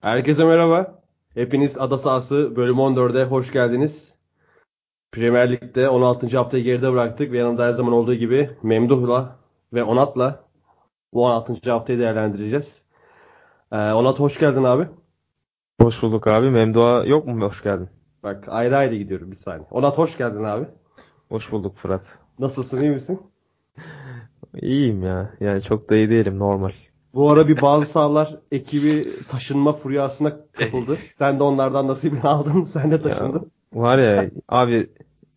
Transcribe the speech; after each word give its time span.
Herkese 0.00 0.44
merhaba. 0.44 1.02
Hepiniz 1.34 1.78
Ada 1.78 1.98
Sahası 1.98 2.56
bölüm 2.56 2.76
14'e 2.76 3.24
hoş 3.24 3.52
geldiniz. 3.52 4.14
Premier 5.12 5.52
Lig'de 5.52 5.88
16. 5.88 6.36
haftayı 6.38 6.64
geride 6.64 6.92
bıraktık 6.92 7.32
ve 7.32 7.38
yanımda 7.38 7.64
her 7.64 7.70
zaman 7.70 7.92
olduğu 7.92 8.14
gibi 8.14 8.50
Memduh'la 8.62 9.36
ve 9.72 9.82
Onat'la 9.84 10.44
bu 11.14 11.24
16. 11.24 11.70
haftayı 11.70 11.98
değerlendireceğiz. 11.98 12.84
Ee, 13.72 13.76
Onat 13.76 14.20
hoş 14.20 14.38
geldin 14.38 14.64
abi. 14.64 14.88
Hoş 15.80 16.02
bulduk 16.02 16.26
abi. 16.26 16.50
Memduha 16.50 17.04
yok 17.04 17.26
mu? 17.26 17.46
Hoş 17.46 17.62
geldin. 17.62 17.88
Bak 18.22 18.44
ayrı 18.48 18.76
ayrı 18.76 18.96
gidiyorum 18.96 19.30
bir 19.30 19.36
saniye. 19.36 19.66
Onat 19.70 19.98
hoş 19.98 20.18
geldin 20.18 20.44
abi. 20.44 20.66
Hoş 21.28 21.52
bulduk 21.52 21.76
Fırat. 21.76 22.18
Nasılsın 22.38 22.80
iyi 22.80 22.90
misin? 22.90 23.22
İyiyim 24.54 25.02
ya. 25.02 25.34
Yani 25.40 25.62
çok 25.62 25.90
da 25.90 25.96
iyi 25.96 26.10
değilim 26.10 26.38
normal. 26.38 26.72
Bu 27.14 27.30
ara 27.30 27.48
bir 27.48 27.62
bazı 27.62 27.86
sahalar 27.86 28.36
ekibi 28.52 29.04
taşınma 29.28 29.72
furyasına 29.72 30.36
kapıldı. 30.52 30.98
Sen 31.18 31.38
de 31.38 31.42
onlardan 31.42 31.88
nasibini 31.88 32.22
aldın. 32.22 32.64
Sen 32.64 32.90
de 32.90 33.02
taşındın. 33.02 33.50
Ya, 33.74 33.82
var 33.82 33.98
ya 33.98 34.30
abi 34.48 34.90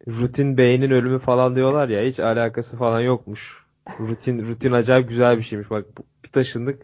rutin 0.07 0.57
beynin 0.57 0.91
ölümü 0.91 1.20
falan 1.20 1.55
diyorlar 1.55 1.89
ya 1.89 2.03
hiç 2.03 2.20
alakası 2.20 2.77
falan 2.77 2.99
yokmuş. 2.99 3.63
Rutin 3.99 4.47
rutin 4.47 4.71
acayip 4.71 5.09
güzel 5.09 5.38
bir 5.38 5.41
şeymiş. 5.41 5.70
Bak 5.71 5.85
bir 6.23 6.30
taşındık. 6.30 6.81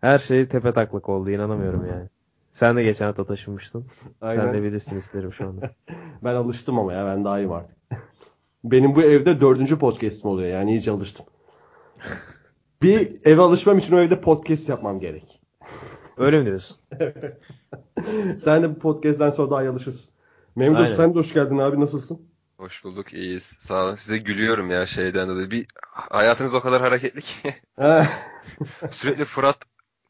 Her 0.00 0.18
şey 0.18 0.48
tepe 0.48 0.72
taklak 0.72 1.08
oldu. 1.08 1.30
inanamıyorum 1.30 1.86
yani. 1.86 2.08
Sen 2.52 2.76
de 2.76 2.82
geçen 2.82 3.06
hafta 3.06 3.24
taşınmıştın. 3.24 3.86
Aynen. 4.20 4.44
Sen 4.44 4.54
de 4.54 4.62
bilirsin 4.62 4.98
isterim 4.98 5.32
şu 5.32 5.48
anda. 5.48 5.70
Ben 6.24 6.34
alıştım 6.34 6.78
ama 6.78 6.92
ya 6.92 7.06
ben 7.06 7.24
daha 7.24 7.38
iyiyim 7.38 7.52
artık. 7.52 7.78
Benim 8.64 8.96
bu 8.96 9.02
evde 9.02 9.40
dördüncü 9.40 9.78
podcast'im 9.78 10.30
oluyor 10.30 10.48
yani 10.48 10.70
iyice 10.70 10.90
alıştım. 10.90 11.26
Bir 12.84 13.12
eve 13.24 13.40
alışmam 13.42 13.78
için 13.78 13.96
o 13.96 14.00
evde 14.00 14.20
podcast 14.20 14.68
yapmam 14.68 15.00
gerek. 15.00 15.40
Öyle 16.16 16.38
mi 16.38 16.44
diyorsun? 16.46 16.76
Sen 18.44 18.62
de 18.62 18.70
bu 18.76 18.78
podcast'ten 18.78 19.30
sonra 19.30 19.50
daha 19.50 19.62
iyi 19.62 19.68
alışırsın. 19.68 20.14
Memduh 20.56 20.78
Aynen. 20.80 20.96
sen 20.96 21.14
de 21.14 21.18
hoş 21.18 21.32
geldin 21.32 21.58
abi 21.58 21.80
nasılsın? 21.80 22.20
Hoş 22.56 22.84
bulduk, 22.84 23.12
iyiyiz. 23.12 23.42
Sağ 23.58 23.84
olun. 23.84 23.94
Size 23.94 24.18
gülüyorum 24.18 24.70
ya 24.70 24.86
şeyden 24.86 25.28
dolayı. 25.28 25.50
Bir 25.50 25.66
hayatınız 25.92 26.54
o 26.54 26.60
kadar 26.60 26.80
hareketli 26.80 27.20
ki 27.20 27.54
sürekli 28.90 29.24
Fırat 29.24 29.56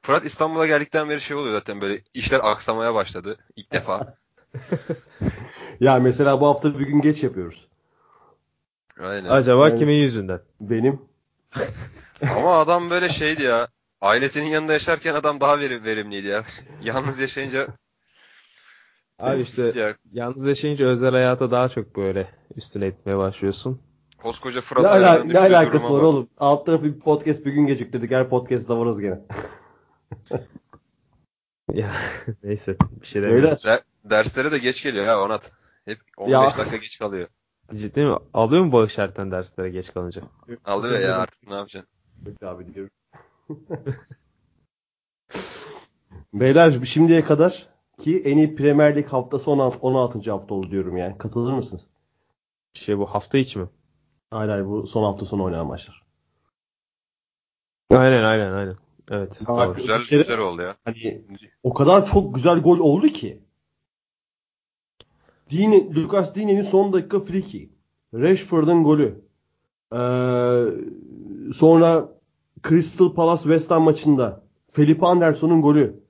Fırat 0.02 0.24
İstanbul'a 0.24 0.66
geldikten 0.66 1.08
beri 1.10 1.20
şey 1.20 1.36
oluyor 1.36 1.54
zaten 1.54 1.80
böyle 1.80 2.02
işler 2.14 2.40
aksamaya 2.42 2.94
başladı 2.94 3.36
ilk 3.56 3.72
defa. 3.72 4.16
ya 5.80 5.98
mesela 5.98 6.40
bu 6.40 6.46
hafta 6.46 6.78
bir 6.78 6.86
gün 6.86 7.00
geç 7.00 7.22
yapıyoruz. 7.22 7.68
Aynen. 9.00 9.30
Acaba 9.30 9.68
Yani- 9.68 9.78
kimin 9.78 9.94
yüzünden? 9.94 10.40
Benim. 10.60 11.13
Ama 12.36 12.58
adam 12.58 12.90
böyle 12.90 13.08
şeydi 13.08 13.42
ya. 13.42 13.68
Ailesinin 14.00 14.46
yanında 14.46 14.72
yaşarken 14.72 15.14
adam 15.14 15.40
daha 15.40 15.58
verim, 15.60 15.84
verimliydi 15.84 16.26
ya. 16.26 16.44
Yalnız 16.82 17.20
yaşayınca 17.20 17.66
Abi 19.18 19.40
işte 19.42 19.72
ya 19.74 19.96
yalnız 20.12 20.46
yaşayınca 20.46 20.86
özel 20.86 21.10
hayata 21.10 21.50
daha 21.50 21.68
çok 21.68 21.96
böyle 21.96 22.28
üstüne 22.56 22.86
etmeye 22.86 23.18
başlıyorsun. 23.18 23.80
koskoca 24.18 24.56
Ne, 24.58 24.60
Fırat 24.64 24.84
ala- 24.84 24.90
ayağının 25.10 25.34
ne 25.34 25.38
alakası 25.38 25.92
var 25.92 26.00
oğlum? 26.00 26.28
Alt 26.38 26.66
tarafı 26.66 26.84
bir 26.84 27.00
podcast 27.00 27.46
bir 27.46 27.52
gün 27.52 27.66
geciktirdik. 27.66 28.10
Her 28.10 28.28
podcast'ta 28.28 28.78
varız 28.78 29.00
gene. 29.00 29.20
Ya 31.72 31.96
neyse 32.42 32.76
bir 33.00 33.06
şey 33.06 33.22
Öyle. 33.22 33.56
Der- 33.64 33.80
derslere 34.04 34.52
de 34.52 34.58
geç 34.58 34.82
geliyor 34.82 35.04
ya 35.06 35.20
Onat. 35.20 35.52
Hep 35.84 35.98
15 36.16 36.32
Ya. 36.32 36.42
dakika 36.58 36.76
geç 36.76 36.98
kalıyor. 36.98 37.28
Ciddi 37.74 38.04
mi? 38.04 38.16
Alıyor 38.34 38.64
mu 38.64 38.72
bağış 38.72 38.98
erten 38.98 39.30
derslere 39.30 39.70
geç 39.70 39.92
kalınca? 39.92 40.22
Alıyor 40.64 41.00
ya 41.00 41.18
artık 41.18 41.48
ne 41.48 41.54
yapacaksın? 41.54 41.90
Neyse 42.26 42.46
abi 42.46 42.74
diyorum. 42.74 42.90
Beyler 46.34 46.84
şimdiye 46.84 47.24
kadar 47.24 47.68
ki 47.98 48.22
en 48.24 48.36
iyi 48.38 48.54
Premier 48.56 48.96
Lig 48.96 49.06
haftası 49.06 49.50
16. 49.50 49.78
16. 49.78 50.30
hafta 50.30 50.54
oldu 50.54 50.70
diyorum 50.70 50.96
yani. 50.96 51.18
Katılır 51.18 51.52
mısınız? 51.52 51.86
Şey 52.74 52.98
bu 52.98 53.06
hafta 53.06 53.38
içi 53.38 53.58
mi? 53.58 53.68
Hayır 54.30 54.50
hayır 54.50 54.66
bu 54.66 54.86
son 54.86 55.04
hafta 55.04 55.26
sonu 55.26 55.44
oynanan 55.44 55.66
maçlar. 55.66 56.04
Aynen 57.90 58.24
aynen 58.24 58.52
aynen. 58.52 58.76
Evet. 59.10 59.40
Bak. 59.48 59.76
Güzel 59.76 60.04
kere- 60.04 60.18
güzel 60.22 60.38
oldu 60.38 60.62
ya. 60.62 60.76
Hani 60.84 61.24
o 61.62 61.74
kadar 61.74 62.06
çok 62.06 62.34
güzel 62.34 62.58
gol 62.60 62.78
oldu 62.78 63.06
ki. 63.06 63.43
Dine, 65.54 65.94
Lucas 65.94 66.34
Dine'nin 66.34 66.62
son 66.62 66.92
dakika 66.92 67.20
free 67.20 67.42
kick. 67.42 67.72
Rashford'un 68.14 68.84
golü. 68.84 69.20
Ee, 69.92 70.64
sonra 71.52 72.08
Crystal 72.68 73.14
Palace 73.14 73.42
West 73.42 73.70
Ham 73.70 73.82
maçında 73.82 74.42
Felipe 74.66 75.06
Anderson'un 75.06 75.62
golü. 75.62 76.00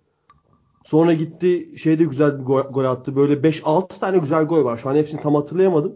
Sonra 0.84 1.12
gitti 1.12 1.78
şeyde 1.78 2.04
güzel 2.04 2.38
bir 2.38 2.44
gol, 2.44 2.60
gol 2.60 2.84
attı. 2.84 3.16
Böyle 3.16 3.34
5-6 3.34 4.00
tane 4.00 4.18
güzel 4.18 4.44
gol 4.44 4.64
var. 4.64 4.76
Şu 4.76 4.90
an 4.90 4.94
hepsini 4.94 5.20
tam 5.20 5.34
hatırlayamadım. 5.34 5.94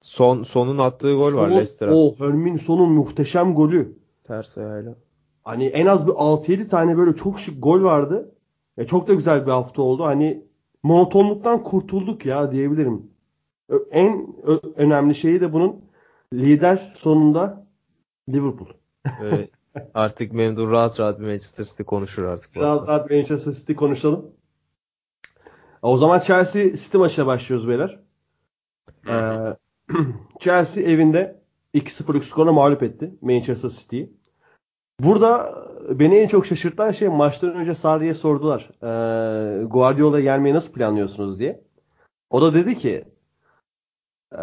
Son 0.00 0.42
sonun 0.42 0.78
attığı 0.78 1.14
gol 1.14 1.22
var 1.22 1.30
Son- 1.30 1.50
Leicester'a. 1.50 1.94
O 1.94 2.14
Hermin 2.18 2.56
Son'un 2.56 2.92
muhteşem 2.92 3.54
golü. 3.54 3.98
Ters 4.24 4.58
ayağıyla. 4.58 4.94
Hani 5.44 5.66
en 5.66 5.86
az 5.86 6.06
bir 6.06 6.12
6-7 6.12 6.68
tane 6.68 6.96
böyle 6.96 7.16
çok 7.16 7.38
şık 7.38 7.62
gol 7.62 7.82
vardı. 7.82 8.34
E 8.78 8.86
çok 8.86 9.08
da 9.08 9.14
güzel 9.14 9.46
bir 9.46 9.50
hafta 9.50 9.82
oldu. 9.82 10.04
Hani 10.04 10.42
monotonluktan 10.88 11.62
kurtulduk 11.62 12.26
ya 12.26 12.52
diyebilirim. 12.52 13.10
En 13.90 14.26
önemli 14.76 15.14
şeyi 15.14 15.40
de 15.40 15.52
bunun 15.52 15.84
lider 16.32 16.94
sonunda 16.98 17.66
Liverpool. 18.28 18.68
Böyle 19.22 19.48
artık 19.94 20.32
Memdur 20.32 20.70
rahat 20.70 21.00
rahat 21.00 21.20
bir 21.20 21.26
Manchester 21.26 21.64
City 21.64 21.82
konuşur 21.82 22.24
artık. 22.24 22.54
bu 22.54 22.60
Biraz 22.60 22.78
hafta. 22.78 22.92
rahat 22.92 23.10
Manchester 23.10 23.52
City 23.52 23.72
konuşalım. 23.72 24.30
O 25.82 25.96
zaman 25.96 26.18
Chelsea 26.20 26.76
City 26.76 26.98
maçına 26.98 27.26
başlıyoruz 27.26 27.68
beyler. 27.68 28.00
Ee, 29.08 29.56
Chelsea 30.40 30.84
evinde 30.84 31.40
2-0'lık 31.74 32.24
skorla 32.24 32.52
mağlup 32.52 32.82
etti 32.82 33.14
Manchester 33.22 33.68
City'yi. 33.70 34.17
Burada 35.00 35.54
beni 35.90 36.16
en 36.16 36.28
çok 36.28 36.46
şaşırtan 36.46 36.90
şey 36.90 37.08
maçtan 37.08 37.54
önce 37.54 37.74
Sarri'ye 37.74 38.14
sordular. 38.14 38.70
Ee, 38.82 39.64
Guardiola'ya 39.64 40.22
gelmeyi 40.22 40.54
nasıl 40.54 40.72
planlıyorsunuz 40.72 41.38
diye. 41.38 41.60
O 42.30 42.42
da 42.42 42.54
dedi 42.54 42.76
ki 42.78 43.04
"Ee, 44.32 44.38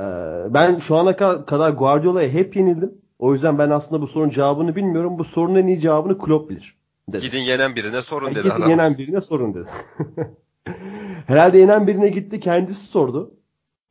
ben 0.49 0.77
şu 0.77 0.95
ana 0.95 1.11
ka- 1.11 1.45
kadar 1.45 1.69
Guardiola'ya 1.69 2.29
hep 2.29 2.55
yenildim. 2.55 2.91
O 3.19 3.33
yüzden 3.33 3.57
ben 3.59 3.69
aslında 3.69 4.01
bu 4.01 4.07
sorunun 4.07 4.29
cevabını 4.29 4.75
bilmiyorum. 4.75 5.19
Bu 5.19 5.23
sorunun 5.23 5.55
en 5.55 5.67
iyi 5.67 5.79
cevabını 5.79 6.17
Klopp 6.17 6.49
bilir. 6.49 6.77
Dedi. 7.09 7.25
Gidin 7.25 7.39
yenen 7.39 7.75
birine 7.75 8.01
sorun 8.01 8.27
dedi 8.35 8.43
Gidin 8.43 8.49
adam. 8.55 8.69
yenen 8.69 8.97
birine 8.97 9.21
sorun 9.21 9.53
dedi. 9.53 9.69
Herhalde 11.27 11.57
yenen 11.57 11.87
birine 11.87 12.07
gitti 12.09 12.39
kendisi 12.39 12.85
sordu. 12.85 13.31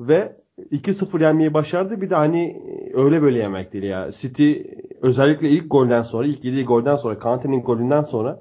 Ve 0.01 0.37
2-0 0.59 1.23
yenmeyi 1.23 1.55
başardı. 1.55 2.01
Bir 2.01 2.11
de 2.11 2.15
hani 2.15 2.63
öyle 2.95 3.23
böyle 3.23 3.39
yemek 3.39 3.73
değil 3.73 3.85
ya. 3.85 4.11
City 4.13 4.53
özellikle 5.03 5.49
ilk 5.49 5.71
golden 5.71 6.03
sonra, 6.03 6.27
ilk 6.27 6.45
yediği 6.45 6.65
golden 6.65 6.97
sonra, 6.97 7.19
Kante'nin 7.19 7.63
golünden 7.63 8.03
sonra 8.03 8.41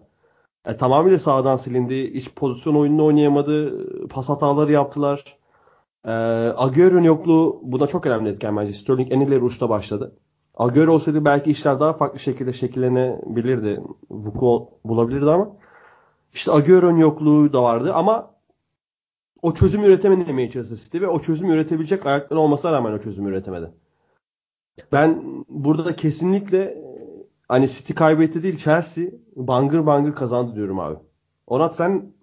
e, 0.66 0.78
tamamıyla 0.78 1.20
sağdan 1.20 1.56
silindi. 1.56 2.14
Hiç 2.14 2.36
pozisyon 2.36 2.76
oyununu 2.76 3.06
oynayamadı. 3.06 3.88
Pas 4.08 4.30
hataları 4.30 4.72
yaptılar. 4.72 5.38
E, 6.06 6.12
Agüero'nun 6.58 7.04
yokluğu 7.04 7.60
buna 7.64 7.88
çok 7.88 8.06
önemli 8.06 8.30
etken 8.30 8.58
bence. 8.58 8.74
Sterling 8.74 9.12
en 9.12 9.20
ileri 9.20 9.44
uçta 9.44 9.70
başladı. 9.70 10.16
Agüero 10.56 10.94
olsaydı 10.94 11.26
belki 11.26 11.52
işler 11.52 11.80
daha 11.80 11.94
farklı 11.94 12.20
şekilde 12.20 12.54
şekillenebilirdi. 12.54 13.82
Vuku 14.10 14.70
bulabilirdi 14.86 15.32
ama 15.32 15.50
işte 16.34 16.52
Agüero'nun 16.52 16.98
yokluğu 16.98 17.54
da 17.54 17.64
vardı 17.64 17.94
ama 17.94 18.33
o 19.44 19.54
çözüm 19.54 19.84
üretemedi 19.84 20.34
Manchester 20.34 20.76
City 20.76 21.02
ve 21.02 21.08
o 21.08 21.20
çözüm 21.20 21.52
üretebilecek 21.52 22.06
ayakları 22.06 22.40
olmasına 22.40 22.72
rağmen 22.72 22.94
o 22.94 23.00
çözüm 23.00 23.28
üretemedi. 23.28 23.72
Ben 24.92 25.24
burada 25.50 25.86
da 25.86 25.96
kesinlikle 25.96 26.64
e, 26.64 26.84
hani 27.48 27.68
City 27.68 27.94
kaybetti 27.94 28.44
değil 28.44 28.58
Chelsea 28.58 29.06
bangır 29.36 29.86
bangır 29.86 30.16
kazandı 30.16 30.56
diyorum 30.56 30.80
abi. 30.80 30.96
Onat 31.48 31.76
sen 31.76 32.14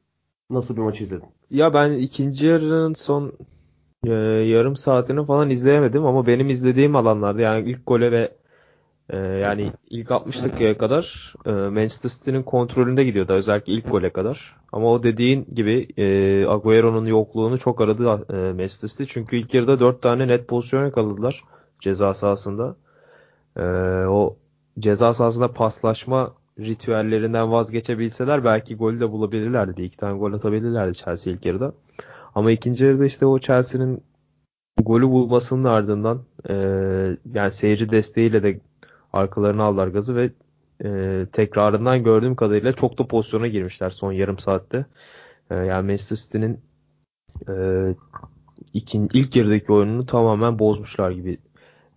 nasıl 0.51 0.77
bir 0.77 0.83
maç 0.83 1.01
izledin? 1.01 1.29
Ya 1.51 1.75
ben 1.75 1.93
ikinci 1.93 2.47
yarının 2.47 2.95
son 2.95 3.33
e, 4.07 4.13
yarım 4.13 4.77
saatini 4.77 5.27
falan 5.27 5.51
izleyemedim 5.51 6.07
ama 6.07 6.27
benim 6.27 6.49
izlediğim 6.49 6.97
alanlarda 6.97 7.41
yani 7.41 7.71
ilk 7.71 7.87
gole 7.87 8.13
ve 8.13 8.40
e, 9.11 9.17
yani 9.19 9.73
ilk 9.91 10.11
60 10.11 10.45
dakikaya 10.45 10.79
kadar 10.79 11.35
e, 11.47 11.51
Manchester 11.51 12.11
City'nin 12.11 12.43
kontrolünde 12.43 13.05
gidiyordu 13.05 13.33
özellikle 13.33 13.73
ilk 13.73 13.91
gole 13.91 14.11
kadar. 14.11 14.57
Ama 14.73 14.93
o 14.93 15.03
dediğin 15.03 15.47
gibi 15.55 15.89
e, 15.97 16.05
Agüero'nun 16.47 17.07
yokluğunu 17.07 17.59
çok 17.59 17.81
aradı 17.81 18.27
e, 18.33 18.53
Manchester 18.53 18.89
City 18.89 19.05
çünkü 19.07 19.37
ilk 19.37 19.55
yarıda 19.55 19.81
4 19.81 20.03
tane 20.03 20.29
net 20.29 20.49
pozisyon 20.49 20.85
yakaladılar 20.85 21.45
ceza 21.81 22.15
sahasında. 22.15 22.77
E, 23.57 23.63
o 24.07 24.37
ceza 24.79 25.15
sahasında 25.15 25.53
paslaşma 25.53 26.35
ritüellerinden 26.61 27.53
vazgeçebilseler 27.53 28.45
belki 28.45 28.77
golü 28.77 29.01
de 29.01 29.11
bulabilirlerdi. 29.11 29.83
İki 29.83 29.97
tane 29.97 30.19
gol 30.19 30.33
atabilirlerdi 30.33 30.95
Chelsea 30.95 31.33
ilk 31.33 31.45
yarıda. 31.47 31.73
Ama 32.35 32.51
ikinci 32.51 32.85
yarıda 32.85 33.05
işte 33.05 33.27
o 33.27 33.39
Chelsea'nin 33.39 34.03
golü 34.83 35.09
bulmasının 35.09 35.65
ardından 35.65 36.23
e, 36.49 36.55
yani 37.35 37.53
seyirci 37.53 37.91
desteğiyle 37.91 38.43
de 38.43 38.61
arkalarına 39.13 39.65
aldılar 39.65 39.89
gazı 39.89 40.17
ve 40.17 40.31
e, 40.85 41.27
tekrarından 41.33 42.05
gördüğüm 42.05 42.37
kadarıyla 42.37 42.73
çok 42.73 42.99
da 42.99 43.07
pozisyona 43.07 43.47
girmişler 43.47 43.91
son 43.91 44.13
yarım 44.13 44.39
saatte. 44.39 44.87
E, 45.51 45.55
yani 45.55 45.87
Manchester 45.87 46.17
City'nin 46.17 46.61
e, 47.49 47.55
ikin, 48.75 49.11
ilk 49.13 49.37
yarıdaki 49.37 49.73
oyununu 49.73 50.07
tamamen 50.07 50.59
bozmuşlar 50.59 51.11
gibi 51.11 51.39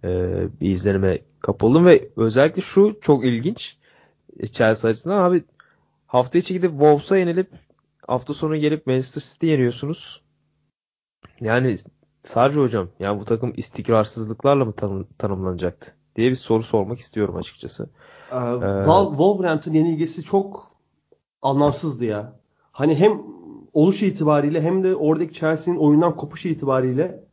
e, 0.03 0.09
bir 0.61 0.69
izlenime 0.69 1.19
kapıldım 1.39 1.85
ve 1.85 2.09
özellikle 2.17 2.61
şu 2.61 2.99
çok 3.01 3.25
ilginç 3.25 3.77
e, 4.39 4.47
Chelsea 4.47 4.91
açısından 4.91 5.23
abi 5.23 5.43
hafta 6.07 6.37
içi 6.37 6.53
gidip 6.53 6.71
Wolves'a 6.71 7.17
yenilip 7.17 7.49
hafta 8.07 8.33
sonu 8.33 8.57
gelip 8.57 8.87
Manchester 8.87 9.21
City 9.21 9.47
yeniyorsunuz. 9.47 10.21
Yani 11.41 11.77
Sarri 12.23 12.59
hocam 12.59 12.89
yani 12.99 13.19
bu 13.19 13.25
takım 13.25 13.53
istikrarsızlıklarla 13.57 14.65
mı 14.65 14.73
tanım, 14.73 15.07
tanımlanacaktı 15.17 15.95
diye 16.15 16.31
bir 16.31 16.35
soru 16.35 16.63
sormak 16.63 16.99
istiyorum 16.99 17.35
açıkçası. 17.35 17.89
Ee, 18.31 18.35
Wol- 18.35 19.09
Wolverhampton 19.09 19.73
yenilgisi 19.73 20.23
çok 20.23 20.71
anlamsızdı 21.41 22.05
ya. 22.05 22.33
Hani 22.71 22.95
hem 22.95 23.21
oluş 23.73 24.03
itibariyle 24.03 24.61
hem 24.61 24.83
de 24.83 24.95
oradaki 24.95 25.33
Chelsea'nin 25.33 25.79
oyundan 25.79 26.15
kopuş 26.15 26.45
itibariyle 26.45 27.23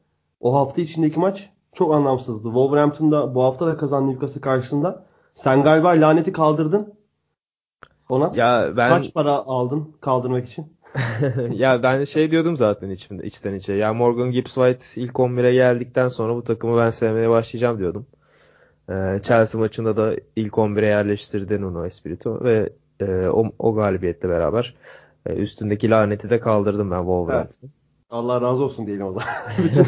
o 0.40 0.54
hafta 0.54 0.80
içindeki 0.80 1.20
maç 1.20 1.50
çok 1.72 1.94
anlamsızdı. 1.94 2.44
Wolverhampton'da 2.44 3.34
bu 3.34 3.42
hafta 3.44 3.66
da 3.66 3.76
kazandı 3.76 4.10
Newcastle 4.10 4.40
karşısında. 4.40 5.06
Sen 5.34 5.62
galiba 5.62 5.88
laneti 5.88 6.32
kaldırdın. 6.32 6.94
Onat. 8.08 8.36
Ya 8.36 8.72
ben 8.76 8.88
Kaç 8.88 9.14
para 9.14 9.32
aldın 9.32 9.92
kaldırmak 10.00 10.48
için? 10.48 10.72
ya 11.52 11.82
ben 11.82 12.04
şey 12.04 12.30
diyordum 12.30 12.56
zaten 12.56 12.90
içimde 12.90 13.26
içten 13.26 13.54
içe. 13.54 13.72
Ya 13.72 13.94
Morgan 13.94 14.30
Gibbs 14.30 14.54
White 14.54 15.00
ilk 15.00 15.12
11'e 15.14 15.52
geldikten 15.52 16.08
sonra 16.08 16.36
bu 16.36 16.44
takımı 16.44 16.76
ben 16.78 16.90
sevmeye 16.90 17.30
başlayacağım 17.30 17.78
diyordum. 17.78 18.06
Ee, 18.90 19.20
Chelsea 19.22 19.60
maçında 19.60 19.96
da 19.96 20.16
ilk 20.36 20.52
11'e 20.52 20.86
yerleştirdi 20.86 21.60
Nuno 21.60 21.86
Espirito 21.86 22.44
ve 22.44 22.72
e, 23.00 23.28
o, 23.28 23.52
o 23.58 23.74
galibiyetle 23.74 24.28
beraber 24.28 24.74
e, 25.26 25.32
üstündeki 25.32 25.90
laneti 25.90 26.30
de 26.30 26.40
kaldırdım 26.40 26.90
ben 26.90 26.98
Wolverhampton'ı. 26.98 27.70
Allah 28.10 28.40
razı 28.40 28.64
olsun 28.64 28.86
diyelim 28.86 29.06
o 29.06 29.12
zaman. 29.12 29.28
Bütün 29.58 29.84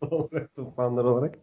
Wolverhampton 0.00 0.70
fanlar 0.76 1.04
olarak. 1.04 1.38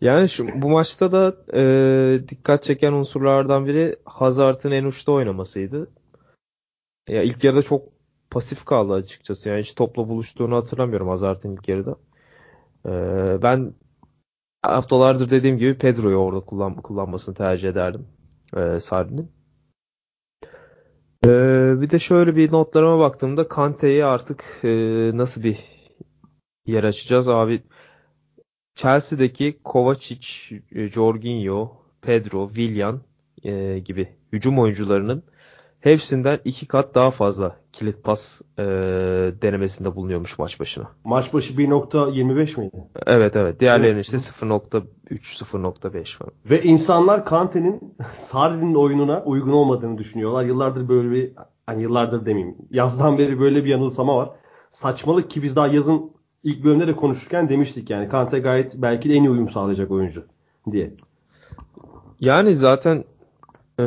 Yani 0.00 0.28
şu, 0.28 0.62
bu 0.62 0.68
maçta 0.68 1.12
da 1.12 1.36
e, 1.58 2.28
dikkat 2.28 2.62
çeken 2.62 2.92
unsurlardan 2.92 3.66
biri 3.66 3.96
Hazard'ın 4.04 4.70
en 4.70 4.84
uçta 4.84 5.12
oynamasıydı. 5.12 5.90
Ya 7.08 7.22
ilk 7.22 7.44
yarıda 7.44 7.62
çok 7.62 7.88
pasif 8.30 8.64
kaldı 8.64 8.92
açıkçası. 8.92 9.48
Yani 9.48 9.60
hiç 9.60 9.74
topla 9.74 10.08
buluştuğunu 10.08 10.56
hatırlamıyorum 10.56 11.08
Hazard'ın 11.08 11.52
ilk 11.52 11.68
yarıda. 11.68 11.96
E, 12.86 12.92
ben 13.42 13.74
haftalardır 14.62 15.30
dediğim 15.30 15.58
gibi 15.58 15.78
Pedro'yu 15.78 16.16
orada 16.16 16.40
kullan, 16.40 16.74
kullanmasını 16.74 17.34
tercih 17.34 17.68
ederdim. 17.68 18.06
E, 18.56 18.80
Sarri'nin. 18.80 19.32
E, 21.24 21.28
bir 21.80 21.90
de 21.90 21.98
şöyle 21.98 22.36
bir 22.36 22.52
notlarıma 22.52 22.98
baktığımda 22.98 23.48
Kante'yi 23.48 24.04
artık 24.04 24.44
e, 24.64 24.70
nasıl 25.14 25.42
bir 25.42 25.58
yer 26.66 26.84
açacağız 26.84 27.28
abi? 27.28 27.62
Chelsea'deki 28.74 29.60
Kovacic, 29.64 30.26
e, 30.72 30.88
Jorginho, 30.88 31.82
Pedro, 32.02 32.48
Willian 32.48 33.00
e, 33.44 33.78
gibi 33.78 34.08
hücum 34.32 34.58
oyuncularının 34.58 35.22
hepsinden 35.82 36.38
iki 36.44 36.66
kat 36.66 36.94
daha 36.94 37.10
fazla 37.10 37.56
kilit 37.72 38.04
pas 38.04 38.40
e, 38.58 38.62
denemesinde 39.42 39.96
bulunuyormuş 39.96 40.38
maç 40.38 40.60
başına. 40.60 40.90
Maç 41.04 41.34
başı 41.34 41.54
1.25 41.54 42.60
miydi? 42.60 42.84
Evet 43.06 43.36
evet. 43.36 43.60
Diğerlerinin 43.60 44.00
işte 44.00 44.16
0.3, 44.16 44.84
0.5 45.10 46.16
falan. 46.18 46.32
Ve 46.50 46.62
insanlar 46.62 47.24
Kante'nin 47.24 47.94
Sarri'nin 48.14 48.74
oyununa 48.74 49.22
uygun 49.22 49.52
olmadığını 49.52 49.98
düşünüyorlar. 49.98 50.44
Yıllardır 50.44 50.88
böyle 50.88 51.10
bir 51.10 51.32
hani 51.66 51.82
yıllardır 51.82 52.26
demeyeyim. 52.26 52.56
Yazdan 52.70 53.18
beri 53.18 53.40
böyle 53.40 53.64
bir 53.64 53.70
yanılsama 53.70 54.16
var. 54.16 54.30
Saçmalık 54.70 55.30
ki 55.30 55.42
biz 55.42 55.56
daha 55.56 55.66
yazın 55.66 56.10
ilk 56.42 56.64
bölümde 56.64 56.86
de 56.86 56.96
konuşurken 56.96 57.48
demiştik 57.48 57.90
yani 57.90 58.08
Kante 58.08 58.38
gayet 58.38 58.74
belki 58.76 59.10
de 59.10 59.14
en 59.14 59.22
iyi 59.22 59.30
uyum 59.30 59.50
sağlayacak 59.50 59.90
oyuncu 59.90 60.24
diye. 60.72 60.94
Yani 62.20 62.54
zaten 62.54 63.04
e, 63.80 63.84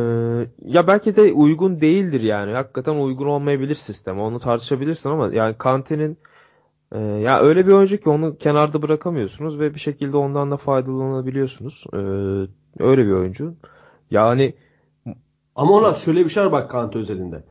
ya 0.66 0.88
belki 0.88 1.16
de 1.16 1.34
uygun 1.34 1.82
değildir 1.82 2.22
yani. 2.22 2.54
Hakikaten 2.54 2.96
uygun 2.96 3.28
olmayabilir 3.28 3.76
sistem. 3.76 4.20
Onu 4.20 4.40
tartışabilirsin 4.40 5.10
ama 5.10 5.34
yani 5.34 5.58
Kante'nin 5.58 6.18
e, 6.92 7.00
ya 7.00 7.40
öyle 7.42 7.68
bir 7.68 7.72
oyuncu 7.72 7.98
ki 7.98 8.10
onu 8.10 8.38
kenarda 8.38 8.82
bırakamıyorsunuz 8.82 9.60
ve 9.60 9.74
bir 9.74 9.80
şekilde 9.80 10.18
ondan 10.18 10.52
da 10.52 10.58
faydalanabiliyorsunuz. 10.58 11.84
E, 11.94 11.98
öyle 12.84 13.06
bir 13.06 13.12
oyuncu. 13.12 13.56
Yani 14.12 14.54
Ama 15.56 15.74
ona 15.74 15.94
şöyle 15.96 16.26
bir 16.26 16.30
şey 16.30 16.44
var 16.44 16.52
bak 16.52 16.72
Kante 16.72 17.00
özelinde. 17.00 17.44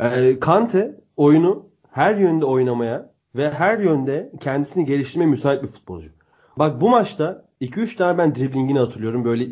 Ee, 0.00 0.40
Kante 0.40 1.00
oyunu 1.16 1.66
her 1.90 2.14
yönde 2.14 2.44
oynamaya 2.44 3.12
ve 3.36 3.50
her 3.50 3.78
yönde 3.78 4.32
kendisini 4.40 4.84
geliştirmeye 4.84 5.30
müsait 5.30 5.62
bir 5.62 5.68
futbolcu. 5.68 6.10
Bak 6.58 6.80
bu 6.80 6.90
maçta 6.90 7.44
2-3 7.60 7.96
tane 7.96 8.18
ben 8.18 8.34
driblingini 8.34 8.78
hatırlıyorum. 8.78 9.24
Böyle 9.24 9.48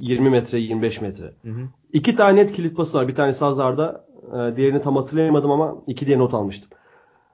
20 0.00 0.30
metre 0.30 0.58
25 0.58 1.00
metre. 1.00 1.24
Hı 1.42 1.50
hı. 1.50 1.60
İki 1.92 2.16
tane 2.16 2.36
net 2.40 2.52
kilit 2.52 2.76
pası 2.76 2.98
var. 2.98 3.08
Bir 3.08 3.14
tanesi 3.14 3.44
Hazard'da. 3.44 4.04
e, 4.32 4.56
Diğerini 4.56 4.82
tam 4.82 4.96
hatırlayamadım 4.96 5.50
ama 5.50 5.74
iki 5.86 6.06
diye 6.06 6.18
not 6.18 6.34
almıştım. 6.34 6.70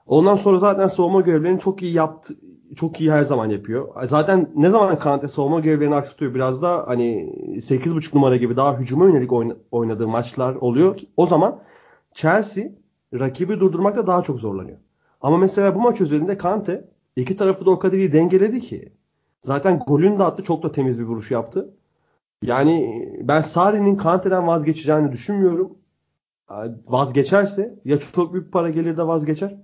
Ondan 0.07 0.35
sonra 0.35 0.57
zaten 0.59 0.87
savunma 0.87 1.21
görevlerini 1.21 1.59
çok 1.59 1.83
iyi 1.83 1.93
yaptı. 1.93 2.33
Çok 2.75 3.01
iyi 3.01 3.11
her 3.11 3.23
zaman 3.23 3.49
yapıyor. 3.49 4.05
Zaten 4.07 4.49
ne 4.55 4.69
zaman 4.69 4.99
Kante 4.99 5.27
savunma 5.27 5.59
görevlerini 5.59 5.95
aksatıyor 5.95 6.33
biraz 6.35 6.61
da 6.61 6.83
hani 6.87 7.33
8.5 7.59 8.15
numara 8.15 8.35
gibi 8.35 8.55
daha 8.55 8.77
hücuma 8.79 9.05
yönelik 9.05 9.31
oyna- 9.33 9.55
oynadığı 9.71 10.07
maçlar 10.07 10.55
oluyor. 10.55 10.99
O 11.17 11.25
zaman 11.27 11.59
Chelsea 12.13 12.63
rakibi 13.13 13.59
durdurmakta 13.59 14.07
daha 14.07 14.21
çok 14.21 14.39
zorlanıyor. 14.39 14.77
Ama 15.21 15.37
mesela 15.37 15.75
bu 15.75 15.81
maç 15.81 16.01
üzerinde 16.01 16.37
Kante 16.37 16.87
iki 17.15 17.35
tarafı 17.35 17.65
da 17.65 17.71
o 17.71 17.79
kadar 17.79 17.97
iyi 17.97 18.13
dengeledi 18.13 18.59
ki. 18.59 18.91
Zaten 19.41 19.79
golünü 19.87 20.19
de 20.19 20.23
attı. 20.23 20.43
Çok 20.43 20.63
da 20.63 20.71
temiz 20.71 20.99
bir 20.99 21.05
vuruş 21.05 21.31
yaptı. 21.31 21.69
Yani 22.41 23.05
ben 23.21 23.41
Sarri'nin 23.41 23.95
Kante'den 23.97 24.47
vazgeçeceğini 24.47 25.11
düşünmüyorum. 25.11 25.77
Vazgeçerse 26.87 27.79
ya 27.85 27.99
çok 27.99 28.33
büyük 28.33 28.53
para 28.53 28.69
gelir 28.69 28.97
de 28.97 29.07
vazgeçer 29.07 29.57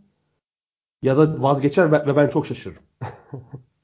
ya 1.02 1.18
da 1.18 1.42
vazgeçer 1.44 1.92
ve 1.92 2.16
ben 2.16 2.28
çok 2.30 2.46
şaşırırım. 2.46 2.84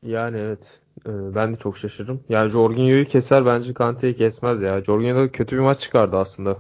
Yani 0.04 0.38
evet. 0.38 0.82
Ee, 1.06 1.36
ben 1.36 1.54
de 1.54 1.58
çok 1.58 1.78
şaşırdım. 1.78 2.24
Yani 2.30 2.52
Jorginho'yu 2.52 3.06
keser 3.06 3.46
bence 3.46 3.74
Kante'yi 3.74 4.16
kesmez 4.16 4.62
ya. 4.62 4.84
Jorginho 4.84 5.16
da 5.16 5.32
kötü 5.32 5.56
bir 5.56 5.62
maç 5.62 5.80
çıkardı 5.80 6.18
aslında. 6.18 6.58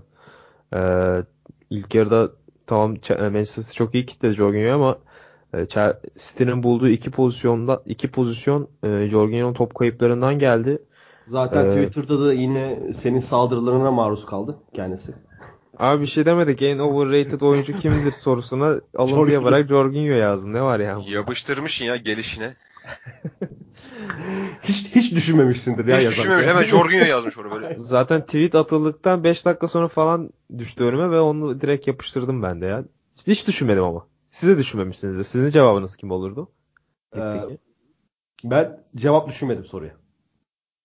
Ee, 0.75 1.23
ilk 1.69 1.95
yarıda 1.95 2.31
tamam 2.67 2.95
Ch- 2.95 3.31
Manchester 3.31 3.75
çok 3.75 3.95
iyi 3.95 4.05
kitledi 4.05 4.33
Jorginho'yu 4.35 4.73
ama 4.75 4.99
e, 5.53 5.65
City'nin 6.17 6.63
bulduğu 6.63 6.89
iki 6.89 7.11
pozisyonda 7.11 7.83
iki 7.85 8.11
pozisyon 8.11 8.69
e, 8.83 9.07
Jorginho'nun 9.11 9.53
top 9.53 9.75
kayıplarından 9.75 10.39
geldi. 10.39 10.83
Zaten 11.29 11.65
Ee, 11.65 11.69
Twitter'da 11.69 12.25
da 12.25 12.33
yine 12.33 12.79
senin 12.93 13.19
saldırılarına 13.19 13.91
maruz 13.91 14.25
kaldı 14.25 14.57
kendisi. 14.73 15.13
Abi 15.77 16.01
bir 16.01 16.07
şey 16.07 16.25
demedik. 16.25 16.61
En 16.61 16.79
overrated 16.79 17.41
oyuncu 17.41 17.79
kimdir 17.79 18.11
sorusuna 18.11 18.81
Jorginho. 19.07 19.43
bırak 19.43 19.69
Jorginho 19.69 20.13
yazdın. 20.13 20.53
Ne 20.53 20.61
var 20.61 20.79
ya? 20.79 20.99
Yapıştırmışsın 21.07 21.85
ya 21.85 21.95
gelişine. 21.95 22.55
Hiç 24.63 24.95
hiç 24.95 25.11
düşünmemişsindir 25.15 25.85
ya 25.85 25.97
Hiç 25.97 26.03
yazarken. 26.03 26.21
düşünmemiş. 26.23 26.47
Hemen 26.47 26.63
Jorginho 26.63 27.05
yazmış 27.05 27.37
onu 27.37 27.51
böyle. 27.51 27.75
Zaten 27.79 28.21
tweet 28.25 28.55
atıldıktan 28.55 29.23
5 29.23 29.45
dakika 29.45 29.67
sonra 29.67 29.87
falan 29.87 30.29
düştü 30.57 30.83
önüme 30.83 31.11
ve 31.11 31.19
onu 31.19 31.61
direkt 31.61 31.87
yapıştırdım 31.87 32.43
ben 32.43 32.61
de 32.61 32.65
ya. 32.65 32.83
Hiç 33.27 33.47
düşünmedim 33.47 33.83
ama. 33.83 34.07
Siz 34.31 34.49
de 34.49 34.57
düşünmemişsinizdir. 34.57 35.23
Sizin 35.23 35.49
cevabınız 35.49 35.95
kim 35.95 36.11
olurdu? 36.11 36.49
Ee. 37.15 37.19
Ben 38.43 38.79
cevap 38.95 39.27
düşünmedim 39.29 39.65
soruya. 39.65 39.91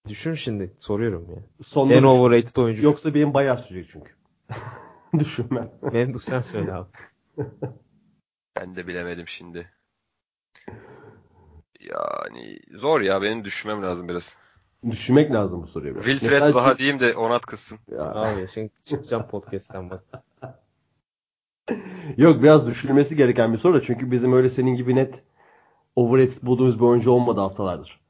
Düşün 0.09 0.35
şimdi. 0.35 0.75
Soruyorum 0.79 1.27
ya. 1.31 1.37
Sonunda 1.63 1.95
En 1.95 2.03
düşün- 2.03 2.09
overrated 2.09 2.57
oyuncu. 2.57 2.85
Yoksa 2.85 3.15
benim 3.15 3.35
bayağı 3.35 3.59
sürecek 3.59 3.91
çünkü. 3.93 4.13
Düşünmem. 5.19 5.71
Memduh 5.93 6.21
sen 6.21 6.41
söyle 6.41 6.73
abi. 6.75 6.89
Ben 8.57 8.75
de 8.77 8.87
bilemedim 8.87 9.29
şimdi. 9.29 9.71
Yani 11.81 12.59
zor 12.75 13.01
ya 13.01 13.23
benim 13.23 13.45
düşünmem 13.45 13.83
lazım 13.83 14.09
biraz. 14.09 14.39
Düşünmek 14.91 15.33
lazım 15.33 15.63
bu 15.63 15.67
soruya. 15.67 15.95
biraz. 15.95 16.05
Wilfred 16.05 16.31
Mesela 16.33 16.51
Zaha 16.53 16.73
ki- 16.73 16.79
diyeyim 16.79 17.01
de 17.01 17.15
Onat 17.17 17.47
kızsın. 17.47 17.79
Ya, 17.91 18.03
Abi 18.15 18.49
şimdi 18.55 18.71
çıkacağım 18.85 19.27
podcast'ten 19.29 19.91
bak. 19.91 20.05
Yok 22.17 22.43
biraz 22.43 22.67
düşünülmesi 22.67 23.17
gereken 23.17 23.53
bir 23.53 23.59
soru 23.59 23.75
da 23.75 23.81
çünkü 23.83 24.11
bizim 24.11 24.33
öyle 24.33 24.51
senin 24.51 24.75
gibi 24.75 24.95
net 24.95 25.25
overrated 25.97 26.43
bulduğumuz 26.43 26.79
bir 26.81 26.85
oyuncu 26.85 27.11
olmadı 27.11 27.41
haftalardır. 27.41 28.01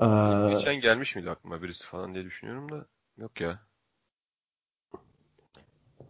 Ee, 0.00 0.50
Geçen 0.54 0.80
gelmiş 0.80 1.16
miydi 1.16 1.30
aklıma 1.30 1.62
birisi 1.62 1.86
falan 1.86 2.14
diye 2.14 2.24
düşünüyorum 2.24 2.72
da. 2.72 2.86
Yok 3.18 3.40
ya. 3.40 3.58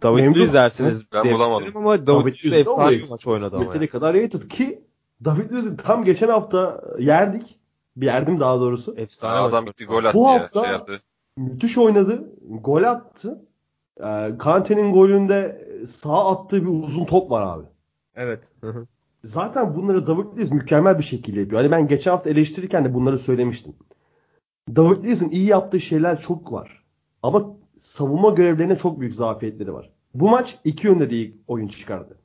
David 0.02 0.22
Memduh. 0.22 0.40
Luiz 0.40 0.52
dersiniz. 0.52 1.12
Ben 1.12 1.32
bulamadım. 1.32 1.76
Ama 1.76 2.06
David, 2.06 2.34
David 2.44 2.52
efsane 2.52 2.90
bir 2.90 3.08
maç 3.10 3.26
oynadı 3.26 3.56
ama. 3.56 3.64
Yeteri 3.64 3.88
kadar 3.88 4.14
rated 4.14 4.48
ki 4.48 4.84
David 5.24 5.50
Luiz'i 5.50 5.76
tam 5.76 6.04
geçen 6.04 6.28
hafta 6.28 6.82
yerdik. 6.98 7.60
Bir 7.96 8.06
yerdim 8.06 8.40
daha 8.40 8.60
doğrusu. 8.60 8.94
Efsane 8.96 9.32
Aa, 9.38 9.44
adam 9.44 9.66
gitti 9.66 9.84
gol 9.84 10.04
attı 10.04 10.18
Bu 10.18 10.22
ya. 10.24 10.32
hafta- 10.32 10.62
Şey 10.62 10.72
yaptı. 10.72 11.02
Müthiş 11.36 11.78
oynadı. 11.78 12.32
Gol 12.48 12.82
attı. 12.82 13.44
Ee, 14.00 14.30
Kante'nin 14.38 14.92
golünde 14.92 15.68
sağ 15.88 16.30
attığı 16.30 16.62
bir 16.62 16.68
uzun 16.84 17.04
top 17.04 17.30
var 17.30 17.42
abi. 17.56 17.66
Evet. 18.14 18.40
Hı 18.60 18.70
hı. 18.70 18.86
Zaten 19.24 19.76
bunları 19.76 20.06
David 20.06 20.36
Luiz 20.36 20.52
mükemmel 20.52 20.98
bir 20.98 21.02
şekilde 21.02 21.40
yapıyor. 21.40 21.62
Hani 21.62 21.70
ben 21.70 21.88
geçen 21.88 22.10
hafta 22.10 22.30
eleştirirken 22.30 22.84
de 22.84 22.94
bunları 22.94 23.18
söylemiştim. 23.18 23.74
David 24.76 25.04
Luiz'in 25.04 25.30
iyi 25.30 25.46
yaptığı 25.46 25.80
şeyler 25.80 26.20
çok 26.20 26.52
var. 26.52 26.84
Ama 27.22 27.56
savunma 27.78 28.30
görevlerine 28.30 28.76
çok 28.76 29.00
büyük 29.00 29.14
zafiyetleri 29.14 29.74
var. 29.74 29.90
Bu 30.14 30.30
maç 30.30 30.58
iki 30.64 30.86
yönde 30.86 31.10
değil 31.10 31.36
oyun 31.48 31.68
çıkardı. 31.68 32.18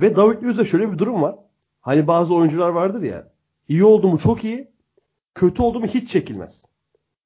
Ve 0.00 0.16
David 0.16 0.42
Luiz'de 0.42 0.64
şöyle 0.64 0.92
bir 0.92 0.98
durum 0.98 1.22
var. 1.22 1.36
Hani 1.80 2.06
bazı 2.06 2.34
oyuncular 2.34 2.68
vardır 2.68 3.02
ya. 3.02 3.32
İyi 3.68 3.84
oldu 3.84 4.08
mu 4.08 4.18
çok 4.18 4.44
iyi. 4.44 4.72
Kötü 5.34 5.62
oldu 5.62 5.80
mu 5.80 5.86
hiç 5.86 6.10
çekilmez. 6.10 6.64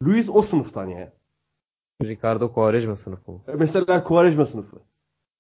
Luiz 0.03 0.31
o 0.31 0.43
sınıftan 0.43 0.87
yani. 0.87 1.11
Ricardo 2.03 2.53
Quaresma 2.53 2.97
sınıfı? 2.97 3.33
Mesela 3.59 4.05
Quaresma 4.05 4.47
sınıfı. 4.47 4.77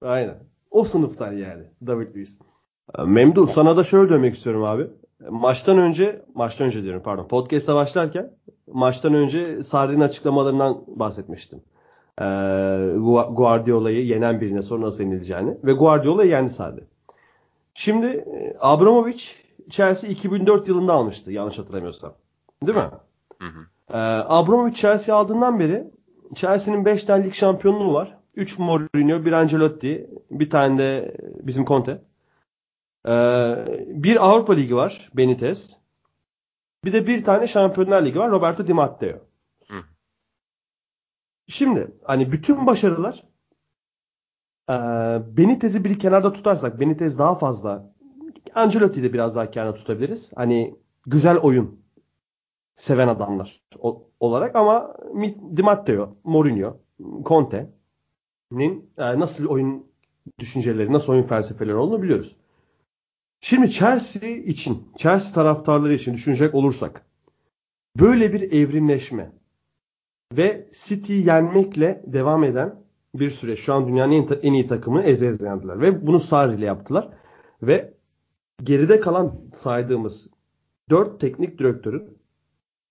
Aynen. 0.02 0.38
O 0.70 0.84
sınıftan 0.84 1.32
yani 1.32 1.64
David 1.86 2.16
Luiz. 2.16 2.38
Memduh 3.06 3.48
sana 3.48 3.76
da 3.76 3.84
şöyle 3.84 4.12
demek 4.12 4.34
istiyorum 4.34 4.64
abi. 4.64 4.86
Maçtan 5.30 5.78
önce, 5.78 6.22
maçtan 6.34 6.66
önce 6.66 6.82
diyorum 6.82 7.02
pardon. 7.04 7.28
Podcast'a 7.28 7.74
başlarken 7.74 8.30
maçtan 8.72 9.14
önce 9.14 9.62
Sarri'nin 9.62 10.00
açıklamalarından 10.00 10.84
bahsetmiştim. 10.86 11.62
Ee, 12.20 12.24
Guardiola'yı 13.30 14.06
yenen 14.06 14.40
birine 14.40 14.62
sonra 14.62 14.86
nasıl 14.86 15.04
yenileceğini. 15.04 15.56
Ve 15.64 15.72
Guardiola'yı 15.72 16.30
yendi 16.30 16.50
Sarri. 16.50 16.84
Şimdi 17.74 18.06
e, 18.06 18.56
Abramovich 18.60 19.24
Chelsea 19.70 20.10
2004 20.10 20.68
yılında 20.68 20.92
almıştı 20.92 21.32
yanlış 21.32 21.58
hatırlamıyorsam. 21.58 22.14
Değil 22.66 22.78
mi? 22.78 22.90
Hı 23.42 23.46
hı. 23.46 23.60
Ee, 23.90 23.96
Abramovich 24.28 24.76
Chelsea 24.76 25.16
aldığından 25.16 25.60
beri 25.60 25.90
Chelsea'nin 26.34 26.84
5 26.84 27.04
tane 27.04 27.24
lig 27.24 27.34
şampiyonluğu 27.34 27.94
var. 27.94 28.18
3 28.34 28.58
Mourinho, 28.58 29.24
bir 29.24 29.32
Ancelotti, 29.32 30.10
bir 30.30 30.50
tane 30.50 30.78
de 30.78 31.16
bizim 31.42 31.64
Conte. 31.64 32.02
Ee, 33.06 33.86
bir 33.88 34.26
Avrupa 34.26 34.52
Ligi 34.52 34.76
var, 34.76 35.10
Benitez. 35.14 35.76
Bir 36.84 36.92
de 36.92 37.06
bir 37.06 37.24
tane 37.24 37.46
Şampiyonlar 37.46 38.04
Ligi 38.04 38.18
var, 38.18 38.30
Roberto 38.30 38.66
Di 38.66 38.72
Matteo. 38.72 39.18
Hı. 39.68 39.76
Şimdi 41.48 41.96
hani 42.04 42.32
bütün 42.32 42.66
başarılar 42.66 43.24
e, 44.70 44.74
Benitez'i 45.36 45.84
bir 45.84 45.98
kenarda 45.98 46.32
tutarsak, 46.32 46.80
Benitez 46.80 47.18
daha 47.18 47.34
fazla 47.34 47.92
Ancelotti'yi 48.54 49.04
de 49.04 49.12
biraz 49.12 49.36
daha 49.36 49.50
kenarda 49.50 49.74
tutabiliriz. 49.74 50.32
Hani 50.36 50.76
güzel 51.06 51.38
oyun 51.38 51.80
seven 52.74 53.08
adamlar 53.08 53.62
olarak 54.20 54.56
ama 54.56 54.96
Di 55.56 55.62
Matteo, 55.62 56.16
Mourinho, 56.24 56.76
Conte'nin 57.22 58.90
e, 58.98 59.20
nasıl 59.20 59.46
oyun 59.46 59.86
düşünceleri, 60.38 60.92
nasıl 60.92 61.12
oyun 61.12 61.22
felsefeleri 61.22 61.76
olduğunu 61.76 62.02
biliyoruz. 62.02 62.36
Şimdi 63.40 63.70
Chelsea 63.70 64.28
için, 64.28 64.88
Chelsea 64.98 65.32
taraftarları 65.32 65.94
için 65.94 66.14
düşünecek 66.14 66.54
olursak 66.54 67.06
böyle 68.00 68.32
bir 68.32 68.52
evrimleşme 68.52 69.32
ve 70.32 70.70
City'yi 70.86 71.26
yenmekle 71.26 72.02
devam 72.06 72.44
eden 72.44 72.82
bir 73.14 73.30
süreç. 73.30 73.58
Şu 73.58 73.74
an 73.74 73.88
dünyanın 73.88 74.12
en, 74.12 74.28
en 74.42 74.52
iyi 74.52 74.66
takımı 74.66 75.02
eze 75.02 75.26
eze 75.26 75.46
yendiler. 75.46 75.80
Ve 75.80 76.06
bunu 76.06 76.20
Sarri 76.20 76.56
ile 76.56 76.66
yaptılar. 76.66 77.08
Ve 77.62 77.94
geride 78.62 79.00
kalan 79.00 79.40
saydığımız 79.54 80.28
4 80.90 81.20
teknik 81.20 81.58
direktörün 81.58 82.18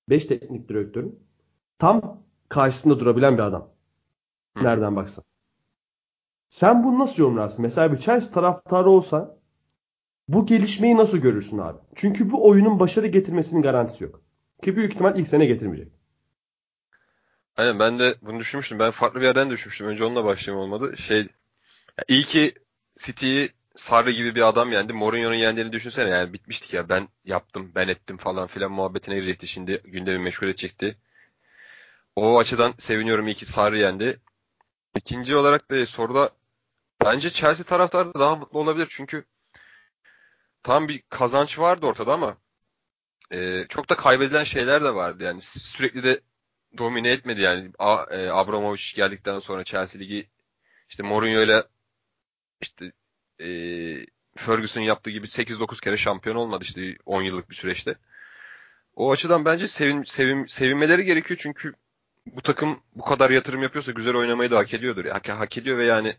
5 0.10 0.25
teknik 0.25 0.70
direktörün 0.70 1.20
tam 1.80 2.22
karşısında 2.50 3.00
durabilen 3.00 3.34
bir 3.34 3.44
adam. 3.44 3.70
Nereden 4.62 4.96
baksan. 4.96 5.24
Sen 6.50 6.84
bunu 6.84 7.00
nasıl 7.00 7.24
yorumlarsın? 7.24 7.62
Mesela 7.62 7.94
bir 7.94 7.98
Chelsea 7.98 8.32
taraftarı 8.34 8.90
olsan 8.90 9.36
bu 10.27 10.46
gelişmeyi 10.46 10.98
nasıl 10.98 11.17
görürsün 11.17 11.58
abi? 11.58 11.77
Çünkü 11.96 12.32
bu 12.32 12.50
oyunun 12.50 12.79
başarı 12.79 13.08
getirmesinin 13.08 13.62
garantisi 13.62 14.03
yok. 14.03 14.22
Ki 14.63 14.75
büyük 14.75 14.94
ihtimal 14.94 15.20
ilk 15.20 15.27
sene 15.27 15.46
getirmeyecek. 15.46 15.94
Aynen 17.58 17.79
ben 17.79 18.00
de 18.00 18.15
bunu 18.22 18.39
düşünmüştüm. 18.39 18.79
Ben 18.79 18.91
farklı 18.91 19.22
bir 19.22 19.25
yerden 19.25 19.50
düşünmüştüm. 19.50 19.88
Önce 19.88 20.03
onunla 20.03 20.25
başlayayım 20.25 20.63
olmadı. 20.63 20.98
Şey 20.98 21.27
iyi 22.08 22.24
ki 22.24 22.53
City'yi 22.98 23.50
Sarri 23.75 24.15
gibi 24.15 24.36
bir 24.36 24.48
adam 24.48 24.72
yendi. 24.72 24.94
Mourinho'nun 24.94 25.36
yendiğini 25.36 25.72
düşünsene 25.72 26.10
yani 26.10 26.34
bitmiştik 26.34 26.74
ya. 26.74 26.89
Ben 26.89 27.08
yaptım, 27.25 27.72
ben 27.75 27.88
ettim 27.88 28.17
falan 28.17 28.48
filan 28.48 28.72
muhabbetine 28.72 29.15
girecekti. 29.15 29.48
Şimdi 29.48 29.82
gündemi 29.86 30.20
meşgul 30.20 30.48
edecekti. 30.48 30.98
O 32.15 32.39
açıdan 32.39 32.74
seviniyorum 32.77 33.27
iyi 33.27 33.36
ki 33.36 33.46
Sarri 33.46 33.79
yendi. 33.79 34.20
İkinci 34.96 35.36
olarak 35.36 35.72
da 35.72 35.86
soruda 35.86 36.29
bence 37.05 37.29
Chelsea 37.29 37.65
taraftarı 37.65 38.13
daha 38.13 38.36
mutlu 38.36 38.60
olabilir 38.60 38.88
çünkü 38.89 39.25
tam 40.65 40.88
bir 40.88 41.03
kazanç 41.10 41.60
vardı 41.60 41.86
ortada 41.86 42.13
ama 42.13 42.38
e, 43.31 43.65
çok 43.69 43.89
da 43.89 43.95
kaybedilen 43.95 44.43
şeyler 44.43 44.84
de 44.84 44.95
vardı. 44.95 45.24
Yani 45.24 45.41
sürekli 45.41 46.03
de 46.03 46.22
domine 46.77 47.10
etmedi 47.12 47.41
yani. 47.41 47.72
A, 47.79 48.05
e, 48.12 48.29
Abramovich 48.29 48.95
geldikten 48.95 49.39
sonra 49.39 49.63
Chelsea 49.63 50.00
Ligi 50.01 50.29
işte 50.89 51.03
Mourinho 51.03 51.41
ile 51.41 51.63
işte 52.62 52.91
e, 53.41 53.48
Ferguson 54.36 54.81
yaptığı 54.81 55.12
gibi 55.12 55.27
8-9 55.27 55.81
kere 55.81 55.98
şampiyon 55.98 56.36
olmadı 56.36 56.63
işte 56.63 56.98
10 57.05 57.22
yıllık 57.22 57.50
bir 57.50 57.55
süreçte. 57.55 57.95
O 58.95 59.12
açıdan 59.12 59.45
bence 59.45 59.67
sevin, 59.67 60.03
sevin, 60.03 60.45
sevinmeleri 60.45 61.05
gerekiyor 61.05 61.39
çünkü 61.43 61.74
bu 62.25 62.41
takım 62.41 62.84
bu 62.95 63.03
kadar 63.03 63.29
yatırım 63.29 63.63
yapıyorsa 63.63 63.91
güzel 63.91 64.15
oynamayı 64.15 64.51
da 64.51 64.57
hak 64.57 64.74
ediyordur. 64.74 65.05
Hak, 65.05 65.29
hak 65.29 65.57
ediyor 65.57 65.77
ve 65.77 65.86
yani 65.86 66.15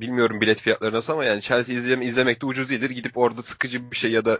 bilmiyorum 0.00 0.40
bilet 0.40 0.60
fiyatları 0.60 0.94
nasıl 0.94 1.12
ama 1.12 1.24
yani 1.24 1.42
Chelsea 1.42 1.76
izleme, 1.76 2.04
izlemek 2.04 2.42
de 2.42 2.46
ucuz 2.46 2.68
değildir. 2.68 2.90
Gidip 2.90 3.18
orada 3.18 3.42
sıkıcı 3.42 3.90
bir 3.90 3.96
şey 3.96 4.12
ya 4.12 4.24
da 4.24 4.38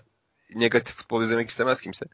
negatif 0.54 0.96
futbol 0.96 1.22
izlemek 1.22 1.50
istemez 1.50 1.80
kimse. 1.80 2.06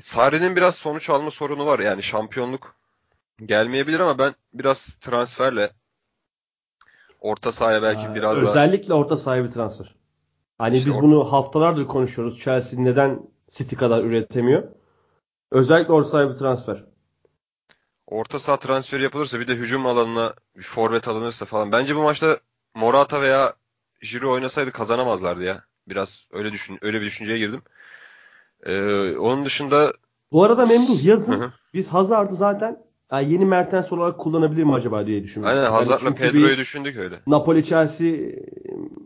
Sarri'nin 0.00 0.56
biraz 0.56 0.74
sonuç 0.76 1.10
alma 1.10 1.30
sorunu 1.30 1.66
var. 1.66 1.78
Yani 1.78 2.02
şampiyonluk 2.02 2.76
gelmeyebilir 3.46 4.00
ama 4.00 4.18
ben 4.18 4.34
biraz 4.54 4.96
transferle 5.00 5.70
orta 7.20 7.52
sahaya 7.52 7.82
belki 7.82 8.06
Ee, 8.06 8.14
biraz 8.14 8.36
daha 8.36 8.42
Özellikle 8.42 8.94
orta 8.94 9.16
sahibi 9.16 9.50
transfer. 9.50 9.94
Hani 10.58 10.76
İşte 10.76 10.90
biz 10.90 10.96
or- 10.96 11.02
bunu 11.02 11.32
haftalardır 11.32 11.86
konuşuyoruz. 11.86 12.40
Chelsea 12.40 12.80
neden 12.80 13.22
City 13.50 13.76
kadar 13.76 14.04
üretemiyor? 14.04 14.62
Özellikle 15.50 15.92
orta 15.92 16.08
sahibi 16.08 16.34
transfer. 16.34 16.84
Orta 18.12 18.38
saha 18.38 18.56
transferi 18.56 19.02
yapılırsa 19.02 19.40
bir 19.40 19.48
de 19.48 19.54
hücum 19.54 19.86
alanına 19.86 20.34
bir 20.56 20.62
forvet 20.62 21.08
alınırsa 21.08 21.44
falan. 21.44 21.72
Bence 21.72 21.96
bu 21.96 22.02
maçta 22.02 22.38
Morata 22.74 23.20
veya 23.22 23.54
Giroud 24.02 24.32
oynasaydı 24.32 24.72
kazanamazlardı 24.72 25.42
ya. 25.42 25.64
Biraz 25.88 26.28
öyle 26.32 26.52
düşün 26.52 26.78
öyle 26.82 27.00
bir 27.00 27.06
düşünceye 27.06 27.38
girdim. 27.38 27.62
Ee, 28.66 29.16
onun 29.16 29.44
dışında 29.44 29.92
Bu 30.32 30.44
arada 30.44 30.66
Memduh 30.66 31.04
yazın 31.04 31.40
Hı 31.40 31.44
hı. 31.44 31.52
biz 31.74 31.88
Hazard'ı 31.88 32.34
zaten 32.34 32.78
ya 33.12 33.20
yeni 33.20 33.44
Mertens 33.44 33.92
olarak 33.92 34.18
kullanabilir 34.18 34.64
mi 34.64 34.74
acaba 34.74 35.06
diye 35.06 35.22
düşünmüştük. 35.22 35.56
aynen 35.56 35.64
Yani 35.64 35.74
Hazard'la 35.74 35.98
çünkü 35.98 36.22
Pedro'yu 36.22 36.58
düşündük 36.58 36.96
öyle. 36.96 37.20
Napoli 37.26 37.64
Chelsea 37.64 38.12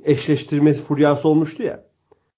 eşleştirme 0.05 0.75
furyası 0.75 1.29
olmuştu 1.29 1.63
ya. 1.63 1.85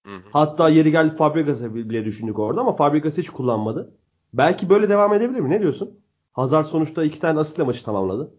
Hı 0.07 0.17
hı. 0.17 0.23
Hatta 0.33 0.69
yeri 0.69 0.91
geldi 0.91 1.17
Fabregas'a 1.17 1.75
bile 1.75 2.05
düşündük 2.05 2.39
orada 2.39 2.61
ama 2.61 2.73
Fabregas 2.73 3.19
hiç 3.19 3.31
kullanmadı. 3.31 3.95
Belki 4.33 4.69
böyle 4.69 4.89
devam 4.89 5.13
edebilir 5.15 5.41
mi? 5.41 5.51
Ne 5.51 5.61
diyorsun? 5.61 6.01
Hazard 6.39 6.65
sonuçta 6.65 7.05
iki 7.05 7.19
tane 7.19 7.41
asistle 7.41 7.63
maçı 7.63 7.85
tamamladı. 7.85 8.31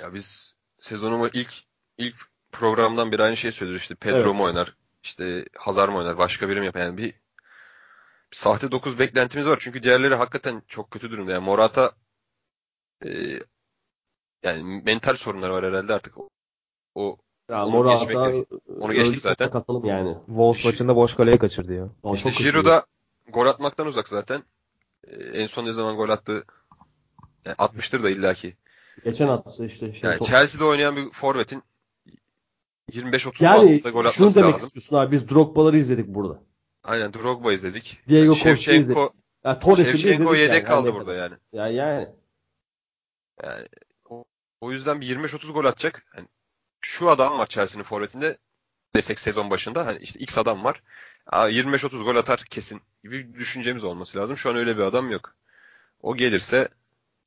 Ya 0.00 0.14
biz 0.14 0.54
sezonuma 0.80 1.28
ilk 1.28 1.52
ilk 1.98 2.14
programdan 2.52 3.12
beri 3.12 3.22
aynı 3.22 3.36
şeyi 3.36 3.52
söylüyoruz 3.52 3.82
işte 3.82 3.94
Pedro 3.94 4.16
Evet. 4.16 4.34
mu 4.34 4.42
oynar 4.42 4.76
işte 5.02 5.44
Hazard 5.56 5.88
mı 5.92 5.98
oynar 5.98 6.18
başka 6.18 6.48
biri 6.48 6.60
mi 6.60 6.66
yapar 6.66 6.80
yani 6.80 6.96
bir, 6.96 7.12
bir 8.32 8.36
sahte 8.36 8.70
9 8.70 8.98
beklentimiz 8.98 9.46
var 9.48 9.56
çünkü 9.60 9.82
diğerleri 9.82 10.14
hakikaten 10.14 10.62
çok 10.68 10.90
kötü 10.90 11.10
durumda 11.10 11.32
yani 11.32 11.44
Morata 11.44 11.92
e, 13.04 13.08
yani 14.42 14.82
mental 14.86 15.16
sorunlar 15.16 15.50
var 15.50 15.64
herhalde 15.64 15.94
artık 15.94 16.18
o, 16.18 16.28
o 16.94 17.16
Ya 17.50 17.66
Onu 17.66 17.70
Morata 17.70 18.04
geçmek. 18.04 18.46
Onu 18.80 18.92
geçtik 18.92 19.20
zaten. 19.20 19.50
Katalım 19.50 19.84
yani. 19.84 20.16
Wolves 20.26 20.64
maçında 20.64 20.96
boş 20.96 21.14
kaleye 21.14 21.38
kaçırdı 21.38 21.74
ya. 21.74 21.88
İşte 22.14 22.30
çok 22.30 22.38
kötü. 22.38 22.44
Giroud 22.44 22.64
da 22.64 22.86
gol 23.32 23.46
atmaktan 23.46 23.86
uzak 23.86 24.08
zaten 24.08 24.42
E, 25.06 25.16
en 25.16 25.46
son 25.46 25.64
ne 25.64 25.72
zaman 25.72 25.96
gol 25.96 26.08
attı 26.08 26.44
yani 27.44 27.54
atmıştır 27.58 28.02
da 28.02 28.10
illaki 28.10 28.56
Geçen 29.04 29.28
attı 29.28 29.66
işte. 29.66 29.92
Şey, 29.92 30.10
yani 30.10 30.18
top- 30.18 30.28
Chelsea'de 30.28 30.64
oynayan 30.64 30.96
bir 30.96 31.10
forvetin 31.10 31.62
25-30 32.92 33.44
Yani 33.44 33.70
yani, 33.70 33.80
gol 33.80 33.98
atması 33.98 34.16
şunu 34.16 34.34
demek 34.34 34.54
lazım. 34.54 34.66
istiyorsun 34.66 34.96
abi 34.96 35.12
biz 35.12 35.30
Drogba'ları 35.30 35.78
izledik 35.78 36.06
burada. 36.06 36.42
Aynen 36.84 37.14
Drogba 37.14 37.52
izledik. 37.52 38.00
Diego 38.08 38.32
Yani 38.32 38.36
Shevchenko 38.36 38.80
izledik. 38.80 39.12
Ya 39.44 39.58
Torres'i 39.58 39.98
Şevçenko 39.98 40.34
yedek 40.34 40.54
yani. 40.54 40.64
kaldı 40.64 40.88
Yani 40.88 40.96
burada 40.96 41.14
yani. 41.14 41.34
Ya 41.52 41.68
yani. 41.68 42.08
Yani 43.42 43.68
o, 44.10 44.24
o 44.60 44.72
yüzden 44.72 45.00
bir 45.00 45.16
25-30 45.16 45.52
gol 45.52 45.64
atacak. 45.64 46.06
Yani 46.16 46.28
şu 46.80 47.10
adam 47.10 47.38
var 47.38 47.46
Chelsea'nin 47.46 47.84
forvetinde 47.84 48.38
desek 48.96 49.18
sezon 49.18 49.50
başında. 49.50 49.86
Hani 49.86 49.98
işte 49.98 50.20
X 50.20 50.38
adam 50.38 50.64
var. 50.64 50.82
Aa, 51.26 51.50
25-30 51.50 52.04
gol 52.04 52.16
atar 52.16 52.44
kesin 52.50 52.80
gibi 53.02 53.34
düşüncemiz 53.34 53.84
olması 53.84 54.18
lazım. 54.18 54.36
Şu 54.36 54.50
an 54.50 54.56
öyle 54.56 54.76
bir 54.76 54.82
adam 54.82 55.10
yok. 55.10 55.34
O 56.02 56.16
gelirse 56.16 56.68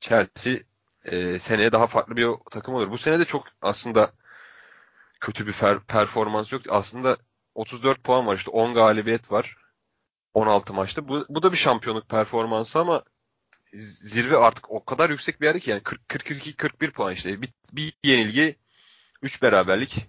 Chelsea 0.00 0.58
e, 1.04 1.38
seneye 1.38 1.72
daha 1.72 1.86
farklı 1.86 2.16
bir 2.16 2.28
takım 2.50 2.74
olur. 2.74 2.90
Bu 2.90 2.98
sene 2.98 3.18
de 3.18 3.24
çok 3.24 3.44
aslında 3.62 4.12
kötü 5.20 5.46
bir 5.46 5.52
performans 5.88 6.52
yok. 6.52 6.62
Aslında 6.70 7.16
34 7.54 8.04
puan 8.04 8.26
var 8.26 8.36
işte 8.36 8.50
10 8.50 8.74
galibiyet 8.74 9.32
var. 9.32 9.56
16 10.34 10.74
maçta. 10.74 11.08
Bu, 11.08 11.26
bu 11.28 11.42
da 11.42 11.52
bir 11.52 11.56
şampiyonluk 11.56 12.08
performansı 12.08 12.78
ama 12.78 13.04
zirve 13.74 14.36
artık 14.36 14.70
o 14.70 14.84
kadar 14.84 15.10
yüksek 15.10 15.40
bir 15.40 15.46
yerde 15.46 15.60
ki 15.60 15.70
yani 15.70 15.82
40 15.82 16.08
42 16.08 16.56
41 16.56 16.90
puan 16.90 17.12
işte. 17.14 17.42
Bir, 17.42 17.50
bir 17.72 17.94
yenilgi 18.04 18.56
3 19.22 19.42
beraberlik 19.42 20.06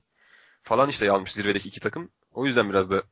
falan 0.63 0.89
işte 0.89 1.11
almış 1.11 1.33
zirvedeki 1.33 1.69
iki 1.69 1.79
takım. 1.79 2.11
O 2.31 2.45
yüzden 2.45 2.69
biraz 2.69 2.91
da 2.91 3.03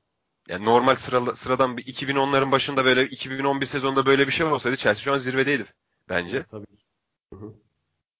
yani 0.50 0.66
normal 0.66 0.96
sıra, 0.96 1.36
sıradan 1.36 1.78
bir 1.78 1.86
2010'ların 1.86 2.52
başında 2.52 2.86
böyle 2.86 3.06
2011 3.10 3.66
sezonunda 3.66 4.06
böyle 4.06 4.28
bir 4.28 4.32
şey 4.32 4.46
olsaydı 4.46 4.78
Chelsea 4.78 5.04
şu 5.04 5.14
an 5.14 5.18
zirvedeydi 5.18 5.66
bence. 6.10 6.44
Tabii. 6.44 6.66
Hı 7.34 7.40
hı. 7.40 7.54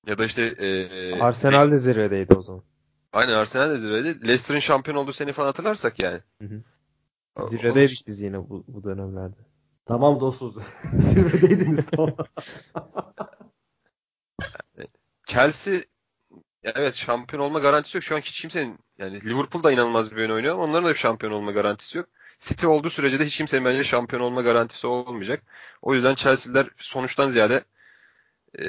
Ya 0.08 0.18
da 0.18 0.26
işte 0.26 0.42
e, 0.42 1.20
Arsenal 1.20 1.72
de 1.72 1.78
zirvedeydi 1.78 2.34
o 2.36 2.42
zaman. 2.42 2.64
Aynen 3.14 3.34
Arsenal 3.34 3.70
de 3.70 3.78
zirvedeydi. 3.78 4.22
Leicester'ın 4.22 4.60
şampiyon 4.60 4.98
olduğu 4.98 5.12
seni 5.12 5.34
falan 5.34 5.48
hatırlarsak 5.48 6.00
yani. 6.00 6.22
Hı 6.42 6.48
hı. 6.48 6.64
Zirvedeydik 7.50 8.08
biz 8.08 8.22
yine 8.22 8.50
bu, 8.50 8.64
bu 8.68 8.84
dönemlerde. 8.84 9.36
Tamam 9.86 10.20
dostum. 10.20 10.64
Zirvedeydiniz 10.94 11.86
tamam. 11.86 12.16
Chelsea 15.28 15.82
evet 16.64 16.96
şampiyon 16.96 17.44
olma 17.44 17.60
garantisi 17.60 17.98
yok. 17.98 18.04
Şu 18.04 18.16
an 18.16 18.20
hiç 18.20 18.42
kimsenin 18.42 18.80
yani 18.98 19.26
Liverpool 19.26 19.64
da 19.64 19.72
inanılmaz 19.72 20.12
bir 20.12 20.18
oyun 20.18 20.30
oynuyor 20.30 20.54
ama 20.54 20.64
onların 20.64 20.86
da 20.86 20.90
bir 20.90 20.96
şampiyon 21.00 21.34
olma 21.34 21.52
garantisi 21.52 21.98
yok. 21.98 22.08
City 22.40 22.68
olduğu 22.68 22.90
sürece 22.90 23.20
de 23.20 23.26
hiç 23.26 23.38
kimsenin 23.38 23.66
bence 23.66 23.84
şampiyon 23.84 24.22
olma 24.22 24.42
garantisi 24.42 24.88
olmayacak. 24.88 25.44
O 25.82 25.94
yüzden 25.94 26.16
Chelsea'liler 26.16 26.70
sonuçtan 26.78 27.30
ziyade 27.30 27.64
e, 28.60 28.64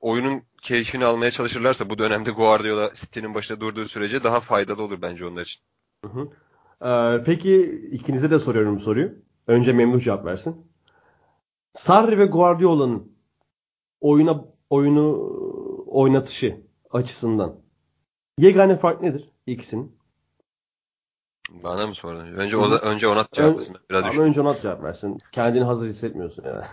oyunun 0.00 0.42
keyfini 0.62 1.04
almaya 1.04 1.30
çalışırlarsa 1.30 1.90
bu 1.90 1.98
dönemde 1.98 2.30
Guardiola 2.30 2.94
City'nin 2.94 3.34
başında 3.34 3.60
durduğu 3.60 3.88
sürece 3.88 4.24
daha 4.24 4.40
faydalı 4.40 4.82
olur 4.82 5.02
bence 5.02 5.26
onlar 5.26 5.42
için. 5.42 5.62
Hı 6.04 6.08
hı. 6.08 6.28
Ee, 6.82 7.24
peki 7.24 7.62
ikinize 7.92 8.30
de 8.30 8.38
soruyorum 8.38 8.76
bu 8.76 8.80
soruyu. 8.80 9.12
Önce 9.46 9.72
Memduh 9.72 10.00
cevap 10.00 10.24
versin. 10.24 10.66
Sarri 11.72 12.18
ve 12.18 12.26
Guardiola'nın 12.26 13.12
oyuna 14.00 14.44
oyunu 14.70 15.32
oynatışı 15.86 16.60
açısından 16.90 17.56
yegane 18.38 18.76
fark 18.76 19.02
nedir 19.02 19.30
ikisinin? 19.46 20.00
Bana 21.50 21.86
mı 21.86 21.94
sordun? 21.94 22.20
Önce 22.20 22.56
o 22.56 22.70
da, 22.70 22.78
önce 22.78 23.08
Onat 23.08 23.32
cevap 23.32 23.56
versin. 23.56 23.76
Biraz 23.90 24.04
Ama 24.04 24.22
önce 24.22 24.40
Onat 24.40 24.62
cevap 24.62 24.82
versin. 24.82 25.18
Kendini 25.32 25.64
hazır 25.64 25.88
hissetmiyorsun 25.88 26.44
yani. 26.44 26.64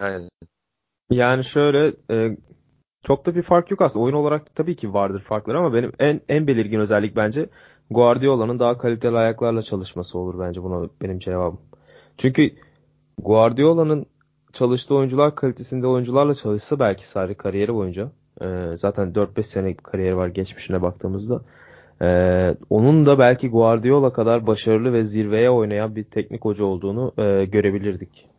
Aynen. 0.00 0.30
Yani 1.12 1.44
şöyle 1.44 1.94
e, 2.10 2.36
çok 3.02 3.26
da 3.26 3.34
bir 3.34 3.42
fark 3.42 3.70
yok 3.70 3.82
aslında. 3.82 4.04
Oyun 4.04 4.14
olarak 4.14 4.54
tabii 4.54 4.76
ki 4.76 4.94
vardır 4.94 5.20
farklar 5.20 5.54
ama 5.54 5.74
benim 5.74 5.92
en 5.98 6.20
en 6.28 6.46
belirgin 6.46 6.80
özellik 6.80 7.16
bence 7.16 7.48
Guardiola'nın 7.90 8.58
daha 8.58 8.78
kaliteli 8.78 9.18
ayaklarla 9.18 9.62
çalışması 9.62 10.18
olur 10.18 10.40
bence 10.40 10.62
buna 10.62 10.88
benim 11.02 11.18
cevabım. 11.18 11.60
Çünkü 12.18 12.50
Guardiola'nın 13.18 14.06
çalıştığı 14.52 14.94
oyuncular 14.94 15.34
kalitesinde 15.34 15.86
oyuncularla 15.86 16.34
çalışsa 16.34 16.78
belki 16.78 17.08
Sarri 17.08 17.34
kariyeri 17.34 17.74
boyunca 17.74 18.12
e, 18.40 18.76
zaten 18.76 19.12
4-5 19.12 19.42
sene 19.42 19.76
kariyeri 19.76 20.16
var 20.16 20.28
geçmişine 20.28 20.82
baktığımızda 20.82 21.42
e, 22.02 22.06
onun 22.70 23.06
da 23.06 23.18
belki 23.18 23.48
Guardiola 23.50 24.12
kadar 24.12 24.46
başarılı 24.46 24.92
ve 24.92 25.04
zirveye 25.04 25.50
oynayan 25.50 25.96
bir 25.96 26.04
teknik 26.04 26.44
hoca 26.44 26.64
olduğunu 26.64 27.12
e, 27.18 27.44
görebilirdik. 27.44 28.31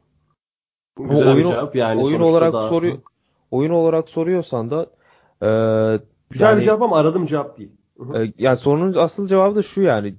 Güzel 0.97 1.27
oyun, 1.27 1.37
bir 1.37 1.43
cevap. 1.43 1.75
Yani 1.75 2.03
oyun 2.03 2.19
olarak 2.19 2.53
daha... 2.53 2.69
soruyor 2.69 2.97
oyun 3.53 3.71
olarak 3.71 4.09
soruyorsan 4.09 4.71
da 4.71 4.81
e, 5.41 5.49
güzel 6.29 6.45
yani, 6.45 6.57
bir 6.57 6.63
cevap 6.63 6.81
ama 6.81 6.97
aradığım 6.97 7.25
cevap 7.25 7.57
değil. 7.57 7.71
E, 8.15 8.33
yani 8.37 8.57
sorunun 8.57 8.93
asıl 8.93 9.27
cevabı 9.27 9.55
da 9.55 9.63
şu 9.63 9.81
yani 9.81 10.15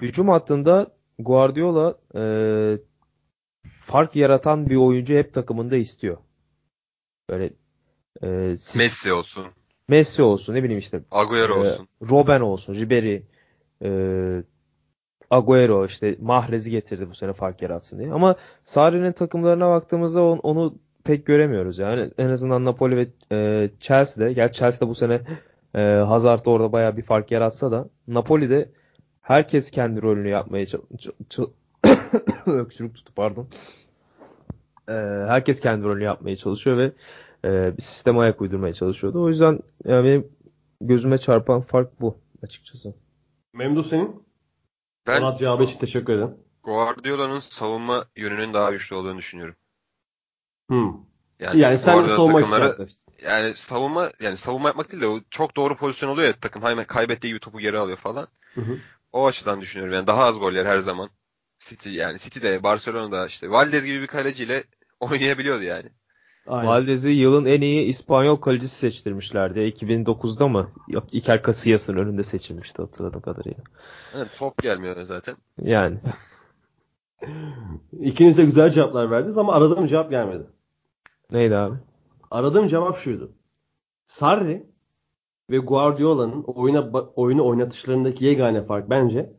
hücum 0.00 0.28
hattında 0.28 0.86
Guardiola 1.18 1.98
e, 2.14 2.22
fark 3.80 4.16
yaratan 4.16 4.70
bir 4.70 4.76
oyuncu 4.76 5.14
hep 5.14 5.34
takımında 5.34 5.76
istiyor. 5.76 6.16
Böyle 7.30 7.50
e, 8.22 8.56
siz, 8.56 8.76
Messi 8.76 9.12
olsun. 9.12 9.46
Messi 9.88 10.22
olsun 10.22 10.54
ne 10.54 10.62
bileyim 10.62 10.78
işte. 10.78 11.00
Agüero 11.10 11.54
e, 11.54 11.58
olsun. 11.58 11.88
Robben 12.10 12.40
olsun. 12.40 12.74
Ribery. 12.74 13.22
E, 13.82 14.42
Agüero 15.30 15.86
işte 15.86 16.16
Mahrez'i 16.20 16.70
getirdi 16.70 17.10
bu 17.10 17.14
sene 17.14 17.32
fark 17.32 17.62
yaratsın 17.62 17.98
diye. 17.98 18.12
Ama 18.12 18.36
Sarri'nin 18.64 19.12
takımlarına 19.12 19.70
baktığımızda 19.70 20.22
onu, 20.22 20.40
onu 20.40 20.74
pek 21.04 21.26
göremiyoruz 21.26 21.78
yani. 21.78 22.10
En 22.18 22.28
azından 22.28 22.64
Napoli 22.64 22.96
ve 22.96 23.08
e, 23.32 23.70
Chelsea'de. 23.80 24.32
Gerçi 24.32 24.58
Chelsea'de 24.58 24.90
bu 24.90 24.94
sene 24.94 25.20
e, 25.74 25.80
Hazard 25.82 26.46
orada 26.46 26.72
bayağı 26.72 26.96
bir 26.96 27.02
fark 27.02 27.30
yaratsa 27.30 27.72
da 27.72 27.88
Napoli'de 28.08 28.68
herkes 29.20 29.70
kendi 29.70 30.02
rolünü 30.02 30.28
yapmaya 30.28 30.66
çalışıyor. 30.66 31.48
öksürük 32.46 32.94
tutu 32.94 33.14
pardon. 33.14 33.46
E, 34.88 34.92
herkes 35.28 35.60
kendi 35.60 35.84
rolünü 35.84 36.04
yapmaya 36.04 36.36
çalışıyor 36.36 36.76
ve 36.78 36.92
e, 37.44 37.76
bir 37.76 37.82
sisteme 37.82 38.18
ayak 38.18 38.40
uydurmaya 38.40 38.72
çalışıyordu. 38.72 39.22
O 39.22 39.28
yüzden 39.28 39.60
yani 39.84 40.04
benim 40.04 40.28
gözüme 40.80 41.18
çarpan 41.18 41.60
fark 41.60 42.00
bu 42.00 42.16
açıkçası. 42.42 42.94
Memduh 43.52 43.84
senin? 43.84 44.22
Ben 45.06 45.22
Onat 45.22 45.38
cevabı 45.38 45.64
için 45.64 45.78
teşekkür 45.78 46.12
ederim. 46.12 46.36
Guardiola'nın 46.62 47.40
savunma 47.40 48.04
yönünün 48.16 48.54
daha 48.54 48.70
güçlü 48.70 48.96
olduğunu 48.96 49.18
düşünüyorum. 49.18 49.56
Hmm. 50.68 50.92
Yani, 51.40 51.60
yani 51.60 51.78
sen 51.78 52.04
de 52.04 52.08
savunma 52.08 52.38
takımları, 52.38 52.86
yani 53.24 53.54
savunma 53.54 54.10
yani 54.20 54.36
savunma 54.36 54.68
yapmak 54.68 54.92
değil 54.92 55.02
de 55.02 55.06
o 55.06 55.20
çok 55.30 55.56
doğru 55.56 55.76
pozisyon 55.76 56.10
oluyor 56.10 56.28
ya 56.28 56.40
takım 56.40 56.62
hemen 56.62 56.84
kaybettiği 56.84 57.30
gibi 57.30 57.40
topu 57.40 57.58
geri 57.58 57.78
alıyor 57.78 57.98
falan. 57.98 58.28
Hı 58.54 58.60
hı. 58.60 58.78
O 59.12 59.26
açıdan 59.26 59.60
düşünüyorum. 59.60 59.94
Yani 59.94 60.06
daha 60.06 60.24
az 60.24 60.38
goller 60.38 60.66
her 60.66 60.78
zaman. 60.78 61.10
City 61.58 61.90
yani 61.90 62.18
City'de, 62.18 62.62
Barcelona'da 62.62 63.26
işte 63.26 63.50
Valdez 63.50 63.84
gibi 63.84 64.02
bir 64.02 64.06
kaleciyle 64.06 64.64
oynayabiliyordu 65.00 65.62
yani. 65.62 65.88
Aynen. 66.46 66.68
Valdez'i 66.68 67.10
yılın 67.10 67.44
en 67.44 67.60
iyi 67.60 67.84
İspanyol 67.84 68.36
kalecisi 68.36 68.74
seçtirmişlerdi. 68.74 69.58
2009'da 69.60 70.48
mı? 70.48 70.70
Yok 70.88 71.04
Iker 71.12 71.42
Casillas'ın 71.42 71.96
önünde 71.96 72.24
seçilmişti 72.24 72.82
hatırladığım 72.82 73.20
kadarıyla. 73.20 73.62
Evet, 74.14 74.28
top 74.38 74.62
gelmiyor 74.62 75.02
zaten. 75.02 75.36
Yani. 75.62 75.98
İkiniz 78.00 78.38
de 78.38 78.44
güzel 78.44 78.70
cevaplar 78.70 79.10
verdiniz 79.10 79.38
ama 79.38 79.52
aradığım 79.52 79.86
cevap 79.86 80.10
gelmedi. 80.10 80.46
Neydi 81.30 81.56
abi? 81.56 81.76
Aradığım 82.30 82.68
cevap 82.68 82.98
şuydu. 82.98 83.32
Sarri 84.04 84.66
ve 85.50 85.58
Guardiola'nın 85.58 86.42
oyuna 86.42 86.90
oyunu 87.16 87.46
oynatışlarındaki 87.46 88.24
yegane 88.24 88.64
fark 88.64 88.90
bence 88.90 89.32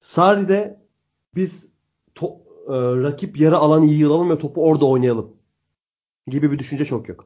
Sarri'de 0.00 0.80
biz 1.34 1.68
to, 2.14 2.26
e, 2.68 2.72
rakip 2.76 3.40
yarı 3.40 3.58
alanı 3.58 3.86
yığılalım 3.86 4.30
ve 4.30 4.38
topu 4.38 4.64
orada 4.68 4.86
oynayalım 4.86 5.36
gibi 6.26 6.52
bir 6.52 6.58
düşünce 6.58 6.84
çok 6.84 7.08
yok. 7.08 7.24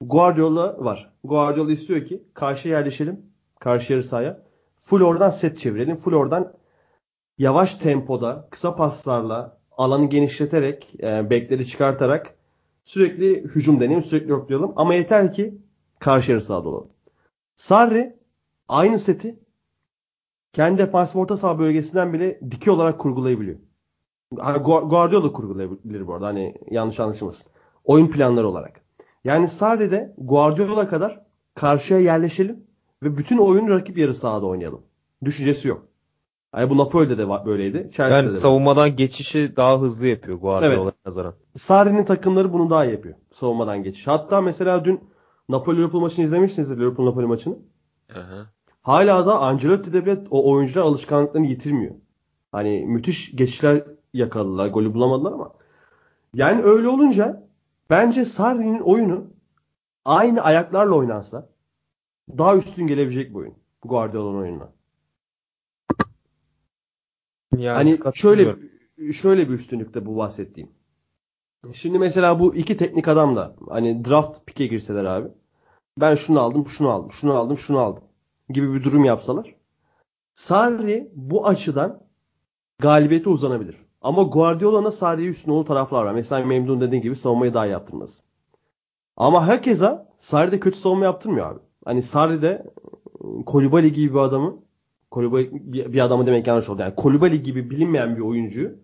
Guardiola 0.00 0.84
var. 0.84 1.12
Guardiola 1.24 1.72
istiyor 1.72 2.04
ki 2.04 2.22
karşıya 2.34 2.78
yerleşelim. 2.78 3.26
Karşı 3.60 3.92
yarı 3.92 4.04
sahaya. 4.04 4.42
Full 4.78 5.00
oradan 5.00 5.30
set 5.30 5.58
çevirelim. 5.58 5.96
Full 5.96 6.12
oradan 6.12 6.52
yavaş 7.38 7.74
tempoda 7.74 8.48
kısa 8.50 8.76
paslarla 8.76 9.58
alanı 9.76 10.08
genişleterek 10.08 10.94
e, 11.02 11.30
bekleri 11.30 11.66
çıkartarak 11.66 12.34
sürekli 12.84 13.44
hücum 13.44 13.80
deneyelim. 13.80 14.02
Sürekli 14.02 14.30
yoklayalım. 14.30 14.72
Ama 14.76 14.94
yeter 14.94 15.32
ki 15.32 15.58
karşı 15.98 16.30
yarı 16.30 16.42
sahada 16.42 16.68
olalım. 16.68 16.88
Sarri 17.54 18.16
aynı 18.68 18.98
seti 18.98 19.38
kendi 20.52 20.78
defansif 20.78 21.16
orta 21.16 21.36
saha 21.36 21.58
bölgesinden 21.58 22.12
bile 22.12 22.40
dikey 22.50 22.72
olarak 22.72 22.98
kurgulayabiliyor. 22.98 23.58
Guardiola 24.64 25.32
kurgulayabilir 25.32 26.06
bu 26.06 26.14
arada. 26.14 26.26
Hani 26.26 26.54
yanlış 26.70 27.00
anlaşılmasın 27.00 27.46
oyun 27.86 28.08
planları 28.08 28.48
olarak. 28.48 28.80
Yani 29.24 29.48
sadece 29.48 30.14
Guardiola 30.18 30.88
kadar 30.88 31.20
karşıya 31.54 32.00
yerleşelim 32.00 32.66
ve 33.02 33.18
bütün 33.18 33.38
oyunu 33.38 33.70
rakip 33.70 33.98
yarı 33.98 34.14
sahada 34.14 34.46
oynayalım. 34.46 34.82
Düşüncesi 35.24 35.68
yok. 35.68 35.86
Yani 36.56 36.70
bu 36.70 36.78
Napoli'de 36.78 37.18
de 37.18 37.28
böyleydi. 37.28 37.78
Chelsea'de 37.92 38.14
yani 38.14 38.26
de 38.26 38.30
savunmadan 38.30 38.82
var. 38.82 38.86
geçişi 38.86 39.56
daha 39.56 39.80
hızlı 39.80 40.06
yapıyor 40.06 40.38
Guardiola'ya 40.38 40.82
evet. 40.82 40.94
nazaran. 41.06 41.34
Sarri'nin 41.56 42.04
takımları 42.04 42.52
bunu 42.52 42.70
daha 42.70 42.84
iyi 42.84 42.92
yapıyor. 42.92 43.14
Savunmadan 43.32 43.82
geçiş. 43.82 44.06
Hatta 44.06 44.40
mesela 44.40 44.84
dün 44.84 45.00
Napoli 45.48 45.78
Liverpool 45.78 46.00
maçını 46.00 46.24
izlemişsinizdir 46.24 46.76
Liverpool 46.76 47.06
Napoli 47.06 47.26
maçını. 47.26 47.58
Hı 48.08 48.20
hı. 48.20 48.46
Hala 48.82 49.26
da 49.26 49.40
Ancelotti 49.40 49.92
de 49.92 50.06
bile 50.06 50.18
o 50.30 50.52
oyuncular 50.52 50.84
alışkanlıklarını 50.84 51.46
yitirmiyor. 51.46 51.94
Hani 52.52 52.86
müthiş 52.86 53.36
geçişler 53.36 53.84
yakaladılar. 54.14 54.68
Golü 54.68 54.94
bulamadılar 54.94 55.32
ama. 55.32 55.52
Yani 56.34 56.62
öyle 56.62 56.88
olunca 56.88 57.45
Bence 57.90 58.24
Sarri'nin 58.24 58.80
oyunu 58.80 59.26
aynı 60.04 60.40
ayaklarla 60.40 60.94
oynansa 60.94 61.48
daha 62.38 62.56
üstün 62.56 62.86
gelebilecek 62.86 63.30
bir 63.30 63.34
oyun. 63.34 63.54
Guardiola'nın 63.82 64.38
oyununa. 64.38 64.72
Yani 67.56 67.98
hani 68.00 68.14
şöyle 68.14 68.56
şöyle 69.12 69.48
bir 69.48 69.54
üstünlükte 69.54 70.06
bu 70.06 70.16
bahsettiğim. 70.16 70.70
Şimdi 71.72 71.98
mesela 71.98 72.40
bu 72.40 72.54
iki 72.54 72.76
teknik 72.76 73.08
adam 73.08 73.36
da 73.36 73.56
hani 73.68 74.04
draft 74.04 74.46
pike 74.46 74.66
girseler 74.66 75.04
abi. 75.04 75.28
Ben 76.00 76.14
şunu 76.14 76.40
aldım, 76.40 76.68
şunu 76.68 76.90
aldım, 76.90 77.12
şunu 77.12 77.34
aldım, 77.34 77.56
şunu 77.56 77.78
aldım 77.78 78.04
gibi 78.48 78.74
bir 78.74 78.84
durum 78.84 79.04
yapsalar. 79.04 79.54
Sarri 80.34 81.10
bu 81.14 81.46
açıdan 81.46 82.02
galibiyete 82.78 83.28
uzanabilir. 83.28 83.85
Ama 84.02 84.22
Guardiola'na 84.22 84.92
Sarri'ye 84.92 85.28
üstün 85.28 85.50
olduğu 85.52 85.64
taraflar 85.64 86.04
var. 86.04 86.12
Mesela 86.12 86.46
Memnun 86.46 86.80
dediğin 86.80 87.02
gibi 87.02 87.16
savunmayı 87.16 87.54
daha 87.54 87.66
yaptırması. 87.66 88.22
Ama 89.16 89.46
herkese 89.46 90.06
Sarri 90.18 90.52
de 90.52 90.60
kötü 90.60 90.78
savunma 90.78 91.04
yaptırmıyor 91.04 91.50
abi. 91.50 91.60
Hani 91.84 92.02
Sarri 92.02 92.42
de 92.42 92.66
Kolibali 93.46 93.92
gibi 93.92 94.14
bir 94.14 94.18
adamı 94.18 94.56
Kolibali 95.10 95.50
bir 95.72 96.00
adamı 96.04 96.26
demek 96.26 96.46
yanlış 96.46 96.68
oldu. 96.68 96.82
Yani 96.82 96.94
Kolibali 96.94 97.42
gibi 97.42 97.70
bilinmeyen 97.70 98.16
bir 98.16 98.20
oyuncuyu 98.20 98.76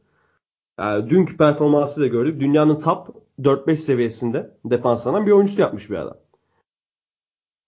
yani 0.79 1.11
dünkü 1.11 1.37
performansı 1.37 2.01
da 2.01 2.07
gördük. 2.07 2.41
Dünyanın 2.41 2.81
top 2.81 3.09
4-5 3.41 3.77
seviyesinde 3.77 4.51
defanslanan 4.65 5.27
bir 5.27 5.31
oyuncusu 5.31 5.61
yapmış 5.61 5.91
bir 5.91 5.97
adam. 5.97 6.17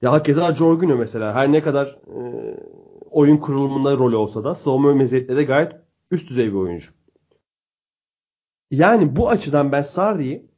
Ya 0.03 0.13
hakeza 0.13 0.55
Jorginho 0.55 0.97
mesela 0.97 1.35
her 1.35 1.53
ne 1.53 1.63
kadar 1.63 1.87
e, 1.87 2.21
oyun 3.11 3.37
kurulumunda 3.37 3.99
rolü 3.99 4.17
olsa 4.17 4.45
da 4.45 4.55
savunma 4.55 4.95
meziyetleri 4.95 5.39
de 5.39 5.45
gayet 5.45 5.73
üst 6.11 6.31
düzey 6.31 6.47
bir 6.47 6.59
oyuncu. 6.59 6.91
Yani 8.71 9.17
bu 9.17 9.29
açıdan 9.29 9.73
ben 9.73 9.83
Sarri'yi 9.83 10.51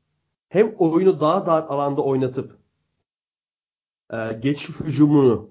hem 0.49 0.75
oyunu 0.79 1.21
daha 1.21 1.47
dar 1.47 1.63
alanda 1.63 2.03
oynatıp 2.03 2.59
e, 4.13 4.33
geç 4.41 4.69
hücumunu 4.69 5.51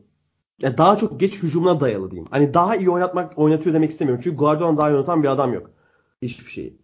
ya 0.62 0.78
daha 0.78 0.98
çok 0.98 1.20
geç 1.20 1.44
hücumuna 1.44 1.80
dayalı 1.80 2.12
diyeyim. 2.12 2.28
Hani 2.32 2.54
daha 2.54 2.76
iyi 2.76 2.90
oynatmak 2.90 3.38
oynatıyor 3.38 3.76
demek 3.76 3.92
istemiyorum. 3.92 4.22
Çünkü 4.24 4.38
Guardiola'dan 4.38 4.78
daha 4.78 4.90
iyi 4.90 4.94
oynatan 4.94 5.24
bir 5.24 5.28
adam 5.28 5.54
yok. 5.54 5.72
Hiçbir 6.22 6.52
şeyi. 6.52 6.78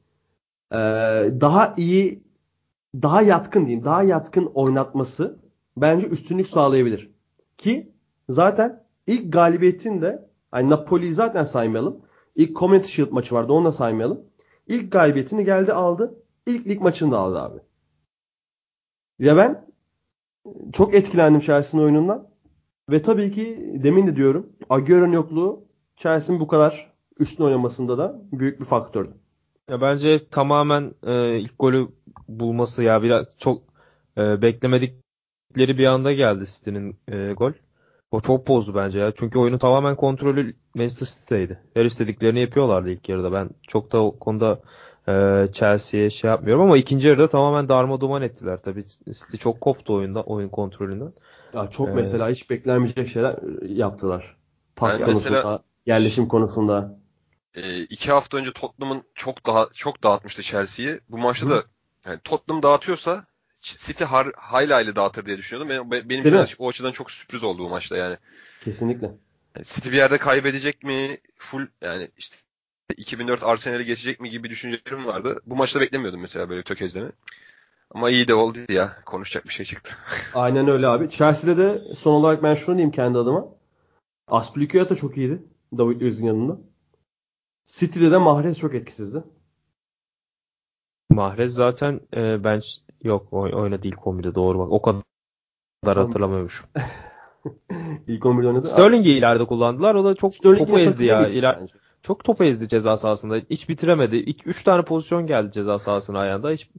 Ee, 0.72 0.76
daha 1.42 1.74
iyi 1.78 2.24
daha 2.96 3.22
yatkın 3.22 3.66
diyeyim. 3.66 3.86
Daha 3.86 4.04
yatkın 4.04 4.46
oynatması 4.46 5.40
bence 5.78 6.08
üstünlük 6.08 6.48
sağlayabilir. 6.48 7.12
Ki 7.58 7.92
zaten 8.30 8.84
ilk 9.08 9.34
galibiyetin 9.34 10.02
de 10.02 10.30
hani 10.52 10.70
Napoli'yi 10.70 11.14
zaten 11.14 11.44
saymayalım. 11.44 12.02
İlk 12.36 12.58
Community 12.58 12.88
Shield 12.88 13.12
maçı 13.12 13.36
vardı 13.36 13.54
onu 13.54 13.66
da 13.66 13.72
saymayalım. 13.72 14.22
İlk 14.68 14.92
galibiyetini 14.92 15.46
geldi 15.46 15.74
aldı. 15.74 16.24
İlk 16.46 16.68
lig 16.68 16.82
maçını 16.82 17.12
da 17.12 17.18
aldı 17.18 17.40
abi. 17.40 17.60
Ya 19.20 19.38
ben 19.38 19.68
çok 20.74 20.94
etkilendim 20.96 21.42
Chelsea'nin 21.42 21.86
oyunundan. 21.86 22.28
Ve 22.90 23.02
tabii 23.02 23.32
ki 23.32 23.72
demin 23.84 24.08
de 24.08 24.16
diyorum 24.16 24.50
Agüero'nun 24.70 25.14
yokluğu 25.14 25.66
Chelsea'nin 25.96 26.42
bu 26.42 26.48
kadar 26.48 26.94
üstün 27.20 27.44
oynamasında 27.44 27.98
da 27.98 28.22
büyük 28.32 28.60
bir 28.60 28.66
faktördü. 28.66 29.14
Ya 29.70 29.82
bence 29.82 30.28
tamamen 30.28 30.94
e, 31.04 31.40
ilk 31.40 31.60
golü 31.60 31.88
bulması 32.28 32.84
ya 32.84 33.04
biraz 33.04 33.38
çok 33.38 33.64
e, 34.18 34.42
beklemedikleri 34.42 35.78
bir 35.78 35.86
anda 35.86 36.14
geldi 36.14 36.46
City'nin 36.46 36.98
e, 37.08 37.34
gol. 37.34 37.52
O 38.12 38.22
çok 38.22 38.48
bozdu 38.48 38.76
bence 38.76 39.00
ya. 39.00 39.12
Çünkü 39.16 39.40
oyunu 39.40 39.60
tamamen 39.60 39.96
kontrolü 39.96 40.56
Manchester 40.76 41.06
City'deydi. 41.06 41.60
Her 41.74 41.86
istediklerini 41.86 42.40
yapıyorlardı 42.40 42.90
ilk 42.90 43.10
yarıda. 43.10 43.32
Ben 43.32 43.50
çok 43.68 43.92
da 43.92 44.04
o 44.04 44.20
konuda 44.20 44.62
e, 45.08 45.14
Chelsea'ye 45.54 46.10
şey 46.10 46.30
yapmıyorum 46.30 46.64
ama 46.64 46.78
ikinci 46.78 47.08
yarıda 47.08 47.30
tamamen 47.30 47.70
darma 47.70 48.02
duman 48.02 48.22
ettiler. 48.22 48.60
Tabii 48.64 48.86
City 49.06 49.38
çok 49.38 49.62
koptu 49.62 49.94
oyunda, 49.94 50.24
oyun 50.24 50.50
kontrolünden. 50.50 51.14
Ya 51.54 51.70
çok 51.70 51.88
ee, 51.90 51.92
mesela 51.92 52.30
hiç 52.30 52.50
beklenmeyecek 52.50 53.10
şeyler 53.10 53.36
yaptılar. 53.70 54.36
Pas 54.76 55.00
yani 55.00 55.06
konusunda, 55.06 55.38
mesela, 55.38 55.64
yerleşim 55.86 56.28
konusunda. 56.28 57.00
E, 57.56 57.82
iki 57.82 58.12
hafta 58.12 58.38
önce 58.38 58.52
Tottenham'ın 58.52 59.04
çok 59.16 59.46
daha 59.46 59.68
çok 59.74 60.04
dağıtmıştı 60.04 60.42
Chelsea'yi. 60.42 61.00
Bu 61.10 61.18
maçta 61.18 61.50
da 61.50 61.64
yani 62.06 62.20
Tottenham 62.24 62.64
dağıtıyorsa 62.64 63.26
City 63.62 64.04
har, 64.04 64.32
hayli 64.36 64.74
hayli 64.74 64.96
dağıtır 64.96 65.26
diye 65.26 65.38
düşünüyordum. 65.38 65.92
Benim, 65.92 66.10
benim 66.10 66.44
için 66.44 66.56
o 66.60 66.70
açıdan 66.70 66.92
çok 66.92 67.12
sürpriz 67.12 67.44
oldu 67.44 67.64
bu 67.64 67.70
maçta 67.70 67.98
yani. 67.98 68.18
Kesinlikle. 68.62 69.08
Yani 69.56 69.66
City 69.66 69.90
bir 69.90 69.98
yerde 69.98 70.18
kaybedecek 70.18 70.84
mi? 70.84 71.18
Full 71.38 71.68
yani 71.82 72.12
işte 72.18 72.36
2004 72.98 73.44
Arsenal'i 73.44 73.86
geçecek 73.86 74.20
mi 74.20 74.30
gibi 74.30 74.50
düşüncelerim 74.50 75.06
vardı. 75.06 75.42
Bu 75.46 75.56
maçta 75.56 75.82
beklemiyordum 75.82 76.22
mesela 76.22 76.50
böyle 76.50 76.64
tökezleme. 76.64 77.12
Ama 77.92 78.10
iyi 78.10 78.28
de 78.28 78.34
oldu 78.34 78.60
ya. 78.70 78.98
Konuşacak 79.06 79.46
bir 79.46 79.54
şey 79.54 79.66
çıktı. 79.66 79.92
Aynen 80.36 80.68
öyle 80.68 80.88
abi. 80.88 81.10
Chelsea'de 81.10 81.58
de 81.58 81.96
son 81.96 82.14
olarak 82.14 82.44
ben 82.44 82.56
şunu 82.56 82.76
diyeyim 82.76 82.92
kendi 82.92 83.18
adıma. 83.18 83.48
Aspilicueta 84.28 84.96
çok 84.96 85.18
iyiydi. 85.18 85.44
David 85.78 86.02
Luiz'in 86.02 86.28
yanında. 86.28 86.58
City'de 87.66 88.12
de 88.12 88.18
Mahrez 88.18 88.58
çok 88.58 88.76
etkisizdi. 88.76 89.24
Mahrez 91.10 91.54
zaten 91.54 92.00
e, 92.16 92.44
ben 92.44 92.62
yok 93.04 93.34
oyna 93.34 93.84
değil 93.84 93.96
kombide 93.96 94.36
doğru 94.36 94.60
bak. 94.60 94.72
O 94.72 94.82
kadar 94.82 95.98
hatırlamıyormuşum. 95.98 96.70
İlk 98.08 98.24
11'de 98.24 98.48
oynadı. 98.48 98.68
Sterling'i 98.68 99.10
ileride 99.10 99.46
kullandılar. 99.46 99.96
O 99.96 100.06
da 100.06 100.16
çok 100.16 100.36
Sterling 100.36 100.60
topu 100.60 100.80
ezdi 100.80 101.06
ya. 101.06 101.28
İler... 101.28 101.60
Çok 102.04 102.24
topu 102.24 102.44
ezdi 102.44 102.68
ceza 102.68 102.98
sahasında. 102.98 103.36
Hiç 103.50 103.70
bitiremedi. 103.70 104.16
3 104.46 104.64
tane 104.64 104.82
pozisyon 104.82 105.28
geldi 105.28 105.52
ceza 105.52 105.80
sahasına 105.80 106.20
ayağında. 106.20 106.52
Hiç 106.52 106.70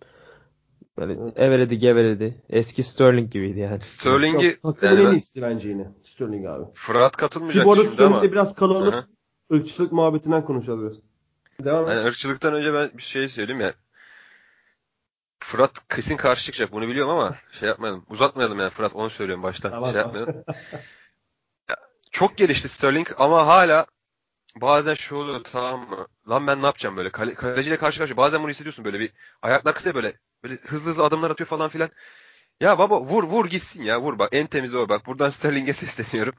Böyle 0.99 1.13
evet. 1.13 1.39
eveledi 1.39 1.79
geveledi. 1.79 2.43
Eski 2.51 2.83
Sterling 2.83 3.33
gibiydi 3.33 3.61
yani. 3.61 3.81
Sterling'i 3.81 4.57
takımın 4.63 4.97
yani 4.97 5.09
en 5.09 5.13
iyisi 5.13 5.43
bence 5.43 5.69
yine. 5.69 5.89
Sterling 6.03 6.47
abi. 6.47 6.65
Fırat 6.75 7.17
katılmayacak 7.17 7.67
arada 7.67 7.87
Sterling'de 7.87 8.33
biraz 8.33 8.55
kalalım. 8.55 8.93
Hı-hı. 8.93 9.05
ırkçılık 9.57 9.93
muhabbetinden 9.93 10.45
konuşalım 10.45 10.83
biraz. 10.83 11.01
Devam 11.65 11.89
yani 11.89 12.07
ırkçılıktan 12.07 12.55
önce 12.55 12.75
ben 12.75 12.91
bir 12.97 13.03
şey 13.03 13.29
söyleyeyim 13.29 13.61
ya. 13.61 13.75
Fırat 15.53 15.89
kesin 15.89 16.17
karşı 16.17 16.45
çıkacak 16.45 16.73
bunu 16.73 16.89
biliyorum 16.89 17.13
ama 17.13 17.37
şey 17.53 17.69
yapmayalım. 17.69 18.07
Uzatmayalım 18.09 18.59
yani 18.59 18.71
Fırat 18.71 18.95
onu 18.95 19.11
söylüyorum 19.11 19.43
baştan. 19.43 19.71
Tamam, 19.71 19.91
şey 19.91 20.01
yapmayalım. 20.01 20.45
ya, 21.71 21.77
çok 22.11 22.37
gelişti 22.37 22.69
Sterling 22.69 23.09
ama 23.19 23.47
hala 23.47 23.87
bazen 24.57 24.95
şu 24.95 25.17
oluyor 25.17 25.45
tamam 25.45 25.91
mı? 25.91 26.07
Lan 26.29 26.47
ben 26.47 26.63
ne 26.63 26.67
yapacağım 26.67 26.97
böyle? 26.97 27.11
Kale, 27.11 27.35
kaleciyle 27.35 27.77
karşı 27.77 27.99
karşıya. 27.99 28.17
Bazen 28.17 28.43
bunu 28.43 28.51
hissediyorsun 28.51 28.85
böyle 28.85 29.01
bir 29.01 29.13
ayaklar 29.43 29.75
kısa 29.75 29.95
böyle 29.95 30.13
Böyle 30.45 30.55
hızlı 30.55 30.91
hızlı 30.91 31.05
adımlar 31.05 31.31
atıyor 31.31 31.49
falan 31.49 31.69
filan. 31.69 31.91
Ya 32.61 32.79
baba 32.79 33.01
vur 33.01 33.25
vur 33.25 33.47
gitsin 33.47 33.83
ya 33.83 34.01
vur 34.01 34.19
bak 34.19 34.29
en 34.33 34.47
temiz 34.47 34.75
o 34.75 34.89
bak. 34.89 35.07
Buradan 35.07 35.31
Sterling'e 35.31 35.73
sesleniyorum. 35.73 36.35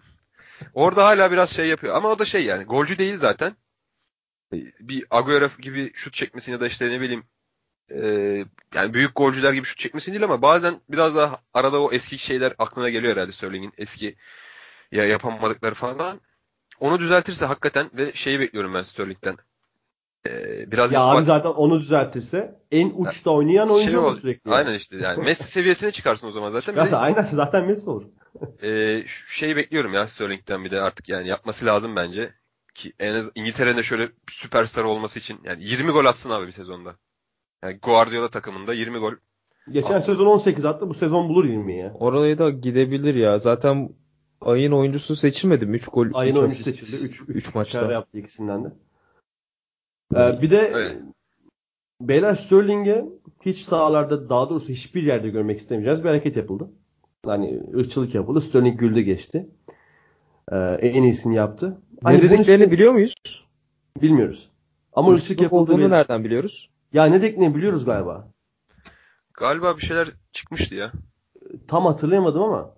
Orada 0.73 1.06
hala 1.06 1.32
biraz 1.32 1.49
şey 1.49 1.67
yapıyor. 1.67 1.95
Ama 1.95 2.10
o 2.10 2.19
da 2.19 2.26
şey 2.26 2.45
yani 2.45 2.63
golcü 2.63 2.97
değil 2.97 3.17
zaten. 3.17 3.56
Bir 4.80 5.06
Agüero 5.10 5.49
gibi 5.60 5.91
şut 5.95 6.13
çekmesin 6.13 6.52
ya 6.52 6.62
da 6.62 6.67
işte 6.67 6.89
ne 6.89 7.02
bileyim 7.02 7.26
e, 8.01 8.45
yani 8.75 8.93
büyük 8.93 9.15
golcüler 9.15 9.53
gibi 9.53 9.65
şut 9.65 9.77
çekmesin 9.77 10.12
değil 10.12 10.23
ama 10.23 10.41
bazen 10.41 10.82
biraz 10.89 11.15
daha 11.15 11.38
arada 11.53 11.82
o 11.82 11.91
eski 11.91 12.17
şeyler 12.17 12.53
aklına 12.60 12.89
geliyor 12.89 13.13
herhalde 13.15 13.32
Sterling'in 13.32 13.73
eski 13.77 14.15
ya 14.91 15.06
yapamadıkları 15.06 15.73
falan. 15.73 16.21
Onu 16.79 16.99
düzeltirse 16.99 17.45
hakikaten 17.45 17.89
ve 17.93 18.13
şeyi 18.13 18.39
bekliyorum 18.39 18.73
ben 18.73 18.84
Sterling'den. 18.84 19.38
Ee, 20.27 20.71
biraz 20.71 20.91
ya 20.91 20.99
ispat... 20.99 21.17
abi 21.17 21.23
zaten 21.23 21.49
onu 21.49 21.79
düzeltirse 21.79 22.60
en 22.71 22.91
uçta 22.95 23.32
oynayan 23.32 23.69
oyuncu 23.69 23.91
şey 23.91 23.99
olur 23.99 24.19
sürekli. 24.19 24.49
Yani. 24.49 24.58
Aynen 24.58 24.77
işte 24.77 24.97
yani 24.97 25.23
Messi 25.23 25.43
seviyesine 25.51 25.91
çıkarsın 25.91 26.27
o 26.27 26.32
zaman 26.32 26.49
zaten. 26.49 26.71
Çıkarsa, 26.71 26.91
de, 26.91 26.97
aynen 26.97 27.23
zaten 27.23 27.65
Messi 27.65 27.89
olur. 27.89 28.06
e, 28.63 29.03
şeyi 29.27 29.56
bekliyorum 29.56 29.93
ya 29.93 30.08
Sterling'den 30.08 30.65
bir 30.65 30.71
de 30.71 30.82
artık 30.82 31.10
yani 31.10 31.27
yapması 31.27 31.65
lazım 31.65 31.95
bence. 31.95 32.34
Ki 32.73 32.93
en 32.99 33.13
az 33.13 33.32
İngiltere'nin 33.36 33.77
de 33.77 33.84
şöyle 33.84 34.10
süperstar 34.29 34.84
olması 34.84 35.19
için 35.19 35.39
yani 35.43 35.63
20 35.63 35.91
gol 35.91 36.06
atsın 36.06 36.29
abi 36.29 36.47
bir 36.47 36.51
sezonda. 36.51 36.95
Yani 37.63 37.78
Guardiola 37.82 38.30
takımında 38.30 38.73
20 38.73 38.97
gol. 38.97 39.13
Geçen 39.71 39.93
atsın. 39.93 40.13
sezon 40.13 40.26
18 40.26 40.65
attı 40.65 40.89
bu 40.89 40.93
sezon 40.93 41.30
bulur 41.30 41.45
20 41.45 41.78
ya. 41.78 41.93
Oraya 41.99 42.38
da 42.38 42.49
gidebilir 42.49 43.15
ya. 43.15 43.39
Zaten 43.39 43.89
ayın 44.41 44.71
oyuncusu 44.71 45.15
seçilmedi 45.15 45.65
mi? 45.65 45.76
3 45.76 45.88
gol 45.88 46.08
Ayın 46.13 46.36
oyuncusu 46.36 46.63
seçildi. 46.63 46.95
3 46.95 47.21
3 47.28 47.56
maçta 47.56 47.91
yaptı 47.91 48.17
ikisinden 48.19 48.63
de. 48.63 48.71
Ee, 50.15 50.41
bir 50.41 50.52
de 50.52 50.73
Öyle. 50.73 51.02
Beyler 52.02 52.36
Sterling'e 52.36 53.06
hiç 53.45 53.58
sahalarda 53.58 54.30
daha 54.30 54.49
doğrusu 54.49 54.69
hiçbir 54.69 55.04
yerde 55.04 55.30
görmek 55.30 55.60
istemeyeceğiz 55.60 56.04
bir 56.04 56.10
hareket 56.10 56.36
yapıldı. 56.36 56.69
Yani 57.28 57.62
ırkçılık 57.76 58.15
yapıldı. 58.15 58.41
Sterling 58.41 58.80
güldü 58.80 59.02
geçti. 59.02 59.49
Ee, 60.52 60.58
en 60.82 61.04
iyisini 61.04 61.36
yaptı. 61.36 61.82
Hani 62.04 62.17
ne 62.17 62.21
dediklerini 62.21 62.41
üstüne... 62.41 62.71
biliyor 62.71 62.93
muyuz? 62.93 63.15
Bilmiyoruz. 64.02 64.52
Ama 64.93 65.08
ırkçılık, 65.08 65.21
ırkçılık 65.21 65.41
yapıldı. 65.41 65.73
Olduğunu 65.73 65.89
nereden 65.89 66.23
biliyoruz? 66.23 66.72
Ya 66.93 67.06
ne 67.06 67.21
dediklerini 67.21 67.56
biliyoruz 67.56 67.86
galiba. 67.86 68.27
Galiba 69.34 69.77
bir 69.77 69.82
şeyler 69.82 70.08
çıkmıştı 70.32 70.75
ya. 70.75 70.91
Tam 71.67 71.86
hatırlayamadım 71.86 72.43
ama. 72.43 72.73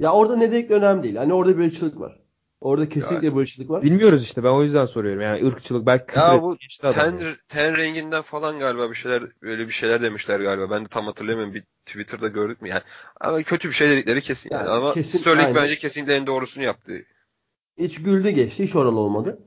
Ya 0.00 0.12
orada 0.12 0.36
ne 0.36 0.52
dedikleri 0.52 0.78
önemli 0.78 1.02
değil. 1.02 1.16
Hani 1.16 1.34
orada 1.34 1.58
bir 1.58 1.64
ırkçılık 1.64 2.00
var. 2.00 2.20
Orada 2.60 2.88
kesinlikle 2.88 3.26
yani, 3.26 3.36
barışçılık 3.36 3.70
var. 3.70 3.82
Bilmiyoruz 3.82 4.22
işte 4.22 4.44
ben 4.44 4.48
o 4.48 4.62
yüzden 4.62 4.86
soruyorum. 4.86 5.20
Yani 5.22 5.46
ırkçılık 5.46 5.86
belki 5.86 6.18
Ya 6.18 6.42
bu 6.42 6.56
ten, 6.80 7.20
ten 7.48 7.76
renginden 7.76 8.22
falan 8.22 8.58
galiba 8.58 8.90
bir 8.90 8.94
şeyler 8.94 9.22
öyle 9.42 9.68
bir 9.68 9.72
şeyler 9.72 10.02
demişler 10.02 10.40
galiba. 10.40 10.70
Ben 10.70 10.84
de 10.84 10.88
tam 10.88 11.06
hatırlamıyorum. 11.06 11.54
Bir 11.54 11.64
Twitter'da 11.86 12.28
gördük 12.28 12.62
mü 12.62 12.68
yani. 12.68 12.82
Ama 13.20 13.42
kötü 13.42 13.68
bir 13.68 13.74
şey 13.74 13.88
dedikleri 13.88 14.20
kesin 14.20 14.50
yani. 14.52 14.66
yani 14.66 14.76
Ama 14.76 14.94
kesin, 14.94 15.18
Sterling 15.18 15.46
aynen. 15.46 15.54
bence 15.54 15.78
kesinlikle 15.78 16.14
en 16.14 16.26
doğrusunu 16.26 16.64
yaptı. 16.64 16.92
Hiç 17.78 18.02
güldü 18.02 18.30
geçti. 18.30 18.64
Hiç 18.64 18.76
oralı 18.76 18.98
olmadı. 18.98 19.38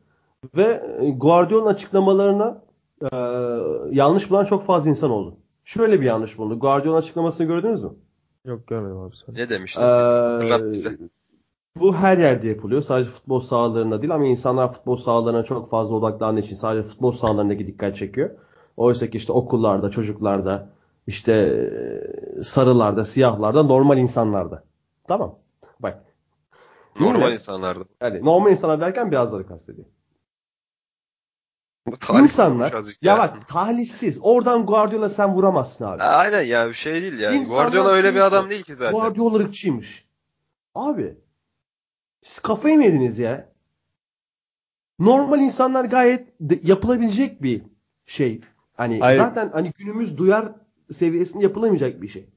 Ve 0.58 0.84
Guardiola'nın 1.18 1.74
açıklamalarına 1.74 2.69
e, 3.02 3.18
yanlış 3.92 4.30
bulan 4.30 4.46
çok 4.46 4.66
fazla 4.66 4.90
insan 4.90 5.12
oldu. 5.12 5.36
şöyle 5.64 6.02
bir 6.02 6.06
yanlış 6.06 6.38
bulundu. 6.38 6.60
Guardiola 6.60 6.98
açıklamasını 6.98 7.48
gördünüz 7.48 7.84
mü? 7.84 7.92
Yok 8.46 8.68
görmedim 8.68 8.98
abi 8.98 9.16
sen. 9.16 9.36
Ne 9.36 9.50
demişti? 9.50 9.82
Ee, 9.82 10.72
bize. 10.72 10.98
bu 11.80 11.96
her 11.96 12.18
yerde 12.18 12.48
yapılıyor. 12.48 12.82
Sadece 12.82 13.10
futbol 13.10 13.40
sahalarında 13.40 14.02
değil 14.02 14.14
ama 14.14 14.26
insanlar 14.26 14.74
futbol 14.74 14.96
sahalarına 14.96 15.44
çok 15.44 15.70
fazla 15.70 15.96
odaklandığı 15.96 16.40
için 16.40 16.56
sadece 16.56 16.88
futbol 16.88 17.12
sahalarındaki 17.12 17.68
dikkat 17.68 17.96
çekiyor. 17.98 18.30
Oysa 18.78 19.08
ki 19.10 19.18
işte 19.18 19.34
okullarda, 19.34 19.90
çocuklarda, 19.90 20.70
işte 21.08 21.34
e, 21.34 22.44
sarılarda, 22.44 23.06
siyahlarda, 23.06 23.64
normal 23.64 23.98
insanlarda. 23.98 24.64
Tamam. 25.08 25.36
Bak. 25.80 26.04
Normal 27.00 27.22
yine- 27.22 27.34
insanlardı. 27.34 27.86
Yani 28.02 28.26
normal 28.26 28.52
insanlar 28.52 28.82
derken 28.82 29.12
beyazları 29.12 29.48
kastediyor. 29.48 29.88
İnsanlar 32.22 32.74
ya 33.02 33.18
bak 33.18 33.48
talihsiz. 33.48 34.20
Oradan 34.22 34.66
Guardiola 34.66 35.10
sen 35.10 35.34
vuramazsın 35.34 35.86
abi. 35.86 36.04
Aynen 36.04 36.42
ya 36.42 36.68
bir 36.68 36.74
şey 36.74 37.02
değil 37.02 37.20
yani. 37.20 37.38
İnsanlar 37.38 37.64
Guardiola 37.64 37.90
öyle 37.90 38.16
bir 38.16 38.20
adam 38.20 38.50
değil 38.50 38.64
ki 38.64 38.76
zaten. 38.76 39.00
Guardiola 39.00 39.38
ırkçıymış. 39.38 40.06
Abi 40.76 41.18
siz 42.22 42.40
kafayı 42.40 42.78
mı 42.78 42.84
yediniz 42.84 43.20
ya? 43.20 43.50
Normal 45.00 45.40
insanlar 45.40 45.86
gayet 45.86 46.28
yapılabilecek 46.64 47.44
bir 47.44 47.62
şey. 48.06 48.42
Hani 48.78 49.00
Hayır. 49.00 49.20
zaten 49.20 49.50
hani 49.54 49.72
günümüz 49.76 50.18
duyar 50.18 50.52
seviyesinde 50.92 51.44
yapılamayacak 51.44 52.02
bir 52.02 52.08
şey. 52.08 52.30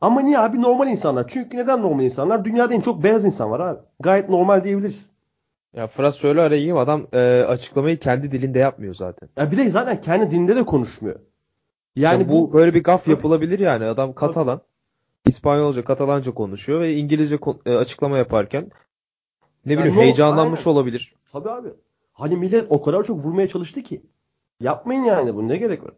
Ama 0.00 0.20
niye 0.20 0.38
abi 0.38 0.62
normal 0.62 0.88
insanlar? 0.88 1.28
Çünkü 1.28 1.56
neden 1.56 1.82
normal 1.82 2.04
insanlar? 2.04 2.44
Dünyada 2.44 2.74
en 2.74 2.80
çok 2.80 3.02
beyaz 3.04 3.24
insan 3.24 3.50
var 3.50 3.60
abi. 3.60 3.80
Gayet 4.00 4.28
normal 4.28 4.64
diyebiliriz. 4.64 5.10
Ya 5.76 5.86
Fırat 5.86 6.14
şöyle 6.14 6.40
araya 6.40 6.56
gireyim. 6.58 6.76
Adam 6.76 7.06
e, 7.12 7.18
açıklamayı 7.48 7.98
kendi 7.98 8.30
dilinde 8.32 8.58
yapmıyor 8.58 8.94
zaten. 8.94 9.28
Ya 9.36 9.52
bir 9.52 9.56
de 9.56 9.70
zaten 9.70 10.00
kendi 10.00 10.30
dilinde 10.30 10.56
de 10.56 10.64
konuşmuyor. 10.66 11.20
Yani 11.96 12.22
Ya 12.22 12.28
bu 12.28 12.32
bu 12.48 12.52
böyle 12.52 12.74
bir 12.74 12.82
gaf 12.82 13.04
Tabii. 13.04 13.10
yapılabilir 13.10 13.58
yani. 13.58 13.84
Adam 13.84 14.14
Katalan, 14.14 14.60
İspanyolca, 15.26 15.84
Katalanca 15.84 16.34
konuşuyor 16.34 16.80
ve 16.80 16.94
İngilizce 16.94 17.38
e, 17.66 17.70
açıklama 17.74 18.18
yaparken 18.18 18.70
ne 19.66 19.72
Ya 19.72 19.78
bileyim 19.78 19.96
no- 19.96 20.00
heyecanlanmış 20.02 20.66
aynen. 20.66 20.70
olabilir. 20.78 21.14
Tabii 21.32 21.50
abi. 21.50 21.68
Hani 22.12 22.36
millet 22.36 22.66
o 22.68 22.82
kadar 22.82 23.04
çok 23.04 23.18
vurmaya 23.18 23.48
çalıştı 23.48 23.82
ki. 23.82 24.02
Yapmayın 24.60 25.04
yani 25.04 25.34
bunu 25.34 25.48
ne 25.48 25.56
gerek 25.56 25.84
var? 25.84 25.92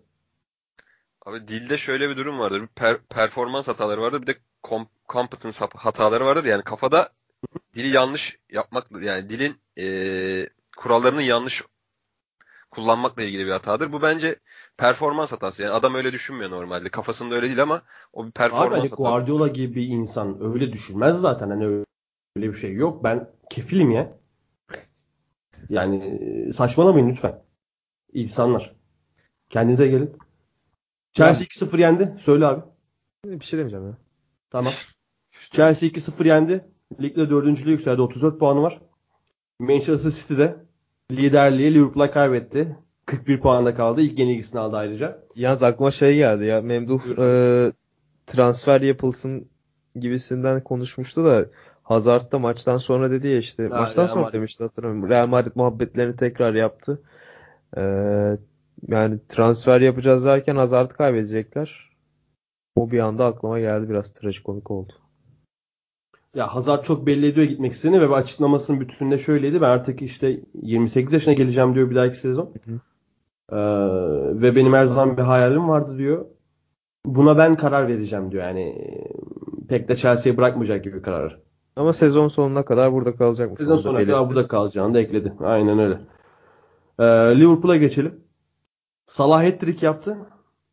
Abi 1.26 1.48
dilde 1.48 1.78
şöyle 1.78 2.10
bir 2.10 2.16
durum 2.16 2.38
vardır. 2.38 2.62
Bir 2.62 2.66
per- 2.66 3.00
performans 3.08 3.68
hataları 3.68 4.00
vardır. 4.00 4.22
Bir 4.22 4.26
de 4.26 4.34
com- 4.64 4.86
competence 5.08 5.58
hataları 5.74 6.24
vardır. 6.24 6.44
Yani 6.44 6.62
kafada 6.62 7.08
dili 7.74 7.88
yanlış 7.88 8.38
yapmak 8.50 9.02
yani 9.02 9.28
dilin 9.28 9.56
eee, 9.76 10.48
kurallarını 10.76 11.22
yanlış 11.22 11.62
kullanmakla 12.70 13.22
ilgili 13.22 13.46
bir 13.46 13.50
hatadır. 13.50 13.92
Bu 13.92 14.02
bence 14.02 14.36
performans 14.76 15.32
hatası. 15.32 15.62
Yani 15.62 15.72
adam 15.72 15.94
öyle 15.94 16.12
düşünmüyor 16.12 16.50
normalde. 16.50 16.88
Kafasında 16.88 17.34
öyle 17.34 17.46
değil 17.46 17.62
ama 17.62 17.82
o 18.12 18.22
bir 18.22 18.26
Abi 18.26 18.32
performans 18.32 18.70
hani 18.70 18.80
hatası. 18.82 18.96
Guardiola 18.96 19.48
gibi 19.48 19.74
bir 19.74 19.88
insan 19.88 20.44
öyle 20.44 20.72
düşünmez 20.72 21.20
zaten. 21.20 21.50
Hani 21.50 21.64
öyle 22.36 22.52
bir 22.52 22.56
şey 22.56 22.74
yok. 22.74 23.04
Ben 23.04 23.30
kefilim 23.50 23.90
ya. 23.90 24.18
Yani 25.68 25.96
e, 26.48 26.52
saçmalamayın 26.52 27.08
lütfen. 27.08 27.42
İnsanlar. 28.12 28.76
Kendinize 29.50 29.88
gelin. 29.88 30.16
Chelsea 31.12 31.46
2-0 31.46 31.80
yendi. 31.80 32.14
Söyle 32.18 32.46
abi. 32.46 32.62
Bir 33.24 33.44
şey 33.44 33.58
demeyeceğim 33.58 33.86
ya. 33.86 33.96
Tamam. 34.50 34.72
Chelsea 35.50 35.88
2-0 35.88 36.26
yendi. 36.26 36.64
Ligde 37.00 37.30
dördüncülüğe 37.30 37.70
yükseldi. 37.70 38.02
34 38.02 38.38
puanı 38.38 38.62
var. 38.62 38.80
Manchester 39.62 40.10
City'de 40.10 40.56
liderliği 41.10 41.74
Liverpool'a 41.74 42.10
kaybetti. 42.10 42.76
41 43.06 43.40
puanda 43.40 43.74
kaldı. 43.74 44.00
İlk 44.00 44.18
yenilgisini 44.18 44.60
aldı 44.60 44.76
ayrıca. 44.76 45.22
Yalnız 45.36 45.62
aklıma 45.62 45.90
şey 45.90 46.16
geldi 46.16 46.44
ya. 46.44 46.60
Memduh 46.60 47.00
e, 47.18 47.72
transfer 48.26 48.80
yapılsın 48.80 49.48
gibisinden 49.96 50.64
konuşmuştu 50.64 51.24
da 51.24 51.46
Hazard 51.82 52.32
da 52.32 52.38
maçtan 52.38 52.78
sonra 52.78 53.10
dedi 53.10 53.28
ya 53.28 53.38
işte 53.38 53.68
Ha, 53.68 53.80
maçtan 53.80 54.02
Real 54.02 54.08
sonra 54.08 54.22
Madrid. 54.22 54.34
demişti 54.34 54.64
hatırlamıyorum. 54.64 55.10
Real 55.10 55.26
Madrid 55.26 55.52
muhabbetlerini 55.54 56.16
tekrar 56.16 56.54
yaptı. 56.54 57.02
E, 57.76 57.82
yani 58.88 59.18
transfer 59.28 59.80
yapacağız 59.80 60.24
derken 60.24 60.56
Hazard'ı 60.56 60.94
kaybedecekler. 60.94 61.90
O 62.76 62.90
bir 62.90 62.98
anda 62.98 63.26
aklıma 63.26 63.60
geldi 63.60 63.88
biraz 63.88 64.14
trajikomik 64.14 64.70
oldu. 64.70 64.92
Ya 66.34 66.54
Hazard 66.54 66.82
çok 66.82 67.06
belli 67.06 67.26
ediyor 67.26 67.46
gitmek 67.46 67.72
istediğini 67.72 68.10
ve 68.10 68.14
açıklamasının 68.14 68.80
bütününde 68.80 69.18
şöyleydi. 69.18 69.60
Ben 69.60 69.68
artık 69.68 70.02
işte 70.02 70.40
28 70.62 71.12
yaşına 71.12 71.34
geleceğim 71.34 71.74
diyor 71.74 71.90
bir 71.90 71.94
dahaki 71.94 72.16
sezon. 72.16 72.54
Hı 72.64 72.72
hı. 72.72 72.80
Ee, 73.52 74.42
ve 74.42 74.56
benim 74.56 74.72
her 74.72 74.84
zaman 74.84 75.16
bir 75.16 75.22
hayalim 75.22 75.68
vardı 75.68 75.98
diyor. 75.98 76.26
Buna 77.06 77.38
ben 77.38 77.56
karar 77.56 77.88
vereceğim 77.88 78.32
diyor. 78.32 78.42
Yani 78.42 78.98
pek 79.68 79.88
de 79.88 79.96
Chelsea'yi 79.96 80.36
bırakmayacak 80.36 80.84
gibi 80.84 81.02
karar. 81.02 81.38
Ama 81.76 81.92
sezon 81.92 82.28
sonuna 82.28 82.64
kadar 82.64 82.92
burada 82.92 83.16
kalacakmış. 83.16 83.58
Sezon 83.58 83.76
sonuna 83.76 83.98
belirtti. 83.98 84.12
kadar 84.12 84.28
burada 84.28 84.48
kalacağını 84.48 84.94
da 84.94 85.00
ekledi. 85.00 85.32
Aynen 85.40 85.78
öyle. 85.78 86.00
Ee, 86.98 87.04
Liverpool'a 87.40 87.76
geçelim. 87.76 88.20
Salah 89.06 89.44
hat-trick 89.44 89.86
yaptı. 89.86 90.18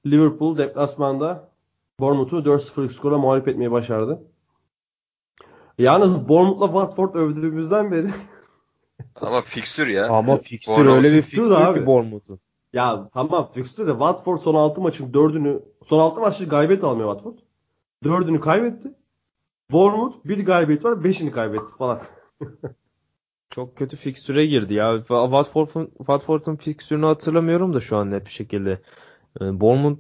Liverpool 0.06 0.58
deplasmanda 0.58 1.50
Bournemouth'u 2.00 2.38
4-0 2.38 2.90
skora 2.90 3.18
mağlup 3.18 3.48
etmeyi 3.48 3.72
başardı. 3.72 4.24
Yalnız 5.80 6.30
Bournemouth'la 6.30 6.66
Watford 6.66 7.16
övdüğümüzden 7.16 7.92
beri 7.92 8.08
Ama 9.16 9.42
fikstür 9.42 9.88
ya. 9.88 10.08
Ama 10.10 10.38
fikstür 10.38 10.86
öyle 10.86 11.14
bir 11.14 11.22
fikstür 11.22 11.52
abi. 11.52 11.80
ki 11.80 11.86
Bournemouth'un. 11.86 12.40
Ya 12.74 13.10
tamam 13.14 13.50
fikstür 13.54 13.88
de 13.88 13.92
Watford 13.92 14.38
son 14.38 14.56
6 14.56 14.82
maçın 14.82 15.12
4'ünü 15.12 15.62
son 15.86 16.00
6 16.00 16.22
maçta 16.22 16.46
galibiyet 16.46 16.84
almıyor 16.84 17.10
Watford. 17.14 17.40
4'ünü 18.04 18.40
kaybetti. 18.40 18.94
Bournemouth 19.72 20.26
bir 20.26 20.46
galibiyet 20.46 20.86
var 20.86 20.92
5'ini 20.92 21.32
kaybetti 21.32 21.76
falan. 21.78 22.02
Çok 23.50 23.78
kötü 23.78 23.98
fikstüre 23.98 24.46
girdi 24.46 24.74
ya. 24.74 24.96
Wa- 24.96 25.26
Watford'un 25.26 25.92
Watford'un 25.98 26.56
fikstürünü 26.56 27.06
hatırlamıyorum 27.06 27.74
da 27.74 27.80
şu 27.80 27.98
an 27.98 28.12
net 28.12 28.26
bir 28.26 28.32
şekilde. 28.32 28.82
Ee, 29.42 29.60
Bournemouth 29.60 30.00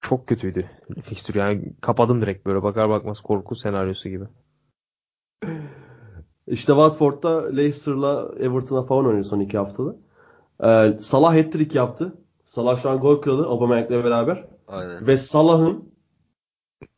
çok 0.00 0.26
kötüydü 0.26 0.70
fikstür. 1.02 1.34
Yani 1.34 1.72
kapadım 1.80 2.22
direkt 2.22 2.46
böyle 2.46 2.62
bakar 2.62 2.88
bakmaz 2.88 3.20
korku 3.20 3.56
senaryosu 3.56 4.08
gibi. 4.08 4.24
İşte 6.46 6.72
Watford'da 6.72 7.46
Leicester'la 7.50 8.34
Everton'a 8.38 8.82
falan 8.82 9.06
oynuyor 9.06 9.24
son 9.24 9.40
2 9.40 9.58
haftada. 9.58 9.96
Ee, 10.64 10.98
Salah 11.00 11.34
hat-trick 11.36 11.76
yaptı. 11.78 12.12
Salah 12.44 12.78
şu 12.82 12.90
an 12.90 12.98
gol 12.98 13.20
kralı 13.22 13.46
Aubameyang'le 13.46 14.04
beraber. 14.04 14.44
Aynen. 14.68 15.06
Ve 15.06 15.16
Salah'ın 15.16 15.92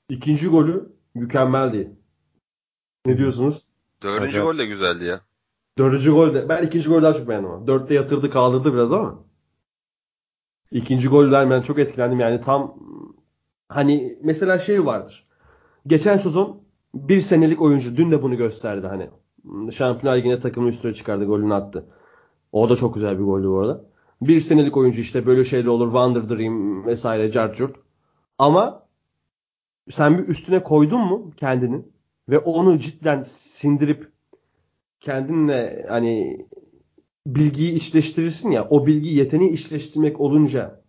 ikinci 0.08 0.48
golü 0.48 0.92
mükemmel 1.14 1.72
değil. 1.72 1.88
Ne 3.06 3.16
diyorsunuz? 3.16 3.66
Dördüncü 4.02 4.28
Acayip. 4.28 4.46
gol 4.46 4.58
de 4.58 4.66
güzeldi 4.66 5.04
ya. 5.04 5.20
Dördüncü 5.78 6.12
gol 6.12 6.34
de 6.34 6.48
ben 6.48 6.66
ikinci 6.66 6.88
golü 6.88 7.02
daha 7.02 7.14
çok 7.14 7.28
beğendim 7.28 7.50
ama. 7.50 7.66
Dörtte 7.66 7.94
yatırdı 7.94 8.30
kaldırdı 8.30 8.74
biraz 8.74 8.92
ama. 8.92 9.24
İkinci 10.70 11.08
golden 11.08 11.50
ben 11.50 11.62
çok 11.62 11.78
etkilendim 11.78 12.20
yani 12.20 12.40
tam 12.40 12.78
hani 13.68 14.18
mesela 14.22 14.58
şey 14.58 14.84
vardır. 14.86 15.26
Geçen 15.86 16.18
sezon 16.18 16.62
bir 16.94 17.20
senelik 17.20 17.62
oyuncu 17.62 17.96
dün 17.96 18.10
de 18.10 18.22
bunu 18.22 18.36
gösterdi 18.36 18.86
hani. 18.86 19.10
Şampiyonlar 19.72 20.18
Ligi'nde 20.18 20.40
takımını 20.40 20.70
üstüne 20.70 20.94
çıkardı 20.94 21.24
golünü 21.24 21.54
attı. 21.54 21.84
O 22.52 22.70
da 22.70 22.76
çok 22.76 22.94
güzel 22.94 23.18
bir 23.18 23.24
goldü 23.24 23.48
bu 23.48 23.58
arada. 23.58 23.84
Bir 24.22 24.40
senelik 24.40 24.76
oyuncu 24.76 25.00
işte 25.00 25.26
böyle 25.26 25.44
şeyler 25.44 25.66
olur. 25.66 25.86
Wonder 25.86 26.28
Dream 26.28 26.86
vesaire 26.86 27.30
carcurt. 27.30 27.76
Ama 28.38 28.86
sen 29.90 30.18
bir 30.18 30.28
üstüne 30.28 30.62
koydun 30.62 31.00
mu 31.00 31.30
kendini 31.36 31.82
ve 32.28 32.38
onu 32.38 32.78
cidden 32.78 33.22
sindirip 33.22 34.12
kendinle 35.00 35.86
hani 35.88 36.46
bilgiyi 37.26 37.72
içleştirirsin 37.72 38.50
ya 38.50 38.68
o 38.70 38.86
bilgiyi 38.86 39.16
yeteneği 39.16 39.52
içleştirmek 39.52 40.20
olunca 40.20 40.82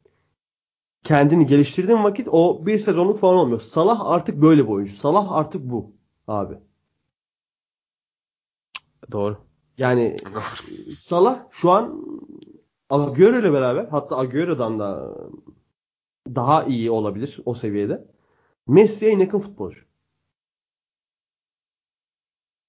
kendini 1.04 1.46
geliştirdiğin 1.46 2.04
vakit 2.04 2.28
o 2.32 2.66
bir 2.66 2.78
sezonluk 2.78 3.20
falan 3.20 3.36
olmuyor. 3.36 3.62
Salah 3.62 4.06
artık 4.06 4.42
böyle 4.42 4.64
bir 4.64 4.70
oyuncu. 4.70 4.94
Salah 4.94 5.32
artık 5.32 5.62
bu 5.70 5.96
abi. 6.28 6.58
Doğru. 9.12 9.38
Yani 9.78 10.18
Salah 10.98 11.46
şu 11.52 11.72
an 11.72 12.06
Agüero 12.90 13.40
ile 13.40 13.54
beraber 13.54 13.86
hatta 13.86 14.18
Agüero'dan 14.18 14.80
da 14.80 15.16
daha 16.28 16.64
iyi 16.64 16.92
olabilir 16.92 17.40
o 17.46 17.54
seviyede. 17.54 18.08
Messi'ye 18.68 19.18
yakın 19.20 19.40
futbolcu. 19.40 19.86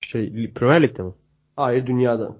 Şey 0.00 0.52
Premier 0.54 0.82
Lig'de 0.82 1.02
mi? 1.02 1.14
Hayır 1.56 1.86
dünyada. 1.86 2.36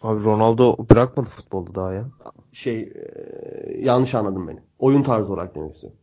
Abi 0.00 0.24
Ronaldo 0.24 0.76
bırakmadı 0.90 1.28
futbolu 1.28 1.74
daha 1.74 1.92
ya. 1.92 2.08
Şey 2.52 2.80
e, 2.80 3.78
yanlış 3.78 4.14
anladım 4.14 4.48
beni. 4.48 4.60
Oyun 4.78 5.02
tarzı 5.02 5.32
olarak 5.32 5.54
demek 5.54 5.74
istiyorum. 5.74 5.98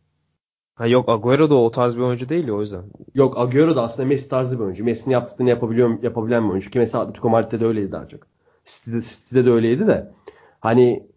Ha 0.74 0.86
yok 0.86 1.08
Agüero 1.08 1.50
da 1.50 1.54
o 1.54 1.70
tarz 1.70 1.96
bir 1.96 2.00
oyuncu 2.02 2.28
değil 2.28 2.48
ya 2.48 2.54
o 2.54 2.60
yüzden. 2.60 2.82
Yok 3.14 3.38
Agüero 3.38 3.76
da 3.76 3.82
aslında 3.82 4.08
Messi 4.08 4.28
tarzı 4.28 4.58
bir 4.58 4.64
oyuncu. 4.64 4.84
Messi'nin 4.84 5.12
yaptıklarını 5.12 5.50
yapabiliyor, 5.50 6.02
yapabilen 6.02 6.44
bir 6.44 6.50
oyuncu. 6.50 6.70
Ki 6.70 6.78
mesela 6.78 7.04
Atletico 7.04 7.30
Madrid'de 7.30 7.60
de 7.60 7.66
öyleydi 7.66 7.92
daha 7.92 8.08
çok. 8.08 8.20
City'de, 8.64 9.00
City'de 9.00 9.46
de 9.46 9.50
öyleydi 9.50 9.86
de. 9.86 10.12
Hani 10.60 11.08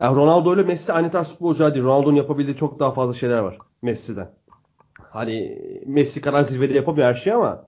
Yani 0.00 0.16
Ronaldo 0.16 0.54
ile 0.54 0.62
Messi 0.62 0.92
aynı 0.92 1.10
tarz 1.10 1.28
futbolcular 1.28 1.74
değil. 1.74 1.84
Ronaldo'nun 1.84 2.16
yapabildiği 2.16 2.56
çok 2.56 2.78
daha 2.80 2.90
fazla 2.92 3.14
şeyler 3.14 3.38
var 3.38 3.58
Messi'den. 3.82 4.30
Hani 5.10 5.58
Messi 5.86 6.20
kadar 6.20 6.42
zirvede 6.42 6.74
yapamıyor 6.74 7.08
her 7.08 7.14
şeyi 7.14 7.34
ama 7.36 7.66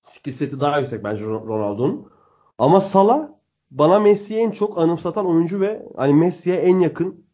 skill 0.00 0.32
seti 0.32 0.60
daha 0.60 0.78
yüksek 0.80 1.04
bence 1.04 1.24
Ronaldo'nun. 1.24 2.10
Ama 2.58 2.80
Salah 2.80 3.28
bana 3.70 4.00
Messi'yi 4.00 4.40
en 4.40 4.50
çok 4.50 4.78
anımsatan 4.78 5.26
oyuncu 5.26 5.60
ve 5.60 5.82
hani 5.96 6.14
Messi'ye 6.14 6.56
en 6.56 6.80
yakın 6.80 7.26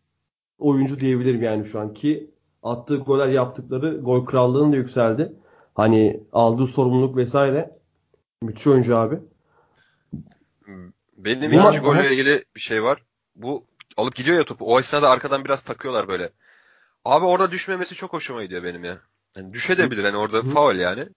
oyuncu 0.59 1.01
diyebilirim 1.01 1.43
yani 1.43 1.65
şu 1.65 1.81
an 1.81 1.95
ki 1.95 2.31
attığı 2.63 2.97
goller 2.97 3.29
yaptıkları 3.29 3.99
gol 3.99 4.27
krallığını 4.27 4.73
da 4.73 4.77
yükseldi. 4.77 5.33
Hani 5.75 6.21
aldığı 6.33 6.67
sorumluluk 6.67 7.17
vesaire. 7.17 7.79
Müthiş 8.43 8.67
oyuncu 8.67 8.97
abi. 8.97 9.19
Benim 11.17 11.53
ikinci 11.53 11.79
golle 11.79 12.13
ilgili 12.13 12.45
bir 12.57 12.61
şey 12.61 12.83
var. 12.83 13.03
Bu 13.37 13.65
alıp 13.97 14.15
gidiyor 14.15 14.37
ya 14.37 14.45
topu. 14.45 14.65
O 14.65 14.81
esnada 14.81 15.11
arkadan 15.11 15.45
biraz 15.45 15.63
takıyorlar 15.63 16.09
böyle. 16.09 16.31
Abi 17.05 17.25
orada 17.25 17.51
düşmemesi 17.51 17.95
çok 17.95 18.13
hoşuma 18.13 18.43
gidiyor 18.43 18.65
benim 18.65 18.85
ya. 18.85 18.99
Yani 19.37 19.53
düşebilir 19.53 20.05
hani 20.05 20.17
orada 20.17 20.43
faul 20.43 20.75
yani. 20.75 21.09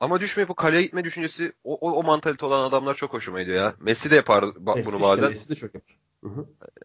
Ama 0.00 0.20
düşmeyip 0.20 0.48
bu 0.48 0.54
kaleye 0.54 0.82
gitme 0.82 1.04
düşüncesi 1.04 1.52
o, 1.64 1.74
o, 1.74 1.92
o 1.92 2.02
mantalite 2.02 2.46
olan 2.46 2.68
adamlar 2.68 2.94
çok 2.94 3.12
hoşuma 3.12 3.40
gidiyor 3.40 3.56
ya. 3.56 3.74
Messi 3.80 4.10
de 4.10 4.16
yapar 4.16 4.42
ba- 4.42 4.76
Messi 4.76 4.92
bunu 4.92 5.02
bazen. 5.02 5.22
Işte, 5.22 5.28
Messi 5.28 5.48
de 5.48 5.54
çok 5.54 5.74
yapar. 5.74 5.98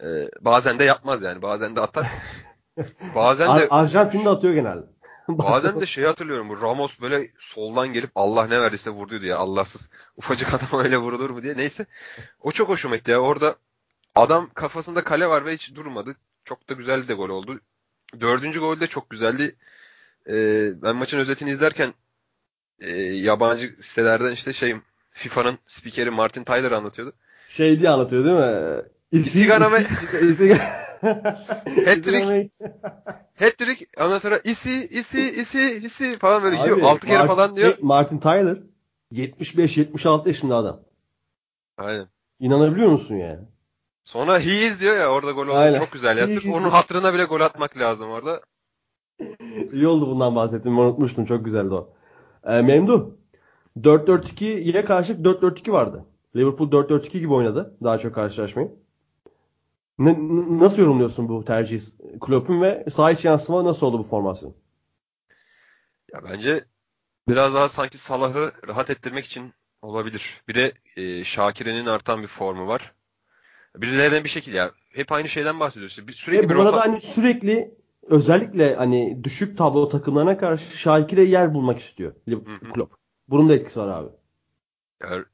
Ee, 0.03 0.29
bazen 0.41 0.79
de 0.79 0.83
yapmaz 0.83 1.21
yani. 1.21 1.41
Bazen 1.41 1.75
de 1.75 1.81
atar. 1.81 2.07
bazen 3.15 3.59
de 3.59 3.67
Arjantin'de 3.69 4.29
atıyor 4.29 4.53
genelde. 4.53 4.85
bazen 5.27 5.81
de 5.81 5.85
şey 5.85 6.03
hatırlıyorum 6.03 6.49
bu 6.49 6.61
Ramos 6.61 7.01
böyle 7.01 7.31
soldan 7.39 7.93
gelip 7.93 8.11
Allah 8.15 8.47
ne 8.47 8.61
verdiyse 8.61 8.89
vurdu 8.89 9.21
diye 9.21 9.35
Allahsız 9.35 9.89
ufacık 10.17 10.53
adam 10.53 10.83
öyle 10.83 10.97
vurulur 10.97 11.29
mu 11.29 11.43
diye. 11.43 11.57
Neyse. 11.57 11.85
O 12.39 12.51
çok 12.51 12.69
hoşuma 12.69 12.95
gitti 12.95 13.11
ya. 13.11 13.19
Orada 13.19 13.55
adam 14.15 14.49
kafasında 14.53 15.03
kale 15.03 15.27
var 15.27 15.45
ve 15.45 15.53
hiç 15.53 15.75
durmadı. 15.75 16.15
Çok 16.45 16.69
da 16.69 16.73
güzel 16.73 17.07
de 17.07 17.13
gol 17.13 17.29
oldu. 17.29 17.59
Dördüncü 18.19 18.59
gol 18.59 18.79
de 18.79 18.87
çok 18.87 19.09
güzeldi. 19.09 19.55
Ee, 20.29 20.69
ben 20.81 20.95
maçın 20.95 21.17
özetini 21.17 21.51
izlerken 21.51 21.93
e, 22.79 22.91
yabancı 23.01 23.75
sitelerden 23.81 24.31
işte 24.31 24.53
şey 24.53 24.75
FIFA'nın 25.11 25.57
spikeri 25.67 26.09
Martin 26.09 26.43
Tyler 26.43 26.71
anlatıyordu. 26.71 27.13
Şey 27.47 27.79
diye 27.79 27.89
anlatıyor 27.89 28.25
değil 28.25 28.35
mi? 28.35 28.81
İsigana 29.11 29.71
ve 29.71 29.83
Hat-trick 31.85 32.49
Hat-trick 33.39 33.85
ondan 34.03 34.17
sonra 34.17 34.39
isi 34.43 34.87
isi 34.87 35.41
isi 35.41 35.77
isi 35.83 36.17
falan 36.19 36.43
böyle 36.43 36.55
gidiyor. 36.55 36.81
6 36.81 37.07
kere 37.07 37.25
falan 37.25 37.55
diyor. 37.55 37.73
Martin 37.81 38.19
Tyler 38.19 38.57
75-76 39.11 40.27
yaşında 40.27 40.55
adam. 40.55 40.79
Aynen. 41.77 42.07
İnanabiliyor 42.39 42.89
musun 42.89 43.15
yani? 43.15 43.39
Sonra 44.03 44.39
he 44.39 44.67
is 44.67 44.81
diyor 44.81 44.95
ya 44.97 45.07
orada 45.07 45.31
gol 45.31 45.47
oldu. 45.47 45.77
Çok 45.77 45.91
güzel 45.91 46.17
ya. 46.17 46.27
Sırf 46.27 46.45
onun 46.45 46.69
hatırına 46.69 47.13
bile 47.13 47.23
gol 47.23 47.41
atmak 47.41 47.77
lazım 47.77 48.09
orada. 48.09 48.41
İyi 49.73 49.87
oldu 49.87 50.07
bundan 50.07 50.35
bahsettim. 50.35 50.79
Unutmuştum. 50.79 51.25
Çok 51.25 51.45
güzeldi 51.45 51.73
o. 51.73 51.93
E, 52.45 52.61
Memduh. 52.61 53.09
4-4-2'ye 53.81 54.85
karşı 54.85 55.13
4-4-2 55.13 55.71
vardı. 55.71 56.05
Liverpool 56.35 56.71
4-4-2 56.71 57.19
gibi 57.19 57.33
oynadı. 57.33 57.77
Daha 57.83 57.97
çok 57.97 58.15
karşılaşmayı. 58.15 58.71
Ne, 59.99 60.17
nasıl 60.59 60.81
yorumluyorsun 60.81 61.29
bu 61.29 61.45
tercih 61.45 61.81
Klopp'un 62.21 62.61
ve 62.61 62.85
saha 62.91 63.11
içi 63.11 63.27
yansıma 63.27 63.63
nasıl 63.63 63.87
oldu 63.87 63.99
bu 63.99 64.03
formasyon? 64.03 64.55
Ya 66.13 66.23
bence 66.23 66.65
biraz 67.27 67.53
daha 67.53 67.69
sanki 67.69 67.97
Salah'ı 67.97 68.51
rahat 68.67 68.89
ettirmek 68.89 69.25
için 69.25 69.53
olabilir. 69.81 70.41
Bir 70.47 70.55
de 70.55 70.73
e, 70.95 71.23
Şakire'nin 71.23 71.85
artan 71.85 72.21
bir 72.21 72.27
formu 72.27 72.67
var. 72.67 72.93
Birilerine 73.75 74.23
bir 74.23 74.29
şekilde 74.29 74.57
ya 74.57 74.71
hep 74.93 75.11
aynı 75.11 75.29
şeyden 75.29 75.59
bahsediyoruz. 75.59 76.07
Bir, 76.07 76.13
sürekli 76.13 76.49
Ve 76.49 76.55
bu 76.55 76.61
arada 76.61 76.81
hani 76.81 77.01
sürekli 77.01 77.73
özellikle 78.07 78.75
hani 78.75 79.23
düşük 79.23 79.57
tablo 79.57 79.89
takımlarına 79.89 80.37
karşı 80.37 80.77
Şakir'e 80.77 81.23
yer 81.23 81.53
bulmak 81.53 81.79
istiyor 81.79 82.13
Klopp. 82.73 82.95
Bunun 83.27 83.49
da 83.49 83.53
etkisi 83.53 83.79
var 83.79 83.87
abi. 83.87 84.09
Yani 85.03 85.25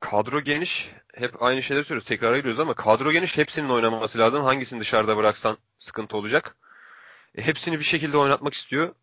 kadro 0.00 0.40
geniş. 0.40 0.92
Hep 1.14 1.42
aynı 1.42 1.62
şeyleri 1.62 1.84
söylüyoruz. 1.84 2.08
Tekrar 2.08 2.36
gidiyoruz 2.36 2.60
ama 2.60 2.74
kadro 2.74 3.12
geniş. 3.12 3.38
Hepsinin 3.38 3.68
oynaması 3.68 4.18
lazım. 4.18 4.44
Hangisini 4.44 4.80
dışarıda 4.80 5.16
bıraksan 5.16 5.56
sıkıntı 5.78 6.16
olacak. 6.16 6.56
E, 7.34 7.42
hepsini 7.42 7.78
bir 7.78 7.84
şekilde 7.84 8.16
oynatmak 8.16 8.54
istiyor. 8.54 8.94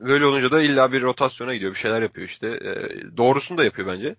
Böyle 0.00 0.26
olunca 0.26 0.50
da 0.50 0.62
illa 0.62 0.92
bir 0.92 1.02
rotasyona 1.02 1.54
gidiyor. 1.54 1.72
Bir 1.72 1.78
şeyler 1.78 2.02
yapıyor 2.02 2.28
işte. 2.28 2.48
E, 2.48 3.16
doğrusunu 3.16 3.58
da 3.58 3.64
yapıyor 3.64 3.88
bence. 3.88 4.16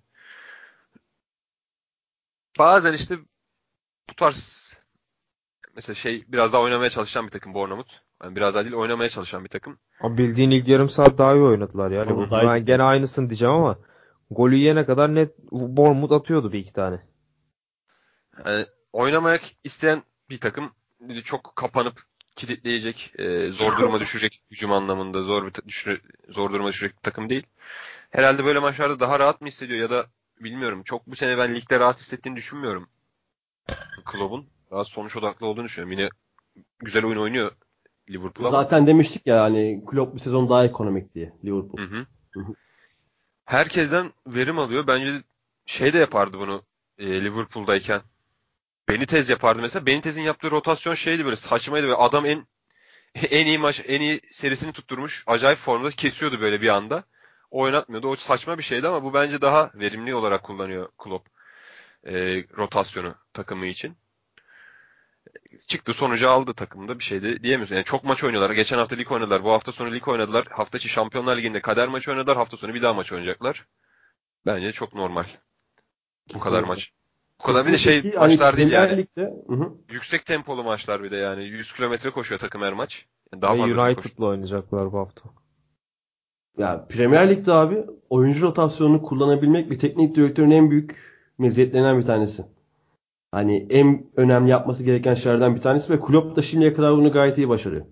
Bazen 2.60 2.94
işte 2.94 3.16
bu 4.10 4.16
tarz 4.16 4.71
mesela 5.82 5.96
şey 5.96 6.24
biraz 6.28 6.54
daha 6.54 6.62
oynamaya 6.62 6.90
çalışan 6.90 7.26
bir 7.26 7.32
takım 7.32 7.54
Bournemouth. 7.54 7.90
Yani 8.24 8.36
biraz 8.36 8.56
daha 8.56 8.64
değil 8.64 8.76
oynamaya 8.76 9.10
çalışan 9.10 9.44
bir 9.44 9.50
takım. 9.50 9.78
Abi 10.02 10.18
bildiğin 10.18 10.52
ilk 10.52 10.68
yarım 10.68 10.90
saat 10.90 11.18
daha 11.18 11.34
iyi 11.34 11.42
oynadılar 11.42 11.92
yani. 11.92 12.16
Bu, 12.16 12.32
ben 12.32 12.66
gene 12.66 12.84
aynısını 12.84 13.30
diyeceğim 13.30 13.54
ama 13.54 13.80
golü 14.32 14.56
yiyene 14.56 14.86
kadar 14.86 15.16
net 15.16 15.38
Bournemouth 15.52 16.12
atıyordu 16.12 16.52
bir 16.52 16.60
iki 16.60 16.74
tane. 16.74 17.00
Yani 18.46 18.66
oynamak 18.94 19.42
isteyen 19.64 20.04
bir 20.30 20.40
takım 20.40 20.72
çok 21.24 21.56
kapanıp 21.56 22.04
kilitleyecek, 22.36 23.14
e, 23.20 23.52
zor 23.52 23.78
duruma 23.78 24.00
düşecek 24.00 24.44
hücum 24.52 24.72
anlamında 24.72 25.24
zor 25.24 25.46
bir 25.46 25.54
düşür, 25.68 26.02
zor 26.30 26.54
duruma 26.54 26.70
düşecek 26.70 26.98
bir 26.98 27.02
takım 27.02 27.30
değil. 27.30 27.44
Herhalde 28.10 28.46
böyle 28.46 28.60
maçlarda 28.60 29.00
daha 29.00 29.20
rahat 29.20 29.42
mı 29.42 29.48
hissediyor 29.48 29.80
ya 29.80 29.90
da 29.90 30.06
bilmiyorum. 30.40 30.84
Çok 30.84 31.08
bu 31.08 31.16
sene 31.16 31.38
ben 31.38 31.56
ligde 31.56 31.80
rahat 31.80 32.00
hissettiğini 32.00 32.38
düşünmüyorum. 32.38 32.88
Klopp'un 34.06 34.48
daha 34.72 34.86
sonuç 34.86 35.18
odaklı 35.18 35.48
olduğunu 35.48 35.66
düşünüyorum. 35.66 36.00
Yine 36.00 36.10
güzel 36.80 37.06
oyun 37.06 37.18
oynuyor 37.18 37.52
Liverpool 38.10 38.48
ama. 38.48 38.58
Zaten 38.58 38.88
demiştik 38.88 39.28
ya 39.28 39.42
hani 39.42 39.84
Klopp 39.88 40.16
bir 40.16 40.20
sezon 40.20 40.50
daha 40.50 40.66
ekonomik 40.66 41.16
diye 41.16 41.34
Liverpool. 41.46 41.78
Hı 41.78 41.96
hı. 41.96 42.06
Hı 42.34 42.40
hı. 42.40 42.56
Herkesten 43.46 44.12
verim 44.28 44.60
alıyor. 44.60 44.88
Bence 44.88 45.24
şey 45.66 45.94
de 45.94 45.98
yapardı 45.98 46.40
bunu 46.40 46.64
e, 46.98 47.22
Liverpool'dayken. 47.22 48.02
Benitez 48.90 49.30
yapardı 49.30 49.62
mesela. 49.62 49.86
Benitez'in 49.86 50.22
yaptığı 50.22 50.52
rotasyon 50.52 50.94
şeydi 50.94 51.26
böyle 51.26 51.36
saçmaydı. 51.36 51.88
Böyle 51.88 51.96
adam 51.96 52.26
en 52.26 52.48
en 53.32 53.46
iyi 53.46 53.58
maç, 53.58 53.82
en 53.88 54.02
iyi 54.02 54.22
serisini 54.32 54.72
tutturmuş. 54.72 55.24
Acayip 55.28 55.60
formda 55.60 55.90
kesiyordu 55.90 56.42
böyle 56.42 56.62
bir 56.62 56.70
anda. 56.70 57.04
Oynatmıyordu. 57.52 58.08
O 58.08 58.16
saçma 58.16 58.58
bir 58.58 58.64
şeydi 58.64 58.88
ama 58.88 59.04
bu 59.04 59.14
bence 59.14 59.42
daha 59.42 59.72
verimli 59.76 60.16
olarak 60.16 60.44
kullanıyor 60.44 60.90
Klopp. 60.98 61.30
E, 62.04 62.14
rotasyonu 62.58 63.16
takımı 63.34 63.66
için 63.66 63.98
çıktı 65.68 65.94
sonucu 65.94 66.30
aldı 66.30 66.54
takımda 66.54 67.00
bir 67.00 67.04
şey 67.04 67.24
de 67.24 67.44
diyemiyorsun. 67.44 67.76
Yani 67.76 67.86
çok 67.86 68.04
maç 68.04 68.24
oynuyorlar. 68.24 68.52
Geçen 68.52 68.78
hafta 68.78 68.96
lig 68.96 69.12
oynadılar. 69.12 69.44
Bu 69.44 69.52
hafta 69.52 69.72
sonu 69.72 69.92
lig 69.92 70.08
oynadılar. 70.08 70.46
Hafta 70.50 70.78
içi 70.78 70.90
Şampiyonlar 70.90 71.38
Ligi'nde 71.38 71.62
kader 71.62 71.88
maçı 71.88 72.12
oynadılar. 72.12 72.38
Hafta 72.38 72.58
sonu 72.58 72.74
bir 72.74 72.82
daha 72.82 72.94
maç 72.94 73.12
oynayacaklar. 73.12 73.68
Bence 74.46 74.72
çok 74.72 74.94
normal. 74.94 75.26
Bu 76.34 76.40
kadar 76.40 76.64
maç. 76.64 76.92
Bu 77.40 77.44
kadar 77.44 77.68
bir 77.68 77.74
de 77.74 77.78
şey 77.78 78.04
maçlar 78.04 78.40
hani 78.40 78.58
değil 78.58 78.72
yani. 78.72 78.98
Ligde, 78.98 79.34
hı. 79.48 79.74
Yüksek 79.90 80.26
tempolu 80.26 80.64
maçlar 80.64 81.04
bir 81.04 81.12
de 81.12 81.16
yani. 81.16 81.44
100 81.44 81.74
kilometre 81.74 82.10
koşuyor 82.10 82.40
takım 82.40 82.62
her 82.62 82.74
maç. 82.74 83.06
Yani 83.34 83.42
daha 83.42 83.54
Ve 83.54 83.58
fazla 83.58 83.84
United'la 83.84 84.26
oynayacaklar 84.26 84.92
bu 84.92 84.98
hafta. 84.98 85.22
Ya 86.58 86.86
Premier 86.90 87.30
Lig'de 87.30 87.54
abi 87.54 87.86
oyuncu 88.10 88.42
rotasyonunu 88.42 89.02
kullanabilmek 89.02 89.72
bir 89.72 89.80
teknik 89.80 90.16
direktörün 90.16 90.52
en 90.52 90.72
büyük 90.72 90.96
meziyetlerinden 91.38 92.00
bir 92.00 92.06
tanesi. 92.06 92.44
Hani 93.32 93.68
en 93.70 94.06
önemli 94.16 94.50
yapması 94.52 94.84
gereken 94.84 95.14
şeylerden 95.14 95.56
bir 95.56 95.62
tanesi 95.62 95.94
ve 95.94 96.00
Klopp 96.00 96.36
da 96.36 96.42
şimdiye 96.42 96.74
kadar 96.74 96.98
bunu 96.98 97.12
gayet 97.12 97.38
iyi 97.38 97.50
başarıyor. 97.50 97.86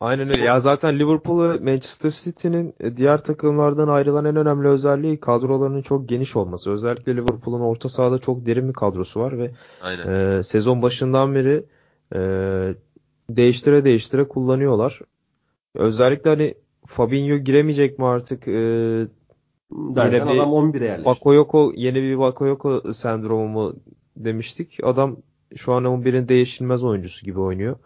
Aynen 0.00 0.28
öyle. 0.28 0.44
Ya 0.44 0.60
zaten 0.60 0.98
Liverpool 0.98 1.42
ve 1.42 1.58
Manchester 1.58 2.10
City'nin 2.10 2.74
e, 2.80 2.96
diğer 2.96 3.24
takımlardan 3.24 3.88
ayrılan 3.88 4.24
en 4.24 4.36
önemli 4.36 4.68
özelliği 4.68 5.20
kadrolarının 5.20 5.82
çok 5.82 6.08
geniş 6.08 6.36
olması. 6.36 6.70
Özellikle 6.70 7.16
Liverpool'un 7.16 7.60
orta 7.60 7.88
sahada 7.88 8.18
çok 8.18 8.46
derin 8.46 8.68
bir 8.68 8.72
kadrosu 8.72 9.20
var 9.20 9.38
ve 9.38 9.50
e, 10.08 10.42
sezon 10.42 10.82
başından 10.82 11.34
beri 11.34 11.64
e, 12.14 12.20
değiştire 13.30 13.84
değiştire 13.84 14.28
kullanıyorlar. 14.28 15.00
Özellikle 15.74 16.30
hani 16.30 16.54
Fabinho 16.86 17.36
giremeyecek 17.36 17.98
mi 17.98 18.06
artık? 18.06 18.48
E, 18.48 19.06
Derken 19.96 20.20
yine 20.20 20.32
bir 20.32 20.38
adam 20.38 20.50
11'e 20.50 20.84
yerleşti. 20.84 21.04
Bakayoko 21.04 21.72
yeni 21.76 22.02
bir 22.02 22.18
Bakayoko 22.18 22.92
sendromu 22.92 23.48
mu 23.48 23.74
demiştik. 24.16 24.78
Adam 24.82 25.16
şu 25.56 25.72
an 25.72 25.84
11'in 25.84 26.28
değişilmez 26.28 26.84
oyuncusu 26.84 27.26
gibi 27.26 27.40
oynuyor. 27.40 27.76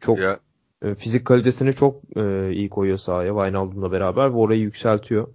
Çok 0.00 0.18
ya. 0.18 0.38
e, 0.82 0.94
fizik 0.94 1.24
kalitesini 1.24 1.72
çok 1.72 2.00
e, 2.16 2.52
iyi 2.52 2.70
koyuyor 2.70 2.98
sahaya 2.98 3.32
Wijnaldum'la 3.34 3.92
beraber 3.92 4.32
ve 4.32 4.36
orayı 4.36 4.60
yükseltiyor. 4.60 5.28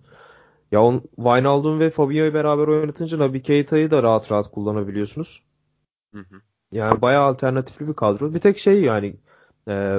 Ya 0.71 0.83
on, 0.83 0.99
Wijnaldum 1.15 1.79
ve 1.79 1.89
Fabinho'yu 1.89 2.33
beraber 2.33 2.67
oynatınca 2.67 3.19
Naby 3.19 3.39
Keita'yı 3.39 3.91
da 3.91 4.03
rahat 4.03 4.31
rahat 4.31 4.51
kullanabiliyorsunuz. 4.51 5.43
Hı 6.13 6.19
hı. 6.19 6.41
Yani 6.71 7.01
bayağı 7.01 7.23
alternatifli 7.23 7.87
bir 7.87 7.93
kadro. 7.93 8.33
Bir 8.33 8.39
tek 8.39 8.57
şey 8.57 8.81
yani 8.81 9.15
e, 9.67 9.97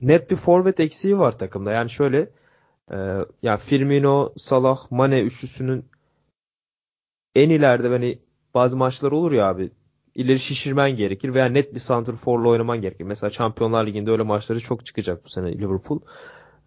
net 0.00 0.30
bir 0.30 0.36
forvet 0.36 0.80
eksiği 0.80 1.18
var 1.18 1.38
takımda. 1.38 1.72
Yani 1.72 1.90
şöyle 1.90 2.30
ee, 2.92 2.96
ya 3.42 3.56
Firmino, 3.56 4.32
Salah, 4.36 4.90
Mane 4.90 5.20
üçlüsünün 5.20 5.84
en 7.34 7.50
ileride 7.50 7.88
hani 7.88 8.18
bazı 8.54 8.76
maçlar 8.76 9.12
olur 9.12 9.32
ya 9.32 9.48
abi 9.48 9.70
ileri 10.14 10.40
şişirmen 10.40 10.96
gerekir 10.96 11.34
veya 11.34 11.46
net 11.46 11.74
bir 11.74 11.80
santrforla 11.80 12.48
oynaman 12.48 12.80
gerekir. 12.80 13.04
Mesela 13.04 13.30
Şampiyonlar 13.30 13.86
Ligi'nde 13.86 14.10
öyle 14.10 14.22
maçları 14.22 14.60
çok 14.60 14.86
çıkacak 14.86 15.24
bu 15.24 15.28
sene 15.28 15.52
Liverpool. 15.58 16.00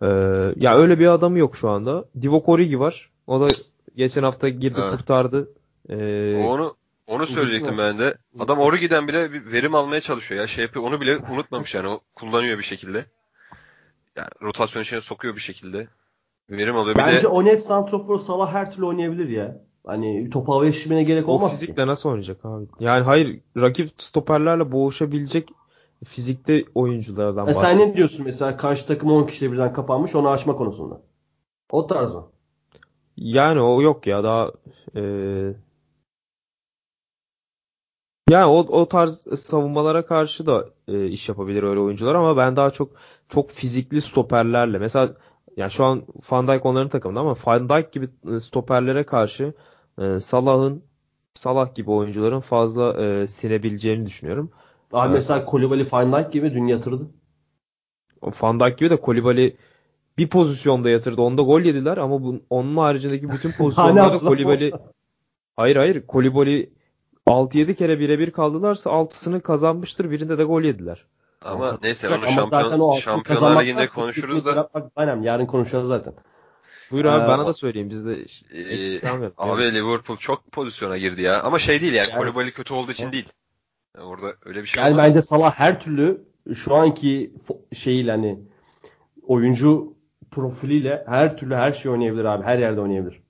Ee, 0.02 0.08
ya 0.56 0.78
öyle 0.78 1.00
bir 1.00 1.08
adamı 1.08 1.40
yok 1.40 1.56
şu 1.56 1.70
anda. 1.70 2.06
Divock 2.22 2.50
Origi 2.50 2.80
var. 2.80 3.10
O 3.28 3.42
da 3.42 3.48
geçen 3.96 4.24
hafta 4.24 4.50
girdi 4.50 4.80
Evet. 4.84 4.92
kurtardı. 4.92 5.50
Ee, 5.90 6.36
Onu 6.48 6.76
onu 7.08 7.28
söyleyecektim 7.28 7.78
ben 7.78 8.00
de. 8.00 8.18
Adam 8.40 8.60
Origi'den 8.60 9.08
bile 9.08 9.34
bir 9.34 9.52
verim 9.52 9.76
almaya 9.76 10.02
çalışıyor 10.02 10.42
ya. 10.42 10.48
Şey 10.48 10.64
yapıyor. 10.64 10.86
Onu 10.86 11.02
bile 11.02 11.18
unutmamış 11.18 11.76
yani. 11.76 11.88
O 11.88 12.00
kullanıyor 12.16 12.58
bir 12.58 12.64
şekilde. 12.64 13.06
Yani 14.16 14.30
rotasyon 14.42 14.84
içine 14.84 15.02
sokuyor 15.02 15.36
bir 15.36 15.42
şekilde. 15.42 15.88
Verim 16.50 16.76
alıyor. 16.76 16.96
Bir 16.96 17.02
Bence 17.02 17.24
de 17.24 17.28
o 17.28 17.46
net 17.46 17.64
santrofor 17.64 18.20
Salah 18.20 18.54
her 18.54 18.72
türlü 18.72 18.86
oynayabilir 18.86 19.30
ya. 19.30 19.62
Hani 19.86 20.30
topu 20.30 20.54
havaya 20.54 20.74
şişirmene 20.74 21.04
gerek 21.04 21.30
o 21.30 21.32
olmaz 21.32 21.52
ki. 21.52 21.56
fizikle 21.56 21.88
nasıl 21.88 22.10
oynayacak 22.10 22.46
abi? 22.46 22.66
Yani 22.80 23.04
hayır 23.04 23.40
rakip 23.58 23.92
stoperlerle 23.98 24.72
boğuşabilecek 24.72 25.50
fizikte 26.06 26.64
oyunculardan 26.76 27.48
E 27.48 27.54
sen 27.54 27.80
ne 27.80 27.96
diyorsun 27.96 28.26
mesela 28.26 28.58
karşı 28.58 28.88
takım 28.88 29.12
10 29.12 29.24
kişiyle 29.28 29.52
birden 29.52 29.74
kapanmış 29.74 30.16
onu 30.16 30.30
aşma 30.30 30.56
konusunda? 30.56 31.02
O 31.72 31.88
tarz 31.88 32.16
mı? 32.16 32.28
Yani 33.18 33.62
o 33.62 33.82
yok 33.82 34.08
ya 34.08 34.24
daha 34.24 34.52
e, 34.96 35.02
yani 38.30 38.46
o, 38.46 38.58
o 38.58 38.88
tarz 38.88 39.40
savunmalara 39.40 40.06
karşı 40.06 40.46
da 40.46 40.70
e, 40.88 41.08
iş 41.08 41.30
yapabilir 41.30 41.64
öyle 41.64 41.80
oyuncular 41.80 42.16
ama 42.16 42.38
ben 42.38 42.56
daha 42.56 42.72
çok 42.72 42.92
çok 43.30 43.52
fizikli 43.52 44.02
stoperlerle 44.02 44.78
mesela 44.78 45.14
yani 45.58 45.72
şu 45.72 45.86
an 45.86 46.04
Van 46.32 46.48
Dijk 46.48 46.66
onların 46.66 46.90
takımında 46.90 47.20
ama 47.20 47.36
Van 47.46 47.70
Dijk 47.70 47.92
gibi 47.92 48.10
e, 48.36 48.40
stoperlere 48.40 49.04
karşı 49.04 49.54
e, 50.02 50.20
Salah'ın 50.20 50.84
Salah 51.34 51.76
gibi 51.76 51.92
oyuncuların 51.92 52.40
fazla 52.40 53.04
e, 53.04 53.28
sinebileceğini 53.28 54.06
düşünüyorum. 54.06 54.52
Abi 54.94 55.08
Evet. 55.08 55.16
mesela 55.16 55.46
Koulibaly 55.46 55.88
Van 55.92 56.14
Dijk 56.14 56.32
gibi 56.32 56.54
dün 56.54 56.68
yatırdı. 56.68 57.08
Van 58.42 58.60
Dijk 58.60 58.78
gibi 58.78 58.90
de 58.90 59.02
Koulibaly 59.02 59.56
bir 60.18 60.30
pozisyonda 60.30 60.90
yatırdı. 60.90 61.22
Onda 61.22 61.42
gol 61.42 61.62
yediler 61.62 61.98
ama 61.98 62.24
bu, 62.24 62.42
onun 62.50 62.78
haricindeki 62.78 63.30
bütün 63.30 63.52
pozisyonlarda? 63.58 64.18
Koulibaly 64.18 64.72
Hayır 65.56 65.76
hayır. 65.76 66.08
Koulibaly 66.08 66.70
6-7 67.28 67.76
kere 67.76 68.00
birebir 68.00 68.32
kaldılarsa 68.32 68.90
6'sını 68.90 69.42
kazanmıştır. 69.42 70.12
Birinde 70.12 70.38
de 70.38 70.44
gol 70.44 70.62
yediler. 70.62 71.06
Ama 71.48 71.78
neyse 71.84 72.08
Ama 72.08 72.16
onu 72.16 72.26
zaten 72.26 72.36
şampiyon, 72.36 72.80
o 72.80 73.00
Şampiyonlar 73.00 73.62
Ligi'nde 73.64 73.88
konuşuruz 73.88 74.46
da. 74.46 74.50
yaratmak- 74.52 74.92
Aynen 74.96 75.22
yarın 75.22 75.46
konuşacağız 75.46 75.88
zaten. 75.88 76.14
Buyur 76.92 77.06
abi 77.06 77.24
Ee, 77.24 77.28
bana 77.28 77.46
da 77.48 77.54
söyleyeyim. 77.54 77.90
Biz 77.90 78.06
de 78.06 78.26
kalmayalım. 79.00 79.34
abi 79.38 79.74
Liverpool 79.74 80.18
çok 80.18 80.52
pozisyona 80.52 80.98
girdi 80.98 81.22
ya. 81.22 81.42
Ama 81.44 81.60
şey 81.60 81.82
değil 81.82 81.94
yani. 81.94 82.10
Yani- 82.10 82.18
Koulibaly 82.20 82.52
kötü 82.52 82.74
olduğu 82.74 82.92
için 82.92 83.04
Evet. 83.04 83.14
değil. 83.14 83.30
Yani 83.98 84.06
orada 84.08 84.34
öyle 84.46 84.62
bir 84.62 84.68
şey 84.68 84.84
Yani 84.84 84.92
olmaz. 84.94 85.08
bence 85.08 85.22
Salah 85.22 85.54
her 85.56 85.80
türlü 85.82 86.22
şu 86.56 86.76
anki 86.76 87.34
şeyiyle 87.78 88.12
hani 88.12 88.40
oyuncu 89.28 89.94
profiliyle 90.32 91.04
her 91.08 91.38
türlü 91.38 91.56
her 91.56 91.72
şey 91.72 91.92
oynayabilir 91.92 92.26
abi. 92.26 92.44
Her 92.44 92.58
yerde 92.60 92.82
oynayabilir. 92.82 93.22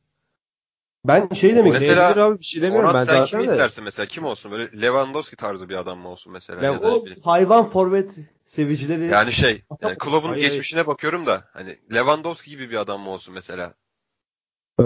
Ben 1.08 1.30
şey 1.30 1.56
demek 1.56 1.74
Mesela- 1.74 2.26
abi 2.26 2.40
bir 2.40 2.46
şey 2.46 2.62
demiyorum 2.62 2.90
Orhan 2.90 3.00
ben 3.00 3.06
sen 3.06 3.14
zaten 3.14 3.26
kimi 3.26 3.42
de. 3.42 3.52
istersin 3.52 3.84
mesela? 3.84 4.06
Kim 4.06 4.26
olsun? 4.26 4.52
Böyle 4.52 4.82
Lewandowski 4.82 5.36
tarzı 5.36 5.70
bir 5.70 5.76
adam 5.76 6.00
mı 6.00 6.10
olsun 6.10 6.34
mesela? 6.34 6.66
Ya 6.66 6.72
Ya 6.72 6.80
O 6.80 7.06
bileyim. 7.06 7.22
hayvan 7.24 7.70
forvet 7.70 8.20
sevicileri 8.46 9.06
Yani 9.06 9.32
şey, 9.32 9.62
yani 9.82 9.98
Klopp'un 10.00 10.30
Hayır, 10.30 10.42
geçmişine 10.42 10.88
bakıyorum 10.88 11.26
da 11.26 11.44
hani 11.54 11.80
Lewandowski 11.94 12.50
gibi 12.50 12.70
bir 12.70 12.76
adam 12.78 13.02
mı 13.02 13.10
olsun 13.10 13.34
mesela? 13.34 13.74
Ee, 14.80 14.84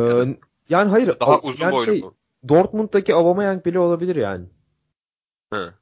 yani 0.70 0.90
hayır. 0.90 1.20
Daha 1.20 1.38
o- 1.38 1.42
uzun 1.48 1.64
yani 1.64 1.74
boylu 1.74 1.86
şey, 1.92 2.02
mu? 2.02 2.16
Dortmund'daki 2.50 3.16
Aubameyang 3.16 3.66
bile 3.66 3.80
olabilir 3.80 4.16
yani. 4.16 4.46
Hı. 5.54 5.74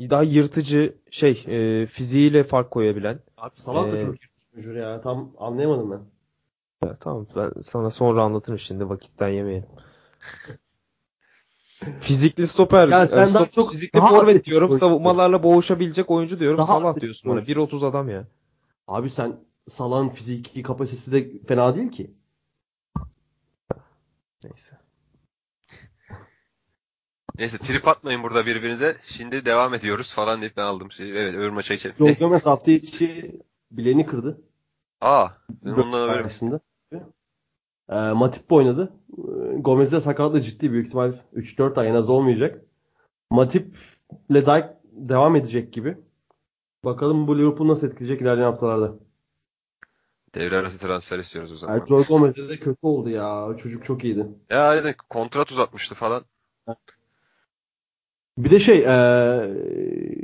Daha 0.00 0.22
yırtıcı 0.22 0.96
şey 1.10 1.44
e, 1.46 1.86
fiziğiyle 1.86 2.44
fark 2.44 2.70
koyabilen. 2.70 3.18
Abi 3.36 3.56
Salah 3.56 3.92
da 3.92 3.96
Ee, 3.96 4.00
çok 4.00 4.14
yırtmış 4.22 4.76
ya. 4.76 5.00
Tam 5.00 5.32
anlayamadım 5.38 5.90
ben. 5.90 6.15
Ya, 6.84 6.94
tamam 7.00 7.26
ben 7.36 7.52
sana 7.62 7.90
sonra 7.90 8.22
anlatırım 8.22 8.58
şimdi 8.58 8.88
vakitten 8.88 9.28
yemeyelim. 9.28 9.68
Fizikli 12.00 12.46
stoper. 12.46 12.88
Ya 12.88 13.06
sen 13.06 13.34
daha 13.34 13.46
çok- 13.48 13.70
fizikli 13.70 13.98
daha 13.98 14.08
forvet 14.08 14.44
diyorum. 14.44 14.70
oyuncu 14.70 14.86
Savunmalarla 14.86 15.42
boğuşabilecek 15.42 16.10
oyuncu 16.10 16.40
diyorum. 16.40 16.58
Daha 16.58 16.66
Salah 16.66 17.00
diyorsun 17.00 17.30
bana. 17.30 17.34
oyuncu. 17.38 17.52
1.30 17.52 17.86
adam 17.86 18.08
ya. 18.08 18.26
Abi 18.88 19.10
sen 19.10 19.36
Salah'ın 19.70 20.08
fiziki 20.08 20.62
kapasitesi 20.62 21.12
de 21.12 21.30
fena 21.48 21.76
değil 21.76 21.90
ki. 21.90 22.14
Neyse. 24.44 24.76
Neyse 27.38 27.58
trip 27.58 27.88
atmayın 27.88 28.22
burada 28.22 28.46
birbirinize. 28.46 28.96
Şimdi 29.04 29.44
devam 29.44 29.74
ediyoruz 29.74 30.12
falan 30.12 30.40
deyip 30.40 30.56
ben 30.56 30.62
aldım 30.62 30.92
şeyi. 30.92 31.12
Evet 31.14 31.34
öbür 31.34 31.50
maça 31.50 31.74
geçelim. 31.74 31.96
Joe 31.98 32.12
Gomez 32.12 32.46
hafta 32.46 32.70
içi 32.70 33.40
bileğini 33.70 34.06
kırdı. 34.06 34.40
Aa, 35.00 35.28
ben 35.64 35.70
ondan 35.70 36.08
haberim. 36.08 36.30
Ee, 37.90 37.94
Matip 37.94 38.52
oynadı. 38.52 38.92
Ee, 39.18 39.56
Gomez'de 39.58 40.00
sakatlığı 40.00 40.42
ciddi 40.42 40.72
büyük 40.72 40.86
ihtimal 40.86 41.12
3-4 41.34 41.80
ay 41.80 41.88
en 41.88 41.94
az 41.94 42.08
olmayacak. 42.08 42.64
Matip 43.30 43.76
ile 44.30 44.46
Dijk 44.46 44.64
devam 44.92 45.36
edecek 45.36 45.72
gibi. 45.72 45.98
Bakalım 46.84 47.28
bu 47.28 47.38
Liverpool 47.38 47.68
nasıl 47.68 47.86
etkileyecek 47.86 48.22
ilerleyen 48.22 48.46
haftalarda. 48.46 48.94
Devre 50.34 50.56
arası 50.56 50.78
transfer 50.78 51.18
istiyoruz 51.18 51.52
o 51.52 51.56
zaman. 51.56 51.74
Yani 51.74 51.88
Joe 51.88 52.02
Gomez'de 52.02 52.48
de 52.48 52.58
kötü 52.58 52.78
oldu 52.82 53.10
ya. 53.10 53.56
Çocuk 53.56 53.84
çok 53.84 54.04
iyiydi. 54.04 54.26
Ya 54.50 54.68
aynen 54.68 54.94
kontrat 55.08 55.50
uzatmıştı 55.50 55.94
falan. 55.94 56.24
Bir 58.38 58.50
de 58.50 58.60
şey 58.60 58.78
ee, 58.78 58.86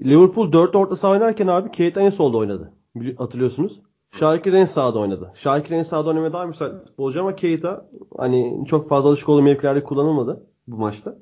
Liverpool 0.05 0.53
4 0.53 0.77
orta 0.77 0.97
saha 0.97 1.13
oynarken 1.13 1.47
abi 1.47 1.71
Keita 1.71 2.01
en 2.01 2.11
solda 2.11 2.37
oynadı. 2.37 2.73
Hatırlıyorsunuz. 3.19 3.81
Şakir 4.13 4.53
en 4.53 4.65
sağda 4.65 4.99
oynadı. 4.99 5.33
Şakir 5.35 5.71
en 5.71 5.83
sağda 5.83 6.09
oynamaya 6.09 6.33
daha 6.33 6.47
müsait 6.47 6.73
futbolcu 6.87 7.21
ama 7.21 7.37
Keita 7.37 7.89
hani 8.17 8.65
çok 8.67 8.89
fazla 8.89 9.09
alışık 9.09 9.29
olduğu 9.29 9.43
mevkilerde 9.43 9.85
kullanılmadı 9.85 10.47
bu 10.67 10.77
maçta. 10.77 11.19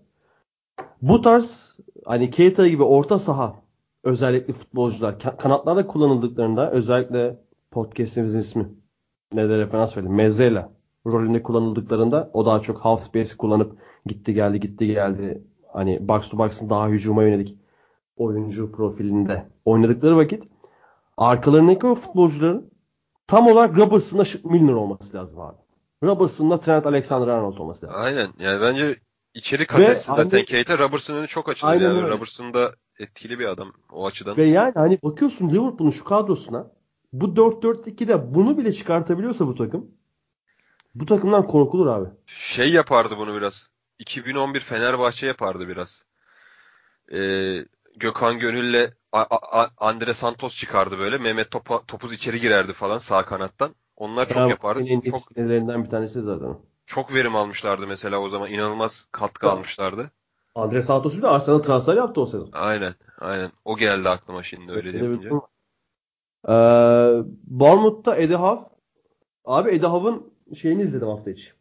Bu 1.02 1.22
tarz 1.22 1.76
hani 2.04 2.30
Keita 2.30 2.68
gibi 2.68 2.82
orta 2.82 3.18
saha 3.18 3.54
özellikle 4.04 4.52
futbolcular 4.52 5.12
ka- 5.12 5.36
kanatlarda 5.36 5.86
kullanıldıklarında 5.86 6.70
özellikle 6.70 7.40
podcast'imizin 7.70 8.40
ismi 8.40 8.68
ne 9.32 9.48
de 9.48 9.58
referans 9.58 9.96
verelim. 9.96 10.14
Mezzela 10.14 10.72
rolünde 11.06 11.42
kullanıldıklarında 11.42 12.30
o 12.32 12.46
daha 12.46 12.60
çok 12.60 12.78
half 12.78 13.00
space 13.00 13.36
kullanıp 13.36 13.78
gitti 14.06 14.34
geldi 14.34 14.60
gitti 14.60 14.86
geldi 14.86 15.44
hani 15.72 16.08
box 16.08 16.28
to 16.28 16.38
box'ın 16.38 16.70
daha 16.70 16.88
hücuma 16.88 17.22
yönelik 17.22 17.56
oyuncu 18.16 18.72
profilinde 18.72 19.46
oynadıkları 19.64 20.16
vakit 20.16 20.48
arkalarındaki 21.16 21.86
o 21.86 21.94
futbolcuların 21.94 22.69
tam 23.30 23.46
olarak 23.46 23.78
Robertson'la 23.78 24.24
Milner 24.44 24.72
olması 24.72 25.16
lazım 25.16 25.40
abi. 25.40 25.56
Robertson'la 26.02 26.60
Trent 26.60 26.86
Alexander-Arnold 26.86 27.58
olması 27.58 27.86
lazım. 27.86 28.00
Aynen. 28.02 28.28
Yani 28.38 28.60
bence 28.60 29.00
içeri 29.34 29.66
kalitesi 29.66 30.04
zaten 30.06 30.36
aynı- 30.36 30.44
Keita 30.44 30.78
Robertson'ın 30.78 31.18
önü 31.18 31.28
çok 31.28 31.48
açılır. 31.48 31.70
Aynen 31.72 31.84
Yani 31.84 31.96
öyle. 31.98 32.08
Robertson 32.08 32.54
da 32.54 32.74
etkili 32.98 33.38
bir 33.38 33.46
adam 33.46 33.72
o 33.92 34.06
açıdan. 34.06 34.36
Ve 34.36 34.44
yani 34.44 34.72
hani 34.74 34.98
bakıyorsun 35.02 35.48
Liverpool'un 35.50 35.90
şu 35.90 36.04
kadrosuna 36.04 36.70
bu 37.12 37.36
4-4-2'de 37.36 38.34
bunu 38.34 38.58
bile 38.58 38.72
çıkartabiliyorsa 38.74 39.46
bu 39.46 39.54
takım 39.54 39.90
bu 40.94 41.06
takımdan 41.06 41.46
korkulur 41.46 41.86
abi. 41.86 42.08
Şey 42.26 42.72
yapardı 42.72 43.18
bunu 43.18 43.34
biraz. 43.34 43.70
2011 43.98 44.60
Fenerbahçe 44.60 45.26
yapardı 45.26 45.68
biraz. 45.68 46.02
Ee, 47.12 47.64
Gökhan 47.96 48.38
Gönül'le 48.38 48.90
A- 49.12 49.68
Andre 49.78 50.14
Santos 50.14 50.54
çıkardı 50.56 50.98
böyle. 50.98 51.18
Mehmet 51.18 51.50
Topa, 51.50 51.82
Topuz 51.86 52.12
içeri 52.12 52.40
girerdi 52.40 52.72
falan 52.72 52.98
sağ 52.98 53.24
kanattan. 53.24 53.74
Onlar 53.96 54.28
çok 54.28 54.50
yapardı. 54.50 54.82
En 54.82 55.00
Çok 55.00 55.20
sinirlerinden 55.20 55.84
bir 55.84 55.90
tanesi 55.90 56.22
zaten. 56.22 56.56
çok 56.86 57.14
verim 57.14 57.36
almışlardı 57.36 57.86
mesela 57.86 58.18
o 58.18 58.28
zaman. 58.28 58.50
İnanılmaz 58.50 59.06
katkı 59.12 59.46
Ya. 59.46 59.52
almışlardı. 59.52 60.10
Andre 60.54 60.82
Santos 60.82 61.16
bile 61.16 61.26
Arsenal 61.26 61.58
transfer 61.58 61.96
yaptı 61.96 62.20
o 62.20 62.26
sezon. 62.26 62.48
Aynen. 62.52 62.94
Aynen. 63.18 63.52
O 63.64 63.76
geldi 63.76 64.08
aklıma 64.08 64.42
şimdi 64.42 64.72
öyle 64.72 64.92
bir 64.94 64.98
yapınca. 65.02 65.30
var. 65.30 65.42
Ee, 66.48 67.22
Bournemouth'ta 67.46 68.16
Eddie 68.16 68.36
Howe. 68.36 68.64
Abi 69.44 69.70
Eddie 69.70 69.88
Howe'ın 69.88 70.34
şeyini 70.56 70.82
izledim 70.82 71.08
hafta 71.08 71.30
içi. 71.30 71.52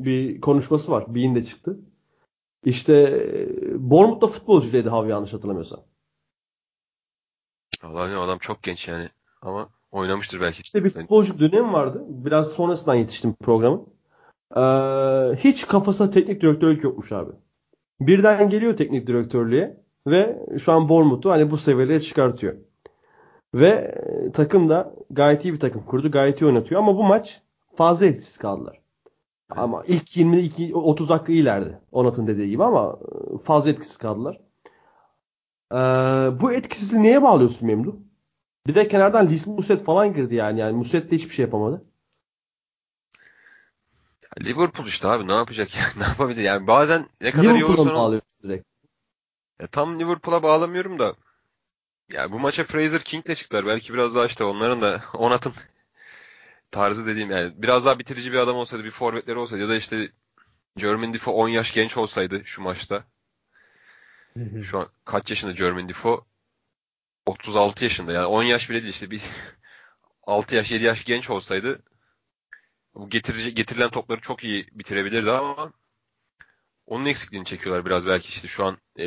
Bir 0.00 0.40
konuşması 0.40 0.92
var. 0.92 1.14
Bean'de 1.14 1.44
çıktı. 1.44 1.80
İşte 2.64 2.94
e, 2.94 3.90
Bournemouth'ta 3.90 4.26
futbolcu 4.26 4.76
Eddie 4.76 4.90
Howe 4.90 5.10
yanlış 5.10 5.32
hatırlamıyorsam. 5.32 5.80
Allah 7.86 8.08
ne 8.08 8.16
adam 8.16 8.38
çok 8.38 8.62
genç 8.62 8.88
yani. 8.88 9.08
Ama 9.42 9.68
oynamıştır 9.92 10.40
belki. 10.40 10.62
İşte 10.62 10.84
bir 10.84 10.90
futbolcu 10.90 11.38
dönemi 11.38 11.72
vardı. 11.72 12.04
Biraz 12.08 12.52
sonrasından 12.52 12.94
yetiştim 12.94 13.34
programı. 13.34 13.82
Ee, 14.56 14.60
hiç 15.36 15.66
kafasında 15.66 16.10
teknik 16.10 16.42
direktörlük 16.42 16.84
yokmuş 16.84 17.12
abi. 17.12 17.32
Birden 18.00 18.50
geliyor 18.50 18.76
teknik 18.76 19.06
direktörlüğe 19.06 19.80
ve 20.06 20.46
şu 20.58 20.72
an 20.72 20.88
Bournemouth'u 20.88 21.30
hani 21.30 21.50
bu 21.50 21.58
seviyelere 21.58 22.00
çıkartıyor. 22.00 22.56
Ve 23.54 23.68
e, 23.68 24.32
takım 24.32 24.68
da 24.68 24.94
gayet 25.10 25.44
iyi 25.44 25.54
bir 25.54 25.60
takım 25.60 25.84
kurdu. 25.84 26.10
Gayet 26.10 26.42
iyi 26.42 26.46
oynatıyor 26.46 26.80
ama 26.80 26.96
bu 26.96 27.04
maç 27.04 27.42
fazla 27.76 28.06
etkisiz 28.06 28.38
kaldılar. 28.38 28.80
Ama 29.50 29.82
ilk 29.86 30.16
22 30.16 30.74
30 30.74 31.08
dakika 31.08 31.32
ileride. 31.32 31.80
Onat'ın 31.92 32.26
dediği 32.26 32.50
gibi 32.50 32.64
ama 32.64 32.98
e, 33.02 33.38
fazla 33.38 33.70
etkisiz 33.70 33.96
kaldılar. 33.96 34.40
Ee, 35.72 35.76
bu 36.40 36.52
etkisizliği 36.52 37.02
neye 37.02 37.22
bağlıyorsun 37.22 37.66
Memdu? 37.66 38.00
Bir 38.66 38.74
de 38.74 38.88
kenardan 38.88 39.28
Lis 39.28 39.46
Muset 39.46 39.84
falan 39.84 40.14
girdi 40.14 40.34
yani. 40.34 40.60
Yani 40.60 40.76
Muset 40.76 41.10
de 41.10 41.16
hiçbir 41.16 41.34
şey 41.34 41.44
yapamadı. 41.44 41.84
Liverpool 44.40 44.86
işte 44.86 45.08
abi 45.08 45.28
ne 45.28 45.34
yapacak 45.34 45.76
yani 45.76 45.92
ne 45.96 46.04
yapabilir 46.04 46.42
yani 46.42 46.66
bazen 46.66 47.08
ne 47.20 47.30
kadar 47.30 47.54
iyi 47.54 47.64
Liverpool'a 47.64 47.66
olursan 47.66 47.92
mı 47.92 47.98
ol. 47.98 48.06
bağlıyorsun 48.06 48.42
direkt? 48.42 48.66
Ya 49.60 49.66
tam 49.66 50.00
Liverpool'a 50.00 50.42
bağlamıyorum 50.42 50.98
da 50.98 51.14
yani 52.10 52.32
bu 52.32 52.38
maça 52.38 52.64
Fraser 52.64 53.00
King'le 53.02 53.34
çıktılar. 53.36 53.66
Belki 53.66 53.94
biraz 53.94 54.14
daha 54.14 54.26
işte 54.26 54.44
onların 54.44 54.80
da 54.82 55.04
Onat'ın 55.14 55.54
tarzı 56.70 57.06
dediğim 57.06 57.30
yani 57.30 57.52
biraz 57.56 57.86
daha 57.86 57.98
bitirici 57.98 58.32
bir 58.32 58.38
adam 58.38 58.56
olsaydı, 58.56 58.84
bir 58.84 58.90
forvetleri 58.90 59.38
olsaydı 59.38 59.62
ya 59.62 59.68
da 59.68 59.76
işte 59.76 60.12
Jermaine 60.76 61.14
Defoe 61.14 61.34
10 61.34 61.48
yaş 61.48 61.72
genç 61.74 61.96
olsaydı 61.96 62.42
şu 62.44 62.62
maçta. 62.62 63.04
Şu 64.64 64.78
an 64.78 64.88
kaç 65.04 65.30
yaşında 65.30 65.56
Jermaine 65.56 65.88
Defoe? 65.88 66.20
36 67.26 67.84
yaşında 67.84 68.12
yani 68.12 68.26
10 68.26 68.42
yaş 68.42 68.70
bile 68.70 68.82
değil 68.82 68.92
işte 68.92 69.10
bir 69.10 69.22
6 70.22 70.54
yaş 70.54 70.70
7 70.70 70.84
yaş 70.84 71.04
genç 71.04 71.30
olsaydı 71.30 71.82
bu 72.96 73.10
getirici, 73.10 73.54
getirilen 73.54 73.90
topları 73.90 74.20
çok 74.20 74.44
iyi 74.44 74.66
bitirebilirdi 74.72 75.30
ama 75.30 75.72
onun 76.86 77.06
eksikliğini 77.06 77.46
çekiyorlar 77.46 77.86
biraz 77.86 78.06
belki 78.06 78.28
işte 78.28 78.48
şu 78.48 78.64
an 78.64 78.78
e, 78.96 79.06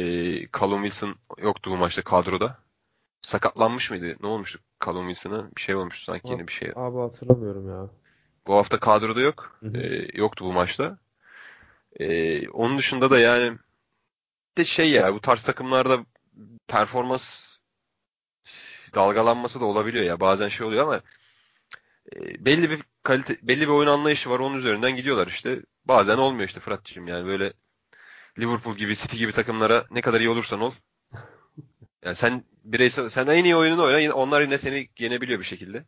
Callum 0.60 0.84
Wilson 0.84 1.16
yoktu 1.38 1.72
bu 1.72 1.78
maçta 1.78 2.02
kadroda. 2.02 2.58
Sakatlanmış 3.22 3.92
mıydı? 3.92 4.16
Ne 4.22 4.28
olmuştu 4.28 4.60
Callum 4.86 5.08
Wilson'a? 5.08 5.56
Bir 5.56 5.62
şey 5.62 5.76
olmuştu 5.76 6.04
sanki 6.04 6.28
yeni 6.28 6.48
bir 6.48 6.54
şey. 6.54 6.72
Abi 6.76 6.98
hatırlamıyorum 6.98 7.70
ya. 7.70 7.90
Bu 8.48 8.56
hafta 8.56 8.80
kadroda 8.80 9.22
yok. 9.22 9.58
Hı 9.60 9.68
hı. 9.68 9.78
E, 9.78 10.08
yoktu 10.14 10.46
bu 10.46 10.54
maçta. 10.54 10.98
E, 12.00 12.50
onun 12.50 12.78
dışında 12.78 13.12
da 13.12 13.20
yani 13.20 13.58
de 14.60 14.66
şey 14.66 14.92
ya 14.92 15.14
bu 15.14 15.22
tarz 15.22 15.42
takımlarda 15.42 16.06
performans 16.68 17.56
dalgalanması 18.96 19.62
da 19.62 19.66
olabiliyor 19.66 20.06
ya. 20.06 20.20
Bazen 20.20 20.48
şey 20.48 20.68
oluyor 20.68 20.84
ama 20.84 21.02
e, 22.16 22.46
belli 22.46 22.70
bir 22.70 22.82
kalite 23.04 23.38
belli 23.44 23.62
bir 23.62 23.74
oyun 23.74 23.90
anlayışı 23.90 24.30
var. 24.30 24.40
Onun 24.40 24.58
üzerinden 24.58 24.96
gidiyorlar 24.96 25.28
işte. 25.28 25.62
Bazen 25.86 26.18
olmuyor 26.18 26.48
işte 26.48 26.60
Fırat'cığım 26.60 27.08
yani 27.08 27.26
böyle 27.26 27.54
Liverpool 28.40 28.76
gibi 28.76 28.96
City 28.96 29.18
gibi 29.18 29.32
takımlara 29.32 29.86
ne 29.92 30.02
kadar 30.02 30.20
iyi 30.20 30.30
olursan 30.30 30.62
ol. 30.62 30.74
Yani 32.06 32.16
sen 32.16 32.44
bireysel 32.64 33.10
sen 33.10 33.28
en 33.28 33.44
iyi 33.44 33.56
oyununu 33.56 33.84
oyna 33.84 34.14
onlar 34.14 34.42
yine 34.42 34.58
seni 34.58 34.90
yenebiliyor 35.00 35.40
bir 35.40 35.46
şekilde. 35.46 35.86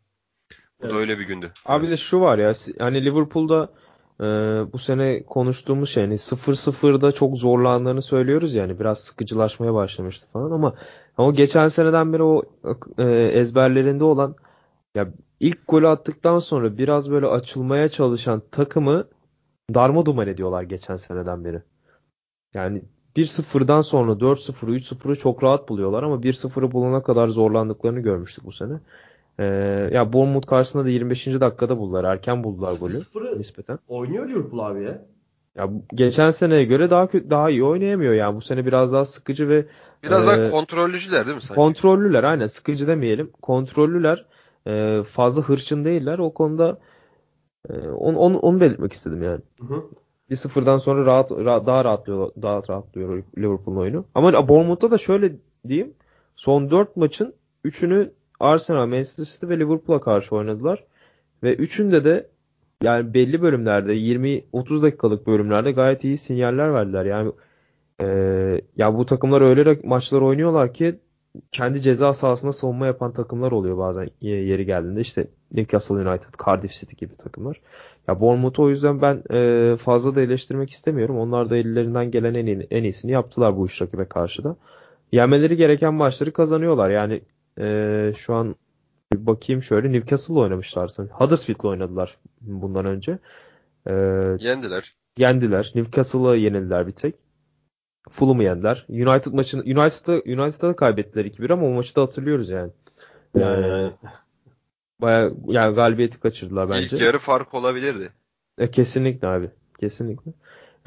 Bu 0.81 0.85
Evet. 0.85 0.93
da 0.93 0.97
öyle 0.97 1.19
bir 1.19 1.23
gündü. 1.23 1.53
Abi 1.65 1.89
de 1.89 1.97
şu 1.97 2.19
var 2.19 2.37
ya 2.37 2.53
hani 2.79 3.05
Liverpool'da 3.05 3.73
e, 4.21 4.25
bu 4.73 4.77
sene 4.77 5.23
konuştuğumuz 5.23 5.89
şey 5.89 6.03
hani 6.03 6.13
0-0'da 6.13 7.11
çok 7.11 7.37
zorlandığını 7.37 8.01
söylüyoruz 8.01 8.55
yani 8.55 8.79
biraz 8.79 8.99
sıkıcılaşmaya 8.99 9.73
başlamıştı 9.73 10.27
falan 10.33 10.51
ama 10.51 10.75
ama 11.17 11.31
geçen 11.31 11.67
seneden 11.67 12.13
beri 12.13 12.23
o 12.23 12.43
e, 12.97 13.03
ezberlerinde 13.11 14.03
olan 14.03 14.35
ya 14.95 15.07
ilk 15.39 15.67
golü 15.67 15.87
attıktan 15.87 16.39
sonra 16.39 16.77
biraz 16.77 17.11
böyle 17.11 17.25
açılmaya 17.25 17.89
çalışan 17.89 18.41
takımı 18.51 19.07
darmadağın 19.73 20.27
ediyorlar 20.27 20.63
geçen 20.63 20.97
seneden 20.97 21.45
beri. 21.45 21.61
Yani 22.53 22.83
1-0'dan 23.15 23.81
sonra 23.81 24.11
4-0'ı 24.11 24.75
3-0'ı 24.75 25.15
çok 25.15 25.43
rahat 25.43 25.69
buluyorlar 25.69 26.03
ama 26.03 26.15
1-0'ı 26.15 26.71
bulana 26.71 27.03
kadar 27.03 27.27
zorlandıklarını 27.27 27.99
görmüştük 27.99 28.45
bu 28.45 28.51
sene. 28.51 28.79
Ee, 29.39 29.45
ya 29.93 30.13
Bournemouth 30.13 30.47
karşısında 30.47 30.85
da 30.85 30.89
25. 30.89 31.27
dakikada 31.27 31.77
buldular. 31.77 32.03
Erken 32.03 32.43
buldular 32.43 32.73
golü 32.79 32.93
0-0'ı 32.93 33.39
nispeten. 33.39 33.79
oynuyor 33.87 34.29
Liverpool 34.29 34.59
abi 34.59 34.83
ya. 34.83 35.01
Ya 35.55 35.69
geçen 35.93 36.31
seneye 36.31 36.63
göre 36.63 36.89
daha 36.89 37.07
kötü, 37.07 37.29
daha 37.29 37.49
iyi 37.49 37.63
oynayamıyor 37.63 38.13
yani. 38.13 38.35
Bu 38.35 38.41
sene 38.41 38.65
biraz 38.65 38.93
daha 38.93 39.05
sıkıcı 39.05 39.49
ve 39.49 39.65
Biraz 40.03 40.23
Ee, 40.23 40.27
daha 40.27 40.51
kontrollücüler 40.51 41.25
değil 41.25 41.35
mi 41.35 41.41
sanki? 41.41 41.55
kontrollüler. 41.55 42.23
Aynen 42.23 42.47
sıkıcı 42.47 42.87
demeyelim. 42.87 43.31
Kontrollüler. 43.41 44.25
Ee, 44.67 45.03
fazla 45.11 45.41
hırçın 45.41 45.85
değiller. 45.85 46.19
O 46.19 46.33
konuda 46.33 46.79
e, 47.69 47.73
onu, 47.79 48.17
onu, 48.17 48.37
onu 48.39 48.61
belirtmek 48.61 48.93
istedim 48.93 49.23
yani. 49.23 49.41
Hı 49.59 49.65
hı. 49.73 49.83
1-0'dan 50.29 50.77
sonra 50.77 51.05
rahat, 51.05 51.31
rahat 51.31 51.67
daha 51.67 51.85
rahatlıyor 51.85 52.31
daha 52.41 52.61
rahatlıyor 52.69 53.23
Liverpool'un 53.37 53.77
oyunu. 53.79 54.05
Ama 54.15 54.47
Bournemouth'ta 54.47 54.91
da 54.91 54.97
şöyle 54.97 55.31
diyeyim. 55.67 55.93
Son 56.35 56.71
4 56.71 56.97
maçın 56.97 57.33
3'ünü 57.65 58.11
Arsenal, 58.41 58.87
Manchester 58.87 59.25
City 59.25 59.47
ve 59.47 59.59
Liverpool'a 59.59 60.01
karşı 60.01 60.35
oynadılar. 60.35 60.83
Ve 61.43 61.55
üçünde 61.55 62.05
de 62.05 62.27
yani 62.83 63.13
belli 63.13 63.41
bölümlerde 63.41 63.93
20-30 63.95 64.81
dakikalık 64.81 65.27
bölümlerde 65.27 65.71
gayet 65.71 66.03
iyi 66.03 66.17
sinyaller 66.17 66.73
verdiler. 66.73 67.05
Yani 67.05 67.31
e, 68.01 68.05
ya 68.77 68.95
bu 68.97 69.05
takımlar 69.05 69.41
öyle 69.41 69.79
maçlar 69.83 70.21
oynuyorlar 70.21 70.73
ki 70.73 70.99
kendi 71.51 71.81
ceza 71.81 72.13
sahasında 72.13 72.51
savunma 72.53 72.85
yapan 72.87 73.11
takımlar 73.13 73.51
oluyor 73.51 73.77
bazen 73.77 74.09
ye- 74.21 74.45
yeri 74.45 74.65
geldiğinde. 74.65 75.01
İşte 75.01 75.27
Newcastle 75.53 75.95
United, 75.95 76.29
Cardiff 76.45 76.71
City 76.73 76.95
gibi 77.05 77.15
takımlar. 77.15 77.61
Ya 78.07 78.19
Bournemouth'u 78.21 78.63
o 78.63 78.69
yüzden 78.69 79.01
ben 79.01 79.23
e, 79.31 79.75
fazla 79.77 80.15
da 80.15 80.21
eleştirmek 80.21 80.69
istemiyorum. 80.69 81.17
Onlar 81.19 81.49
da 81.49 81.57
ellerinden 81.57 82.11
gelen 82.11 82.33
en, 82.33 82.45
iyi- 82.45 82.67
en 82.71 82.83
iyisini 82.83 83.11
yaptılar 83.11 83.57
bu 83.57 83.65
üç 83.65 83.81
rakibe 83.81 84.05
karşı 84.05 84.43
da. 84.43 84.55
Yenmeleri 85.11 85.57
gereken 85.57 85.93
maçları 85.93 86.33
kazanıyorlar. 86.33 86.89
Yani 86.89 87.21
e, 87.59 88.13
şu 88.17 88.33
an 88.33 88.55
bir 89.13 89.25
bakayım 89.25 89.61
şöyle 89.63 89.91
Newcastle'la 89.91 90.39
oynamışlar 90.39 90.87
sanırım. 90.87 91.15
Huddersfield'la 91.15 91.69
oynadılar 91.69 92.17
bundan 92.41 92.85
önce. 92.85 93.19
E, 93.85 93.93
Yendiler. 94.39 94.95
yendiler. 95.17 95.71
Newcastle'a 95.75 96.35
yenildiler 96.35 96.87
bir 96.87 96.91
tek. 96.91 97.15
Fulham'ı 98.09 98.43
yendiler. 98.43 98.85
United 98.89 99.33
maçını 99.33 99.61
United'da 99.61 100.13
United'da 100.13 100.67
da 100.69 100.75
kaybettiler 100.75 101.25
2-1 101.25 101.53
ama 101.53 101.67
o 101.67 101.69
maçı 101.69 101.95
da 101.95 102.01
hatırlıyoruz 102.01 102.49
yani. 102.49 102.71
Yani, 103.37 103.65
Ee, 103.65 103.69
yani. 103.69 103.93
Baya 105.01 105.31
yani 105.47 105.75
galibiyeti 105.75 106.19
kaçırdılar 106.19 106.69
bence. 106.69 106.95
İlk 106.95 107.01
yarı 107.01 107.19
fark 107.19 107.53
olabilirdi. 107.53 108.09
E, 108.57 108.71
kesinlikle 108.71 109.27
abi. 109.27 109.49
Kesinlikle. 109.79 110.31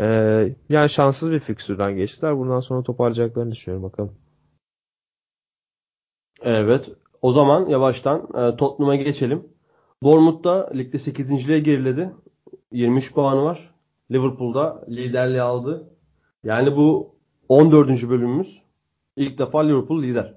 Ee, 0.00 0.52
yani 0.68 0.90
şanssız 0.90 1.32
bir 1.32 1.40
fikstürden 1.40 1.96
geçtiler. 1.96 2.38
Bundan 2.38 2.60
sonra 2.60 2.82
toparlayacaklarını 2.82 3.52
düşünüyorum 3.52 3.82
bakalım. 3.82 4.12
Evet. 6.44 6.90
O 7.22 7.32
zaman 7.32 7.66
yavaştan 7.66 8.28
e, 8.34 8.56
Tottenham'a 8.56 8.96
geçelim. 8.96 9.48
Bournemouth 10.02 10.44
da 10.44 10.70
ligde 10.74 10.96
8.liğe 10.96 11.58
geriledi. 11.60 12.12
23 12.72 13.14
puanı 13.14 13.44
var. 13.44 13.74
Liverpool'da 14.10 14.84
liderliği 14.88 15.42
aldı. 15.42 15.88
Yani 16.44 16.76
bu 16.76 17.14
14. 17.48 17.88
bölümümüz. 18.08 18.62
İlk 19.16 19.38
defa 19.38 19.60
Liverpool 19.60 20.02
lider 20.02 20.34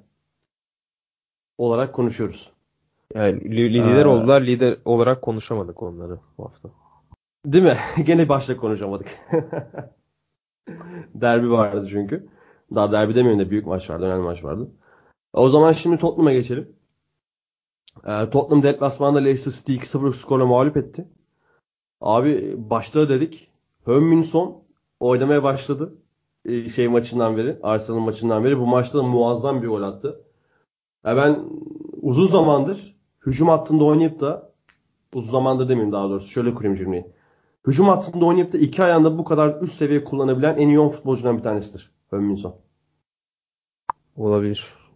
olarak 1.57 1.93
konuşuyoruz. 1.93 2.51
Yani 3.15 3.41
li- 3.57 3.73
lider 3.73 4.05
Ee, 4.05 4.07
oldular. 4.07 4.41
Lider 4.41 4.77
olarak 4.85 5.21
konuşamadık 5.21 5.83
onları 5.83 6.19
bu 6.37 6.45
hafta. 6.45 6.69
Değil 7.45 7.63
mi? 7.63 7.77
Gene 8.05 8.29
başta 8.29 8.57
konuşamadık. 8.57 9.07
Derbi 11.15 11.51
vardı 11.51 11.87
çünkü. 11.91 12.27
Daha 12.75 12.91
derbi 12.91 13.15
demeyeyim 13.15 13.45
de 13.45 13.49
büyük 13.49 13.67
maç 13.67 13.89
vardı, 13.89 14.05
önemli 14.05 14.23
maç 14.23 14.43
vardı. 14.43 14.71
O 15.37 15.49
zaman 15.49 15.71
şimdi 15.71 15.97
Tottenham'a 15.97 16.33
geçelim. 16.33 16.75
Ee, 18.05 18.29
Tottenham 18.29 18.63
deplasmanda 18.63 19.19
Leicester 19.19 19.51
City 19.51 19.75
2-0 19.75 20.13
skorla 20.13 20.45
mağlup 20.45 20.77
etti. 20.77 21.07
Abi 22.01 22.55
başta 22.57 23.09
dedik. 23.09 23.51
Heung-min 23.85 24.25
oynamaya 24.99 25.43
başladı. 25.43 25.97
Ee, 26.45 26.69
şey 26.69 26.87
maçından 26.87 27.37
beri, 27.37 27.59
Arsenal 27.63 27.99
maçından 27.99 28.43
beri. 28.43 28.59
Bu 28.59 28.67
maçta 28.67 28.97
da 28.97 29.03
muazzam 29.03 29.61
bir 29.61 29.67
gol 29.67 29.81
attı. 29.81 30.21
Ya 31.05 31.17
ben 31.17 31.39
uzun 32.01 32.27
zamandır 32.27 32.97
hücum 33.25 33.47
hattında 33.47 33.83
oynayıp 33.83 34.19
da 34.19 34.53
uzun 35.13 35.31
zamandır 35.31 35.69
demeyeyim 35.69 35.91
daha 35.91 36.09
doğrusu. 36.09 36.27
Şöyle 36.27 36.53
kurayım 36.53 36.75
cümleyi. 36.75 37.07
Hücum 37.67 37.87
hattında 37.87 38.25
oynayıp 38.25 38.53
da 38.53 38.57
iki 38.57 38.83
ayağında 38.83 39.17
bu 39.17 39.23
kadar 39.23 39.61
üst 39.61 39.77
seviye 39.77 40.03
kullanabilen 40.03 40.57
en 40.57 40.67
iyi 40.67 40.79
10 40.79 40.89
futbolcudan 40.89 41.37
bir 41.37 41.43
tanesidir. 41.43 41.91
Heung-min 42.09 42.53
Olabilir. 44.15 44.86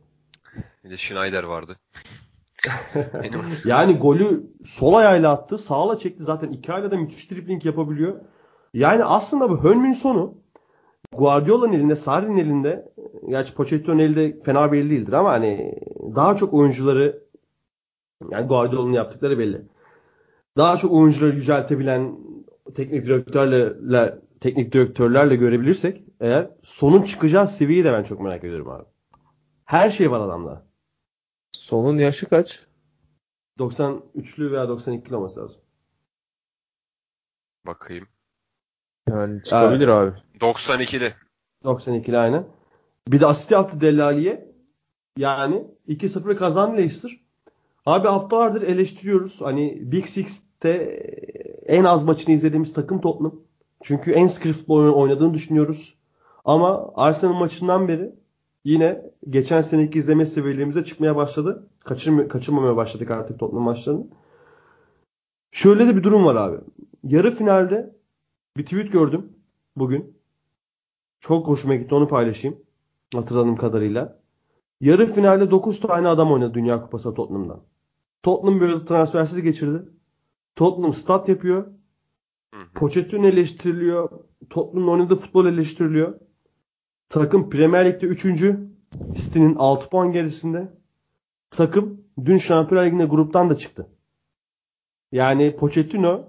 Bir 0.83 0.89
de 0.89 0.97
Schneider 0.97 1.43
vardı. 1.43 1.77
Yani 3.65 3.97
golü 3.97 4.43
sol 4.65 4.93
ayağıyla 4.93 5.31
attı. 5.31 5.57
Sağla 5.57 5.99
çekti. 5.99 6.23
Zaten 6.23 6.51
iki 6.51 6.71
ayağıyla 6.71 6.91
da 6.91 6.97
müthiş 6.97 7.31
dribbling 7.31 7.65
yapabiliyor. 7.65 8.21
Yani 8.73 9.03
aslında 9.03 9.49
bu 9.49 9.63
Heung-min 9.63 9.93
Son'u 9.93 10.37
Guardiola'nın 11.17 11.73
elinde, 11.73 11.95
Sarri'nin 11.95 12.37
elinde 12.37 12.91
gerçi 13.29 13.53
Pochettino'nun 13.53 13.99
elinde 13.99 14.43
fena 14.43 14.65
el 14.65 14.89
değildir 14.89 15.13
ama 15.13 15.29
hani 15.29 15.79
daha 16.15 16.35
çok 16.35 16.53
oyuncuları 16.53 17.23
yani 18.31 18.47
Guardiola'nın 18.47 18.93
yaptıkları 18.93 19.39
belli. 19.39 19.61
Daha 20.57 20.77
çok 20.77 20.91
oyuncuları 20.91 21.35
yüceltebilen 21.35 22.15
teknik 22.75 23.05
direktörlerle 23.05 24.19
teknik 24.39 24.73
direktörlerle 24.73 25.35
görebilirsek 25.35 26.03
eğer 26.19 26.49
sonun 26.63 27.01
çıkacağı 27.01 27.47
seviyeyi 27.47 27.85
de 27.85 27.93
ben 27.93 28.03
çok 28.03 28.21
merak 28.21 28.43
ediyorum 28.43 28.69
abi. 28.69 28.83
Her 29.65 29.89
şey 29.89 30.11
var 30.11 30.19
adamda. 30.19 30.70
Sonun 31.53 31.97
yaşı 31.97 32.29
kaç? 32.29 32.65
93'lü 33.59 34.51
veya 34.51 34.63
92'lü 34.63 35.15
olması 35.15 35.41
lazım. 35.41 35.61
bakayım. 37.65 38.07
Yani 39.09 39.43
çıkabilir 39.43 39.87
abi. 39.87 40.17
92'li. 40.39 41.13
92'li 41.63 42.17
aynen. 42.17 42.47
Bir 43.07 43.21
de 43.21 43.25
asist 43.25 43.51
yaptı 43.51 43.81
Delali'ye. 43.81 44.51
Yani 45.17 45.67
2-0 45.87 46.35
kazandı 46.35 46.77
Leicester. 46.77 47.19
Abi 47.85 48.07
haftalardır 48.07 48.61
eleştiriyoruz. 48.61 49.41
Hani 49.41 49.91
Big 49.91 50.05
Six'te 50.05 50.69
en 51.65 51.83
az 51.83 52.03
maçını 52.03 52.35
izlediğimiz 52.35 52.73
takım 52.73 53.01
Tottenham. 53.01 53.39
Çünkü 53.83 54.11
en 54.11 54.27
sıkı 54.27 54.53
futbol 54.53 54.93
oynadığını 54.93 55.33
düşünüyoruz. 55.33 55.97
Ama 56.45 56.91
Arsenal 56.95 57.33
maçından 57.33 57.87
beri 57.87 58.15
yine 58.63 59.11
geçen 59.29 59.61
seneki 59.61 59.99
izleme 59.99 60.25
seviyelerimize 60.25 60.83
çıkmaya 60.83 61.15
başladı. 61.15 61.67
Kaçırm 61.85 62.27
kaçırmamaya 62.27 62.75
başladık 62.75 63.11
artık 63.11 63.39
Tottenham 63.39 63.63
maçlarını. 63.63 64.07
Şöyle 65.51 65.87
de 65.87 65.97
bir 65.97 66.03
durum 66.03 66.25
var 66.25 66.35
abi. 66.35 66.57
Yarı 67.03 67.35
finalde 67.35 67.95
bir 68.57 68.63
tweet 68.63 68.91
gördüm 68.91 69.33
bugün. 69.75 70.17
Çok 71.19 71.47
hoşuma 71.47 71.75
gitti 71.75 71.95
onu 71.95 72.07
paylaşayım. 72.07 72.57
Hatırladığım 73.13 73.55
kadarıyla. 73.55 74.21
Yarı 74.81 75.13
finalde 75.13 75.51
9 75.51 75.79
tane 75.79 76.07
adam 76.07 76.31
oynadı 76.31 76.53
Dünya 76.53 76.81
Kupası 76.81 77.13
Tottenham'dan. 77.13 77.63
Tottenham 78.23 78.61
biraz 78.61 78.85
transfersiz 78.85 79.41
geçirdi. 79.41 79.89
Tottenham 80.55 80.93
stat 80.93 81.29
yapıyor. 81.29 81.67
Pochettino 82.75 83.27
eleştiriliyor. 83.27 84.09
Tottenham'ın 84.49 84.91
oynadığı 84.91 85.15
futbol 85.15 85.45
eleştiriliyor. 85.45 86.19
Takım 87.11 87.49
Premier 87.49 87.85
Lig'de 87.85 88.05
3. 88.05 88.23
City'nin 89.15 89.55
6 89.55 89.89
puan 89.89 90.11
gerisinde. 90.11 90.67
Takım 91.49 92.01
dün 92.25 92.37
Şampiyonlar 92.37 92.85
Ligi'nde 92.85 93.05
gruptan 93.05 93.49
da 93.49 93.57
çıktı. 93.57 93.87
Yani 95.11 95.55
Pochettino 95.55 96.23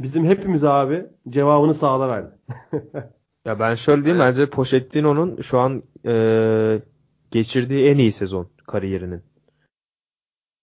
bizim 0.00 0.24
hepimiz 0.24 0.64
abi 0.64 1.06
cevabını 1.28 1.74
sağla 1.74 2.08
verdi. 2.08 2.34
Ya 3.44 3.60
ben 3.60 3.74
şöyle 3.74 4.04
diyeyim 4.04 4.22
Evet. 4.22 4.34
bence 4.34 4.50
Pochetino'nun 4.50 5.40
şu 5.40 5.58
an 5.58 5.82
e, 6.06 6.82
geçirdiği 7.30 7.86
en 7.86 7.98
iyi 7.98 8.12
sezon 8.12 8.50
kariyerinin. 8.66 9.22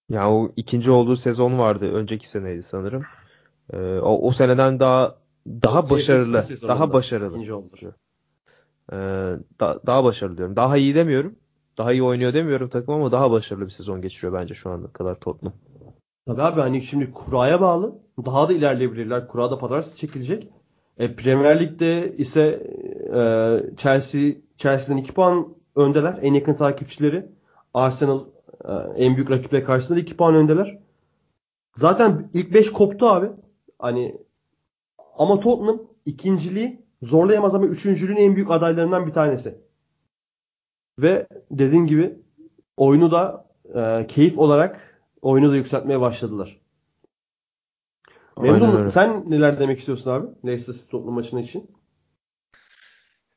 Ya 0.09 0.31
o 0.31 0.51
ikinci 0.55 0.91
olduğu 0.91 1.15
sezon 1.15 1.59
vardı. 1.59 1.93
Önceki 1.93 2.29
seneydi 2.29 2.63
sanırım. 2.63 3.03
E, 3.73 3.77
o, 3.77 4.27
o 4.27 4.31
seneden 4.31 4.79
daha 4.79 5.17
daha 5.47 5.89
başarılı. 5.89 6.43
Daha 6.67 6.93
başarılı. 6.93 7.33
ikinci 7.33 7.53
oldu. 7.53 7.75
E, 8.91 8.95
da- 9.59 9.79
daha 9.85 10.03
başarılı 10.03 10.37
diyorum. 10.37 10.55
Daha 10.55 10.77
iyi 10.77 10.95
demiyorum. 10.95 11.35
Daha 11.77 11.91
iyi 11.93 12.03
oynuyor 12.03 12.33
demiyorum 12.33 12.69
takım 12.69 12.93
ama 12.93 13.11
daha 13.11 13.31
başarılı 13.31 13.65
bir 13.65 13.71
sezon 13.71 14.01
geçiriyor 14.01 14.33
bence 14.33 14.53
şu 14.53 14.69
ana 14.69 14.87
kadar 14.87 15.15
Tottenham. 15.19 15.53
Tabii 16.25 16.41
abi 16.41 16.59
hani 16.61 16.81
şimdi 16.81 17.11
kuraya 17.11 17.61
bağlı. 17.61 17.95
Daha 18.25 18.49
da 18.49 18.53
ilerleyebilirler. 18.53 19.27
Kura 19.27 19.51
da 19.51 19.57
pazartesi 19.57 19.97
çekilecek. 19.97 20.49
E, 20.97 21.15
Premier 21.15 21.59
Lig'de 21.59 22.17
ise 22.17 22.63
e, 23.15 23.19
Chelsea 23.77 24.31
Chelsea'den 24.57 24.97
2 25.01 25.13
puan 25.13 25.47
öndeler. 25.75 26.19
En 26.21 26.33
yakın 26.33 26.53
takipçileri. 26.53 27.25
Arsenal 27.73 28.19
e, 28.65 28.71
en 28.95 29.15
büyük 29.15 29.31
rakiple 29.31 29.63
karşısında 29.63 29.99
2 29.99 30.17
puan 30.17 30.35
öndeler. 30.35 30.77
Zaten 31.75 32.29
ilk 32.33 32.53
5 32.53 32.71
koptu 32.73 33.05
abi. 33.07 33.27
Hani 33.79 34.17
ama 35.17 35.39
Tottenham 35.39 35.81
ikinciliği 36.05 36.81
zorlayamaz 37.01 37.55
ama 37.55 37.65
üçüncülüğün 37.65 38.15
en 38.15 38.35
büyük 38.35 38.51
adaylarından 38.51 39.07
bir 39.07 39.13
tanesi. 39.13 39.61
Ve 40.99 41.27
dediğin 41.51 41.85
gibi 41.85 42.19
oyunu 42.77 43.11
da 43.11 43.45
e, 43.75 44.07
keyif 44.07 44.37
olarak 44.37 44.99
oyunu 45.21 45.51
da 45.51 45.55
yükseltmeye 45.55 46.01
başladılar. 46.01 46.61
Memnun 48.41 48.77
öyle. 48.77 48.89
Sen 48.89 49.31
neler 49.31 49.59
demek 49.59 49.79
istiyorsun 49.79 50.11
abi? 50.11 50.27
Leicester 50.45 50.73
City 50.73 50.87
Tottenham 50.89 51.15
maçının 51.15 51.41
için. 51.41 51.71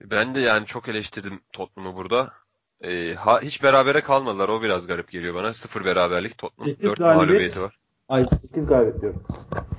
Ben 0.03 0.35
de 0.35 0.41
yani 0.41 0.67
çok 0.67 0.89
eleştirdim 0.89 1.41
Tottenham'ı 1.53 1.97
burada. 1.97 2.33
Ee, 2.81 3.15
ha, 3.15 3.41
hiç 3.43 3.63
berabere 3.63 4.01
kalmadılar. 4.01 4.49
O 4.49 4.63
biraz 4.63 4.87
garip 4.87 5.11
geliyor 5.11 5.35
bana. 5.35 5.55
Sıfır 5.55 5.85
beraberlik. 5.85 6.39
Tottenham 6.39 6.71
Sekiz 6.71 6.85
4 6.85 6.99
galibiyet. 6.99 7.29
mağlubiyeti 7.29 7.61
var. 7.61 7.79
Ay 8.09 8.27
8 8.27 8.67
galibiyet 8.67 9.03
diyorum. 9.03 9.23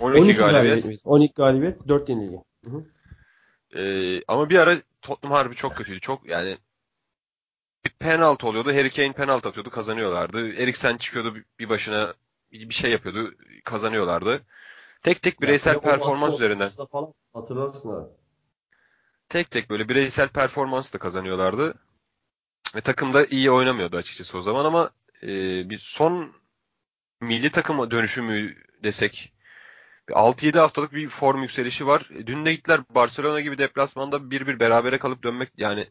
12, 0.02 0.34
galibiyet. 0.34 1.02
12 1.06 1.34
galibiyet, 1.34 1.88
4 1.88 2.10
yenilgi. 2.10 2.38
Hı 2.66 2.72
hı. 2.72 2.84
Ee, 3.76 4.24
ama 4.28 4.50
bir 4.50 4.60
ara 4.60 4.76
Tottenham 5.02 5.38
harbi 5.38 5.56
çok 5.56 5.76
kötüydü. 5.76 6.00
Çok 6.00 6.30
yani 6.30 6.58
bir 7.86 7.90
penaltı 7.90 8.48
oluyordu. 8.48 8.70
Harry 8.74 8.90
Kane 8.90 9.14
penaltı 9.14 9.50
atıyordu. 9.50 9.70
Kazanıyorlardı. 9.70 10.54
Eriksen 10.54 10.98
çıkıyordu 10.98 11.36
bir- 11.60 11.70
başına 11.70 12.14
bir 12.52 12.74
şey 12.74 12.92
yapıyordu. 12.92 13.36
Kazanıyorlardı. 13.64 14.42
Tek 15.04 15.22
tek 15.22 15.42
bireysel 15.42 15.74
Ya, 15.74 15.78
o 15.78 15.82
performans 15.82 16.36
üzerinden. 16.36 16.70
Falan, 16.92 17.14
hatırlarsın 17.34 17.90
abi. 17.90 18.10
Tek 19.30 19.52
tek 19.52 19.70
böyle 19.70 19.90
bireysel 19.90 20.28
performansla 20.30 21.00
kazanıyorlardı. 21.00 21.76
Ve 22.76 22.82
takım 22.82 23.14
da 23.14 23.26
iyi 23.26 23.52
oynamıyordu 23.52 23.98
açıkçası 23.98 24.38
o 24.38 24.42
zaman 24.42 24.66
ama 24.66 24.92
e, 25.24 25.28
bir 25.70 25.78
son 25.78 26.34
milli 27.22 27.52
takıma 27.52 27.92
dönüşümü 27.92 28.56
desek 28.84 29.34
6-7 30.12 30.60
haftalık 30.60 30.94
bir 30.94 31.10
form 31.10 31.42
yükselişi 31.42 31.88
var. 31.88 32.10
E, 32.16 32.28
Dün 32.28 32.46
de 32.46 32.54
gittiler 32.54 32.80
Barcelona 32.90 33.40
gibi 33.40 33.58
deplasmanda 33.58 34.16
1-1 34.32 34.60
berabere 34.60 34.98
kalıp 34.98 35.24
dönmek 35.24 35.50
yani 35.58 35.88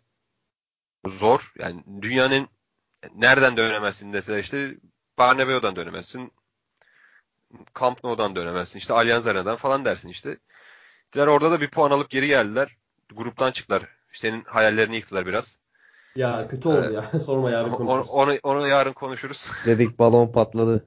zor. 1.07 1.53
Yani 1.59 1.85
dünyanın 2.03 2.49
nereden 3.14 3.57
dönemezsin 3.57 4.12
deseler 4.12 4.39
işte 4.39 4.75
Bernabeu'dan 5.18 5.77
dönemezsin. 5.77 6.33
Camp 7.81 8.05
Nou'dan 8.05 8.37
dönemezsin. 8.37 8.79
işte 8.79 8.95
Allianz 8.95 9.27
Arena'dan 9.27 9.57
falan 9.57 9.85
dersin 9.85 10.09
işte. 10.09 10.39
Gittiler 11.05 11.27
orada 11.27 11.51
da 11.51 11.61
bir 11.61 11.71
puan 11.71 11.91
alıp 11.91 12.11
geri 12.11 12.27
geldiler. 12.27 12.77
Gruptan 13.14 13.51
çıktılar. 13.53 13.83
Senin 14.12 14.45
hayallerini 14.45 14.97
yıktılar 14.97 15.27
biraz. 15.27 15.57
Ya 16.16 16.49
kötü 16.49 16.68
oldu 16.68 16.83
Evet. 16.85 17.12
ya. 17.12 17.21
Sorma 17.27 17.51
yarın 17.51 17.68
Onu, 17.71 17.77
konuşuruz. 17.77 18.09
onu, 18.11 18.37
onu 18.43 18.68
yarın 18.68 18.93
konuşuruz. 18.93 19.49
Dedik 19.66 19.99
balon 19.99 20.33
patladı. 20.33 20.87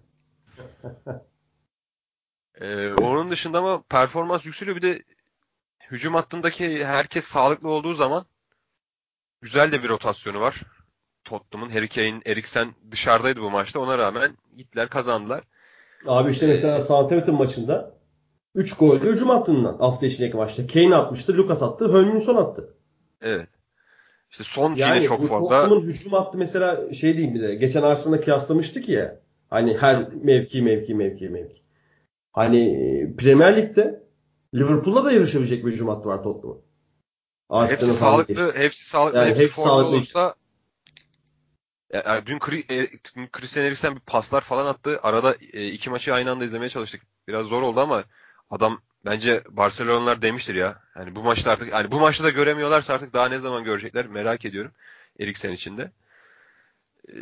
Ee, 2.61 2.93
onun 2.93 3.31
dışında 3.31 3.59
ama 3.59 3.81
performans 3.89 4.45
yükseliyor. 4.45 4.77
Bir 4.77 4.81
de 4.81 5.03
hücum 5.91 6.13
hattındaki 6.13 6.85
herkes 6.85 7.25
sağlıklı 7.25 7.69
olduğu 7.69 7.93
zaman 7.93 8.25
güzel 9.41 9.71
de 9.71 9.83
bir 9.83 9.89
rotasyonu 9.89 10.39
var. 10.39 10.61
Tottenham'ın 11.23 11.71
Harry 11.71 11.89
Kane, 11.89 12.21
Eriksen 12.25 12.75
dışarıdaydı 12.91 13.41
bu 13.41 13.49
maçta. 13.49 13.79
Ona 13.79 13.97
rağmen 13.97 14.37
gittiler 14.57 14.89
kazandılar. 14.89 15.43
Abi 16.05 16.31
işte 16.31 16.47
mesela 16.47 16.81
Southampton 16.81 17.35
maçında 17.35 17.97
3 18.55 18.73
gollü 18.77 19.11
hücum 19.11 19.29
hattından 19.29 19.77
hafta 19.77 20.05
içindeki 20.05 20.37
maçta. 20.37 20.67
Kane 20.67 20.95
atmıştı, 20.95 21.37
Lucas 21.37 21.63
attı, 21.63 21.93
Hönminson 21.93 22.35
attı. 22.35 22.73
Evet. 23.21 23.49
İşte 24.31 24.43
son 24.43 24.75
Yani 24.75 24.97
yine 24.97 25.07
çok 25.07 25.27
fazla 25.27 25.49
Tottenham'ın 25.61 25.85
hücum 25.85 26.13
hattı 26.13 26.37
mesela 26.37 26.93
şey 26.93 27.17
diyeyim 27.17 27.35
bir 27.35 27.41
de. 27.41 27.55
Geçen 27.55 27.81
Arsenal'la 27.81 28.21
kıyaslamıştık 28.21 28.89
ya. 28.89 29.19
Hani 29.49 29.77
her 29.77 30.13
mevki 30.13 30.61
mevki 30.61 30.95
mevki 30.95 31.29
mevki. 31.29 31.62
Hani 32.33 32.59
e, 32.59 33.15
Premier 33.15 33.57
Lig'de 33.57 34.03
Liverpool'la 34.55 35.05
da 35.05 35.11
yarışabilecek 35.11 35.65
bir 35.65 35.71
hücum 35.71 35.87
hattı 35.87 36.09
var 36.09 36.23
Tottenham'ın. 36.23 36.61
hepsi 37.69 37.85
değil. 37.85 37.99
sağlıklı, 37.99 38.55
hepsi 38.55 38.85
sağlıklı, 38.85 39.17
Yani 39.19 39.29
hepsi 39.29 39.43
hepsi 39.43 39.61
sağlıklı. 39.61 39.87
olursa 39.87 40.35
Ya- 41.93 42.03
yani 42.07 42.25
dün 42.25 42.39
e, 42.69 42.89
dün 43.15 43.27
Christian 43.27 43.65
Eriksen 43.65 43.95
bir 43.95 43.99
paslar 43.99 44.41
falan 44.41 44.65
attı. 44.65 44.99
Arada 45.03 45.35
e, 45.53 45.67
iki 45.67 45.89
maçı 45.89 46.13
aynı 46.13 46.31
anda 46.31 46.45
izlemeye 46.45 46.69
çalıştık. 46.69 47.01
Biraz 47.27 47.45
zor 47.45 47.61
oldu 47.61 47.79
ama 47.79 48.03
adam 48.49 48.81
bence 49.05 49.43
Barcelona'lar 49.49 50.21
demiştir 50.21 50.55
ya. 50.55 50.81
Yani 50.95 51.15
bu 51.15 51.23
maçta 51.23 51.51
artık 51.51 51.71
yani 51.71 51.91
bu 51.91 51.99
maçta 51.99 52.23
da 52.23 52.29
göremiyorlarsa 52.29 52.93
artık 52.93 53.13
daha 53.13 53.29
ne 53.29 53.39
zaman 53.39 53.63
görecekler 53.63 54.07
merak 54.07 54.45
ediyorum 54.45 54.71
Eriksen 55.19 55.51
için 55.51 55.77
de. 55.77 55.91
E, 57.09 57.15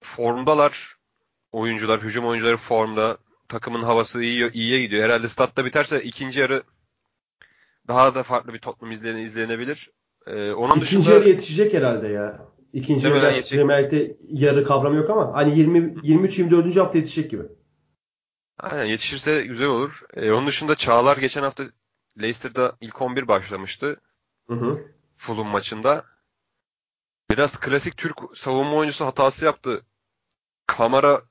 formdalar 0.00 0.96
oyuncular, 1.52 2.00
hücum 2.02 2.26
oyuncuları 2.26 2.56
formda. 2.56 3.18
Takımın 3.52 3.82
havası 3.82 4.22
iyi 4.22 4.52
iyiye 4.52 4.80
gidiyor. 4.80 5.04
Herhalde 5.04 5.28
statta 5.28 5.64
biterse 5.64 6.02
ikinci 6.02 6.40
yarı 6.40 6.62
daha 7.88 8.14
da 8.14 8.22
farklı 8.22 8.54
bir 8.54 8.58
Tottenham 8.58 8.92
izlene, 8.92 9.22
izlenebilir. 9.22 9.90
E, 10.26 10.52
onun 10.52 10.76
İkinci 10.76 10.98
dışında 10.98 11.14
yarı 11.14 11.28
yetişecek 11.28 11.74
herhalde 11.74 12.08
ya. 12.08 12.46
İkinci 12.72 13.06
yarı 13.06 13.26
yetişecek. 13.26 13.58
Premier 13.58 13.84
Lig'de 13.84 14.16
yarı 14.30 14.64
kavramı 14.64 14.96
yok 14.96 15.10
ama 15.10 15.32
hani 15.34 15.58
20 15.58 15.94
23 16.02 16.38
24. 16.38 16.76
hafta 16.76 16.98
yetişecek 16.98 17.30
gibi. 17.30 17.42
Aynen 18.58 18.84
yetişirse 18.84 19.42
güzel 19.42 19.68
olur. 19.68 20.02
Ee, 20.14 20.32
onun 20.32 20.46
dışında 20.46 20.74
Çağlar 20.74 21.16
geçen 21.16 21.42
hafta 21.42 21.64
Leicester'da 22.20 22.76
ilk 22.80 23.02
11 23.02 23.28
başlamıştı. 23.28 24.00
Hı 24.46 24.54
hı. 24.54 24.84
Fulham 25.12 25.46
maçında. 25.46 26.04
Biraz 27.30 27.60
klasik 27.60 27.96
Türk 27.96 28.16
savunma 28.34 28.76
oyuncusu 28.76 29.06
hatası 29.06 29.44
yaptı. 29.44 29.82
Kamara 30.66 31.22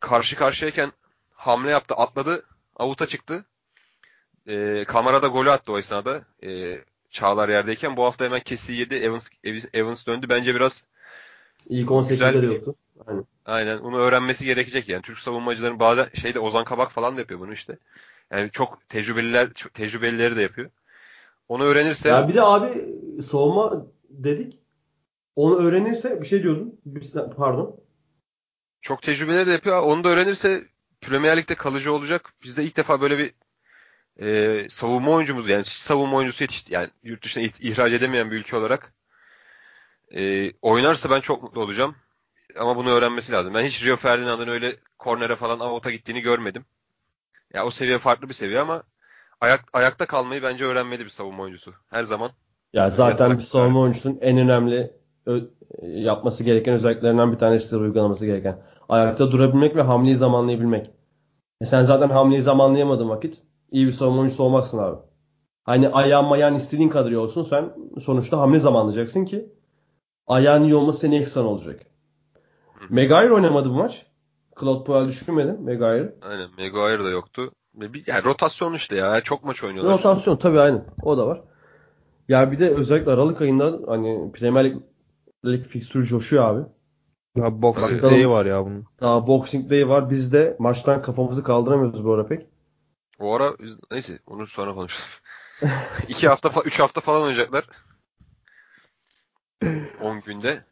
karşı 0.00 0.36
karşıyayken 0.36 0.92
hamle 1.40 1.70
yaptı, 1.70 1.94
atladı, 1.94 2.44
avuta 2.76 3.06
çıktı. 3.06 3.44
Ee, 4.48 4.84
Kamara 4.88 5.22
da 5.22 5.26
golü 5.26 5.50
attı 5.50 5.72
o 5.72 5.78
esnada. 5.78 6.24
Ee, 6.44 6.78
Çağlar 7.10 7.48
yerdeyken 7.48 7.96
bu 7.96 8.04
hafta 8.04 8.24
hemen 8.24 8.40
kesiyi 8.40 8.78
yedi. 8.78 8.94
Evans, 8.94 9.28
Evans 9.74 10.06
döndü. 10.06 10.26
Bence 10.28 10.54
biraz 10.54 10.84
İlk 11.68 11.88
18'de 11.88 12.08
Güzel 12.08 12.42
de 12.42 12.46
yoktu. 12.46 12.74
Aynen. 13.06 13.24
Aynen 13.46 13.78
onu 13.78 13.98
öğrenmesi 13.98 14.44
gerekecek 14.44 14.88
yani. 14.88 15.02
Türk 15.02 15.18
savunmacıların 15.18 15.80
bazen 15.80 16.08
şeyde 16.14 16.40
Ozan 16.40 16.64
Kabak 16.64 16.92
falan 16.92 17.16
da 17.16 17.20
yapıyor 17.20 17.40
bunu 17.40 17.52
işte. 17.52 17.78
Yani 18.30 18.50
çok 18.50 18.88
tecrübeliler 18.88 19.52
çok 19.52 19.74
tecrübelileri 19.74 20.36
de 20.36 20.42
yapıyor. 20.42 20.70
Onu 21.48 21.64
öğrenirse 21.64 22.08
Ya 22.08 22.28
bir 22.28 22.34
de 22.34 22.42
abi 22.42 22.96
savunma 23.22 23.86
dedik. 24.10 24.58
Onu 25.36 25.56
öğrenirse 25.56 26.20
bir 26.20 26.26
şey 26.26 26.42
diyordun. 26.42 26.80
Pardon. 27.36 27.80
çok 28.82 29.02
tecrübeleri 29.02 29.46
de 29.46 29.52
yapıyor. 29.52 29.82
Onu 29.82 30.04
da 30.04 30.08
öğrenirse 30.08 30.64
Premier 31.10 31.36
Lig'de 31.36 31.54
kalıcı 31.54 31.92
olacak. 31.92 32.32
Bizde 32.44 32.64
ilk 32.64 32.76
defa 32.76 33.00
böyle 33.00 33.18
bir 33.18 33.34
e, 34.20 34.66
savunma 34.70 35.10
oyuncumuz 35.10 35.48
yani 35.48 35.64
savunma 35.64 36.16
oyuncusu 36.16 36.44
yetişti. 36.44 36.74
Yani 36.74 36.88
yurt 37.02 37.24
dışına 37.24 37.42
ih- 37.44 37.62
ihraç 37.62 37.92
edemeyen 37.92 38.30
bir 38.30 38.36
ülke 38.36 38.56
olarak 38.56 38.92
e, 40.14 40.52
oynarsa 40.62 41.10
ben 41.10 41.20
çok 41.20 41.42
mutlu 41.42 41.60
olacağım. 41.62 41.94
Ama 42.58 42.76
bunu 42.76 42.90
öğrenmesi 42.90 43.32
lazım. 43.32 43.54
Ben 43.54 43.64
hiç 43.64 43.84
Rio 43.84 43.96
Ferdinand'ın 43.96 44.48
öyle 44.48 44.76
kornere 44.98 45.36
falan 45.36 45.60
avuta 45.60 45.90
gittiğini 45.90 46.20
görmedim. 46.20 46.64
Ya 47.54 47.66
o 47.66 47.70
seviye 47.70 47.98
farklı 47.98 48.28
bir 48.28 48.34
seviye 48.34 48.60
ama 48.60 48.82
ayak, 49.40 49.64
ayakta 49.72 50.06
kalmayı 50.06 50.42
bence 50.42 50.64
öğrenmeli 50.64 51.04
bir 51.04 51.10
savunma 51.10 51.42
oyuncusu. 51.42 51.74
Her 51.90 52.04
zaman. 52.04 52.30
Ya 52.72 52.90
zaten 52.90 53.10
Yatarak 53.12 53.38
bir 53.38 53.42
savunma 53.42 53.80
oyuncusunun 53.80 54.18
en 54.20 54.38
önemli 54.38 54.92
yapması 55.82 56.44
gereken 56.44 56.74
özelliklerinden 56.74 57.32
bir 57.32 57.38
tanesi 57.38 57.72
de 57.72 57.76
uygulaması 57.76 58.26
gereken. 58.26 58.62
Ayakta 58.88 59.32
durabilmek 59.32 59.76
ve 59.76 59.82
hamleyi 59.82 60.16
zamanlayabilmek. 60.16 60.90
E 61.60 61.66
sen 61.66 61.84
zaten 61.84 62.08
hamleyi 62.08 62.42
zamanlayamadığın 62.42 63.08
vakit 63.08 63.42
iyi 63.70 63.86
bir 63.86 63.92
savunma 63.92 64.20
oyuncusu 64.20 64.42
olmazsın 64.42 64.78
abi. 64.78 64.96
Hani 65.64 65.88
ayağın 65.88 66.24
mayağın 66.24 66.54
istediğin 66.54 66.88
kadar 66.88 67.10
iyi 67.10 67.18
olsun 67.18 67.42
sen 67.42 67.72
sonuçta 68.00 68.38
hamle 68.38 68.60
zamanlayacaksın 68.60 69.24
ki 69.24 69.48
ayağın 70.26 70.64
iyi 70.64 70.74
olması 70.74 70.98
seni 70.98 71.16
eksan 71.16 71.46
olacak. 71.46 71.86
Maguire 72.90 73.32
oynamadı 73.32 73.70
bu 73.70 73.74
maç. 73.74 74.06
Claude 74.60 74.84
Puel 74.84 75.08
düşünmedim 75.08 75.62
Maguire. 75.62 76.14
Aynen. 76.22 76.50
Maguire 76.58 77.04
da 77.04 77.10
yoktu. 77.10 77.52
Ve 77.74 77.92
bir, 77.92 78.04
yani 78.06 78.24
rotasyon 78.24 78.74
işte 78.74 78.96
ya. 78.96 79.20
Çok 79.20 79.44
maç 79.44 79.64
oynuyorlar. 79.64 79.92
Rotasyon 79.92 80.36
tabii 80.36 80.60
aynen. 80.60 80.84
O 81.02 81.18
da 81.18 81.26
var. 81.26 81.40
Ya 82.28 82.52
bir 82.52 82.58
de 82.58 82.70
özellikle 82.70 83.10
Aralık 83.10 83.40
ayında 83.40 83.80
hani 83.86 84.32
Premier 84.32 84.64
Lig, 84.64 84.76
Lig 85.44 85.66
fikstürü 85.66 86.06
coşuyor 86.06 86.44
abi. 86.44 86.66
Ya 87.36 87.62
Boxing 87.62 87.92
Bakalım. 88.02 88.14
Day 88.14 88.28
var 88.28 88.46
ya 88.46 88.64
bunun. 88.64 88.84
Daha 89.00 89.26
Boxing 89.26 89.70
Day 89.70 89.88
var. 89.88 90.10
Biz 90.10 90.32
de 90.32 90.56
maçtan 90.58 91.02
kafamızı 91.02 91.42
kaldıramıyoruz 91.44 92.04
bu 92.04 92.12
ara 92.12 92.26
pek. 92.26 92.46
O 93.20 93.34
ara 93.34 93.58
biz- 93.58 93.76
neyse 93.90 94.18
onu 94.26 94.46
sonra 94.46 94.74
konuşuruz. 94.74 95.20
İki 96.08 96.28
hafta 96.28 96.48
fa- 96.48 96.64
üç 96.64 96.80
hafta 96.80 97.00
falan 97.00 97.22
oynayacaklar. 97.22 97.64
10 100.02 100.20
günde. 100.20 100.64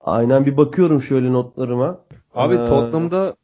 Aynen 0.00 0.46
bir 0.46 0.56
bakıyorum 0.56 1.02
şöyle 1.02 1.32
notlarıma. 1.32 2.00
Abi 2.34 2.54
Ee, 2.54 2.64
Tottenham'da 2.66 3.36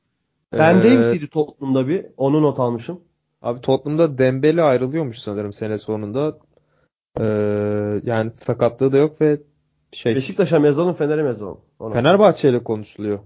Ben 0.53 0.76
eee, 0.76 0.84
Davis'iydi 0.84 1.28
Tottenham'da 1.28 1.89
bir. 1.89 2.07
Onu 2.16 2.43
not 2.43 2.61
almışım. 2.61 3.01
Abi 3.43 3.61
Tottenham'da 3.61 4.18
Dembele 4.18 4.62
ayrılıyormuş 4.62 5.18
sanırım 5.18 5.53
sene 5.53 5.78
sonunda. 5.78 6.39
Eee, 7.20 8.01
yani 8.05 8.32
sakatlığı 8.37 8.93
da 8.93 8.97
yok 8.97 9.20
ve 9.20 9.41
şey 9.97 10.15
Beşiktaş'a 10.15 10.61
mı 10.61 10.67
yazalım 10.67 10.95
Fener'e? 10.95 11.35
Ona. 11.81 11.95
Fenerbahçe 11.95 12.51
ile 12.51 12.65
konuşuluyor. 12.65 13.19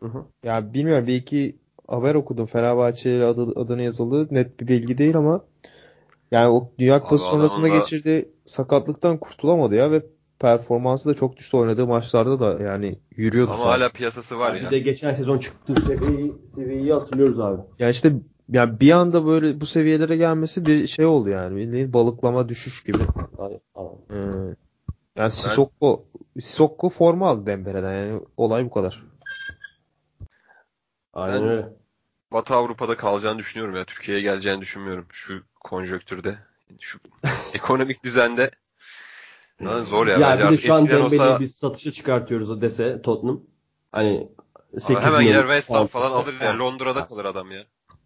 Hı 0.00 0.06
hı. 0.06 0.24
Ya 0.44 0.74
bilmiyorum 0.74 1.06
bir 1.06 1.14
iki 1.14 1.56
haber 1.88 2.14
okudum. 2.14 2.46
Fenerbahçe 2.46 3.16
ile 3.16 3.24
adı, 3.24 3.60
adını 3.60 3.82
yazılı 3.82 4.28
net 4.30 4.60
bir 4.60 4.68
bilgi 4.68 4.98
değil 4.98 5.16
ama 5.16 5.44
yani 6.30 6.48
o 6.48 6.72
Dünya 6.78 7.02
Kupası 7.02 7.24
sonrasında 7.24 7.64
da- 7.64 7.68
geçirdiği 7.78 8.28
sakatlıktan 8.44 9.18
kurtulamadı 9.18 9.74
ya 9.74 9.90
ve 9.90 10.02
performansı 10.38 11.08
da 11.08 11.14
çok 11.14 11.36
düştü 11.36 11.56
oynadığı 11.56 11.86
maçlarda 11.86 12.40
da 12.40 12.62
yani 12.62 12.98
yürüyordu 13.16 13.50
Ama 13.50 13.58
sahada. 13.60 13.72
hala 13.74 13.88
piyasası 13.88 14.38
var 14.38 14.54
Bir 14.54 14.60
ya. 14.62 14.70
de 14.70 14.78
geçen 14.78 15.14
sezon 15.14 15.38
çıktığı 15.38 15.80
seviyeyi, 15.82 16.32
seviyeyi 16.54 16.92
hatırlıyoruz 16.92 17.40
abi. 17.40 17.62
Ya 17.78 17.88
işte 17.88 18.12
yani 18.48 18.80
bir 18.80 18.90
anda 18.90 19.26
böyle 19.26 19.60
bu 19.60 19.66
seviyelere 19.66 20.16
gelmesi 20.16 20.66
bir 20.66 20.86
şey 20.86 21.06
oldu 21.06 21.28
yani. 21.28 21.56
Bildiğin 21.56 21.92
balıklama 21.92 22.48
düşüş 22.48 22.82
gibi. 22.84 22.98
Aynen. 23.38 23.60
aynen. 23.74 24.50
Ee, 24.50 24.54
yani 25.16 25.30
Sissoko 25.30 26.04
Sissoko 26.40 26.88
forma 26.88 27.28
aldı 27.28 27.46
Dembele'den 27.46 27.92
yani 27.92 28.20
olay 28.36 28.64
bu 28.64 28.70
kadar. 28.70 29.02
Aynen 31.12 31.42
Ben- 31.42 31.48
öyle. 31.48 31.68
Batı 32.32 32.54
Avrupa'da 32.54 32.96
kalacağını 32.96 33.38
düşünüyorum 33.38 33.76
ya. 33.76 33.84
Türkiye'ye 33.84 34.22
geleceğini 34.22 34.60
düşünmüyorum 34.60 35.06
şu 35.12 35.42
konjöktürde. 35.60 36.38
Şu 36.80 36.98
ekonomik 37.54 38.04
düzende. 38.04 38.50
Lan 39.62 39.84
zor 39.84 40.06
ya. 40.06 40.18
Ya 40.18 40.38
bir 40.38 40.52
de 40.52 40.56
şu 40.56 40.74
an 40.74 40.88
Dembele'yi 40.88 41.20
olsa 41.20 41.40
biz 41.40 41.54
satışa 41.54 41.92
çıkartıyoruz 41.92 42.60
dese 42.60 43.02
Tottenham. 43.02 43.40
Hani 43.92 44.28
Abi 44.72 44.80
8 44.80 44.96
hemen 44.96 45.18
milyon 45.18 45.22
gider 45.22 45.42
West 45.42 45.70
Ham 45.70 45.86
falan 45.86 46.12
alır 46.12 46.40
ya. 46.40 46.58
Londra'da 46.58 47.06
kalır 47.06 47.24
adam 47.24 47.50
ya. 47.50 47.62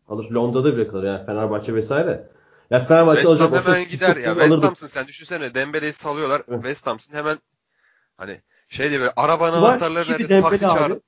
Alır. 0.09 0.31
Londra'da 0.31 0.77
bile 0.77 0.89
kalır 0.89 1.05
yani 1.05 1.27
Fenerbahçe 1.27 1.75
vesaire. 1.75 2.29
Ya 2.71 2.85
Fenerbahçe 2.85 3.23
West 3.23 3.41
Ham 3.41 3.53
alacak 3.53 3.67
hemen 3.67 3.89
gider 3.89 4.17
ya. 4.17 4.35
West 4.35 4.53
alırdı. 4.53 4.67
Ham'sın 4.67 4.87
sen 4.87 5.07
düşünsene. 5.07 5.55
Dembele'yi 5.55 5.93
salıyorlar. 5.93 6.43
Evet. 6.49 6.63
West 6.63 6.87
Ham'sın 6.87 7.15
hemen 7.15 7.39
hani 8.17 8.41
şey 8.69 8.91
diye 8.91 9.01
böyle 9.01 9.13
arabanın 9.17 9.63
Var, 9.63 9.71
anahtarları 9.71 10.13
nerede? 10.13 10.41
Taksi 10.41 10.61
çağırın. 10.61 11.03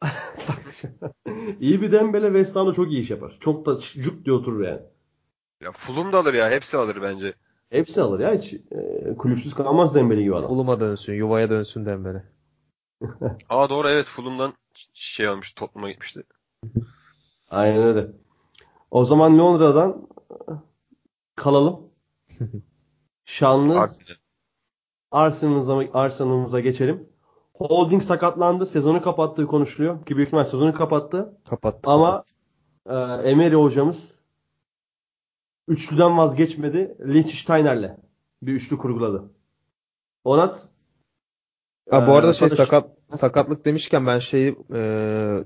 iyi 1.60 1.82
bir 1.82 1.92
Dembele 1.92 2.26
West 2.26 2.56
Ham'da 2.56 2.72
çok 2.72 2.92
iyi 2.92 3.02
iş 3.02 3.10
yapar. 3.10 3.36
Çok 3.40 3.66
da 3.66 3.78
cuk 3.78 4.24
diye 4.24 4.36
oturur 4.36 4.64
yani. 4.64 4.80
Ya 5.60 5.72
Fulham 5.72 6.12
da 6.12 6.18
alır 6.18 6.34
ya. 6.34 6.50
Hepsi 6.50 6.76
alır 6.76 7.02
bence. 7.02 7.34
Hepsi 7.70 8.02
alır 8.02 8.20
ya 8.20 8.34
hiç 8.34 8.54
e, 8.54 9.14
kulüpsüz 9.18 9.54
kalmaz 9.54 9.94
Dembele 9.94 10.22
gibi 10.22 10.36
adam. 10.36 10.52
Uluma 10.52 10.80
dönsün, 10.80 11.12
yuvaya 11.14 11.50
dönsün 11.50 11.86
Dembele. 11.86 12.24
Aa 13.48 13.70
doğru 13.70 13.88
evet 13.88 14.06
Fulham'dan 14.06 14.52
şey 14.94 15.26
almış 15.26 15.52
Tottenham'a 15.52 15.90
gitmişti. 15.90 16.22
Aynen 17.50 17.82
öyle. 17.82 18.08
O 18.90 19.04
zaman 19.04 19.38
Londra'dan 19.38 20.08
kalalım. 21.36 21.80
Şanlı 23.24 23.80
Arsenal. 23.80 24.16
Arsenal'ımıza, 25.10 25.78
Arsenal'ımıza 25.94 26.60
geçelim. 26.60 27.08
Holding 27.54 28.02
sakatlandı. 28.02 28.66
Sezonu 28.66 29.02
kapattığı 29.02 29.46
konuşuluyor. 29.46 30.06
Ki 30.06 30.16
büyük 30.16 30.28
ihtimal 30.28 30.44
sezonu 30.44 30.74
kapattı. 30.74 31.38
Kapattı. 31.44 31.90
Ama 31.90 32.24
e, 32.86 32.94
Emery 33.30 33.54
hocamız 33.54 34.18
üçlüden 35.68 36.18
vazgeçmedi. 36.18 36.96
Liechtensteiner'le 37.00 37.96
bir 38.42 38.52
üçlü 38.52 38.78
kurguladı. 38.78 39.30
Onat 40.24 40.68
Ha, 41.90 42.06
bu 42.06 42.10
e, 42.10 42.14
arada 42.14 42.32
şey 42.32 42.46
arkadaş- 42.46 42.66
sakat 42.66 42.97
sakatlık 43.08 43.64
demişken 43.64 44.06
ben 44.06 44.18
şey 44.18 44.54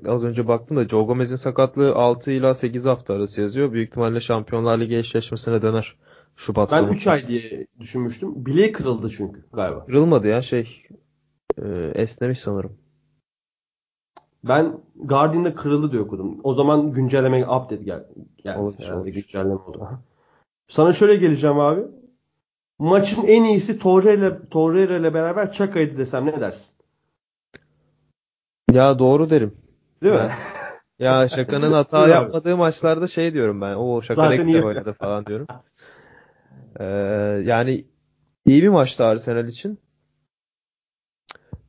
az 0.09 0.25
önce 0.25 0.49
baktım 0.49 0.77
da 0.77 0.89
Joe 0.89 1.05
Gomez'in 1.07 1.37
sakatlığı 1.37 1.95
6 1.95 2.31
ila 2.31 2.55
8 2.55 2.87
hafta 2.87 3.15
arası 3.15 3.41
yazıyor. 3.41 3.73
Büyük 3.73 3.89
ihtimalle 3.89 4.21
Şampiyonlar 4.21 4.79
Ligi 4.81 4.97
eşleşmesine 4.97 5.63
döner. 5.63 5.97
Şubat 6.37 6.71
ben 6.71 6.81
sonu. 6.81 6.91
3 6.95 7.07
ay 7.07 7.27
diye 7.27 7.67
düşünmüştüm. 7.81 8.47
Bileği 8.47 8.73
kırıldı 8.73 9.11
çünkü 9.11 9.45
galiba. 9.53 9.87
Kırılmadı 9.87 10.27
ya 10.29 10.43
şey 10.43 10.83
e, 11.63 11.93
esnemiş 11.95 12.41
sanırım. 12.41 12.79
Ben 14.45 14.81
Guardian'da 14.97 15.55
kırıldı 15.55 15.93
diye 15.93 16.03
okudum. 16.03 16.41
O 16.43 16.55
zaman 16.55 16.93
güncelleme 16.93 17.47
update 17.47 17.77
gel 17.77 18.05
geldi. 18.45 18.59
Olabilir, 18.59 18.85
Herhalde 18.85 18.97
olabilir. 18.99 19.15
güncelleme 19.15 19.55
oldu. 19.55 19.89
Sana 20.69 20.93
şöyle 20.93 21.17
geleceğim 21.17 21.61
abi. 21.61 21.81
Maçın 22.79 23.23
en 23.27 23.45
iyisi 23.45 23.79
Torreira, 23.79 24.49
Torreira 24.49 24.97
ile 24.97 25.15
beraber 25.15 25.53
Çaka'ydı 25.53 25.99
desem 25.99 26.27
ne 26.27 26.41
dersin? 26.41 26.75
Ya 28.71 28.99
doğru 28.99 29.31
derim. 29.31 29.55
Değil 30.03 30.15
mi? 30.15 30.31
Ya 30.99 31.29
Şaka'nın 31.29 31.73
hata 31.73 32.09
yapmadığı 32.09 32.57
maçlarda 32.57 33.07
şey 33.09 33.35
diyorum 33.35 33.61
ben. 33.61 33.75
O 33.75 34.03
Şaka 34.03 34.21
Zaten 34.29 34.47
iyi. 34.47 34.63
oynadı 34.63 34.93
falan 34.93 35.27
diyorum. 35.27 35.47
Ee, 36.81 36.85
yani 37.45 37.85
iyi 38.47 38.63
bir 38.63 38.69
maçtı 38.69 39.05
Arsenal 39.05 39.47
için. 39.49 39.79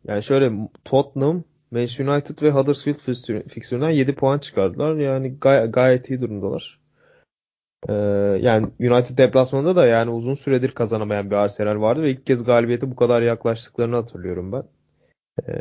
Yani 0.03 0.23
şöyle 0.23 0.51
Tottenham, 0.85 1.43
Manchester 1.71 2.05
United 2.07 2.41
ve 2.41 2.51
Huddersfield 2.51 2.99
fikstürü- 2.99 3.47
fikstüründen 3.49 3.89
7 3.89 4.15
puan 4.15 4.39
çıkardılar. 4.39 4.95
Yani 4.95 5.39
gay- 5.41 5.71
gayet 5.71 6.09
iyi 6.09 6.21
durumdalar. 6.21 6.79
Ee, 7.89 7.93
yani 8.41 8.67
United 8.79 9.17
deplasmanında 9.17 9.75
da 9.75 9.85
yani 9.87 10.11
uzun 10.11 10.35
süredir 10.35 10.71
kazanamayan 10.71 11.31
bir 11.31 11.35
Arsenal 11.35 11.81
vardı 11.81 12.01
ve 12.01 12.11
ilk 12.11 12.25
kez 12.25 12.43
galibiyete 12.43 12.91
bu 12.91 12.95
kadar 12.95 13.21
yaklaştıklarını 13.21 13.95
hatırlıyorum 13.95 14.51
ben. 14.51 14.63
Ee, 15.47 15.53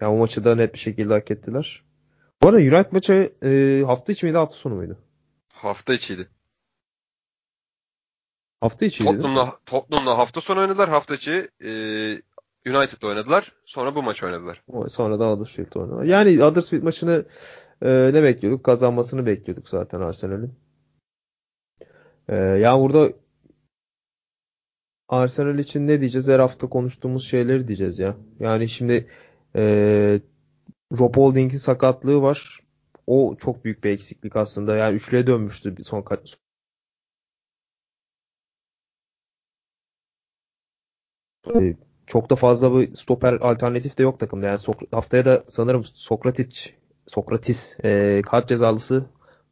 yani 0.00 0.12
o 0.12 0.16
maçı 0.16 0.44
da 0.44 0.54
net 0.54 0.74
bir 0.74 0.78
şekilde 0.78 1.12
hak 1.12 1.30
ettiler. 1.30 1.82
Bu 2.42 2.48
arada 2.48 2.58
United 2.58 2.92
maçı 2.92 3.32
e, 3.44 3.82
hafta 3.86 4.12
içi 4.12 4.26
miydi 4.26 4.38
hafta 4.38 4.56
sonu 4.56 4.74
muydu? 4.74 4.98
Hafta 5.52 5.94
içiydi. 5.94 6.28
Hafta 8.60 8.86
içiydi? 8.86 9.08
Tottenham'la, 9.10 9.58
Tottenham'la 9.66 10.18
hafta 10.18 10.40
sonu 10.40 10.60
oynadılar. 10.60 10.88
Hafta 10.88 11.14
içi 11.14 11.48
e, 11.64 11.70
United'la 12.66 13.08
oynadılar. 13.08 13.52
Sonra 13.64 13.94
bu 13.94 14.02
maç 14.02 14.22
oynadılar. 14.22 14.62
O- 14.68 14.88
Sonra 14.88 15.20
da 15.20 15.30
Huddersfield 15.30 15.72
oynadı. 15.74 16.06
Yani 16.06 16.36
Huddersfield 16.36 16.82
maçını 16.82 17.24
e, 17.82 17.88
ne 18.14 18.22
bekliyorduk? 18.22 18.64
Kazanmasını 18.64 19.26
bekliyorduk 19.26 19.68
zaten 19.68 20.00
Arsenal'in. 20.00 20.54
E, 22.28 22.36
ya 22.36 22.78
burada 22.80 23.12
Arsenal 25.14 25.58
için 25.58 25.86
ne 25.86 26.00
diyeceğiz? 26.00 26.28
Her 26.28 26.38
hafta 26.38 26.68
konuştuğumuz 26.68 27.24
şeyleri 27.24 27.68
diyeceğiz 27.68 27.98
ya. 27.98 28.16
Yani 28.40 28.68
şimdi 28.68 29.08
e, 29.56 29.62
Rob 30.98 31.16
Holding'in 31.16 31.58
sakatlığı 31.58 32.22
var. 32.22 32.60
O 33.06 33.36
çok 33.38 33.64
büyük 33.64 33.84
bir 33.84 33.90
eksiklik 33.90 34.36
aslında. 34.36 34.76
Yani 34.76 34.94
üçlüye 34.94 35.26
dönmüştü 35.26 35.74
son 35.84 36.02
e, 41.54 41.76
çok 42.06 42.30
da 42.30 42.36
fazla 42.36 42.78
bir 42.78 42.94
stoper 42.94 43.32
alternatif 43.32 43.98
de 43.98 44.02
yok 44.02 44.20
takımda. 44.20 44.46
Yani 44.46 44.58
Sok 44.58 44.76
haftaya 44.92 45.24
da 45.24 45.44
sanırım 45.48 45.84
Sokratis 45.84 46.70
Sokratis 47.06 47.76
e, 47.84 48.22
kalp 48.26 48.48
cezalısı 48.48 49.06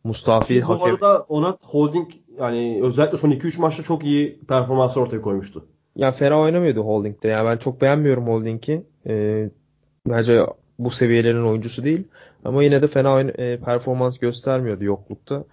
Mustafi 0.04 0.60
Hakem. 0.60 0.80
Bu 0.80 0.84
arada 0.84 1.20
ona 1.20 1.58
holding 1.62 2.10
yani 2.41 2.80
özellikle 2.83 3.18
son 3.18 3.30
2-3 3.30 3.61
maçta 3.61 3.83
çok 3.83 4.05
iyi 4.05 4.41
performanslar 4.49 5.03
ortaya 5.03 5.22
koymuştu. 5.22 5.66
Ya 5.97 6.12
fena 6.12 6.41
oynamıyordu 6.41 6.80
Holding'de. 6.80 7.28
Yani 7.28 7.47
ben 7.49 7.57
çok 7.57 7.80
beğenmiyorum 7.80 8.26
Holding'i. 8.26 8.83
E, 9.07 9.49
bence 10.09 10.47
bu 10.78 10.91
seviyelerin 10.91 11.43
oyuncusu 11.45 11.85
değil. 11.85 12.05
Ama 12.45 12.62
yine 12.64 12.83
de 12.83 12.89
fena 12.89 13.09
oyn- 13.09 13.41
e, 13.41 13.57
performans 13.61 14.18
göstermiyordu 14.18 14.85
yoklukta. 14.85 15.45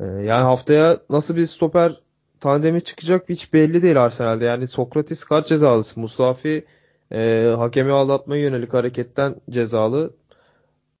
E, 0.00 0.04
yani 0.04 0.42
haftaya 0.42 0.98
nasıl 1.10 1.36
bir 1.36 1.46
stoper 1.46 2.00
tandemi 2.40 2.84
çıkacak 2.84 3.28
hiç 3.28 3.52
belli 3.52 3.82
değil 3.82 4.02
Arsenal'de. 4.04 4.44
Yani 4.44 4.68
Sokratis 4.68 5.24
kart 5.24 5.46
cezalısı. 5.48 6.00
Mustafi 6.00 6.64
e, 7.12 7.52
hakemi 7.56 7.92
aldatmaya 7.92 8.42
yönelik 8.42 8.74
hareketten 8.74 9.34
cezalı. 9.50 10.14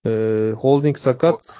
E, 0.06 0.10
Holding 0.58 0.98
sakat. 0.98 1.56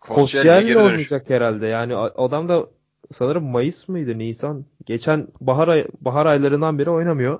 Koscielny 0.00 0.66
geri 0.66 0.74
dönüş. 0.74 0.86
oynayacak 0.90 1.30
herhalde. 1.30 1.66
Yani 1.66 1.96
adam 1.96 2.48
da 2.48 2.66
sanırım 3.12 3.44
Mayıs 3.44 3.88
mıydı 3.88 4.18
Nisan? 4.18 4.64
Geçen 4.86 5.28
bahar 5.40 5.68
ay- 5.68 5.88
bahar 6.00 6.26
aylarından 6.26 6.78
beri 6.78 6.90
oynamıyor. 6.90 7.38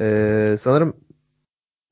Ee, 0.00 0.56
sanırım 0.60 0.96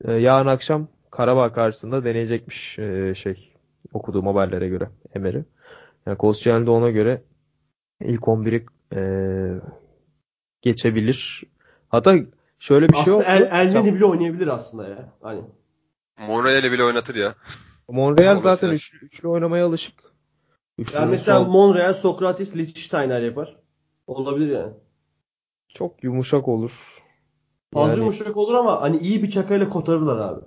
e, 0.05 0.13
yarın 0.13 0.47
akşam 0.47 0.87
Karabağ 1.11 1.53
karşısında 1.53 2.03
deneyecekmiş 2.03 2.79
e, 2.79 3.15
şey 3.15 3.53
okuduğum 3.93 4.27
haberlere 4.27 4.67
göre 4.67 4.89
Emery. 5.15 5.41
Yani 6.05 6.17
Koscielny 6.17 6.65
de 6.65 6.69
ona 6.69 6.89
göre 6.89 7.23
ilk 8.01 8.21
11'i 8.21 8.65
e, 8.95 9.01
geçebilir. 10.61 11.43
Hatta 11.89 12.15
şöyle 12.59 12.89
bir 12.89 12.93
şey 12.93 13.01
aslında 13.01 13.17
oldu. 13.17 13.25
El, 13.27 13.41
Elneni 13.41 13.95
bile 13.95 14.05
oynayabilir 14.05 14.47
aslında 14.47 14.87
ya. 14.87 15.13
Hani 15.21 15.41
Monreal'i 16.17 16.71
bile 16.71 16.83
oynatır 16.83 17.15
ya. 17.15 17.35
Monreal 17.89 18.41
zaten 18.41 18.69
üçlü, 18.69 19.05
üçlü 19.05 19.27
oynamaya 19.27 19.65
alışık. 19.65 20.04
Üçlünün 20.77 21.01
yani 21.01 21.11
mesela 21.11 21.39
sol- 21.39 21.47
Monreal, 21.47 21.93
Sokratis, 21.93 22.55
Lichtsteiner 22.57 23.21
yapar. 23.21 23.55
Olabilir 24.07 24.51
yani. 24.51 24.73
çok 25.69 26.03
yumuşak 26.03 26.47
olur. 26.47 27.03
Fazla 27.73 27.89
Yani- 27.89 27.99
yumuşak 27.99 28.37
olur 28.37 28.53
ama 28.53 28.81
hani 28.81 28.97
iyi 28.97 29.23
bir 29.23 29.29
çakayla 29.29 29.69
kotarırlar 29.69 30.17
abi. 30.17 30.41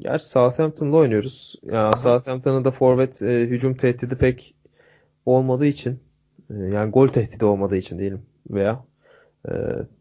Gerçi 0.00 0.28
Southampton'da 0.28 0.96
oynuyoruz. 0.96 1.54
Ya 1.62 1.92
Southampton'ın 1.96 2.64
da 2.64 2.70
forvet 2.70 3.22
e, 3.22 3.40
hücum 3.40 3.74
tehdidi 3.74 4.18
pek 4.18 4.54
olmadığı 5.26 5.66
için 5.66 6.00
e, 6.50 6.54
yani 6.54 6.90
gol 6.90 7.08
tehdidi 7.08 7.44
olmadığı 7.44 7.76
için 7.76 7.98
diyelim 7.98 8.22
veya 8.50 8.84
e, 9.48 9.52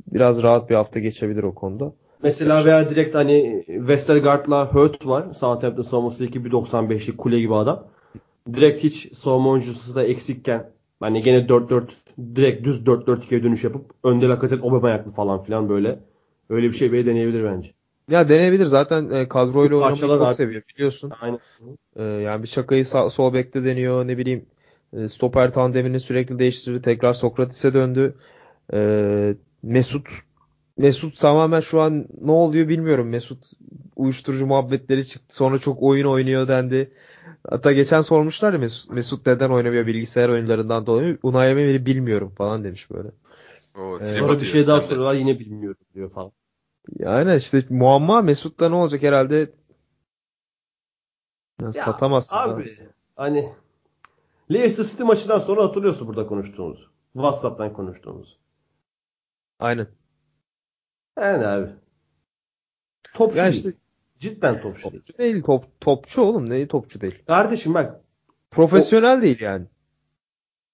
biraz 0.08 0.44
rahat 0.44 0.70
bir 0.70 0.76
hafta 0.76 1.00
geçebilir 1.00 1.44
o 1.44 1.56
konuda. 1.56 1.94
Mesela 2.24 2.66
veya 2.66 2.90
direkt 2.90 3.16
hani 3.16 3.64
Westergaard'la 3.68 4.74
Hurt 4.74 5.08
var. 5.08 5.34
Southampton 5.34 5.82
savunmasındaki 5.82 6.40
1.95'lik 6.40 7.18
kule 7.18 7.40
gibi 7.40 7.56
adam. 7.56 7.88
Direkt 8.54 8.84
hiç 8.84 9.18
savunma 9.18 9.50
oyuncusu 9.50 9.96
da 9.96 10.04
eksikken 10.04 10.70
hani 11.00 11.22
gene 11.22 11.38
4-4 11.38 11.84
direkt 12.36 12.66
düz 12.66 12.86
4-4-2'ye 12.86 13.44
dönüş 13.44 13.64
yapıp 13.64 13.92
önde 14.04 14.28
Lacazette 14.28 14.66
Aubameyang'lı 14.66 15.12
falan 15.12 15.44
filan 15.44 15.70
böyle 15.70 16.00
öyle 16.50 16.68
bir 16.68 16.74
şey 16.74 16.92
bile 16.92 17.06
deneyebilir 17.06 17.44
bence. 17.44 17.72
Ya 18.10 18.30
deneyebilir 18.30 18.66
zaten 18.66 19.10
e, 19.10 19.28
kadroyla 19.28 19.76
oynamayı 19.76 19.96
çok 19.96 20.22
abi. 20.22 20.36
seviyor 20.36 20.62
biliyorsun. 20.76 21.12
Aynen. 21.22 21.40
E, 21.96 22.04
yani 22.04 22.44
bir 22.44 22.48
Çakay'ı 22.48 22.86
sağ, 22.86 23.10
sol 23.10 23.34
bekte 23.34 23.66
deniyor 23.66 24.08
ne 24.08 24.18
bileyim 24.18 24.46
e, 24.94 25.08
stoper 25.08 25.54
tandemini 25.54 26.00
sürekli 26.00 26.40
değiştirdi. 26.40 26.82
Tekrar 26.82 27.14
Sokrates'e 27.14 27.74
döndü. 27.74 28.16
E, 28.74 29.36
Mesut 29.64 30.08
Mesut 30.78 31.20
tamamen 31.20 31.60
şu 31.60 31.82
an 31.82 32.08
ne 32.22 32.32
oluyor 32.32 32.68
bilmiyorum. 32.68 33.10
Mesut 33.10 33.44
uyuşturucu 33.96 34.48
muhabbetleri 34.48 35.08
çıktı. 35.08 35.36
Sonra 35.36 35.60
çok 35.60 35.84
oyun 35.84 36.08
oynuyor 36.08 36.48
dendi. 36.48 36.92
Hatta 37.50 37.72
geçen 37.72 38.02
sormuşlar 38.02 38.54
ya 38.54 38.60
Mesut, 38.60 38.92
Mesut 38.92 39.26
neden 39.26 39.50
oynamıyor 39.50 39.88
bilgisayar 39.88 40.30
oyunlarından 40.30 40.86
dolayı. 40.86 41.18
Unai 41.24 41.50
Emery 41.50 41.86
bilmiyorum 41.86 42.34
falan 42.38 42.64
demiş 42.64 42.92
böyle. 42.92 43.10
O, 43.78 44.00
Ee, 44.02 44.06
Sonra 44.06 44.42
bir 44.42 44.46
şey 44.46 44.68
daha 44.68 44.82
soruyorlar 44.82 45.14
yine 45.14 45.40
bilmiyorum 45.40 45.86
diyor 45.94 46.10
falan. 46.10 46.32
Yani 47.00 47.36
işte 47.36 47.66
muamma 47.70 48.22
Mesut'ta 48.22 48.70
ne 48.70 48.76
olacak 48.76 49.04
herhalde 49.04 49.36
ya 51.62 51.68
Ya 51.68 51.72
satamazsın. 51.72 52.38
Abi 52.38 52.78
hani 53.16 53.50
Leicester 54.52 54.84
City 54.84 55.04
maçından 55.04 55.40
sonra 55.40 55.64
hatırlıyorsun 55.64 56.08
burada 56.08 56.28
konuştuğumuz. 56.28 56.90
WhatsApp'tan 57.14 57.74
konuştuğumuz. 57.74 58.40
Aynen. 59.60 59.88
Yani 61.18 61.48
abi. 61.48 61.70
Topçu 63.14 63.38
Ya 63.38 63.52
değil. 63.52 63.78
Cidden 64.20 64.62
topçu 64.62 64.92
değil. 64.92 65.02
topçu 65.04 65.18
değil 65.18 65.44
top, 65.44 65.82
topçu 65.82 66.22
oğlum 66.22 66.50
ne 66.50 66.68
topçu 66.68 67.02
değil. 67.02 67.16
Kardeşim 67.28 67.74
bak 67.74 68.02
Profesyonel 68.52 69.22
değil 69.22 69.42
yani. 69.42 69.66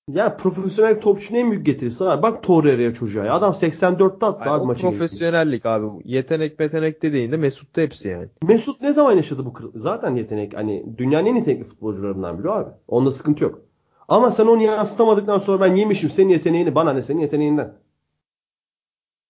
ya 0.09 0.37
profesyonel 0.37 1.01
topçunun 1.01 1.39
en 1.39 1.51
büyük 1.51 1.65
getirisi 1.65 2.03
var. 2.05 2.21
Bak 2.23 2.43
Torreira'ya 2.43 2.93
çocuğa 2.93 3.25
ya. 3.25 3.33
Adam 3.33 3.53
84'te 3.53 4.25
attı 4.25 4.39
Yani 4.45 4.51
abi 4.51 4.63
o 4.63 4.65
maçı. 4.65 4.81
profesyonellik 4.81 5.65
abi. 5.65 5.87
Yetenek 6.05 6.59
metenek 6.59 7.01
dediğinde 7.01 7.37
Mesut'ta 7.37 7.81
hepsi 7.81 8.09
yani. 8.09 8.27
Mesut 8.43 8.81
ne 8.81 8.93
zaman 8.93 9.15
yaşadı 9.15 9.45
bu 9.45 9.53
kır- 9.53 9.71
zaten 9.75 10.15
yetenek 10.15 10.57
hani 10.57 10.97
dünyanın 10.97 11.25
en 11.25 11.35
yetenekli 11.35 11.63
futbolcularından 11.65 12.39
biri 12.39 12.51
abi. 12.51 12.69
Onda 12.87 13.11
sıkıntı 13.11 13.43
yok. 13.43 13.59
Ama 14.07 14.31
sen 14.31 14.45
onu 14.47 14.61
yansıtamadıktan 14.63 15.37
sonra 15.39 15.61
ben 15.61 15.75
yemişim 15.75 16.09
senin 16.09 16.29
yeteneğini 16.29 16.75
bana 16.75 16.93
ne 16.93 17.01
senin 17.01 17.19
yeteneğinden. 17.21 17.73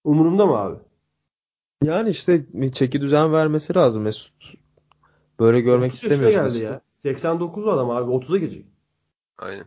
Umurumda 0.03 0.45
mı 0.45 0.57
abi? 0.57 0.76
Yani 1.84 2.09
işte 2.09 2.45
çeki 2.73 3.01
düzen 3.01 3.34
vermesi 3.34 3.75
lazım 3.75 4.03
Mesut. 4.03 4.32
Böyle 5.39 5.61
görmek 5.61 5.91
30 5.91 6.03
yaşına 6.03 6.13
istemiyoruz 6.15 6.53
geldi 6.59 6.63
Mesut'u. 6.65 6.73
ya. 6.73 6.82
89 7.13 7.67
adam 7.67 7.89
abi 7.89 8.11
30'a 8.11 8.38
girecek. 8.38 8.65
Aynen. 9.38 9.65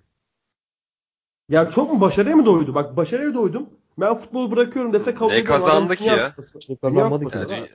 Ya 1.48 1.70
çok 1.70 1.92
mu 1.92 2.00
başarıya 2.00 2.36
mı 2.36 2.46
doydu? 2.46 2.74
Bak 2.74 2.96
başarıya 2.96 3.34
doydum. 3.34 3.68
Ben 3.98 4.14
futbolu 4.14 4.50
bırakıyorum 4.50 4.92
dese 4.92 5.14
kabul 5.14 5.30
Ne 5.32 5.38
ederim. 5.38 5.52
Adam 5.52 5.60
kazandı 5.66 5.96
ki 5.96 6.04
dünya 6.04 6.16
ya? 6.16 6.30
kupası. 6.30 6.62
Şey 6.62 6.76
kazanmadı 6.76 7.20
Dünya 7.20 7.30
kupası 7.32 7.48
dünya, 7.48 7.68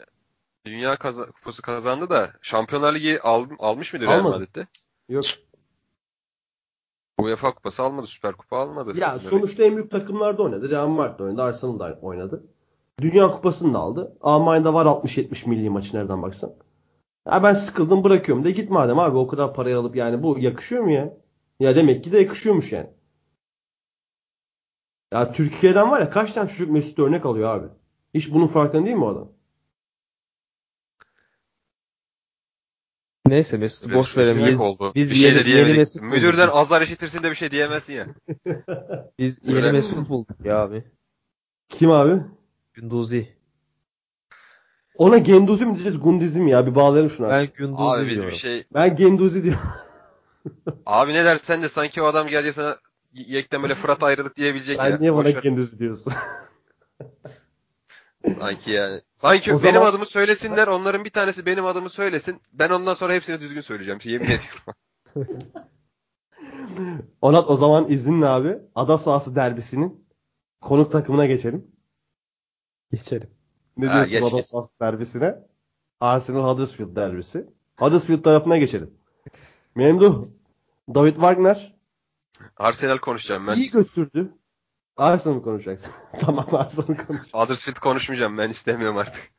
dünya 0.66 0.96
kaza- 0.96 1.32
kupası 1.32 1.62
kazandı 1.62 2.10
da 2.10 2.32
Şampiyonlar 2.42 2.96
Ligi 2.96 3.22
al, 3.22 3.46
almış 3.60 3.94
mıydı 3.94 4.06
Real 4.06 4.20
Almadı. 4.20 4.40
Madrid'de? 4.40 4.68
Yok. 5.10 5.26
UEFA 7.20 7.54
kupası 7.56 7.84
almadı, 7.84 8.08
Süper 8.08 8.34
Kupa 8.36 8.58
almadı. 8.58 8.98
Ya 8.98 9.20
sonuçta 9.20 9.64
en 9.64 9.76
büyük 9.76 9.92
takımlarda 9.92 10.44
oynadı. 10.44 10.70
Real 10.70 10.88
Madrid 10.88 11.20
oynadı. 11.20 11.42
Arsenal 11.44 11.80
da 11.80 12.00
oynadı. 12.02 12.44
Dünya 13.02 13.32
kupasını 13.32 13.74
da 13.74 13.80
aldı. 13.80 14.18
Almanya'da 14.22 14.74
var 14.74 14.86
60-70 14.86 15.50
milli 15.50 15.70
maçı 15.70 15.97
nereden 15.97 16.22
baksan. 16.22 16.54
Ya 17.28 17.43
ben 17.43 17.54
sıkıldım 17.54 18.04
bırakıyorum 18.04 18.43
de 18.43 18.52
git 18.52 18.70
madem 18.70 19.00
abi 19.00 19.18
o 19.18 19.28
kadar 19.28 19.54
parayı 19.54 19.78
alıp 19.78 19.95
yani 19.95 20.24
bu 20.24 20.39
yakışıyor 20.39 20.84
mu 20.84 20.91
ya? 20.91 21.14
Ya 21.60 21.76
demek 21.76 22.04
ki 22.04 22.12
de 22.12 22.20
yakışıyormuş 22.20 22.72
yani. 22.72 22.89
Ya 25.14 25.32
Türkiye'den 25.32 25.91
var 25.91 26.02
ya 26.02 26.10
kaç 26.10 26.34
tane 26.34 26.50
çocuk 26.50 26.72
Mesut 26.72 27.00
örnek 27.00 27.26
alıyor 27.26 27.56
abi. 27.56 27.68
Hiç 28.14 28.34
bunun 28.34 28.47
farkında 28.47 28.86
değil 28.86 28.95
mi 28.97 29.04
o 29.06 29.08
adam? 29.10 29.32
Neyse 33.28 33.58
Mesut'u 33.58 33.93
boş 33.95 34.18
verelim. 34.18 34.47
Biz, 34.52 34.62
oldu. 34.62 34.91
biz 34.95 35.12
bir 35.12 35.16
şey 35.16 35.32
yeni- 35.34 35.45
de 35.45 35.50
yeni 35.50 35.78
Mesut 35.78 36.02
Müdürden 36.02 36.47
bulduk. 36.47 36.58
azar 36.58 36.82
işitirsin 36.82 37.24
de 37.24 37.30
bir 37.32 37.36
şey 37.36 37.52
diyemezsin 37.52 37.93
ya. 37.93 38.08
biz 39.20 39.47
Öyle. 39.47 39.60
yeni 39.60 39.72
Mesut 39.72 40.10
bulduk 40.10 40.45
ya 40.45 40.58
abi. 40.62 40.84
Kim 41.70 41.91
abi? 41.91 42.22
Günduzi. 42.80 43.28
Ona 44.96 45.18
Genduzi 45.18 45.66
mi 45.66 45.74
diyeceğiz 45.74 46.00
Gundizi 46.00 46.42
mi 46.42 46.52
ya? 46.52 46.68
Bir 46.68 46.76
bağlayalım 46.76 47.10
şunu 47.10 47.28
Ben 47.30 47.34
artık. 47.34 47.56
Günduzi 47.56 47.82
Abi 47.82 48.06
biz 48.08 48.14
diyorum. 48.14 48.32
bir 48.32 48.36
şey 48.36 48.64
Ben 48.74 48.96
Genduzi 48.96 49.44
diyorum. 49.44 49.62
Abi 50.86 51.14
ne 51.14 51.26
dersen 51.26 51.62
de 51.64 51.70
sanki 51.70 52.02
o 52.02 52.06
adam 52.06 52.28
gelecek 52.28 52.54
sana 52.54 52.78
yekten 53.14 53.62
böyle 53.64 53.76
Fırat 53.76 54.04
ayrılık 54.04 54.36
diyebilecek 54.36 54.78
Sen 54.78 54.90
ya. 54.90 54.98
niye 54.98 55.14
bana 55.14 55.26
Boş 55.26 55.36
ver. 55.36 55.42
Genduzi 55.44 55.80
diyorsun? 55.80 56.14
Sanki 58.40 58.72
yani. 58.72 59.02
Sanki 59.16 59.54
O 59.54 59.64
benim 59.64 59.74
zaman- 59.76 59.90
adımı 59.90 60.06
söylesinler. 60.06 60.68
Onların 60.68 61.06
bir 61.06 61.10
tanesi 61.10 61.46
benim 61.46 61.66
adımı 61.66 61.90
söylesin. 61.90 62.42
Ben 62.54 62.70
ondan 62.70 62.94
sonra 62.94 63.14
hepsini 63.14 63.42
düzgün 63.42 63.62
söyleyeceğim. 63.62 64.00
Yemin 64.04 64.26
ediyorum. 64.26 64.74
Onat 67.22 67.50
o 67.50 67.58
zaman 67.58 67.90
izninle 67.92 68.26
abi. 68.26 68.58
Ada 68.76 68.98
sahası 68.98 69.36
derbisinin 69.36 70.08
konuk 70.62 70.92
takımına 70.92 71.26
geçelim. 71.26 71.68
Geçelim. 72.92 73.30
Ne 73.78 73.86
Ha, 73.88 74.06
diyorsun 74.06 74.38
geç, 74.38 74.46
sahası 74.46 74.70
derbisine? 74.82 75.36
Arsenal 76.00 76.54
Huddersfield 76.54 76.96
derbisi. 76.96 77.48
Huddersfield 77.80 78.24
tarafına 78.24 78.58
geçelim. 78.58 78.94
Memduh. 79.76 80.28
David 80.96 81.14
Wagner 81.16 81.76
Arsenal 82.58 82.98
konuşacağım 82.98 83.48
ben. 83.48 83.56
iyi 83.56 83.72
götürdü. 83.72 84.34
Arsenal 84.98 85.36
mı 85.36 85.42
konuşacaksın? 85.44 85.92
tamam 86.20 86.56
Arsenal 86.56 86.96
konuş. 87.08 87.34
Huddersfield 87.34 87.80
konuşmayacağım. 87.80 88.38
Ben 88.38 88.50
istemiyorum 88.50 88.98
artık. 88.98 89.32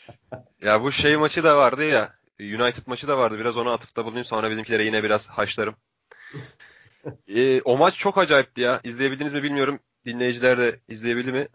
ya 0.62 0.82
bu 0.82 0.92
şey 0.92 1.16
maçı 1.16 1.44
da 1.44 1.56
vardı 1.56 1.84
ya. 1.84 2.12
United 2.40 2.86
maçı 2.86 3.08
da 3.08 3.18
vardı. 3.18 3.38
Biraz 3.38 3.56
ona 3.56 3.72
atıfta 3.72 4.04
bulunayım. 4.04 4.24
Sonra 4.24 4.50
bizimkilere 4.50 4.84
yine 4.84 5.02
biraz 5.02 5.28
haşlarım. 5.28 5.74
Ee, 7.28 7.60
o 7.62 7.76
maç 7.76 7.94
çok 7.96 8.18
acayipti 8.18 8.60
ya. 8.60 8.80
İzleyebildiniz 8.84 9.32
mi 9.32 9.42
bilmiyorum. 9.42 9.80
Dinleyiciler 10.06 10.58
de 10.58 10.80
izleyebildi 10.88 11.32
mi? 11.32 11.48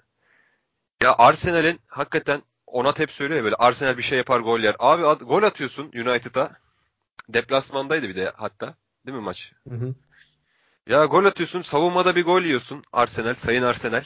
Ya 1.02 1.16
Arsenal'in 1.18 1.80
hakikaten 1.88 2.42
Onat 2.68 3.00
hep 3.00 3.12
söylüyor 3.12 3.38
ya 3.38 3.44
böyle 3.44 3.56
Arsenal 3.56 3.98
bir 3.98 4.04
şey 4.04 4.18
yapar 4.18 4.40
gol 4.40 4.60
yer. 4.60 4.76
Abi 4.80 5.06
at- 5.06 5.28
gol 5.28 5.44
atıyorsun 5.44 5.84
United'a. 5.86 6.52
Deplasmandaydı 7.30 8.10
bir 8.10 8.16
de 8.16 8.32
hatta. 8.36 8.76
Değil 9.06 9.18
mi 9.18 9.24
maç? 9.24 9.54
Hı 9.70 9.76
hı. 9.76 9.96
Ya 10.88 11.06
gol 11.06 11.26
atıyorsun, 11.26 11.62
savunmada 11.62 12.16
bir 12.16 12.26
gol 12.26 12.42
yiyorsun. 12.42 12.84
Arsenal, 12.94 13.34
sayın 13.36 13.64
Arsenal. 13.64 14.04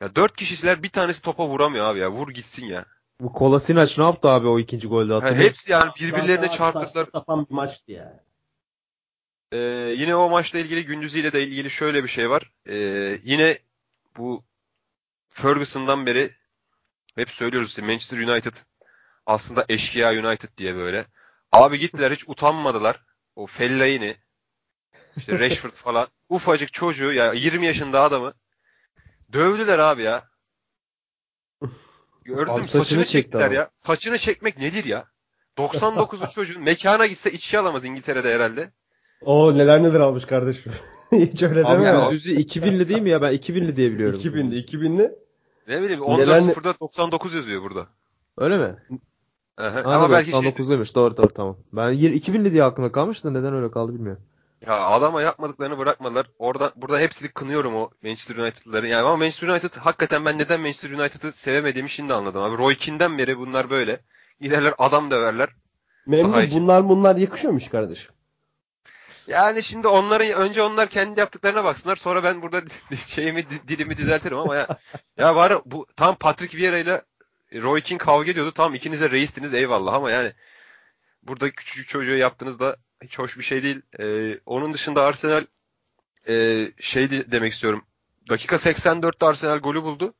Ya 0.00 0.16
dört 0.16 0.36
kişiler 0.36 0.82
bir 0.82 0.88
tanesi 0.88 1.22
topa 1.22 1.48
vuramıyor 1.48 1.84
abi 1.86 1.98
ya. 1.98 2.10
Vur 2.10 2.28
gitsin 2.28 2.66
ya. 2.66 2.84
Bu 3.20 3.32
Kolasinac 3.32 3.98
ne 3.98 4.04
yaptı 4.04 4.28
abi 4.28 4.48
o 4.48 4.58
ikinci 4.58 4.88
golde 4.88 5.12
Ha, 5.12 5.16
hatırlıyor 5.16 5.38
musun? 5.38 5.48
hepsi 5.48 5.72
yani 5.72 5.90
birbirlerine 6.00 6.50
çarptılar. 6.50 7.06
sapan 7.12 7.46
bir 7.50 7.54
maçtı 7.54 7.92
ya. 7.92 8.24
Ee, 9.52 9.58
yine 9.96 10.16
o 10.16 10.30
maçla 10.30 10.58
ilgili 10.58 10.84
Gündüz 10.84 11.14
ile 11.14 11.32
de 11.32 11.42
ilgili 11.42 11.70
şöyle 11.70 12.04
bir 12.04 12.08
şey 12.08 12.30
var. 12.30 12.52
Ee, 12.68 13.18
yine 13.24 13.58
bu 14.16 14.44
Ferguson'dan 15.32 16.06
beri 16.06 16.30
hep 17.16 17.30
söylüyoruz 17.30 17.68
işte 17.68 17.82
Manchester 17.82 18.18
United 18.18 18.54
aslında 19.26 19.64
eşkıya 19.68 20.10
United 20.10 20.48
diye 20.56 20.74
böyle. 20.74 21.06
Abi 21.52 21.78
gittiler 21.78 22.10
hiç 22.10 22.28
utanmadılar. 22.28 23.04
O 23.36 23.46
Fellaini 23.46 24.16
işte 25.16 25.38
Rashford 25.38 25.70
falan 25.74 26.06
ufacık 26.28 26.72
çocuğu 26.72 27.12
ya 27.12 27.32
20 27.32 27.66
yaşında 27.66 28.02
adamı 28.02 28.34
dövdüler 29.32 29.78
abi 29.78 30.02
ya. 30.02 30.28
Gördüm 32.24 32.54
Abi 32.54 32.64
saçını, 32.64 32.84
saçını 32.84 33.04
çekti 33.04 33.12
çektiler 33.12 33.50
ya. 33.50 33.70
Saçını 33.78 34.18
çekmek 34.18 34.58
nedir 34.58 34.84
ya? 34.84 35.06
99'lu 35.58 36.30
çocuğun 36.34 36.62
mekana 36.62 37.06
gitse 37.06 37.32
içki 37.32 37.58
alamaz 37.58 37.84
İngiltere'de 37.84 38.34
herhalde. 38.34 38.72
O 39.20 39.58
neler 39.58 39.82
neler 39.82 40.00
almış 40.00 40.24
kardeşim. 40.24 40.72
Hiç 41.12 41.42
öyle 41.42 41.64
deme 41.64 41.84
ya. 41.84 41.94
ya. 41.94 42.04
Gündüz'ü 42.04 42.34
2000'li 42.34 42.88
değil 42.88 43.02
mi 43.02 43.10
ya? 43.10 43.22
Ben 43.22 43.34
2000'li 43.34 43.76
diye 43.76 43.92
biliyorum. 43.92 44.20
2000'de 44.20 44.56
2000'li. 44.56 45.21
Ne 45.68 45.82
bileyim 45.82 46.00
Neler 46.00 46.40
ne- 46.40 46.52
14.0'da 46.52 46.74
99 46.80 47.34
yazıyor 47.34 47.62
burada. 47.62 47.86
Öyle 48.38 48.58
mi? 48.58 48.76
Aha, 49.56 49.80
Ama 49.84 49.94
Ama 49.94 50.10
belki 50.10 50.30
şey, 50.30 50.38
99'luymuş. 50.40 50.94
Doğru 50.94 51.16
doğru 51.16 51.28
tamam. 51.28 51.56
Ben 51.72 51.90
yir- 51.92 52.12
2000'li 52.12 52.52
diye 52.52 52.64
aklımda 52.64 52.92
kalmış 52.92 53.24
da 53.24 53.30
neden 53.30 53.54
öyle 53.54 53.70
kaldı 53.70 53.94
bilmiyorum. 53.94 54.22
ya 54.66 54.80
adama 54.80 55.22
yapmadıklarını 55.22 55.78
bırakmadılar. 55.78 56.26
Orada 56.38 56.72
burada 56.76 56.98
hepsini 56.98 57.28
kınıyorum 57.28 57.74
o 57.76 57.90
Manchester 58.02 58.36
United'ları. 58.36 58.86
Yani 58.88 59.02
ama 59.02 59.16
Manchester 59.16 59.48
United 59.48 59.70
hakikaten 59.76 60.24
ben 60.24 60.38
neden 60.38 60.60
Manchester 60.60 60.90
United'ı 60.90 61.32
sevemediğimi 61.32 61.90
şimdi 61.90 62.14
anladım 62.14 62.42
abi. 62.42 62.58
Roy 62.58 62.74
Keane'den 62.74 63.18
beri 63.18 63.38
bunlar 63.38 63.70
böyle. 63.70 64.00
Giderler 64.40 64.74
adam 64.78 65.10
döverler. 65.10 65.48
Memnun 66.06 66.50
bunlar 66.52 66.88
bunlar 66.88 67.16
yakışıyormuş 67.16 67.68
kardeşim. 67.68 68.12
Yani 69.26 69.62
şimdi 69.62 69.88
onların 69.88 70.32
önce 70.32 70.62
onlar 70.62 70.88
kendi 70.88 71.20
yaptıklarına 71.20 71.64
baksınlar. 71.64 71.96
Sonra 71.96 72.24
ben 72.24 72.42
burada 72.42 72.62
şeyimi 73.06 73.44
dilimi 73.68 73.96
düzeltirim 73.96 74.38
ama 74.38 74.56
ya 74.56 74.66
ya 75.18 75.36
var 75.36 75.62
bu 75.64 75.86
tam 75.96 76.14
Patrick 76.16 76.58
Vieira 76.58 76.78
ile 76.78 77.02
Roy 77.54 77.80
Keane 77.80 77.98
kavga 77.98 78.30
ediyordu. 78.30 78.52
Tam 78.52 78.74
ikiniz 78.74 79.00
de 79.00 79.10
reistiniz 79.10 79.54
eyvallah 79.54 79.94
ama 79.94 80.10
yani 80.10 80.32
burada 81.22 81.50
küçücük 81.50 81.88
çocuğa 81.88 82.16
yaptığınız 82.16 82.60
da 82.60 82.76
hiç 83.02 83.18
hoş 83.18 83.38
bir 83.38 83.42
şey 83.44 83.62
değil. 83.62 83.82
Ee, 84.00 84.40
onun 84.46 84.72
dışında 84.72 85.04
Arsenal 85.04 85.44
e, 86.28 86.66
şey 86.80 87.10
de- 87.10 87.32
demek 87.32 87.52
istiyorum. 87.52 87.84
Dakika 88.28 88.56
84'te 88.56 89.26
Arsenal 89.26 89.58
golü 89.58 89.82
buldu. 89.82 90.14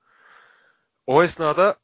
O 1.06 1.22
esnada 1.22 1.76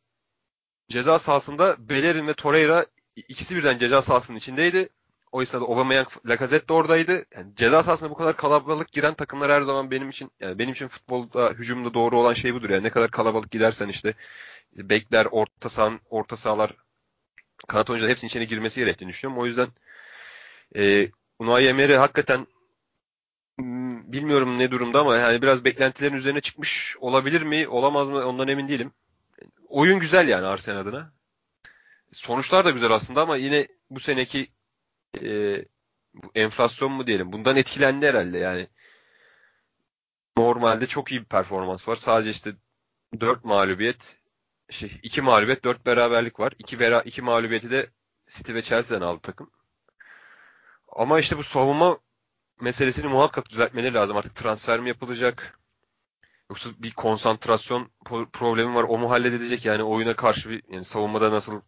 ceza 0.88 1.18
sahasında 1.18 1.88
Bellerin 1.88 2.26
ve 2.26 2.34
Torreira 2.34 2.86
ikisi 3.16 3.56
birden 3.56 3.78
ceza 3.78 4.02
sahasının 4.02 4.38
içindeydi. 4.38 4.88
O 5.32 5.42
esnada 5.42 5.64
Aubameyang, 5.64 6.08
Lacazette 6.26 6.68
de 6.68 6.72
oradaydı. 6.72 7.24
Yani 7.34 7.56
ceza 7.56 7.82
sahasına 7.82 8.10
bu 8.10 8.14
kadar 8.14 8.36
kalabalık 8.36 8.92
giren 8.92 9.14
takımlar 9.14 9.52
her 9.52 9.62
zaman 9.62 9.90
benim 9.90 10.10
için 10.10 10.30
yani 10.40 10.58
benim 10.58 10.72
için 10.72 10.88
futbolda 10.88 11.50
hücumda 11.50 11.94
doğru 11.94 12.18
olan 12.18 12.34
şey 12.34 12.54
budur. 12.54 12.70
Yani 12.70 12.82
ne 12.82 12.90
kadar 12.90 13.10
kalabalık 13.10 13.50
gidersen 13.50 13.88
işte 13.88 14.14
bekler, 14.76 15.26
orta 15.30 15.68
sahan, 15.68 16.00
orta 16.10 16.36
sahalar, 16.36 16.74
kanat 17.68 17.90
oyuncular 17.90 18.10
hepsinin 18.10 18.28
içine 18.28 18.44
girmesi 18.44 18.80
gerektiğini 18.80 19.08
düşünüyorum. 19.08 19.42
O 19.42 19.46
yüzden 19.46 19.68
e, 20.76 21.10
Unai 21.38 21.66
Emery 21.66 21.96
hakikaten 21.96 22.46
hmm, 23.58 24.12
bilmiyorum 24.12 24.58
ne 24.58 24.70
durumda 24.70 25.00
ama 25.00 25.16
yani 25.16 25.42
biraz 25.42 25.64
beklentilerin 25.64 26.16
üzerine 26.16 26.40
çıkmış 26.40 26.96
olabilir 27.00 27.42
mi, 27.42 27.68
olamaz 27.68 28.08
mı 28.08 28.26
ondan 28.26 28.48
emin 28.48 28.68
değilim. 28.68 28.92
Oyun 29.68 30.00
güzel 30.00 30.28
yani 30.28 30.46
Arsenal 30.46 30.80
adına. 30.80 31.12
Sonuçlar 32.12 32.64
da 32.64 32.70
güzel 32.70 32.90
aslında 32.90 33.22
ama 33.22 33.36
yine 33.36 33.68
bu 33.90 34.00
seneki 34.00 34.48
e, 35.22 35.64
enflasyon 36.34 36.92
mu 36.92 37.06
diyelim 37.06 37.32
bundan 37.32 37.56
etkilendi 37.56 38.06
herhalde 38.06 38.38
yani. 38.38 38.68
Normalde 40.36 40.86
çok 40.86 41.12
iyi 41.12 41.20
bir 41.20 41.26
performans 41.26 41.88
var. 41.88 41.96
Sadece 41.96 42.30
işte 42.30 42.52
4 43.20 43.44
mağlubiyet, 43.44 44.16
şey 44.70 45.00
2 45.02 45.22
mağlubiyet, 45.22 45.64
4 45.64 45.86
beraberlik 45.86 46.40
var. 46.40 46.52
2 46.58 46.80
bera 46.80 47.00
2 47.02 47.22
mağlubiyeti 47.22 47.70
de 47.70 47.90
City 48.28 48.54
ve 48.54 48.62
Chelsea'den 48.62 49.06
aldı 49.06 49.20
takım. 49.22 49.50
Ama 50.88 51.18
işte 51.18 51.38
bu 51.38 51.42
savunma 51.42 51.98
meselesini 52.60 53.06
muhakkak 53.06 53.50
düzeltmeleri 53.50 53.94
lazım. 53.94 54.16
Artık 54.16 54.36
transfer 54.36 54.80
mi 54.80 54.88
yapılacak? 54.88 55.58
Yoksa 56.50 56.70
bir 56.78 56.92
konsantrasyon 56.92 57.90
problemi 58.32 58.74
var. 58.74 58.84
O 58.88 58.98
mu 58.98 59.10
halledilecek? 59.10 59.64
Yani 59.64 59.82
oyuna 59.82 60.16
karşı 60.16 60.50
bir 60.50 60.62
yani 60.68 60.84
savunmada 60.84 61.32
nasıl 61.32 61.60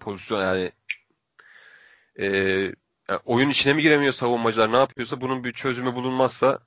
pozisyon 0.00 0.40
yani 0.40 0.72
e, 2.20 2.26
yani 3.08 3.20
oyun 3.24 3.50
içine 3.50 3.72
mi 3.74 3.82
giremiyor 3.82 4.12
savunmacılar 4.12 4.72
ne 4.72 4.76
yapıyorsa 4.76 5.20
bunun 5.20 5.44
bir 5.44 5.52
çözümü 5.52 5.94
bulunmazsa 5.94 6.58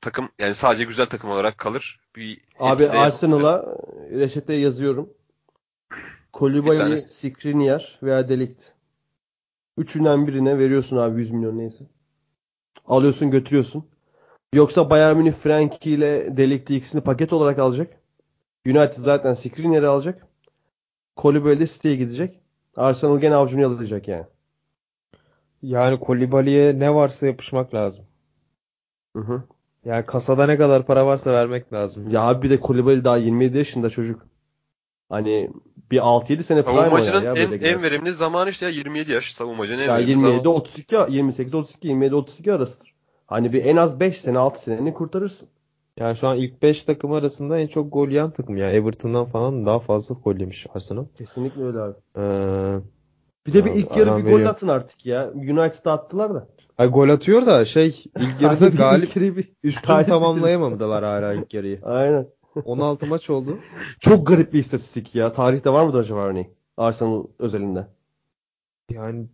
takım 0.00 0.28
yani 0.38 0.54
sadece 0.54 0.84
güzel 0.84 1.06
takım 1.06 1.30
olarak 1.30 1.58
kalır. 1.58 2.00
Bir 2.16 2.40
Abi 2.58 2.88
Arsenal'a 2.88 3.76
reçete 4.10 4.52
yazıyorum. 4.54 5.10
Tanesi- 6.78 7.12
Skriniar 7.12 7.98
veya 8.02 8.28
Delikt. 8.28 8.72
Üçünden 9.78 10.26
birine 10.26 10.58
veriyorsun 10.58 10.96
abi 10.96 11.20
100 11.20 11.30
milyon 11.30 11.58
neyse. 11.58 11.84
Alıyorsun 12.86 13.30
götürüyorsun. 13.30 13.84
Yoksa 14.54 14.90
Bayern 14.90 15.16
Münih 15.16 15.32
Frenkie 15.32 15.92
ile 15.92 16.36
Delikti 16.36 16.76
ikisini 16.76 17.00
paket 17.00 17.32
olarak 17.32 17.58
alacak. 17.58 18.00
United 18.66 18.92
zaten 18.92 19.34
Skriniar'ı 19.34 19.90
alacak. 19.90 20.26
Koulibaly 21.16 21.60
de 21.60 21.66
City'ye 21.66 21.96
gidecek. 21.96 22.40
Arsenal 22.76 23.20
gene 23.20 23.34
avucunu 23.34 23.60
yalayacak 23.60 24.08
yani. 24.08 24.26
Yani 25.62 26.00
Kolibali'ye 26.00 26.78
ne 26.78 26.94
varsa 26.94 27.26
yapışmak 27.26 27.74
lazım. 27.74 28.04
Hı 29.16 29.22
hı. 29.22 29.42
Yani 29.84 30.06
kasada 30.06 30.46
ne 30.46 30.56
kadar 30.58 30.86
para 30.86 31.06
varsa 31.06 31.32
vermek 31.32 31.72
lazım. 31.72 32.10
Ya 32.10 32.22
abi 32.22 32.42
bir 32.42 32.50
de 32.50 32.60
Koulibaly 32.60 33.04
daha 33.04 33.16
27 33.16 33.58
yaşında 33.58 33.90
çocuk. 33.90 34.26
Hani 35.08 35.50
bir 35.90 35.98
6-7 35.98 36.42
sene 36.42 36.62
savunmacının 36.62 37.22
ya 37.22 37.32
en, 37.32 37.52
en 37.52 37.82
verimli 37.82 38.12
zamanı 38.12 38.50
işte 38.50 38.66
ya 38.66 38.72
27 38.72 39.12
yaş 39.12 39.32
savunmacının 39.32 39.78
en 39.78 39.86
Ya 39.86 39.94
verimli 39.94 40.10
27 40.10 40.42
zamanı. 40.42 40.56
32 40.56 40.96
28 41.08 41.54
32 41.54 41.88
27 41.88 42.14
32 42.14 42.52
arasıdır. 42.52 42.94
Hani 43.26 43.52
bir 43.52 43.64
en 43.64 43.76
az 43.76 44.00
5 44.00 44.20
sene 44.20 44.38
6 44.38 44.62
seneni 44.62 44.94
kurtarırsın. 44.94 45.48
Yani 45.96 46.16
şu 46.16 46.28
an 46.28 46.36
ilk 46.36 46.62
5 46.62 46.84
takım 46.84 47.12
arasında 47.12 47.58
en 47.58 47.66
çok 47.66 47.92
gol 47.92 48.08
yiyen 48.08 48.30
takım. 48.30 48.56
Yani 48.56 48.72
Everton'dan 48.72 49.24
falan 49.24 49.66
daha 49.66 49.78
fazla 49.80 50.14
gol 50.24 50.36
yemiş 50.36 50.66
Arsenal. 50.74 51.04
Kesinlikle 51.18 51.64
öyle 51.64 51.78
abi. 51.78 51.94
Ee, 52.18 52.80
Bir 53.46 53.52
de 53.52 53.64
bir 53.64 53.70
ilk 53.70 53.96
yarı 53.96 54.16
bir 54.26 54.30
gol 54.30 54.44
atın 54.46 54.68
artık 54.68 55.06
ya. 55.06 55.30
United'a 55.34 55.92
attılar 55.92 56.34
da. 56.34 56.48
ay 56.78 56.88
gol 56.88 57.08
atıyor 57.08 57.46
da 57.46 57.64
şey 57.64 58.04
ilk 58.18 58.40
yarıda 58.42 58.72
bir 58.72 58.76
galip 58.76 59.16
bir- 59.16 59.52
üstün 59.62 60.02
tamamlayamadılar 60.02 61.04
hala 61.04 61.32
ilk 61.32 61.54
yarıyı. 61.54 61.80
Aynen. 61.84 62.28
16 62.64 63.06
maç 63.06 63.30
oldu. 63.30 63.58
Çok 64.00 64.26
garip 64.26 64.52
bir 64.52 64.58
istatistik 64.58 65.14
ya. 65.14 65.32
Tarihte 65.32 65.70
var 65.72 65.86
mıdır 65.86 66.00
acaba 66.00 66.20
örneği? 66.20 66.50
Arsenal 66.76 67.26
özelinde. 67.38 67.86
Yani 68.90 69.26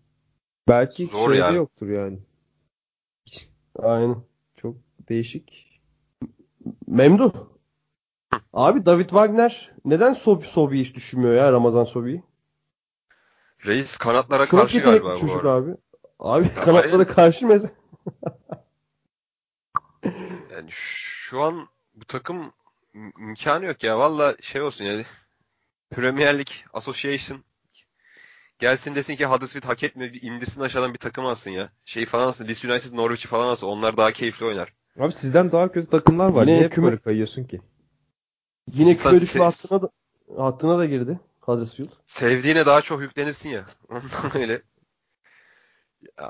belki 0.69 1.07
Zor 1.07 1.27
şeyde 1.29 1.39
yani. 1.45 1.57
yoktur 1.57 1.89
yani. 1.89 2.19
Aynen. 3.79 4.17
Çok 4.57 4.77
değişik. 5.09 5.81
Memduh. 6.87 7.33
Abi 8.53 8.87
David 8.87 9.09
Wagner 9.09 9.73
neden 9.85 10.13
Sob 10.13 10.43
Sobi'yi 10.43 10.85
hiç 10.85 10.95
düşünmüyor 10.95 11.35
ya 11.35 11.53
Ramazan 11.53 11.85
Sobi'yi? 11.85 12.23
Reis 13.67 13.97
kanatlara 13.97 14.47
Çok 14.47 14.61
karşı 14.61 14.79
galiba 14.79 15.15
bu 15.15 15.19
çocuk 15.19 15.37
arada. 15.37 15.51
abi. 15.53 15.71
Abi 16.19 16.45
Ya 16.45 16.55
kanatlara 16.65 16.93
hayır. 16.97 17.09
karşı 17.09 17.47
mesela. 17.47 17.73
Yani 20.53 20.69
şu 20.71 21.43
an 21.43 21.69
bu 21.95 22.05
takım 22.05 22.53
im- 22.95 23.21
imkanı 23.29 23.65
yok 23.65 23.83
ya. 23.85 23.99
Valla 23.99 24.37
şey 24.41 24.63
olsun 24.63 24.85
yani. 24.85 25.05
Premier 25.91 26.39
Lig 26.39 26.47
Association 26.73 27.45
gelsin 28.59 28.95
desin 28.95 29.17
ki 29.17 29.27
Huddersfield 29.27 29.65
hak 29.65 29.83
etmiyor. 29.83 30.13
Bir 30.13 30.23
indirsin 30.23 30.61
aşağıdan 30.61 30.95
bir 30.95 30.99
takım 30.99 31.27
alsın 31.27 31.51
ya. 31.51 31.69
Şey 31.85 32.07
falan 32.07 32.27
alsın. 32.27 32.49
Leeds 32.49 32.65
United 32.65 32.93
Norwich'i 32.93 33.29
falan 33.29 33.49
alsın. 33.49 33.67
Onlar 33.67 33.97
daha 33.97 34.13
keyifli 34.13 34.47
oynar. 34.47 34.73
Abi 34.99 35.13
sizden 35.13 35.53
daha 35.53 35.73
kötü 35.73 35.89
takımlar 35.89 36.29
var. 36.29 36.43
Yine 36.43 36.53
Niye 36.53 36.65
hep 36.65 36.73
küme- 36.73 36.85
böyle 36.85 36.99
kayıyorsun 36.99 37.45
ki? 37.45 37.61
Yine 38.73 38.97
küme 38.97 39.21
düşme 39.21 39.45
hattına 39.45 39.83
da, 39.83 39.89
hattına 40.37 40.79
da 40.79 40.87
girdi 40.87 41.21
Huddersfield. 41.47 41.89
Sevdiğine 42.07 42.67
daha 42.67 42.83
çok 42.83 43.01
yüklenirsin 43.01 43.49
ya. 43.49 43.67
Ondan 43.89 44.37
öyle. 44.37 44.63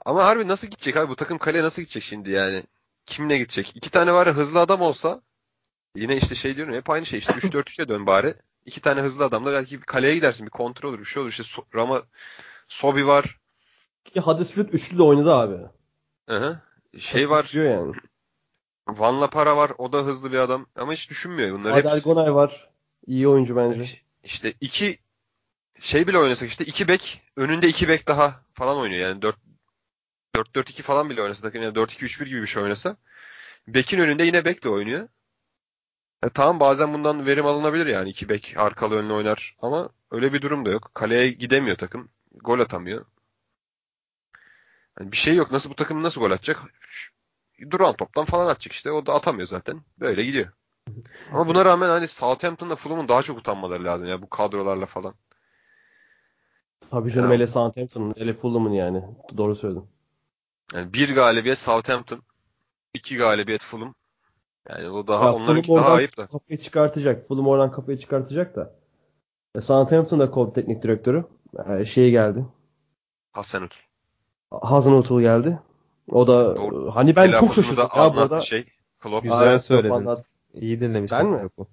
Ama 0.04 0.24
harbi 0.24 0.48
nasıl 0.48 0.66
gidecek 0.66 0.96
abi? 0.96 1.08
Bu 1.08 1.16
takım 1.16 1.38
kaleye 1.38 1.64
nasıl 1.64 1.82
gidecek 1.82 2.02
şimdi 2.02 2.30
yani? 2.30 2.62
Kimle 3.06 3.38
gidecek? 3.38 3.72
İki 3.74 3.90
tane 3.90 4.12
var 4.12 4.26
ya 4.26 4.32
hızlı 4.36 4.60
adam 4.60 4.80
olsa 4.80 5.22
Yine 5.96 6.16
işte 6.16 6.34
şey 6.34 6.56
diyorum 6.56 6.74
hep 6.74 6.90
aynı 6.90 7.06
şey 7.06 7.18
işte 7.18 7.32
3-4-3'e 7.32 7.88
dön 7.88 8.06
bari. 8.06 8.34
İki 8.64 8.80
tane 8.80 9.00
hızlı 9.00 9.24
adamla 9.24 9.52
belki 9.52 9.80
bir 9.80 9.86
kaleye 9.86 10.14
gidersin 10.14 10.46
bir 10.46 10.50
kontrol 10.50 10.88
olur 10.88 10.98
bir 10.98 11.04
şey 11.04 11.22
olur 11.22 11.30
işte 11.30 11.42
so- 11.42 11.74
Rama 11.74 12.02
Sobi 12.68 13.06
var. 13.06 13.38
Ki 14.04 14.20
Huddersfield 14.20 14.68
üçlü 14.72 14.98
de 14.98 15.02
oynadı 15.02 15.34
abi. 15.34 15.56
Hı 16.28 16.36
hı. 16.36 16.60
Şey 17.00 17.30
var 17.30 17.50
Diyor 17.52 17.64
yani. 17.64 17.94
Van 18.88 19.20
La 19.20 19.30
Para 19.30 19.56
var 19.56 19.72
o 19.78 19.92
da 19.92 19.98
hızlı 19.98 20.32
bir 20.32 20.38
adam 20.38 20.66
ama 20.76 20.92
hiç 20.92 21.10
düşünmüyor 21.10 21.58
bunlar 21.58 21.76
hep 21.76 21.86
Adel 21.86 22.00
Gonay 22.00 22.34
var. 22.34 22.70
İyi 23.06 23.28
oyuncu 23.28 23.56
bence. 23.56 23.88
işte 24.24 24.54
iki 24.60 24.98
şey 25.80 26.06
bile 26.06 26.18
oynasak 26.18 26.48
işte 26.48 26.64
iki 26.64 26.88
bek 26.88 27.22
önünde 27.36 27.68
iki 27.68 27.88
bek 27.88 28.08
daha 28.08 28.40
falan 28.54 28.76
oynuyor 28.76 29.08
yani 29.08 29.22
4 29.22 29.36
4-4-2 30.36 30.82
falan 30.82 31.10
bile 31.10 31.22
oynasa 31.22 31.42
takım 31.42 31.62
yani 31.62 31.74
4-2-3-1 31.74 32.24
gibi 32.24 32.42
bir 32.42 32.46
şey 32.46 32.62
oynasa 32.62 32.96
bekin 33.68 33.98
önünde 34.00 34.24
yine 34.24 34.44
bekle 34.44 34.68
oynuyor. 34.68 35.08
E, 36.22 36.28
tamam 36.28 36.60
bazen 36.60 36.94
bundan 36.94 37.26
verim 37.26 37.46
alınabilir 37.46 37.86
yani 37.86 38.08
iki 38.10 38.28
bek 38.28 38.54
arkalı 38.56 38.94
önlü 38.96 39.12
oynar 39.12 39.56
ama 39.62 39.90
öyle 40.10 40.32
bir 40.32 40.42
durum 40.42 40.66
da 40.66 40.70
yok. 40.70 40.90
Kaleye 40.94 41.30
gidemiyor 41.30 41.76
takım. 41.76 42.08
Gol 42.34 42.60
atamıyor. 42.60 43.06
Yani 45.00 45.12
bir 45.12 45.16
şey 45.16 45.34
yok. 45.36 45.52
Nasıl 45.52 45.70
bu 45.70 45.74
takım 45.74 46.02
nasıl 46.02 46.20
gol 46.20 46.30
atacak? 46.30 46.62
Duran 47.70 47.96
toptan 47.96 48.24
falan 48.24 48.46
atacak 48.46 48.72
işte. 48.72 48.92
O 48.92 49.06
da 49.06 49.14
atamıyor 49.14 49.48
zaten. 49.48 49.82
Böyle 50.00 50.24
gidiyor. 50.24 50.52
Ama 51.32 51.46
buna 51.48 51.64
rağmen 51.64 51.88
hani 51.88 52.08
Southampton'la 52.08 52.76
Fulham'ın 52.76 53.08
daha 53.08 53.22
çok 53.22 53.38
utanmaları 53.38 53.84
lazım 53.84 54.08
ya 54.08 54.22
bu 54.22 54.30
kadrolarla 54.30 54.86
falan. 54.86 55.14
Tabii 56.90 57.10
canım 57.10 57.30
hele 57.30 57.46
Southampton'ın, 57.46 58.14
hele 58.16 58.34
Fulham'ın 58.34 58.72
yani. 58.72 59.02
Doğru 59.36 59.56
söyledin. 59.56 59.84
Yani 60.74 60.92
bir 60.92 61.14
galibiyet 61.14 61.58
Southampton, 61.58 62.22
iki 62.94 63.16
galibiyet 63.16 63.62
Fulham. 63.62 63.94
Yani 64.68 64.90
o 64.90 65.06
daha 65.06 65.24
Ya 65.24 65.34
onlarınki 65.34 65.74
daha 65.74 65.92
ayıp 65.92 66.16
da. 66.16 66.26
Kafayı 66.26 66.58
çıkartacak. 66.58 67.24
Fulham 67.24 67.46
oradan 67.46 67.72
kafayı 67.72 67.98
çıkartacak 67.98 68.56
da. 68.56 68.74
E, 69.54 69.60
Southampton'da 69.60 70.30
kol 70.30 70.50
teknik 70.50 70.82
direktörü. 70.82 71.24
E, 71.68 71.84
şey 71.84 72.10
geldi. 72.10 72.46
Hasenut. 73.32 73.74
Hazenhuttl 74.50 75.20
geldi. 75.20 75.58
O 76.08 76.26
da 76.26 76.56
Doğru. 76.56 76.90
hani 76.94 77.16
ben 77.16 77.30
çok 77.30 77.40
Telaffuzunu 77.40 77.64
şaşırdım 77.64 77.88
ya 77.96 78.14
burada. 78.14 78.40
şey. 78.40 78.64
Klopp. 78.98 79.22
Güzel 79.22 79.58
söyledin. 79.58 80.04
Klopp 80.04 80.26
İyi 80.54 80.80
dinlemişsin. 80.80 81.18
Ben 81.18 81.26
mi? 81.26 81.38
Klopp'u. 81.38 81.66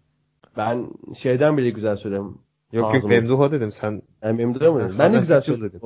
Ben 0.57 0.89
şeyden 1.15 1.57
bile 1.57 1.69
güzel 1.69 1.97
söylerim. 1.97 2.37
Yok 2.73 2.83
yok 2.83 2.93
Hazenhuttl. 2.93 3.09
Memduha 3.21 3.51
dedim. 3.51 3.71
Sen 3.71 4.01
Ben 4.21 4.35
memnun 4.35 4.73
mı? 4.73 4.79
Ben 4.79 4.89
Ben 4.89 4.97
de 4.97 5.03
Hazen 5.03 5.21
güzel 5.21 5.41
Hüttl 5.41 5.51
söyledim. 5.51 5.81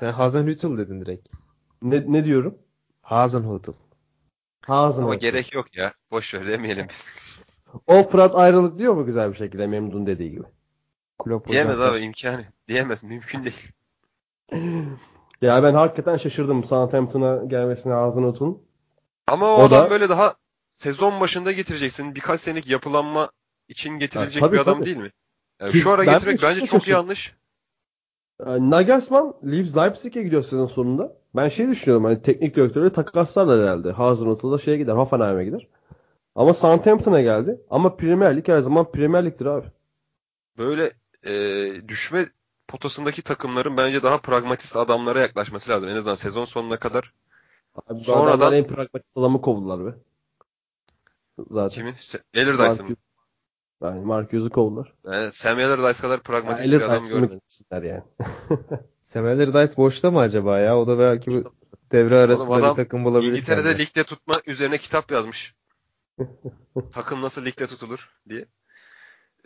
sen 0.00 0.12
Hazenhüttl 0.12 0.78
dedin 0.78 1.00
direkt. 1.00 1.28
Ne, 1.82 2.04
ne 2.12 2.24
diyorum? 2.24 2.58
Hazenhüttl. 3.02 3.70
Hazenhuttl. 4.60 5.04
Ama 5.04 5.14
gerek 5.14 5.54
yok 5.54 5.76
ya. 5.76 5.92
Boş 6.10 6.34
ver 6.34 6.46
demeyelim 6.46 6.86
biz. 6.90 7.08
O 7.86 8.02
Fırat 8.02 8.34
ayrılık 8.36 8.78
diyor 8.78 8.94
mu 8.94 9.06
güzel 9.06 9.30
bir 9.30 9.36
şekilde 9.36 9.66
Memnun 9.66 10.06
dediği 10.06 10.30
gibi? 10.30 10.44
Klopp 11.18 11.48
Diyemez 11.48 11.80
abi 11.80 11.98
imkanı. 12.00 12.44
Diyemez. 12.68 13.04
Mümkün 13.04 13.44
değil. 13.44 13.70
Ya 15.42 15.62
ben 15.62 15.74
hakikaten 15.74 16.16
şaşırdım 16.16 16.64
Southampton'a 16.64 17.44
gelmesine 17.44 17.92
Hazenhuttl'un. 17.92 18.62
Ama 19.26 19.46
o, 19.46 19.58
O 19.60 19.64
adam 19.64 19.86
da- 19.86 19.90
böyle 19.90 20.08
daha 20.08 20.34
sezon 20.72 21.20
başında 21.20 21.52
getireceksin. 21.52 22.14
Birkaç 22.14 22.40
senelik 22.40 22.66
yapılanma 22.70 23.30
için 23.68 23.90
getirilecek 23.98 24.40
tabii, 24.40 24.52
bir 24.52 24.60
adam 24.60 24.74
tabii. 24.74 24.86
değil 24.86 24.96
mi? 24.96 25.10
Yani 25.60 25.72
şu 25.72 25.90
ara 25.90 26.06
ben 26.06 26.12
getirmek 26.14 26.42
bence 26.42 26.66
çok 26.66 26.88
yanlış. 26.88 27.34
Yani 28.46 28.70
Nagelsmann 28.70 29.34
Leeds 29.44 29.76
Leipzig'e 29.76 30.22
gidiyor 30.22 30.42
sezon 30.42 30.66
sonunda. 30.66 31.16
Ben 31.36 31.48
şey 31.48 31.68
düşünüyorum 31.68 32.04
hani 32.04 32.22
teknik 32.22 32.56
direktörü 32.56 32.92
takaslarlar 32.92 33.60
herhalde. 33.60 33.92
Hazenhuttl 33.92 34.58
şeye 34.58 34.76
gider, 34.76 34.94
Hoffenheim'e 34.94 35.44
gider. 35.44 35.68
Ama 36.34 36.54
Southampton'a 36.54 37.20
geldi. 37.20 37.60
Ama 37.70 37.96
Premier 37.96 38.36
Lig 38.36 38.48
her 38.48 38.60
zaman 38.60 38.92
Premier 38.92 39.24
Lig'dir 39.26 39.46
abi. 39.46 39.66
Böyle 40.58 40.92
e, 41.26 41.32
düşme 41.88 42.28
potasındaki 42.68 43.22
takımların 43.22 43.76
bence 43.76 44.02
daha 44.02 44.18
pragmatist 44.18 44.76
adamlara 44.76 45.20
yaklaşması 45.20 45.70
lazım. 45.70 45.88
En 45.88 45.96
azından 45.96 46.14
sezon 46.14 46.44
sonuna 46.44 46.76
kadar. 46.76 47.12
Abi 47.86 48.04
Sonradan- 48.04 48.54
en 48.54 48.66
pragmatist 48.66 49.16
adamı 49.16 49.40
kovdular 49.40 49.86
be. 49.86 49.94
Zaten. 51.50 51.74
Kimin? 51.74 51.92
Se- 51.92 52.22
Allardyce'ın 52.54 52.90
mı? 52.90 52.96
Yani 53.82 54.04
Mark 54.04 54.32
Hughes'u 54.32 54.50
kovdular. 54.50 54.92
Yani 55.04 55.32
Sam 55.32 55.58
Allardyce 55.58 56.00
kadar 56.02 56.16
Ya, 56.16 56.22
pragmatist 56.22 56.66
bir 56.72 56.80
adam 56.80 57.08
görmedim. 57.08 57.40
yani. 57.70 58.02
Sam 59.02 59.24
Allardyce 59.24 59.76
boşta 59.76 60.10
mı 60.10 60.18
acaba 60.20 60.58
ya? 60.58 60.78
O 60.78 60.86
da 60.86 60.98
belki 60.98 61.30
bu 61.30 61.54
devre 61.92 62.16
arasında 62.16 62.54
adam 62.54 62.70
bir 62.70 62.76
takım 62.76 63.04
bulabilir 63.04 63.32
İngiltere'de 63.32 63.62
kendine. 63.62 63.82
ligde 63.86 64.04
tutma 64.04 64.34
üzerine 64.46 64.78
kitap 64.78 65.10
yazmış. 65.10 65.54
Takım 66.92 67.22
nasıl 67.22 67.44
ligde 67.44 67.66
tutulur 67.66 68.10
diye. 68.28 68.46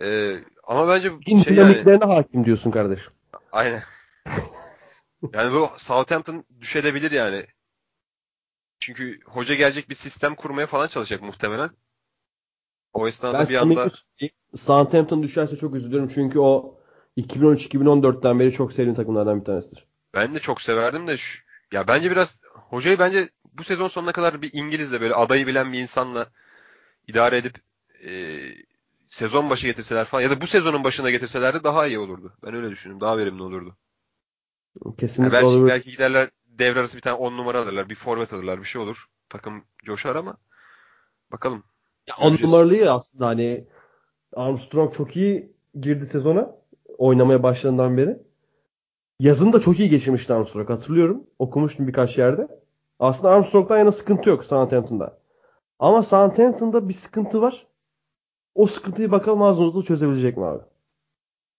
Ee, 0.01 0.41
ama 0.65 0.89
bence 0.89 1.13
İn 1.27 1.43
şey 1.43 1.55
yani 1.55 1.69
dinamiklerine 1.69 2.05
hakim 2.05 2.45
diyorsun 2.45 2.71
kardeşim. 2.71 3.13
aynen. 3.53 3.83
Yani 5.33 5.53
bu 5.55 5.69
Southampton 5.77 6.45
düşebilir 6.61 7.11
yani. 7.11 7.47
Çünkü 8.81 9.21
hoca 9.25 9.55
gelecek 9.55 9.89
bir 9.91 9.95
sistem 9.95 10.35
kurmaya 10.35 10.67
falan 10.67 10.89
çalışacak 10.89 11.23
muhtemelen. 11.23 11.71
O 12.99 13.09
esnada 13.09 13.39
Ben 13.39 13.49
bir 13.49 13.57
anda 13.57 13.91
Southampton 14.57 15.23
düşerse 15.23 15.57
çok 15.57 15.75
üzülürüm 15.75 16.09
çünkü 16.09 16.39
o 16.39 16.79
2013-2014'ten 17.17 18.41
beri 18.41 18.53
çok 18.53 18.73
sevdiğim 18.73 18.95
takımlardan 18.95 19.41
bir 19.41 19.45
tanesidir. 19.45 19.87
ben 20.15 20.35
de 20.35 20.39
çok 20.39 20.61
severdim 20.63 21.07
de 21.07 21.17
şu- 21.17 21.43
ya 21.73 21.89
bence 21.89 22.11
biraz 22.11 22.37
hocayı 22.55 22.99
bence 22.99 23.29
bu 23.53 23.65
sezon 23.65 23.89
sonuna 23.89 24.13
kadar 24.13 24.43
bir 24.43 24.51
İngilizle 24.53 25.01
böyle 25.01 25.15
adayı 25.15 25.47
bilen 25.47 25.73
bir 25.73 25.79
insanla 25.79 26.27
idare 27.09 27.37
edip 27.37 27.55
e, 28.07 28.39
sezon 29.09 29.51
başı 29.51 29.67
getirseler 29.67 30.05
falan 30.05 30.23
ya 30.23 30.31
da 30.31 30.41
bu 30.41 30.47
sezonun 30.47 30.85
başına 30.85 31.11
getirselerdi 31.11 31.65
daha 31.65 31.87
iyi 31.87 31.99
olurdu. 31.99 32.33
Ben 32.45 32.55
öyle 32.55 32.71
düşünüyorum. 32.71 33.01
Daha 33.01 33.19
verimli 33.19 33.43
olurdu. 33.43 33.77
Kesinlikle 34.99 35.33
belki, 35.33 35.47
olabilir. 35.47 35.69
belki 35.69 35.91
giderler 35.91 36.31
devre 36.47 36.81
arası 36.81 36.97
bir 36.97 37.03
tane 37.03 37.17
10 37.17 37.37
numara 37.37 37.61
alırlar. 37.61 37.91
Bir 37.91 37.95
forvet 37.95 38.33
alırlar. 38.33 38.61
Bir 38.61 38.65
şey 38.65 38.83
olur. 38.83 39.07
Takım 39.29 39.65
coşar 39.85 40.17
ama 40.17 40.37
bakalım. 41.33 41.65
Ya, 42.09 42.15
on 42.21 42.29
göreceğiz. 42.29 42.53
numaralı 42.53 42.77
ya 42.77 42.95
aslında 42.95 43.27
hani 43.27 43.67
Armstrong 44.37 44.95
çok 44.95 45.17
iyi 45.17 45.53
girdi 45.81 46.07
sezona 46.07 46.55
oynamaya 46.99 47.43
başladığından 47.43 47.97
beri. 47.97 48.19
Yazın 49.21 49.53
da 49.53 49.61
çok 49.61 49.81
iyi 49.81 49.91
geçirmişti 49.91 50.35
Armstrong 50.35 50.71
hatırlıyorum. 50.71 51.27
Okumuştum 51.39 51.87
birkaç 51.87 52.19
yerde. 52.19 52.49
Aslında 52.99 53.31
Armstrong'dan 53.31 53.79
yana 53.79 53.93
sıkıntı 53.93 54.31
yok 54.31 54.45
Southampton'da. 54.45 55.19
Ama 55.79 56.03
Southampton'da 56.03 56.89
bir 56.89 56.95
sıkıntı 56.95 57.41
var. 57.43 57.67
O 58.55 58.67
sıkıntıyı 58.67 59.11
bakalım 59.11 59.41
Hazenhuttl 59.41 59.87
çözebilecek 59.87 60.37
mi 60.37 60.45
abi? 60.45 60.63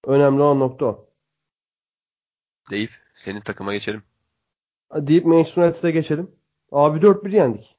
Önemli 0.05 0.41
olan 0.41 0.59
nokta 0.59 0.85
o. 0.85 1.09
Deyip 2.71 2.91
senin 3.15 3.41
takıma 3.41 3.73
geçelim. 3.73 4.03
Deyip 4.95 5.25
Manchester 5.25 5.63
United'a 5.63 5.89
geçelim. 5.89 6.31
Abi 6.71 6.99
4-1 6.99 7.35
yendik. 7.35 7.75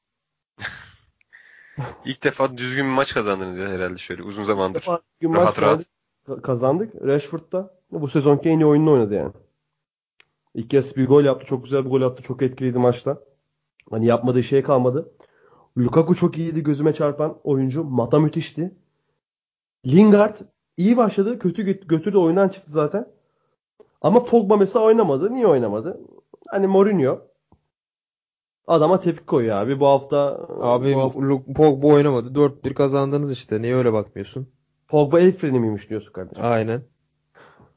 İlk 2.04 2.24
defa 2.24 2.56
düzgün 2.58 2.84
bir 2.86 2.90
maç 2.90 3.14
kazandınız 3.14 3.58
ya 3.58 3.68
herhalde 3.68 3.98
şöyle 3.98 4.22
uzun 4.22 4.44
zamandır. 4.44 4.80
defa 4.80 5.00
gün 5.20 5.34
Rahat 5.34 5.46
maç 5.46 5.62
rahat. 5.62 6.42
kazandık. 6.42 6.94
Rashford'da 7.02 7.74
bu 7.90 8.08
sezonki 8.08 8.48
en 8.48 8.58
iyi 8.58 8.66
oyununu 8.66 8.92
oynadı 8.92 9.14
yani. 9.14 9.32
İlk 10.54 10.70
kez 10.70 10.96
bir 10.96 11.06
gol 11.06 11.24
yaptı. 11.24 11.46
Çok 11.46 11.64
güzel 11.64 11.84
bir 11.84 11.90
gol 11.90 12.00
yaptı. 12.00 12.22
Çok 12.22 12.42
etkiliydi 12.42 12.78
maçta. 12.78 13.18
Hani 13.90 14.06
yapmadığı 14.06 14.42
şey 14.42 14.62
kalmadı. 14.62 15.12
Lukaku 15.78 16.14
çok 16.14 16.38
iyiydi. 16.38 16.62
Gözüme 16.62 16.94
çarpan 16.94 17.36
oyuncu. 17.44 17.84
Mata 17.84 18.18
müthişti. 18.18 18.74
Lingard 19.86 20.36
iyi 20.76 20.96
başladı. 20.96 21.38
Kötü 21.38 21.62
gö- 21.62 21.86
götürdü. 21.86 22.16
Oyundan 22.18 22.48
çıktı 22.48 22.70
zaten. 22.70 23.08
Ama 24.02 24.24
Pogba 24.24 24.56
mesela 24.56 24.84
oynamadı. 24.84 25.34
Niye 25.34 25.46
oynamadı? 25.46 26.00
Hani 26.48 26.66
Mourinho 26.66 27.18
adama 28.66 29.00
tepki 29.00 29.26
koyuyor 29.26 29.56
abi. 29.60 29.80
Bu 29.80 29.86
hafta 29.86 30.46
Abi 30.60 30.94
bu 30.94 31.00
hafta 31.00 31.20
Pogba 31.56 31.86
oynamadı. 31.86 32.28
4-1 32.38 32.74
kazandınız 32.74 33.32
işte. 33.32 33.62
Niye 33.62 33.74
öyle 33.76 33.92
bakmıyorsun? 33.92 34.48
Pogba 34.88 35.20
el 35.20 35.32
freni 35.32 35.60
miymiş 35.60 35.90
diyorsun 35.90 36.12
kardeşim. 36.12 36.44
Aynen. 36.44 36.82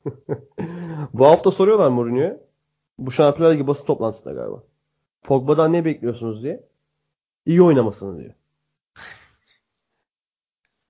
Bu 1.14 1.26
hafta 1.26 1.52
soruyorlar 1.52 1.90
Mourinho'ya. 1.90 2.40
Bu 2.98 3.12
Şampiyonlar 3.12 3.54
Ligi 3.56 3.68
basın 3.68 3.86
toplantısında 3.86 4.34
galiba. 4.34 4.64
Pogba'dan 5.24 5.74
ne 5.74 5.86
bekliyorsunuz 5.86 6.44
diye. 6.44 6.64
İyi 7.46 7.62
oynamasını 7.62 8.20
diyor. 8.20 8.34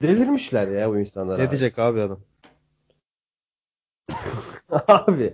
Delirmişler 0.01 0.67
ya 0.67 0.89
bu 0.89 0.99
insanlar 0.99 1.39
Ne 1.39 1.43
abi. 1.43 1.49
diyecek 1.49 1.79
abi 1.79 2.01
adam? 2.01 2.19
abi 4.87 5.33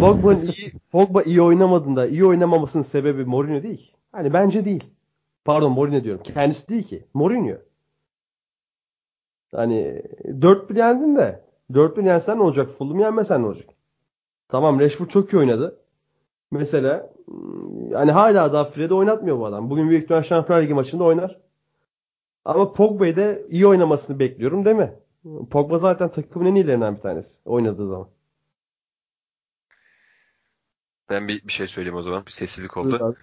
Pogba'nın 0.00 0.42
iyi, 0.42 0.72
Pogba 0.92 1.22
iyi 1.22 1.42
oynamadığında 1.42 2.06
iyi 2.06 2.24
oynamamasının 2.24 2.82
sebebi 2.82 3.24
Mourinho 3.24 3.62
değil. 3.62 3.78
ki. 3.78 3.92
Hani 4.12 4.32
bence 4.32 4.64
değil. 4.64 4.84
Pardon 5.44 5.72
Mourinho 5.72 6.04
diyorum. 6.04 6.22
Kendisi 6.22 6.68
değil 6.68 6.82
ki. 6.82 7.04
Mourinho. 7.14 7.56
Hani 9.52 10.02
4-1 10.24 10.78
yendin 10.78 11.16
de 11.16 11.44
4-1 11.72 12.06
yensen 12.06 12.38
ne 12.38 12.42
olacak? 12.42 12.70
Fulham 12.70 12.98
yenmesen 13.00 13.42
ne 13.42 13.46
olacak? 13.46 13.68
Tamam 14.48 14.80
Rashford 14.80 15.08
çok 15.08 15.32
iyi 15.32 15.38
oynadı. 15.38 15.80
Mesela 16.50 17.12
hani 17.92 18.10
hala 18.12 18.52
daha 18.52 18.64
Fred'i 18.64 18.94
oynatmıyor 18.94 19.38
bu 19.38 19.46
adam. 19.46 19.70
Bugün 19.70 19.90
büyük 19.90 20.02
ihtimal 20.04 20.22
Şampiyonlar 20.22 20.62
Ligi 20.64 20.74
maçında 20.74 21.04
oynar. 21.04 21.38
Ama 22.44 22.72
Pogba'yı 22.72 23.16
da 23.16 23.38
iyi 23.40 23.66
oynamasını 23.66 24.18
bekliyorum 24.18 24.64
değil 24.64 24.76
mi? 24.76 24.92
Pogba 25.50 25.78
zaten 25.78 26.10
takımın 26.10 26.46
en 26.46 26.54
iyilerinden 26.54 26.96
bir 26.96 27.00
tanesi 27.00 27.38
oynadığı 27.44 27.86
zaman. 27.86 28.08
Ben 31.10 31.28
bir, 31.28 31.48
bir 31.48 31.52
şey 31.52 31.66
söyleyeyim 31.66 31.96
o 31.96 32.02
zaman. 32.02 32.26
Bir 32.26 32.30
sessizlik 32.30 32.76
oldu. 32.76 33.04
abi. 33.04 33.16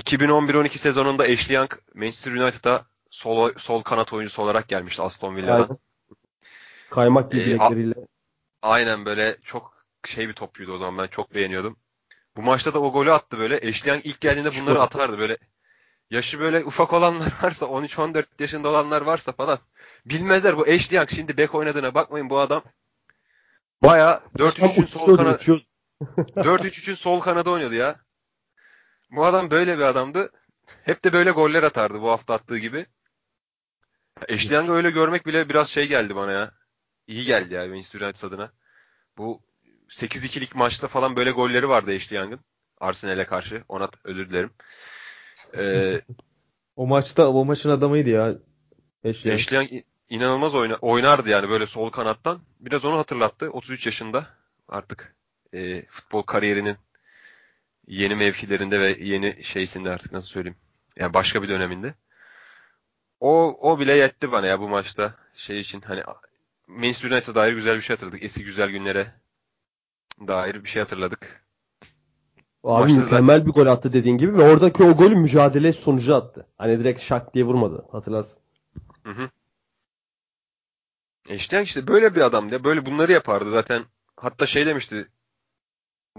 2011-12 0.00 0.78
sezonunda 0.78 1.22
Ashley 1.22 1.56
Young 1.56 1.72
Manchester 1.94 2.32
United'a 2.32 2.86
sol, 3.10 3.52
sol 3.56 3.82
kanat 3.82 4.12
oyuncusu 4.12 4.42
olarak 4.42 4.68
gelmişti 4.68 5.02
Aston 5.02 5.36
Villa'dan. 5.36 5.62
Aynen. 5.62 5.78
Kaymak 6.90 7.32
gibi 7.32 7.40
Ee, 7.40 7.46
bilekleriyle. 7.46 7.94
Aynen 8.62 9.04
böyle 9.04 9.36
çok 9.44 9.86
şey 10.04 10.28
bir 10.28 10.32
topçuydu 10.32 10.72
o 10.72 10.78
zaman 10.78 10.98
ben 10.98 11.06
çok 11.06 11.34
beğeniyordum. 11.34 11.76
Bu 12.36 12.42
maçta 12.42 12.74
da 12.74 12.80
o 12.80 12.92
golü 12.92 13.12
attı 13.12 13.38
böyle. 13.38 13.56
Ashley 13.56 13.92
Young 13.92 14.06
ilk 14.06 14.20
geldiğinde 14.20 14.50
bunları 14.60 14.82
atardı 14.82 15.18
böyle. 15.18 15.38
Yaşı 16.10 16.40
böyle 16.40 16.64
ufak 16.64 16.92
olanlar 16.92 17.32
varsa 17.42 17.66
13-14 17.66 18.24
yaşında 18.38 18.68
olanlar 18.68 19.02
varsa 19.02 19.32
falan 19.32 19.58
bilmezler 20.06 20.56
bu 20.56 20.62
Ashley 20.62 20.96
Young 20.96 21.10
şimdi 21.10 21.36
bek 21.36 21.54
oynadığına 21.54 21.94
bakmayın 21.94 22.30
bu 22.30 22.38
adam 22.38 22.62
baya 23.82 24.22
4-3-3'ün 24.38 24.86
sol 24.86 25.16
kanat. 25.16 25.48
4-3-3'ün 26.36 26.94
sol 26.94 27.20
kanadı 27.20 27.50
oynuyordu 27.50 27.74
ya. 27.74 28.00
Bu 29.10 29.24
adam 29.26 29.50
böyle 29.50 29.78
bir 29.78 29.82
adamdı. 29.82 30.30
Hep 30.82 31.04
de 31.04 31.12
böyle 31.12 31.30
goller 31.30 31.62
atardı 31.62 32.02
bu 32.02 32.10
hafta 32.10 32.34
attığı 32.34 32.58
gibi. 32.58 32.86
Young'ı 34.50 34.72
öyle 34.72 34.90
görmek 34.90 35.26
bile 35.26 35.48
biraz 35.48 35.68
şey 35.68 35.88
geldi 35.88 36.16
bana 36.16 36.32
ya. 36.32 36.52
İyi 37.06 37.24
geldi 37.24 37.54
ya 37.54 37.66
Manchester 37.66 38.00
United 38.00 38.22
adına. 38.22 38.52
Bu 39.18 39.42
8-2'lik 39.88 40.54
maçta 40.54 40.88
falan 40.88 41.16
böyle 41.16 41.30
golleri 41.30 41.68
vardı 41.68 41.92
Young'ın. 42.14 42.40
Arsenal'e 42.80 43.24
karşı. 43.26 43.64
Ona 43.68 43.90
t- 43.90 43.98
özür 44.04 44.30
dilerim. 44.30 44.50
Ee, 45.56 46.00
O 46.76 46.86
maçta 46.86 47.28
o 47.28 47.44
maçın 47.44 47.70
adamıydı 47.70 48.10
ya. 48.10 48.34
İ- 49.64 49.84
inanılmaz 50.08 50.54
oyna, 50.54 50.74
oynardı 50.74 51.28
yani 51.28 51.48
böyle 51.48 51.66
sol 51.66 51.90
kanattan. 51.90 52.40
Biraz 52.60 52.84
onu 52.84 52.98
hatırlattı. 52.98 53.50
33 53.50 53.86
yaşında 53.86 54.26
artık 54.68 55.15
e, 55.56 55.86
futbol 55.86 56.22
kariyerinin 56.22 56.76
yeni 57.86 58.14
mevkilerinde 58.14 58.80
ve 58.80 58.96
yeni 59.00 59.44
şeysinde 59.44 59.90
artık 59.90 60.12
nasıl 60.12 60.28
söyleyeyim. 60.28 60.56
Yani 60.96 61.14
başka 61.14 61.42
bir 61.42 61.48
döneminde. 61.48 61.94
O 63.20 63.58
o 63.60 63.80
bile 63.80 63.92
yetti 63.92 64.32
bana 64.32 64.46
ya 64.46 64.60
bu 64.60 64.68
maçta 64.68 65.14
şey 65.34 65.60
için 65.60 65.80
hani 65.80 66.02
Manchester 66.66 67.10
United'a 67.10 67.34
dair 67.34 67.52
güzel 67.52 67.76
bir 67.76 67.82
şey 67.82 67.96
hatırladık. 67.96 68.22
Eski 68.22 68.44
güzel 68.44 68.70
günlere 68.70 69.12
dair 70.28 70.64
bir 70.64 70.68
şey 70.68 70.82
hatırladık. 70.82 71.46
Abi 72.64 72.92
Maçta 72.92 73.00
mükemmel 73.00 73.46
bir 73.46 73.50
gol 73.50 73.66
attı 73.66 73.92
dediğin 73.92 74.18
gibi 74.18 74.38
ve 74.38 74.42
oradaki 74.42 74.82
o 74.82 74.96
golü 74.96 75.16
mücadele 75.16 75.72
sonucu 75.72 76.14
attı. 76.14 76.46
Hani 76.58 76.78
direkt 76.78 77.00
şak 77.00 77.34
diye 77.34 77.44
vurmadı. 77.44 77.84
Hatırlarsın. 77.92 78.38
Hı 79.02 79.10
hı. 79.10 79.30
Ashley 81.30 81.58
Young 81.58 81.66
işte 81.66 81.88
böyle 81.88 82.14
bir 82.14 82.20
adam 82.20 82.48
ya. 82.48 82.64
Böyle 82.64 82.86
bunları 82.86 83.12
yapardı 83.12 83.50
zaten. 83.50 83.82
Hatta 84.16 84.46
şey 84.46 84.66
demişti. 84.66 85.08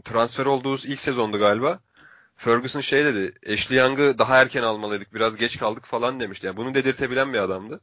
Transfer 0.03 0.45
olduğu 0.45 0.77
ilk 0.77 0.99
sezondu 0.99 1.39
galiba. 1.39 1.79
Ferguson 2.35 2.81
şey 2.81 3.05
dedi. 3.05 3.53
Ashley 3.53 3.79
Young'ı 3.79 4.19
daha 4.19 4.41
erken 4.41 4.63
almalıydık. 4.63 5.13
Biraz 5.13 5.37
geç 5.37 5.57
kaldık 5.59 5.85
falan 5.85 6.19
demişti. 6.19 6.47
Yani 6.47 6.57
bunu 6.57 6.73
dedirtebilen 6.73 7.33
bir 7.33 7.39
adamdı. 7.39 7.81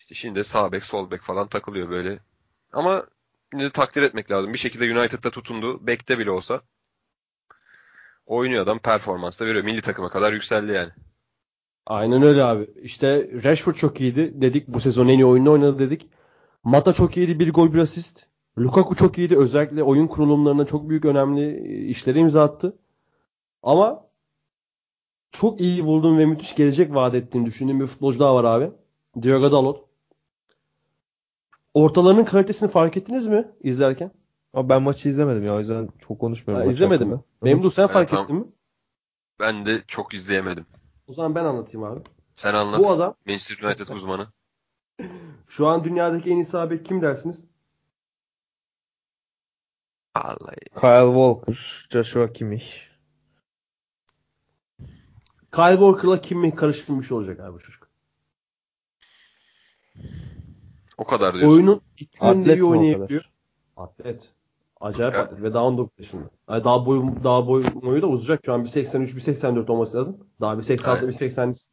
İşte 0.00 0.14
şimdi 0.14 0.44
sağ 0.44 0.72
bek, 0.72 0.84
sol 0.84 1.10
bek 1.10 1.22
falan 1.22 1.48
takılıyor 1.48 1.90
böyle. 1.90 2.18
Ama 2.72 3.06
yine 3.52 3.64
de 3.64 3.70
takdir 3.70 4.02
etmek 4.02 4.30
lazım. 4.30 4.52
Bir 4.52 4.58
şekilde 4.58 4.98
United'da 4.98 5.30
tutundu. 5.30 5.86
Bekte 5.86 6.18
bile 6.18 6.30
olsa. 6.30 6.60
Oynuyor 8.26 8.62
adam. 8.62 8.78
Performans 8.78 9.40
da 9.40 9.46
veriyor. 9.46 9.64
Milli 9.64 9.80
takıma 9.82 10.08
kadar 10.08 10.32
yükseldi 10.32 10.72
yani. 10.72 10.90
Aynen 11.86 12.22
öyle 12.22 12.44
abi. 12.44 12.70
İşte 12.82 13.30
Rashford 13.44 13.74
çok 13.74 14.00
iyiydi. 14.00 14.32
Dedik 14.34 14.68
bu 14.68 14.80
sezon 14.80 15.08
en 15.08 15.18
iyi 15.18 15.26
oyunu 15.26 15.52
oynadı 15.52 15.78
dedik. 15.78 16.10
Mata 16.64 16.92
çok 16.92 17.16
iyiydi. 17.16 17.38
Bir 17.38 17.52
gol 17.52 17.74
bir 17.74 17.78
asist. 17.78 18.26
Lukaku 18.58 18.94
çok 18.94 19.18
iyiydi. 19.18 19.36
Özellikle 19.38 19.82
oyun 19.82 20.06
kurulumlarına 20.06 20.66
çok 20.66 20.88
büyük 20.88 21.04
önemli 21.04 21.68
işleri 21.88 22.18
imza 22.18 22.42
attı. 22.44 22.78
Ama 23.62 24.06
çok 25.32 25.60
iyi 25.60 25.84
bulduğum 25.84 26.18
ve 26.18 26.26
müthiş 26.26 26.54
gelecek 26.54 26.94
vaat 26.94 27.14
ettiğini 27.14 27.46
düşündüğüm 27.46 27.80
bir 27.80 27.86
futbolcu 27.86 28.18
daha 28.18 28.34
var 28.34 28.44
abi. 28.44 28.70
Diogo 29.22 29.52
Dalot. 29.52 29.84
Ortalarının 31.74 32.24
kalitesini 32.24 32.70
fark 32.70 32.96
ettiniz 32.96 33.26
mi 33.26 33.48
izlerken? 33.60 34.10
Ama 34.52 34.68
ben 34.68 34.82
maçı 34.82 35.08
izlemedim 35.08 35.44
ya 35.44 35.54
o 35.54 35.58
yüzden 35.58 35.88
çok 36.08 36.18
konuşmuyorum. 36.18 36.62
Ha, 36.62 36.66
maç 36.66 36.74
izlemedin 36.74 37.08
mi? 37.08 37.20
Memduh 37.42 37.72
sen 37.72 37.82
Evet, 37.82 37.92
fark 37.92 38.08
tamam. 38.08 38.24
ettin 38.24 38.36
mi? 38.36 38.46
Ben 39.40 39.66
de 39.66 39.82
çok 39.88 40.14
izleyemedim. 40.14 40.66
O 41.06 41.12
zaman 41.12 41.34
ben 41.34 41.44
anlatayım 41.44 41.86
abi. 41.86 42.00
Sen 42.36 42.54
anlat. 42.54 42.80
Bu 42.80 42.90
adam 42.90 43.14
Manchester 43.26 43.68
United 43.68 43.88
uzmanı. 43.88 44.26
şu 45.48 45.66
an 45.66 45.84
dünyadaki 45.84 46.30
en 46.30 46.36
iyi 46.36 46.44
sağ 46.44 46.70
bek 46.70 46.84
kim 46.84 47.02
dersiniz? 47.02 47.44
Vallahi. 50.16 50.56
Kyle 50.80 51.12
Walker, 51.12 51.86
Joshua 51.90 52.32
Kimmich. 52.32 52.66
Kyle 55.52 55.78
Walker'la 55.78 56.20
Kimmich 56.20 56.56
karıştırmış 56.56 57.12
olacak 57.12 57.40
abi 57.40 57.54
bu 57.54 57.58
çocuk. 57.58 57.88
O 60.98 61.04
kadar 61.04 61.34
diyorsun. 61.34 61.52
Oyunun 61.52 61.80
iki 61.98 62.20
Atlet 62.20 62.56
iyi 62.56 62.64
oynayabiliyor. 62.64 63.30
Atlet. 63.76 64.32
Acayip 64.80 65.14
atlet 65.14 65.42
ve 65.42 65.54
daha 65.54 65.64
19 65.64 65.98
yaşında. 65.98 66.30
Yani 66.50 66.64
daha 66.64 66.86
boyu 66.86 67.14
daha 67.24 67.46
boyu, 67.46 67.64
boyu 67.82 68.02
da 68.02 68.06
uzayacak. 68.06 68.40
Şu 68.46 68.52
an 68.52 68.64
1.83 68.64 69.16
1.84 69.16 69.70
olması 69.72 69.98
lazım. 69.98 70.26
Daha 70.40 70.54
1.86 70.54 70.98
Evet. 71.04 71.22
1.80 71.22 71.66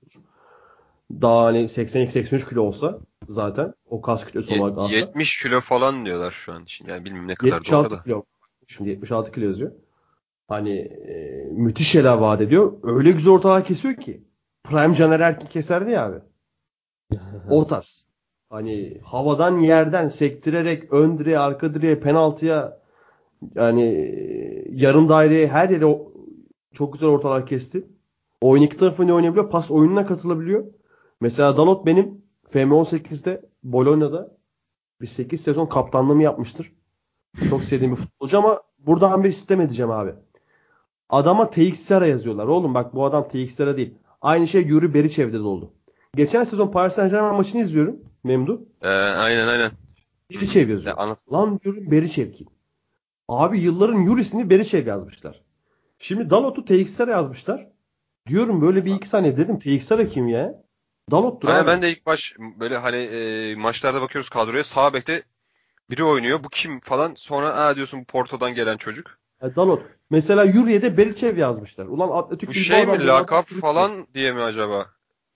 daha 1.21 1.43
hani 1.45 1.69
82 1.69 2.11
83 2.11 2.49
kilo 2.49 2.61
olsa 2.61 2.99
zaten 3.29 3.73
o 3.85 4.01
kas 4.01 4.25
kütlesi 4.25 4.53
Ye- 4.53 4.61
olarak 4.61 4.77
alsa 4.77 4.95
70 4.95 5.43
kilo 5.43 5.61
falan 5.61 6.05
diyorlar 6.05 6.31
şu 6.31 6.53
an 6.53 6.63
için. 6.63 6.87
Yani 6.87 7.05
bilmiyorum 7.05 7.27
ne 7.27 7.35
kadar 7.35 7.51
doğru 7.51 7.57
76 7.57 7.97
da. 7.97 8.03
kilo. 8.03 8.23
Şimdi 8.67 8.89
76 8.89 9.31
kilo 9.31 9.45
yazıyor. 9.45 9.71
Hani 10.47 10.77
e, 10.79 11.45
müthiş 11.51 11.87
şeyler 11.87 12.13
vaat 12.13 12.41
ediyor. 12.41 12.73
Öyle 12.83 13.11
güzel 13.11 13.33
ortalar 13.33 13.65
kesiyor 13.65 13.95
ki. 13.95 14.21
Prime 14.63 14.95
Caner 14.95 15.19
Erkin 15.19 15.47
keserdi 15.47 15.91
ya 15.91 16.05
abi. 16.05 16.17
O 17.49 17.67
tarz. 17.67 18.05
Hani 18.49 18.97
havadan 19.03 19.59
yerden 19.59 20.07
sektirerek 20.07 20.93
ön 20.93 21.19
direğe, 21.19 21.39
arka 21.39 21.73
direğe, 21.73 21.99
penaltıya 21.99 22.79
yani 23.55 23.83
e, 23.83 24.65
yarım 24.71 25.09
daireye 25.09 25.47
her 25.47 25.69
yere 25.69 25.85
o- 25.85 26.13
çok 26.73 26.93
güzel 26.93 27.09
ortalar 27.09 27.45
kesti. 27.45 27.83
Oyun 28.41 28.63
iki 28.63 28.77
tarafını 28.77 29.13
oynayabiliyor. 29.15 29.49
Pas 29.49 29.71
oyununa 29.71 30.05
katılabiliyor. 30.05 30.65
Mesela 31.21 31.57
Dalot 31.57 31.85
benim 31.85 32.21
FM18'de 32.47 33.41
Bologna'da 33.63 34.31
bir 35.01 35.07
8 35.07 35.41
sezon 35.41 35.65
kaptanlığımı 35.65 36.23
yapmıştır. 36.23 36.71
Çok 37.49 37.63
sevdiğim 37.63 37.91
bir 37.91 37.97
futbolcu 37.97 38.37
ama 38.37 38.61
buradan 38.79 39.23
bir 39.23 39.31
sistem 39.31 39.61
edeceğim 39.61 39.91
abi. 39.91 40.13
Adama 41.09 41.49
TXR 41.49 42.01
yazıyorlar. 42.01 42.47
Oğlum 42.47 42.73
bak 42.73 42.95
bu 42.95 43.05
adam 43.05 43.27
TXR 43.27 43.77
değil. 43.77 43.93
Aynı 44.21 44.47
şey 44.47 44.61
Yuri 44.63 44.93
Beriçev'de 44.93 45.37
de 45.39 45.41
oldu. 45.43 45.73
Geçen 46.15 46.43
sezon 46.43 46.67
Paris 46.71 46.93
Saint 46.93 47.11
Germain 47.11 47.35
maçını 47.35 47.61
izliyorum. 47.61 47.99
Memdu. 48.23 48.65
Ee, 48.81 48.87
aynen 48.89 49.47
aynen. 49.47 49.71
Beriçev 50.31 50.67
Ya, 50.67 50.73
yazıyor. 50.73 50.97
anlat. 50.97 51.19
Lan 51.31 51.59
diyorum 51.63 51.91
Beriçev 51.91 52.31
kim? 52.31 52.47
Abi 53.27 53.59
yılların 53.59 54.01
Yuri'sini 54.01 54.49
Beriçev 54.49 54.87
yazmışlar. 54.87 55.41
Şimdi 55.99 56.29
Dalot'u 56.29 56.65
TXR 56.65 57.07
yazmışlar. 57.07 57.67
Diyorum 58.27 58.61
böyle 58.61 58.85
bir 58.85 58.95
iki 58.95 59.09
saniye 59.09 59.37
dedim 59.37 59.59
TXR 59.59 60.09
kim 60.09 60.27
ya? 60.27 60.63
Dalot'tur 61.11 61.49
Aynen 61.49 61.61
abi. 61.61 61.67
ben 61.67 61.81
de 61.81 61.91
ilk 61.91 62.05
baş 62.05 62.35
böyle 62.39 62.77
hani 62.77 62.97
e, 62.97 63.55
maçlarda 63.55 64.01
bakıyoruz 64.01 64.29
kadroya 64.29 64.63
sağ 64.63 64.93
bekte 64.93 65.23
biri 65.89 66.03
oynuyor. 66.03 66.43
Bu 66.43 66.49
kim 66.49 66.79
falan. 66.79 67.13
Sonra 67.17 67.53
aa 67.53 67.75
diyorsun 67.75 68.03
Porto'dan 68.03 68.53
gelen 68.53 68.77
çocuk. 68.77 69.17
Ya 69.41 69.55
Dalot. 69.55 69.81
Mesela 70.09 70.43
Yuri'ye 70.43 70.81
de 70.81 70.97
Beriçev 70.97 71.37
yazmışlar. 71.37 71.85
Ulan 71.85 72.09
Atletik 72.09 72.49
Bu 72.49 72.53
şey 72.53 72.85
mi 72.85 73.07
lakap 73.07 73.47
falan 73.47 74.07
diye 74.13 74.31
mi 74.31 74.41
acaba? 74.41 74.85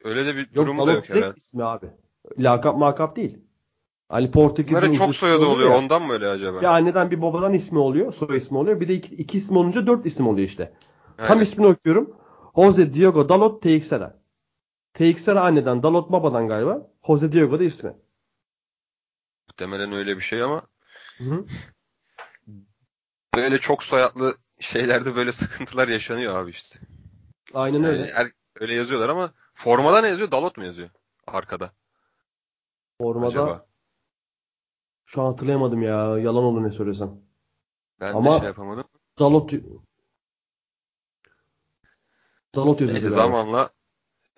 Öyle 0.04 0.26
de 0.26 0.36
bir 0.36 0.42
Yok 0.56 0.56
durumu 0.56 0.88
da 0.88 0.92
yok 0.92 1.10
herhalde. 1.10 1.34
ismi 1.38 1.64
abi. 1.64 1.86
Lakap 2.40 2.78
makap 2.78 3.16
değil. 3.16 3.38
Hani 4.10 4.32
Portekiz'in 4.32 4.82
Bunlara 4.82 4.98
çok 4.98 5.16
soyadı 5.16 5.46
oluyor. 5.46 5.72
ya. 5.72 5.78
Ondan 5.78 6.02
mı 6.02 6.14
öyle 6.14 6.28
acaba? 6.28 6.62
Bir 6.62 6.66
anneden 6.66 7.12
bir 7.12 7.22
babadan 7.22 7.54
ismi 7.54 7.80
oluyor. 7.80 8.14
Soy 8.14 8.38
ismi 8.38 8.58
oluyor. 8.58 8.80
Bir 8.80 8.88
de 8.88 8.94
iki, 8.94 9.16
iki 9.16 9.38
isim 9.38 9.58
olunca 9.58 9.88
dört 9.88 10.06
isim 10.06 10.28
oluyor 10.28 10.48
işte. 10.48 10.74
Tam 11.18 11.30
Aynen. 11.30 11.42
ismini 11.44 11.68
okuyorum. 11.68 12.16
Jose 12.56 12.94
Diogo 12.94 13.30
Dalot 13.30 13.62
Teixeira. 13.62 14.25
Teixeira 15.00 15.42
anneden 15.42 15.84
Dalot 15.84 16.12
babadan 16.12 16.48
galiba. 16.48 16.92
Jose 17.08 17.32
Diogo 17.32 17.60
da 17.60 17.64
ismi. 17.64 17.94
Muhtemelen 19.48 19.92
öyle 19.94 20.18
bir 20.18 20.22
şey 20.22 20.42
ama 20.44 20.62
Hı 21.18 21.24
hı. 21.24 21.46
böyle 23.36 23.58
çok 23.60 23.84
soyadlı 23.84 24.38
şeylerde 24.60 25.16
böyle 25.16 25.32
sıkıntılar 25.32 25.88
yaşanıyor 25.88 26.36
abi 26.36 26.50
işte. 26.52 26.80
Aynen 27.54 27.78
Yani 27.78 27.88
öyle. 27.88 28.04
er- 28.16 28.32
öyle 28.60 28.74
yazıyorlar 28.74 29.10
ama 29.10 29.34
formada 29.54 30.02
ne 30.02 30.08
yazıyor? 30.08 30.32
Dalot 30.32 30.58
mu 30.58 30.66
yazıyor? 30.66 30.90
Arkada. 31.28 31.72
Formada 33.02 33.28
Acaba. 33.28 33.66
şu 35.06 35.22
an 35.22 35.26
hatırlayamadım 35.32 35.82
ya. 35.82 36.18
Yalan 36.18 36.44
olur 36.44 36.64
ne 36.64 36.72
söylesem. 36.72 37.12
Ben 38.00 38.14
Ama- 38.14 38.34
de 38.36 38.38
şey 38.40 38.48
yapamadım. 38.48 38.88
Dalot 39.20 39.52
Dalot 42.56 42.82
yazıyor 42.82 43.00
Neyse 43.02 43.10
zamanla 43.16 43.70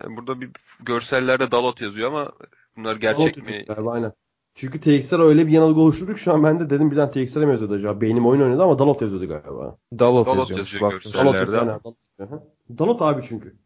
Yani 0.02 0.16
burada 0.16 0.40
bir 0.40 0.50
görsellerde 0.80 1.50
Dalot 1.50 1.80
yazıyor 1.80 2.08
ama 2.08 2.32
bunlar 2.76 2.96
gerçek 2.96 3.36
Dalot 3.36 3.50
mi? 3.50 3.64
Galiba, 3.68 3.92
aynen. 3.92 4.12
Çünkü 4.54 4.80
TXR 4.80 5.18
öyle 5.18 5.46
bir 5.46 5.52
yanılgı 5.52 5.80
oluşturduk 5.80 6.16
ki 6.16 6.22
şu 6.22 6.32
an 6.32 6.44
ben 6.44 6.60
de 6.60 6.70
dedim 6.70 6.90
birden 6.90 7.10
TXR 7.10 7.38
mi 7.38 7.50
yazıyordu 7.50 7.74
acaba? 7.74 8.00
Beynim 8.00 8.26
oyun 8.26 8.42
oynadı 8.42 8.62
ama 8.62 8.78
Dalot 8.78 9.02
yazıyordu 9.02 9.28
galiba. 9.28 9.78
Dalot, 9.98 10.26
Dalot 10.26 10.50
yazıyor 10.50 10.90
görsel. 10.90 11.12
Dalot 11.12 11.34
yazıyor. 11.34 11.62
aynen, 11.62 11.80
Dalot. 11.84 12.42
Dalot 12.78 13.02
abi 13.02 13.22
çünkü. 13.28 13.56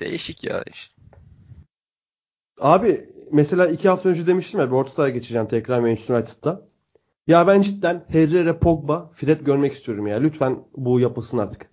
Değişik 0.00 0.44
ya 0.44 0.64
işte. 0.72 0.94
Abi 2.60 3.08
mesela 3.32 3.66
iki 3.66 3.88
hafta 3.88 4.08
önce 4.08 4.26
demiştim 4.26 4.60
ya 4.60 4.66
bir 4.66 4.72
orta 4.72 4.90
sahaya 4.90 5.14
geçeceğim 5.14 5.48
tekrar 5.48 5.80
Manchester 5.80 6.14
United'da. 6.14 6.66
Ya 7.26 7.46
ben 7.46 7.62
cidden 7.62 8.04
Herrera, 8.08 8.58
Pogba, 8.58 9.10
Fred 9.14 9.40
görmek 9.40 9.74
istiyorum 9.74 10.06
ya. 10.06 10.16
Lütfen 10.16 10.64
bu 10.76 11.00
yapılsın 11.00 11.38
artık. 11.38 11.70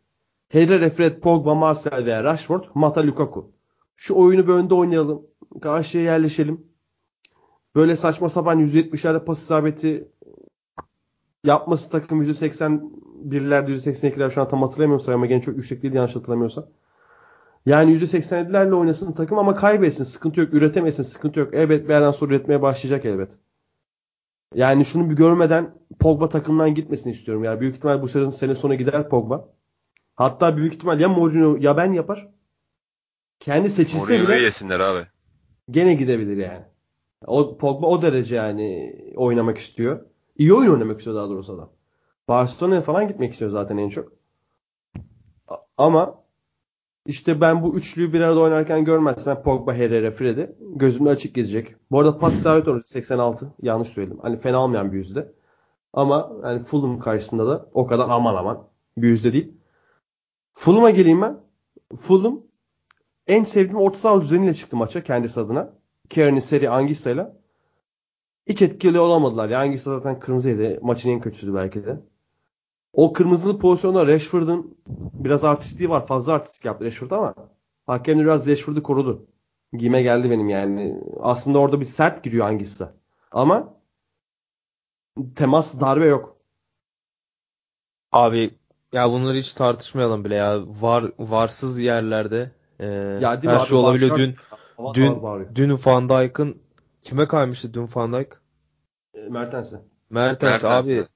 Herrera, 0.54 0.90
Fred, 0.90 1.20
Pogba, 1.20 1.56
Marcel 1.56 2.06
veya 2.06 2.24
Rashford, 2.24 2.64
Mata, 2.74 3.08
Lukaku. 3.08 3.52
Şu 3.96 4.16
oyunu 4.16 4.48
bir 4.48 4.54
önde 4.54 4.74
oynayalım. 4.74 5.22
Karşıya 5.62 6.04
yerleşelim. 6.04 6.68
Böyle 7.76 7.96
saçma 7.96 8.30
sapan 8.30 8.60
170'lerde 8.60 9.26
pas 9.26 9.42
isabeti 9.42 10.08
yapması 11.44 11.90
takım 11.90 12.24
%81'lerde 12.24 13.72
%82'ler 13.72 14.32
şu 14.32 14.42
an 14.42 14.48
tam 14.48 14.62
hatırlamıyorsam 14.62 15.16
ama 15.16 15.26
gene 15.26 15.42
çok 15.42 15.56
yüksek 15.58 15.84
değil 15.84 15.94
yanlış 15.94 16.16
hatırlamıyorsam. 16.16 16.66
Yani 17.66 17.92
%87'lerle 17.98 18.74
oynasın 18.74 19.14
takım 19.14 19.38
ama 19.38 19.56
kaybetsin. 19.56 20.04
Sıkıntı 20.04 20.40
yok. 20.40 20.54
Üretemesin. 20.54 21.04
Sıkıntı 21.04 21.40
yok. 21.40 21.54
Elbet 21.54 21.84
bir 21.84 21.94
yerden 21.94 22.12
sonra 22.12 22.34
üretmeye 22.34 22.62
başlayacak 22.62 23.06
elbet. 23.06 23.38
Yani 24.56 24.86
şunu 24.86 25.10
bir 25.10 25.16
görmeden 25.16 25.74
Pogba 26.00 26.30
takımdan 26.30 26.76
gitmesini 26.76 27.14
istiyorum. 27.14 27.44
Yani 27.44 27.60
büyük 27.62 27.76
ihtimal 27.76 28.02
bu 28.02 28.08
sezon 28.08 28.32
sene 28.32 28.56
sonu 28.56 28.76
gider 28.76 29.10
Pogba. 29.10 29.54
Hatta 30.16 30.58
büyük 30.58 30.74
ihtimal 30.74 31.00
ya 31.00 31.10
Mourinho 31.10 31.58
ya 31.60 31.78
ben 31.78 31.94
yapar. 31.94 32.30
Kendi 33.40 33.70
seçilse 33.70 33.98
Mourinho'yu 33.98 34.28
bile 34.28 34.46
yesinler 34.46 34.80
abi. 34.80 35.08
gene 35.72 35.94
gidebilir 35.94 36.38
yani. 36.38 36.64
O 37.26 37.58
Pogba 37.58 37.88
o 37.88 38.02
derece 38.02 38.36
yani 38.36 38.96
oynamak 39.16 39.58
istiyor. 39.58 40.06
İyi 40.38 40.54
oyun 40.54 40.72
oynamak 40.72 40.98
istiyor 40.98 41.16
daha 41.16 41.30
doğrusu 41.30 41.54
adam. 41.54 41.70
Barcelona'ya 42.28 42.82
falan 42.82 43.08
gitmek 43.08 43.32
istiyor 43.32 43.52
zaten 43.52 43.78
en 43.78 43.90
çok. 43.90 44.12
Ama 45.78 46.24
işte 47.06 47.42
ben 47.42 47.64
bu 47.64 47.78
üçlüyü 47.78 48.14
bir 48.14 48.22
arada 48.22 48.40
oynarken 48.40 48.86
görmezsem 48.86 49.44
Pogba, 49.44 49.74
Herrera, 49.74 50.12
Fred'i 50.12 50.56
gözümde 50.60 51.10
açık 51.10 51.36
gezecek. 51.36 51.76
Bu 51.92 52.00
arada 52.00 52.18
pas 52.18 52.34
isabet 52.38 52.68
oranı 52.68 52.84
86. 52.86 53.54
Yanlış 53.62 53.90
söyledim. 53.90 54.20
Hani 54.22 54.40
fena 54.40 54.64
olmayan 54.64 54.92
bir 54.92 54.98
yüzde. 54.98 55.34
Ama 55.94 56.32
yani 56.44 56.64
Fulham 56.64 57.00
karşısında 57.00 57.48
da 57.48 57.70
o 57.74 57.88
kadar 57.88 58.10
aman 58.10 58.36
aman 58.36 58.68
bir 58.98 59.08
yüzde 59.08 59.34
değil. 59.34 59.54
Fulham'a 60.54 60.90
geleyim 60.90 61.22
ben. 61.22 61.40
Fulham 62.00 62.42
en 63.28 63.44
sevdiğim 63.44 63.78
orta 63.78 63.98
saha 63.98 64.22
düzeniyle 64.22 64.54
çıktı 64.54 64.78
maça 64.78 65.04
kendisi 65.04 65.40
adına. 65.40 65.74
Kearney, 66.10 66.42
Seri, 66.42 66.70
Angisa'yla. 66.70 67.38
Hiç 68.48 68.62
etkili 68.62 69.00
olamadılar. 69.00 69.50
Ya 69.50 69.60
Angisa 69.60 69.98
zaten 69.98 70.20
kırmızıydı. 70.20 70.80
Maçın 70.82 71.10
en 71.10 71.22
kötüsüydü 71.22 71.54
belki 71.56 71.86
de. 71.86 72.02
O 72.94 73.14
kırmızılı 73.14 73.60
pozisyonda 73.60 74.08
Rashford'un 74.08 74.78
biraz 75.20 75.44
artistliği 75.44 75.90
var. 75.90 76.08
Fazla 76.08 76.34
artistik 76.34 76.66
yaptı 76.66 76.86
Rashford 76.86 77.12
ama 77.12 77.36
hakem 77.86 78.20
biraz 78.20 78.48
Rashford'u 78.48 78.84
korudu. 78.84 79.28
Giyime 79.74 80.04
geldi 80.04 80.30
benim 80.30 80.50
yani. 80.50 81.02
Aslında 81.20 81.60
orada 81.60 81.80
bir 81.80 81.86
sert 81.86 82.24
giriyor 82.24 82.48
Angisa. 82.48 82.94
Ama 83.32 83.74
temas 85.36 85.80
darbe 85.80 86.06
yok. 86.06 86.38
Abi 88.12 88.60
ya 88.94 89.12
bunları 89.12 89.38
hiç 89.38 89.54
tartışmayalım 89.54 90.26
bile 90.26 90.36
ya. 90.36 90.60
Var 90.68 91.12
varsız 91.20 91.82
yerlerde 91.82 92.52
e, 92.80 92.86
Ya 93.22 93.40
her 93.44 93.56
abi? 93.56 93.68
şey 93.68 93.78
olabiliyor. 93.78 94.18
Dün 94.18 94.36
dün 94.94 95.16
dün, 95.56 95.80
Van 95.86 96.10
Dijk'ın 96.10 96.58
kime 97.02 97.28
kaymıştı 97.28 97.74
dün 97.74 97.90
Van 97.96 98.14
Dijk? 98.14 98.28
E, 99.14 99.20
Mertens'e. 99.30 99.82
Mertens 100.10 100.64
Mertens, 100.64 100.88
abi. 100.88 101.08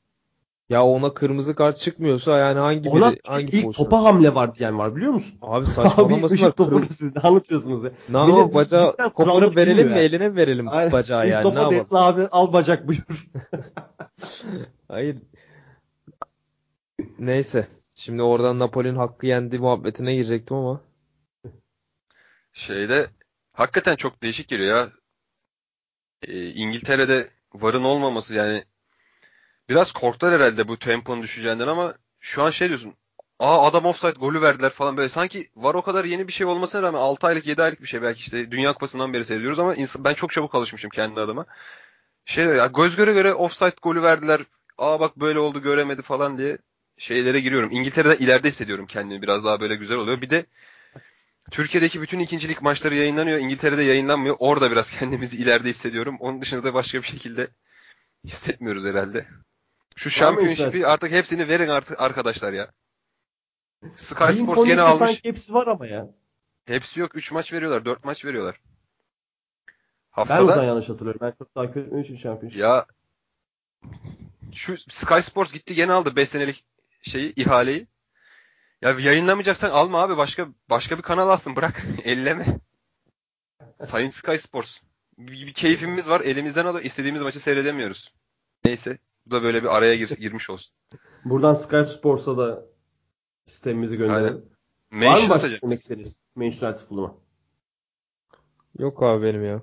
Ya 0.69 0.85
ona 0.85 1.13
kırmızı 1.13 1.55
kart 1.55 1.77
çıkmıyorsa 1.79 2.37
yani 2.37 2.59
hangi 2.59 2.89
Ona 2.89 3.11
biri 3.11 3.19
hangi 3.27 3.57
ilk 3.57 3.63
pozisyon? 3.65 3.85
topa 3.85 4.03
hamle 4.03 4.35
var 4.35 4.55
diyen 4.55 4.77
var 4.79 4.95
biliyor 4.95 5.11
musun? 5.13 5.37
Abi 5.41 5.49
Abi 5.57 5.65
saçmalamasınlar. 5.65 6.31
ışık 6.47 6.57
topunu 6.57 6.79
Kırm- 6.79 6.85
siz 6.93 7.15
ne 7.15 7.21
anlatıyorsunuz 7.21 7.83
ya? 7.83 7.91
Ne 8.09 8.17
yapalım 8.17 8.53
bacağı 8.53 8.95
koparıp 9.13 9.57
verelim 9.57 9.87
mi 9.87 9.99
eline 9.99 10.35
verelim 10.35 10.67
Aynen. 10.69 10.91
bacağı 10.91 11.25
İlk 11.25 11.31
yani 11.33 11.55
ne 11.55 11.55
topa? 11.55 11.71
Detli 11.71 11.97
abi 11.97 12.27
al 12.31 12.53
bacak 12.53 12.87
buyur. 12.87 13.01
Hayır. 14.87 15.17
Neyse. 17.19 17.67
Şimdi 17.95 18.21
oradan 18.21 18.59
Napoli'nin 18.59 18.95
hakkı 18.95 19.25
yendi 19.25 19.59
muhabbetine 19.59 20.15
girecektim 20.15 20.57
ama. 20.57 20.81
Şeyde 22.53 23.09
hakikaten 23.53 23.95
çok 23.95 24.23
değişik 24.23 24.47
geliyor 24.47 24.77
ya. 24.77 24.91
Ee, 26.21 26.49
İngiltere'de 26.49 27.29
varın 27.53 27.83
olmaması 27.83 28.35
yani 28.35 28.63
biraz 29.69 29.91
korktular 29.91 30.33
herhalde 30.33 30.67
bu 30.67 30.79
temponun 30.79 31.23
düşeceğinden 31.23 31.67
ama 31.67 31.95
şu 32.19 32.43
an 32.43 32.49
şey 32.51 32.67
diyorsun. 32.69 32.93
Aa 33.39 33.67
adam 33.67 33.85
offside 33.85 34.11
golü 34.11 34.41
verdiler 34.41 34.69
falan 34.69 34.97
böyle. 34.97 35.09
Sanki 35.09 35.51
var 35.55 35.75
o 35.75 35.81
kadar 35.81 36.05
yeni 36.05 36.27
bir 36.27 36.33
şey 36.33 36.47
olmasına 36.47 36.81
rağmen 36.83 36.99
6 36.99 37.27
aylık 37.27 37.47
7 37.47 37.63
aylık 37.63 37.81
bir 37.81 37.87
şey 37.87 38.01
belki 38.01 38.19
işte 38.19 38.51
Dünya 38.51 38.73
Kupası'ndan 38.73 39.13
beri 39.13 39.25
seyrediyoruz 39.25 39.59
ama 39.59 39.75
insan, 39.75 40.03
ben 40.03 40.13
çok 40.13 40.31
çabuk 40.31 40.55
alışmışım 40.55 40.89
kendi 40.89 41.19
adıma. 41.21 41.45
Şey 42.25 42.45
ya 42.45 42.65
göz 42.67 42.95
göre 42.95 43.13
göre 43.13 43.33
offside 43.33 43.75
golü 43.81 44.03
verdiler. 44.03 44.41
Aa 44.77 44.99
bak 44.99 45.17
böyle 45.19 45.39
oldu 45.39 45.61
göremedi 45.61 46.01
falan 46.01 46.37
diye 46.37 46.57
şeylere 46.97 47.39
giriyorum. 47.39 47.71
İngiltere'de 47.71 48.17
ileride 48.17 48.47
hissediyorum 48.47 48.87
kendimi 48.87 49.21
biraz 49.21 49.43
daha 49.45 49.59
böyle 49.59 49.75
güzel 49.75 49.97
oluyor. 49.97 50.21
Bir 50.21 50.29
de 50.29 50.45
Türkiye'deki 51.51 52.01
bütün 52.01 52.19
ikincilik 52.19 52.61
maçları 52.61 52.95
yayınlanıyor. 52.95 53.39
İngiltere'de 53.39 53.83
yayınlanmıyor. 53.83 54.35
Orada 54.39 54.71
biraz 54.71 54.91
kendimizi 54.99 55.37
ileride 55.37 55.69
hissediyorum. 55.69 56.17
Onun 56.19 56.41
dışında 56.41 56.63
da 56.63 56.73
başka 56.73 56.97
bir 56.97 57.07
şekilde 57.07 57.47
hissetmiyoruz 58.25 58.85
herhalde. 58.85 59.25
Şu 59.95 60.09
Championship'i 60.09 60.87
artık 60.87 61.11
hepsini 61.11 61.47
verin 61.47 61.69
artık 61.69 62.01
arkadaşlar 62.01 62.53
ya. 62.53 62.71
Sky 63.95 64.23
Bean 64.23 64.31
Sports 64.31 64.65
gene 64.65 64.81
almış. 64.81 65.09
sanki 65.09 65.29
hepsi 65.29 65.53
var 65.53 65.67
ama 65.67 65.87
ya. 65.87 66.07
Hepsi 66.65 66.99
yok. 66.99 67.15
3 67.15 67.31
maç 67.31 67.53
veriyorlar. 67.53 67.85
4 67.85 68.05
maç 68.05 68.25
veriyorlar. 68.25 68.55
Ben 70.17 70.21
o 70.23 70.27
Haftada 70.29 70.45
zaman 70.45 70.63
yanlış 70.67 70.89
hatırlıyorum. 70.89 71.19
Ben 71.23 71.33
çok 71.39 71.53
takip 71.53 71.77
etmediğim 71.77 72.03
için 72.03 72.17
şampiyon. 72.17 72.53
ya 72.53 72.85
şu 74.53 74.77
Sky 74.77 75.19
Sports 75.21 75.53
gitti 75.53 75.75
gene 75.75 75.91
aldı 75.93 76.15
5 76.15 76.29
senelik 76.29 76.65
şeyi 77.01 77.33
ihaleyi. 77.35 77.87
Ya 78.81 78.99
yayınlamayacaksan 78.99 79.69
alma 79.69 80.01
abi 80.01 80.17
başka 80.17 80.47
başka 80.69 80.97
bir 80.97 81.03
kanal 81.03 81.29
alsın 81.29 81.55
bırak 81.55 81.85
elleme. 82.03 82.45
Sayın 83.79 84.09
Sky 84.09 84.35
Sports. 84.35 84.77
Bir, 85.17 85.47
bir 85.47 85.53
keyfimiz 85.53 86.09
var 86.09 86.21
elimizden 86.21 86.65
alıyor 86.65 86.85
istediğimiz 86.85 87.21
maçı 87.21 87.39
seyredemiyoruz. 87.39 88.13
Neyse 88.65 88.97
bu 89.25 89.31
da 89.31 89.43
böyle 89.43 89.63
bir 89.63 89.77
araya 89.77 89.95
gir, 89.95 90.09
girmiş 90.09 90.49
olsun. 90.49 90.75
Buradan 91.25 91.53
Sky 91.53 91.81
Sports'a 91.81 92.37
da 92.37 92.65
sistemimizi 93.45 93.97
gönderelim. 93.97 94.45
Var 94.91 95.21
mı 95.21 95.29
başka 95.29 95.49
demek 95.61 95.79
istediğiniz 95.79 96.21
Manchester 96.35 96.67
United 96.69 96.85
Fulham'a? 96.87 97.15
Yok 98.79 99.03
abi 99.03 99.23
benim 99.25 99.45
ya. 99.45 99.61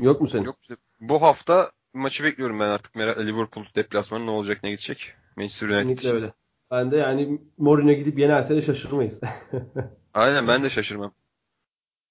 Yok 0.00 0.20
mu 0.20 0.28
senin? 0.28 0.44
Yok 0.44 0.56
işte 0.62 0.76
bu 1.00 1.22
hafta 1.22 1.72
maçı 1.94 2.24
bekliyorum 2.24 2.60
ben 2.60 2.68
artık. 2.68 2.94
Merak- 2.94 3.26
Liverpool 3.26 3.64
deplasmanı 3.74 4.26
ne 4.26 4.30
olacak 4.30 4.62
ne 4.62 4.70
gidecek. 4.70 5.14
Manchester 5.36 5.68
United 5.68 5.80
Kesinlikle 5.82 6.10
öyle. 6.12 6.32
Ben 6.70 6.90
de 6.90 6.96
yani 6.96 7.40
Mourinho 7.58 7.92
gidip 7.92 8.18
yenerse 8.18 8.56
de 8.56 8.62
şaşırmayız. 8.62 9.20
Aynen 10.14 10.48
ben 10.48 10.62
de 10.62 10.70
şaşırmam. 10.70 11.12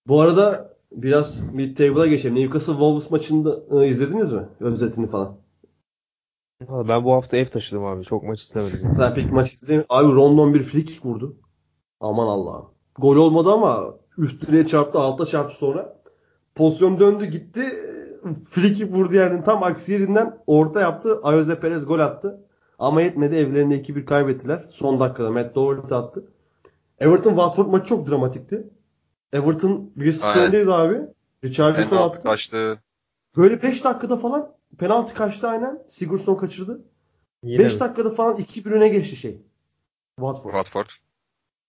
Bu 0.08 0.22
arada 0.22 0.76
biraz 0.92 1.54
mid 1.54 1.78
table'a 1.78 2.08
geçelim. 2.08 2.36
Newcastle 2.36 2.74
Wolves 2.74 3.12
maçını 3.12 3.60
e, 3.72 3.88
izlediniz 3.88 4.34
mi? 4.34 4.50
Özetini 4.60 5.08
falan. 5.08 5.38
Ben 6.62 7.04
bu 7.04 7.14
hafta 7.14 7.38
ev 7.38 7.46
taşıdım 7.46 7.86
abi. 7.86 8.06
Çok 8.06 8.24
maç 8.24 8.42
istemedim. 8.42 8.94
Sen 8.96 9.14
pek 9.14 9.32
maç 9.32 9.54
izledin 9.54 9.78
mi? 9.78 9.86
Abi 9.90 10.16
Rondon 10.16 10.54
bir 10.54 10.64
free 10.64 10.86
kick 10.86 11.06
vurdu. 11.06 11.38
Aman 12.00 12.28
Allah'ım. 12.28 12.66
Gol 12.98 13.16
olmadı 13.16 13.52
ama 13.52 13.96
üstüne 14.18 14.68
çarptı, 14.68 15.00
alta 15.00 15.26
çarptı 15.26 15.58
sonra. 15.58 16.02
Pozisyon 16.56 17.00
döndü 17.00 17.26
gitti. 17.26 17.62
Free 18.50 18.74
kick 18.74 18.94
vurdu 18.94 19.16
yerinin 19.16 19.42
tam 19.42 19.64
aksi 19.64 19.92
yerinden 19.92 20.38
orta 20.48 20.82
yaptı. 20.82 21.20
Ayoze 21.24 21.60
Perez 21.60 21.86
gol 21.86 22.00
attı. 22.00 22.45
Ama 22.80 23.02
yetmedi. 23.02 23.36
Evlerinde 23.36 23.82
2-1 23.82 24.06
kaybettiler. 24.06 24.66
Son 24.70 25.00
dakikada 25.00 25.32
Matt 25.32 25.56
Doherty 25.56 25.96
attı. 25.96 26.26
Everton 27.00 27.30
Watford 27.30 27.68
maçı 27.68 27.86
çok 27.86 28.10
dramatikti. 28.10 28.70
Everton 29.34 29.92
1-0 29.98 30.26
Aynen. 30.26 30.48
öndeydi 30.48 30.72
abi. 30.72 31.02
Richarlison 31.44 31.98
attı. 31.98 32.20
kaçtı. 32.24 32.82
Böyle 33.38 33.62
5 33.62 33.84
dakikada 33.84 34.18
falan 34.18 34.52
penaltı 34.78 35.14
kaçtı 35.14 35.48
aynen. 35.48 35.84
Sigurdsson 35.90 36.36
kaçırdı. 36.36 36.82
Yine 37.44 37.60
5 37.60 37.74
mi? 37.74 37.80
dakikada 37.80 38.12
falan 38.12 38.36
2-1 38.38 38.70
öne 38.74 38.88
geçti 38.88 39.16
şey. 39.16 39.42
Watford. 40.20 40.52
Watford. 40.52 40.90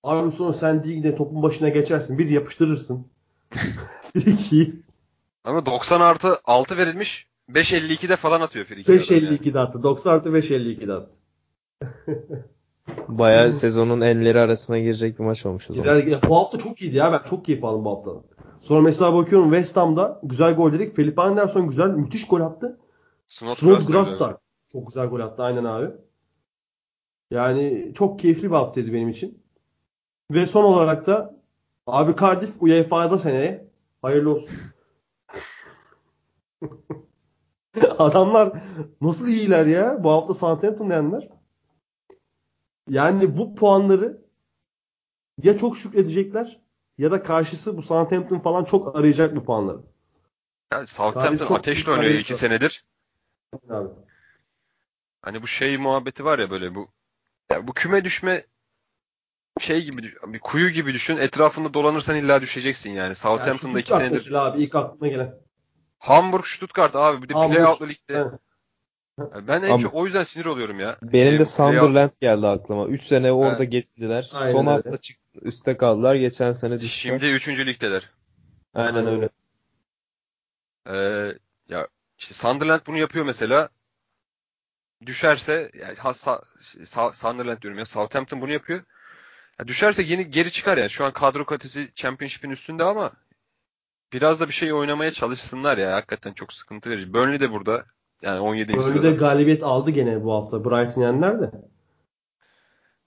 Abi 0.02 0.30
sonra 0.30 0.52
sen 0.52 0.82
Digne'de 0.82 1.14
topun 1.14 1.42
başına 1.42 1.68
geçersin. 1.68 2.18
Bir 2.18 2.28
yapıştırırsın. 2.30 3.06
bir 4.14 4.26
iki. 4.26 4.74
Ama 5.44 5.66
90 5.66 6.00
artı 6.00 6.38
6 6.44 6.76
verilmiş. 6.76 7.28
5.52'de 7.52 8.16
falan 8.16 8.40
atıyor 8.40 8.66
kick 8.66 8.89
adam 8.89 8.97
yani. 8.97 9.36
5.52'de 9.36 9.59
attı. 9.59 9.82
90 9.82 10.14
artı 10.14 10.28
5.52'de 10.28 10.93
attı. 10.93 11.20
Bayağı 13.09 13.52
sezonun 13.52 14.01
enleri 14.01 14.40
arasına 14.40 14.78
girecek 14.78 15.18
bir 15.18 15.24
maç 15.24 15.47
olmuş 15.47 15.70
o 15.70 15.74
zaman. 15.74 16.01
Girer. 16.01 16.23
Bu 16.28 16.36
hafta 16.36 16.59
çok 16.59 16.82
iyiydi 16.82 16.97
ya. 16.97 17.12
Ben 17.12 17.28
çok 17.31 17.44
keyif 17.44 17.64
aldım 17.64 17.85
bu 17.85 17.90
haftadan. 17.90 18.23
Sonra 18.60 18.81
mesela 18.81 19.14
bakıyorum 19.14 19.51
West 19.51 19.77
Ham'da 19.77 20.20
güzel 20.23 20.55
gol 20.55 20.73
dedik. 20.73 20.97
Felipe 20.97 21.23
Anderson 21.23 21.68
güzel, 21.68 21.89
müthiş 21.89 22.27
gol 22.27 22.40
attı. 22.40 22.81
Snodgrass 23.27 24.20
da 24.20 24.39
çok 24.73 24.86
güzel 24.86 25.06
gol 25.06 25.20
attı. 25.20 25.43
Aynen 25.43 25.64
abi. 25.64 25.90
Yani 27.31 27.93
çok 27.94 28.18
keyifli 28.18 28.51
bir 28.51 28.55
haftaydı 28.55 28.93
benim 28.93 29.09
için. 29.09 29.43
Ve 30.31 30.47
son 30.47 30.64
olarak 30.64 31.06
da 31.06 31.36
abi 31.86 32.20
Cardiff 32.20 32.62
UEFA'da 32.62 33.18
seneye. 33.18 33.66
Hayırlı 34.02 34.32
olsun. 34.32 34.51
Adamlar 37.98 38.53
nasıl 39.01 39.28
iyiler 39.28 39.66
ya? 39.66 40.05
Bu 40.05 40.11
hafta 40.11 40.35
Southampton 40.35 40.90
yendiler. 40.90 41.28
Yani 42.89 43.36
bu 43.36 43.55
puanları 43.55 44.23
ya 45.43 45.59
çok 45.59 45.77
şükredecekler 45.78 46.61
ya 46.98 47.11
da 47.11 47.23
karşısı 47.23 47.77
bu 47.77 47.82
Southampton 47.82 48.39
falan 48.39 48.65
çok 48.65 48.97
arayacak 48.97 49.36
bu 49.36 49.44
puanları. 49.44 49.78
Yani 50.73 50.86
Southampton 50.86 51.55
ateşle 51.55 51.90
oynuyor 51.90 52.15
iki 52.15 52.35
senedir. 52.35 52.85
Abi. 53.69 53.89
Hani 55.23 55.43
bu 55.43 55.47
şey 55.47 55.77
muhabbeti 55.78 56.24
var 56.24 56.39
ya 56.39 56.51
böyle 56.51 56.74
bu 56.74 56.89
ya 57.51 57.69
bu 57.69 57.73
küme 57.73 58.05
düşme 58.05 58.47
şey 59.61 59.85
gibi 59.85 60.15
bir 60.27 60.40
kuyu 60.40 60.70
gibi 60.70 60.94
düşün. 60.94 61.16
Etrafında 61.16 61.74
dolanırsan 61.74 62.16
illa 62.16 62.40
düşeceksin 62.40 62.90
yani. 62.90 62.98
Yani 62.98 63.15
Southampton'da 63.15 63.81
iki 63.81 63.94
Stuttgart 63.94 64.23
senedir. 64.23 64.32
abi 64.32 64.62
ilk 64.62 64.74
aklıma 64.74 65.09
gelen. 65.09 65.45
Hamburg, 65.98 66.44
Stuttgart 66.44 66.97
abi 66.97 67.23
bir 67.23 67.28
de 67.28 67.35
Hamburg, 67.35 67.56
playout'lu 67.56 67.89
ligde. 67.89 68.14
Evet. 68.14 68.32
Yani 69.35 69.48
Ben 69.48 69.62
en 69.62 69.78
çok 69.78 69.94
o 69.94 70.05
yüzden 70.06 70.23
sinir 70.23 70.44
oluyorum 70.47 70.81
ya. 70.81 70.97
Benim 71.02 71.31
Şey, 71.31 71.39
de 71.39 71.44
Sunderland 71.44 72.10
geldi 72.20 72.47
aklıma. 72.47 72.86
3 72.86 73.05
sene 73.05 73.32
orada 73.32 73.56
Evet. 73.56 73.73
geçtiler. 73.73 74.31
Aynen 74.32 74.52
Son 74.52 74.60
öyle. 74.60 74.70
hafta 74.70 74.97
çıktı, 74.97 75.39
üste 75.43 75.77
kaldılar. 75.77 76.14
Geçen 76.14 76.52
sene 76.52 76.81
düştüler. 76.81 77.20
Şimdi 77.20 77.27
3. 77.32 77.66
ligdeler. 77.66 78.10
Aynen 78.74 79.06
öyle. 79.06 79.28
Ee, 80.89 81.39
ya 81.68 81.89
işte 82.18 82.35
Sunderland 82.35 82.81
bunu 82.86 82.97
yapıyor 82.98 83.24
mesela. 83.24 83.68
Düşerse 85.06 85.70
yani 85.81 85.94
ha, 85.94 86.10
Sa- 86.10 86.44
Sa- 86.85 87.12
Sunderland 87.14 87.62
diyorum 87.62 87.78
ya 87.78 87.85
Southampton 87.86 88.40
bunu 88.40 88.52
yapıyor. 88.52 88.81
Ya 89.60 89.68
düşerse 89.68 90.02
yeni 90.02 90.31
geri 90.31 90.51
çıkar 90.51 90.78
yani. 90.78 90.90
Şu 90.90 91.05
an 91.05 91.12
kadro 91.12 91.44
kalitesi 91.47 91.93
Championship'in 91.94 92.51
üstünde 92.51 92.85
ama 92.85 93.12
biraz 94.12 94.40
da 94.40 94.48
bir 94.48 94.52
şey 94.52 94.72
oynamaya 94.72 95.12
çalışsınlar 95.12 95.78
ya. 95.78 95.92
Hakikaten 95.96 96.32
çok 96.32 96.52
sıkıntı 96.52 96.90
verici. 96.90 97.14
Burnley 97.14 97.40
de 97.40 97.52
burada. 97.52 97.84
Yani 98.22 98.40
17. 98.40 98.72
Burnley 98.72 98.94
de 98.94 99.00
sırada. 99.00 99.10
galibiyet 99.10 99.62
aldı 99.62 99.90
gene 99.90 100.24
bu 100.24 100.32
hafta. 100.34 100.64
Brighton 100.64 101.02
yendiler 101.02 101.40
de. 101.40 101.50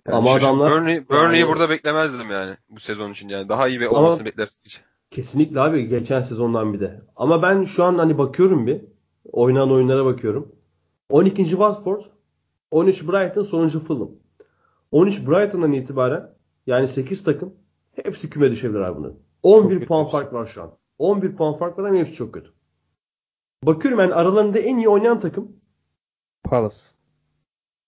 Yani 0.08 0.18
Ama 0.18 0.30
şaşır- 0.30 0.46
adamlar- 0.46 0.72
Burnley, 0.72 1.10
Burnley'i 1.10 1.40
Yani- 1.42 1.50
burada 1.50 1.70
beklemezdim 1.70 2.32
yani 2.32 2.56
bu 2.70 2.80
sezon 2.80 3.12
için 3.12 3.30
yani. 3.30 3.50
Daha 3.50 3.68
iyi 3.68 3.80
bir 3.80 3.86
Ama- 3.86 3.98
olmasını 3.98 4.26
beklersin. 4.26 4.62
Kesinlikle 5.12 5.60
abi 5.60 5.88
geçen 5.88 6.22
sezondan 6.22 6.74
bir 6.74 6.80
de. 6.80 7.02
Ama 7.16 7.42
ben 7.42 7.64
şu 7.64 7.84
an 7.84 7.98
hani 7.98 8.18
bakıyorum 8.18 8.68
bir. 8.68 8.82
Oynanan 9.32 9.72
oyunlara 9.72 10.06
bakıyorum. 10.06 10.52
12. 11.10 11.50
Watford, 11.50 12.02
13 12.72 13.08
Brighton, 13.08 13.44
sonuncu 13.44 13.80
Fulham. 13.80 14.10
13 14.92 15.28
Brighton'dan 15.28 15.74
itibaren 15.74 16.30
yani 16.68 16.88
8 16.88 17.24
takım 17.24 17.54
hepsi 18.04 18.30
küme 18.30 18.52
düşebilir 18.52 18.80
abi 18.80 18.98
bunun. 19.00 19.20
11 19.44 19.74
kötü 19.76 19.88
puan 19.88 20.06
fark 20.06 20.34
var 20.34 20.46
şu 20.46 20.64
an. 20.64 20.72
11 21.00 21.36
puan 21.36 21.54
fark 21.54 21.78
var 21.78 21.84
ama 21.84 21.98
hepsi 22.00 22.14
çok 22.14 22.34
kötü. 22.34 22.54
Bakıyorum 23.64 24.00
yani 24.00 24.14
aralarında 24.14 24.60
en 24.60 24.78
iyi 24.78 24.90
oynayan 24.90 25.20
takım 25.20 25.52
Palace. 26.44 26.78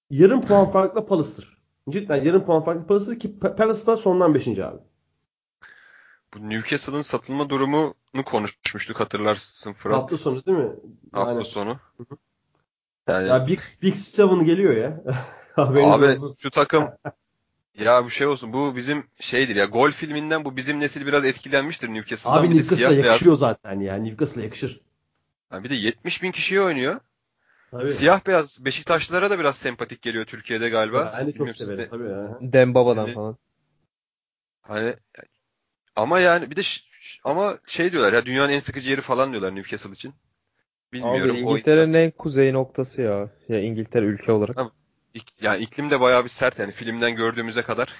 yarım 0.09 0.41
puan 0.41 0.71
farkla 0.71 1.05
Palace'tır. 1.05 1.61
Cidden 1.89 2.23
yarım 2.23 2.45
puan 2.45 2.63
farklı 2.63 2.88
Palace'tır 2.88 3.19
ki 3.19 3.38
Pa- 3.41 3.55
Palace 3.55 3.85
da 3.85 3.97
sondan 3.97 4.33
5. 4.35 4.47
abi. 4.47 4.77
Bu 6.33 6.49
Newcastle'ın 6.49 7.01
satılma 7.01 7.49
durumunu 7.49 8.23
konuşmuştuk 8.25 8.99
hatırlarsın 8.99 9.73
Fırat. 9.73 9.97
Hafta 10.01 10.17
sonu 10.17 10.45
değil 10.45 10.57
mi? 10.57 10.71
Hafta 11.11 11.31
Aynen. 11.31 11.43
sonu. 11.43 11.79
Yani 13.07 13.27
Ya 13.27 13.47
Big, 13.47 13.59
Big 13.81 13.95
Seven 13.95 14.45
geliyor 14.45 14.73
ya. 14.77 15.03
Abi 15.57 15.79
olsun. 15.79 16.35
şu 16.39 16.51
takım 16.51 16.83
ya 17.77 18.06
bu 18.06 18.10
şey 18.10 18.27
olsun 18.27 18.53
bu 18.53 18.76
bizim 18.76 19.03
şeydir 19.19 19.56
ya 19.56 19.65
gol 19.65 19.91
filminden 19.91 20.45
bu 20.45 20.57
bizim 20.57 20.80
nesil 20.80 21.06
biraz 21.06 21.26
etkilenmiştir 21.26 21.89
Newcastle'dan. 21.89 22.38
Abi 22.38 22.49
Newcastle'a 22.49 22.77
siyah 22.77 22.91
beyaz. 22.91 23.06
yakışıyor 23.06 23.35
zaten 23.35 23.80
ya. 23.80 23.95
Newcastle'a 23.95 24.43
yakışır. 24.43 24.81
Ha, 25.49 25.64
bir 25.64 25.69
de 25.69 25.76
70 25.76 26.23
bin 26.23 26.31
kişiye 26.31 26.61
oynuyor. 26.61 26.99
Tabii. 27.72 27.88
Siyah 27.88 28.27
beyaz 28.27 28.65
Beşiktaşlılara 28.65 29.30
da 29.30 29.39
biraz 29.39 29.56
sempatik 29.56 30.02
geliyor 30.02 30.26
Türkiye'de 30.26 30.69
galiba. 30.69 31.14
Ben 31.18 31.27
de 31.27 31.31
çok 31.31 31.48
Bilmiyorum 31.48 31.56
severim 31.56 31.80
de- 31.80 31.89
tabii 31.89 32.10
ya. 32.10 32.38
Dembaba'dan 32.41 33.06
Sizi- 33.06 33.15
falan. 33.15 33.38
Hani 34.61 34.95
ama 35.95 36.19
yani 36.19 36.52
bir 36.52 36.56
de 36.56 36.61
ama 37.23 37.57
şey 37.68 37.91
diyorlar 37.91 38.14
ya 38.14 38.26
dünyanın 38.26 38.52
en 38.53 38.60
sıkıcı 38.60 38.89
yeri 38.89 39.02
falan 39.02 39.31
diyorlar 39.31 39.56
Newcastle 39.56 39.91
için. 39.91 40.14
Bilmiyorum. 40.93 41.38
Abi 41.38 41.45
o 41.45 41.52
İngiltere'nin 41.53 41.93
en 41.93 42.11
kuzey 42.11 42.53
noktası 42.53 43.02
ya. 43.02 43.30
Ya 43.49 43.60
İngiltere 43.60 44.06
ülke 44.06 44.31
olarak. 44.31 44.57
Ha, 44.57 44.72
İk- 45.13 45.33
yani 45.41 45.63
iklim 45.63 45.91
de 45.91 46.01
bayağı 46.01 46.23
bir 46.23 46.29
sert 46.29 46.59
yani 46.59 46.71
filmden 46.71 47.15
gördüğümüze 47.15 47.61
kadar. 47.61 47.95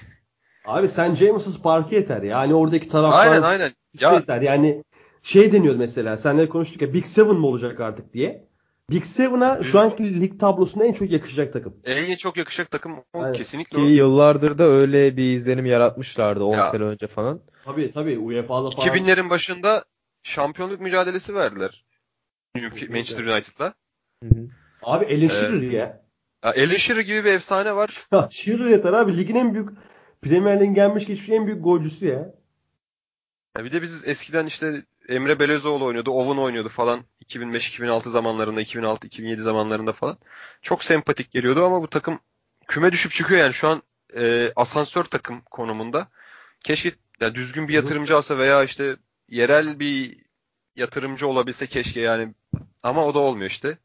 Abi 0.65 0.88
sen 0.88 1.15
James'ız 1.15 1.61
parkı 1.61 1.95
yeter 1.95 2.23
ya. 2.23 2.39
Hani 2.39 2.53
oradaki 2.53 2.89
taraftar 2.89 3.25
Aynen 3.27 3.41
aynen. 3.41 3.71
Ya 3.99 4.13
yeter. 4.13 4.41
Yani 4.41 4.83
şey 5.21 5.53
deniyor 5.53 5.75
mesela. 5.75 6.17
Senle 6.17 6.49
konuştuk 6.49 6.81
ya 6.81 6.93
Big 6.93 7.05
Seven 7.05 7.35
mi 7.35 7.45
olacak 7.45 7.79
artık 7.79 8.13
diye. 8.13 8.47
Big 8.91 9.03
Seven'a 9.03 9.63
şu 9.63 9.79
anki 9.79 10.21
lig 10.21 10.39
tablosunda 10.39 10.85
en 10.85 10.93
çok 10.93 11.11
yakışacak 11.11 11.53
takım. 11.53 11.75
en 11.85 12.15
çok 12.15 12.38
yakışacak 12.38 12.71
takım 12.71 13.03
o 13.13 13.23
Aynen. 13.23 13.33
kesinlikle 13.33 13.77
Ki 13.77 13.83
o. 13.83 13.85
yıllardır 13.88 14.57
da 14.57 14.63
öyle 14.63 15.17
bir 15.17 15.35
izlenim 15.35 15.65
yaratmışlardı 15.65 16.43
10 16.43 16.57
Ya. 16.57 16.63
sene 16.63 16.83
önce 16.83 17.07
falan. 17.07 17.41
Tabii 17.65 17.91
tabii 17.91 18.17
UEFA'da 18.19 18.71
falan. 18.71 18.88
2000'lerin 18.88 19.29
başında 19.29 19.85
şampiyonluk 20.23 20.81
mücadelesi 20.81 21.35
verdiler. 21.35 21.85
Kesinlikle. 22.55 22.93
Manchester 22.95 23.25
United'la. 23.25 23.73
Hı 24.23 24.29
hı. 24.29 24.47
Abi 24.81 25.05
Alan 25.05 25.61
Ee, 25.61 25.65
ya. 25.65 26.01
Ya 26.43 26.53
Alan 26.57 26.76
Shearer 26.76 27.01
gibi 27.01 27.26
bir 27.26 27.34
efsane 27.34 27.76
var. 27.76 28.07
Ya 28.11 28.30
Shearer 28.31 28.65
yeter 28.65 28.93
abi. 28.93 29.18
Ligin 29.18 29.35
en 29.35 29.53
büyük 29.53 29.69
Premier 30.22 30.59
Lig'in 30.59 30.73
gelmiş 30.73 31.05
geçmiş 31.05 31.30
en 31.30 31.47
büyük 31.47 31.63
golcüsü 31.63 32.05
ya. 32.07 32.34
Ya 33.57 33.65
bir 33.65 33.72
de 33.72 33.81
biz 33.81 34.03
eskiden 34.05 34.45
işte 34.45 34.85
Emre 35.09 35.39
Belezoğlu 35.39 35.85
oynuyordu, 35.85 36.11
Owen 36.11 36.41
oynuyordu 36.41 36.69
falan. 36.69 36.99
2005-2006 37.26 38.09
zamanlarında, 38.09 38.61
2006-2007 38.61 39.41
zamanlarında 39.41 39.93
falan. 39.93 40.18
Çok 40.61 40.84
sempatik 40.84 41.31
geliyordu 41.31 41.65
ama 41.65 41.81
bu 41.81 41.88
takım 41.88 42.19
küme 42.68 42.91
düşüp 42.91 43.11
çıkıyor 43.11 43.39
yani 43.39 43.53
şu 43.53 43.68
an 43.68 43.81
e, 44.18 44.51
asansör 44.55 45.03
takım 45.03 45.41
konumunda. 45.41 46.07
Keşke 46.63 46.91
ya 47.19 47.35
düzgün 47.35 47.68
bir 47.68 47.73
yatırımcı 47.73 48.18
alsa 48.18 48.38
veya 48.38 48.63
işte 48.63 48.95
yerel 49.30 49.80
bir 49.80 50.18
yatırımcı 50.76 51.27
olabilse 51.27 51.68
keşke 51.68 52.01
yani. 52.01 52.34
Ama 52.84 53.05
o 53.05 53.13
da 53.13 53.19
olmuyor 53.19 53.49
işte. 53.49 53.77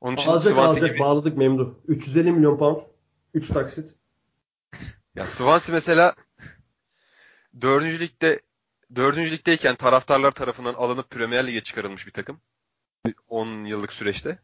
Onun 0.00 0.16
için 0.16 0.30
Alacak 0.30 0.52
Swansea 0.52 0.70
alacak 0.70 0.90
gibi. 0.90 0.98
bağladık 0.98 1.36
memnun. 1.36 1.78
350 1.88 2.32
milyon 2.32 2.58
pound. 2.58 2.80
3 3.34 3.48
taksit. 3.48 3.94
Ya 5.14 5.26
Swansea 5.26 5.74
mesela 5.74 6.14
dördüncü 7.60 8.00
ligde 8.00 8.40
dördüncü 8.96 9.30
ligdeyken 9.30 9.74
taraftarlar 9.74 10.30
tarafından 10.32 10.74
alınıp 10.74 11.10
Premier 11.10 11.46
Lig'e 11.46 11.60
çıkarılmış 11.60 12.06
bir 12.06 12.12
takım. 12.12 12.40
10 13.28 13.64
yıllık 13.64 13.92
süreçte. 13.92 14.38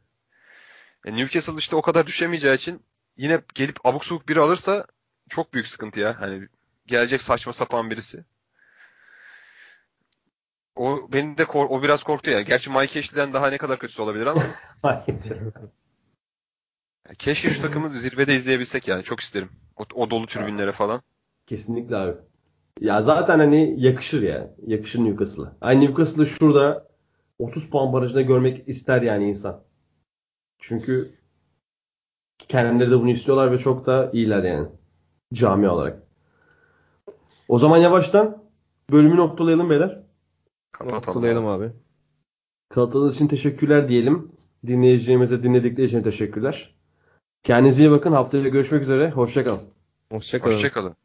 E, 1.04 1.16
Newcastle 1.16 1.54
işte 1.58 1.76
o 1.76 1.82
kadar 1.82 2.06
düşemeyeceği 2.06 2.54
için 2.54 2.82
yine 3.16 3.40
gelip 3.54 3.86
abuk 3.86 4.04
subuk 4.04 4.28
biri 4.28 4.40
alırsa 4.40 4.86
çok 5.28 5.54
büyük 5.54 5.68
sıkıntı 5.68 6.00
ya. 6.00 6.20
Hani 6.20 6.48
gelecek 6.86 7.22
saçma 7.22 7.52
sapan 7.52 7.90
birisi. 7.90 8.24
O 10.76 11.08
beni 11.12 11.38
de 11.38 11.44
kor- 11.44 11.70
o 11.70 11.82
biraz 11.82 12.02
korktu 12.02 12.30
yani. 12.30 12.44
Gerçi 12.44 12.70
Mike 12.70 12.98
Ashley'den 12.98 13.32
daha 13.32 13.50
ne 13.50 13.58
kadar 13.58 13.78
kötüsü 13.78 14.02
olabilir 14.02 14.26
ama 14.26 14.42
keşke 17.18 17.50
şu 17.50 17.62
takımı 17.62 17.94
zirvede 17.94 18.34
izleyebilsek 18.34 18.88
yani. 18.88 19.02
Çok 19.02 19.20
isterim. 19.20 19.48
O, 19.76 19.84
o 19.94 20.10
dolu 20.10 20.26
tribünlere 20.26 20.72
falan. 20.72 21.02
Kesinlikle 21.46 21.96
abi. 21.96 22.16
Ya 22.80 23.02
zaten 23.02 23.38
hani 23.38 23.74
yakışır 23.78 24.22
ya. 24.22 24.50
Yakışır 24.66 24.98
Newcastle'a. 24.98 25.56
Hani 25.60 25.84
Newcastle'ı 25.84 26.26
şurada 26.26 26.88
30 27.38 27.70
puan 27.70 27.92
barajında 27.92 28.22
görmek 28.22 28.68
ister 28.68 29.02
yani 29.02 29.28
insan. 29.28 29.62
Çünkü 30.58 31.18
kendileri 32.38 32.90
de 32.90 33.00
bunu 33.00 33.10
istiyorlar 33.10 33.52
ve 33.52 33.58
çok 33.58 33.86
da 33.86 34.10
iyiler 34.12 34.44
yani. 34.44 34.68
Cami 35.34 35.68
olarak. 35.68 36.02
O 37.48 37.58
zaman 37.58 37.78
yavaştan 37.78 38.42
bölümü 38.92 39.16
noktalayalım 39.16 39.70
beyler. 39.70 40.01
Kapatalım. 40.72 41.46
Abi. 41.46 41.70
Katıldığınız 42.68 43.14
için 43.14 43.28
teşekkürler 43.28 43.88
diyelim. 43.88 44.32
Dinleyicilerimize 44.66 45.42
dinledikleri 45.42 45.86
için 45.86 46.02
teşekkürler. 46.02 46.74
Kendinize 47.42 47.82
iyi 47.82 47.90
bakın. 47.90 48.12
Haftaya 48.12 48.48
görüşmek 48.48 48.82
üzere. 48.82 49.10
Hoşçakalın. 49.10 49.60
Hoşçakalın. 50.12 50.54
Hoşçakalın. 50.54 50.96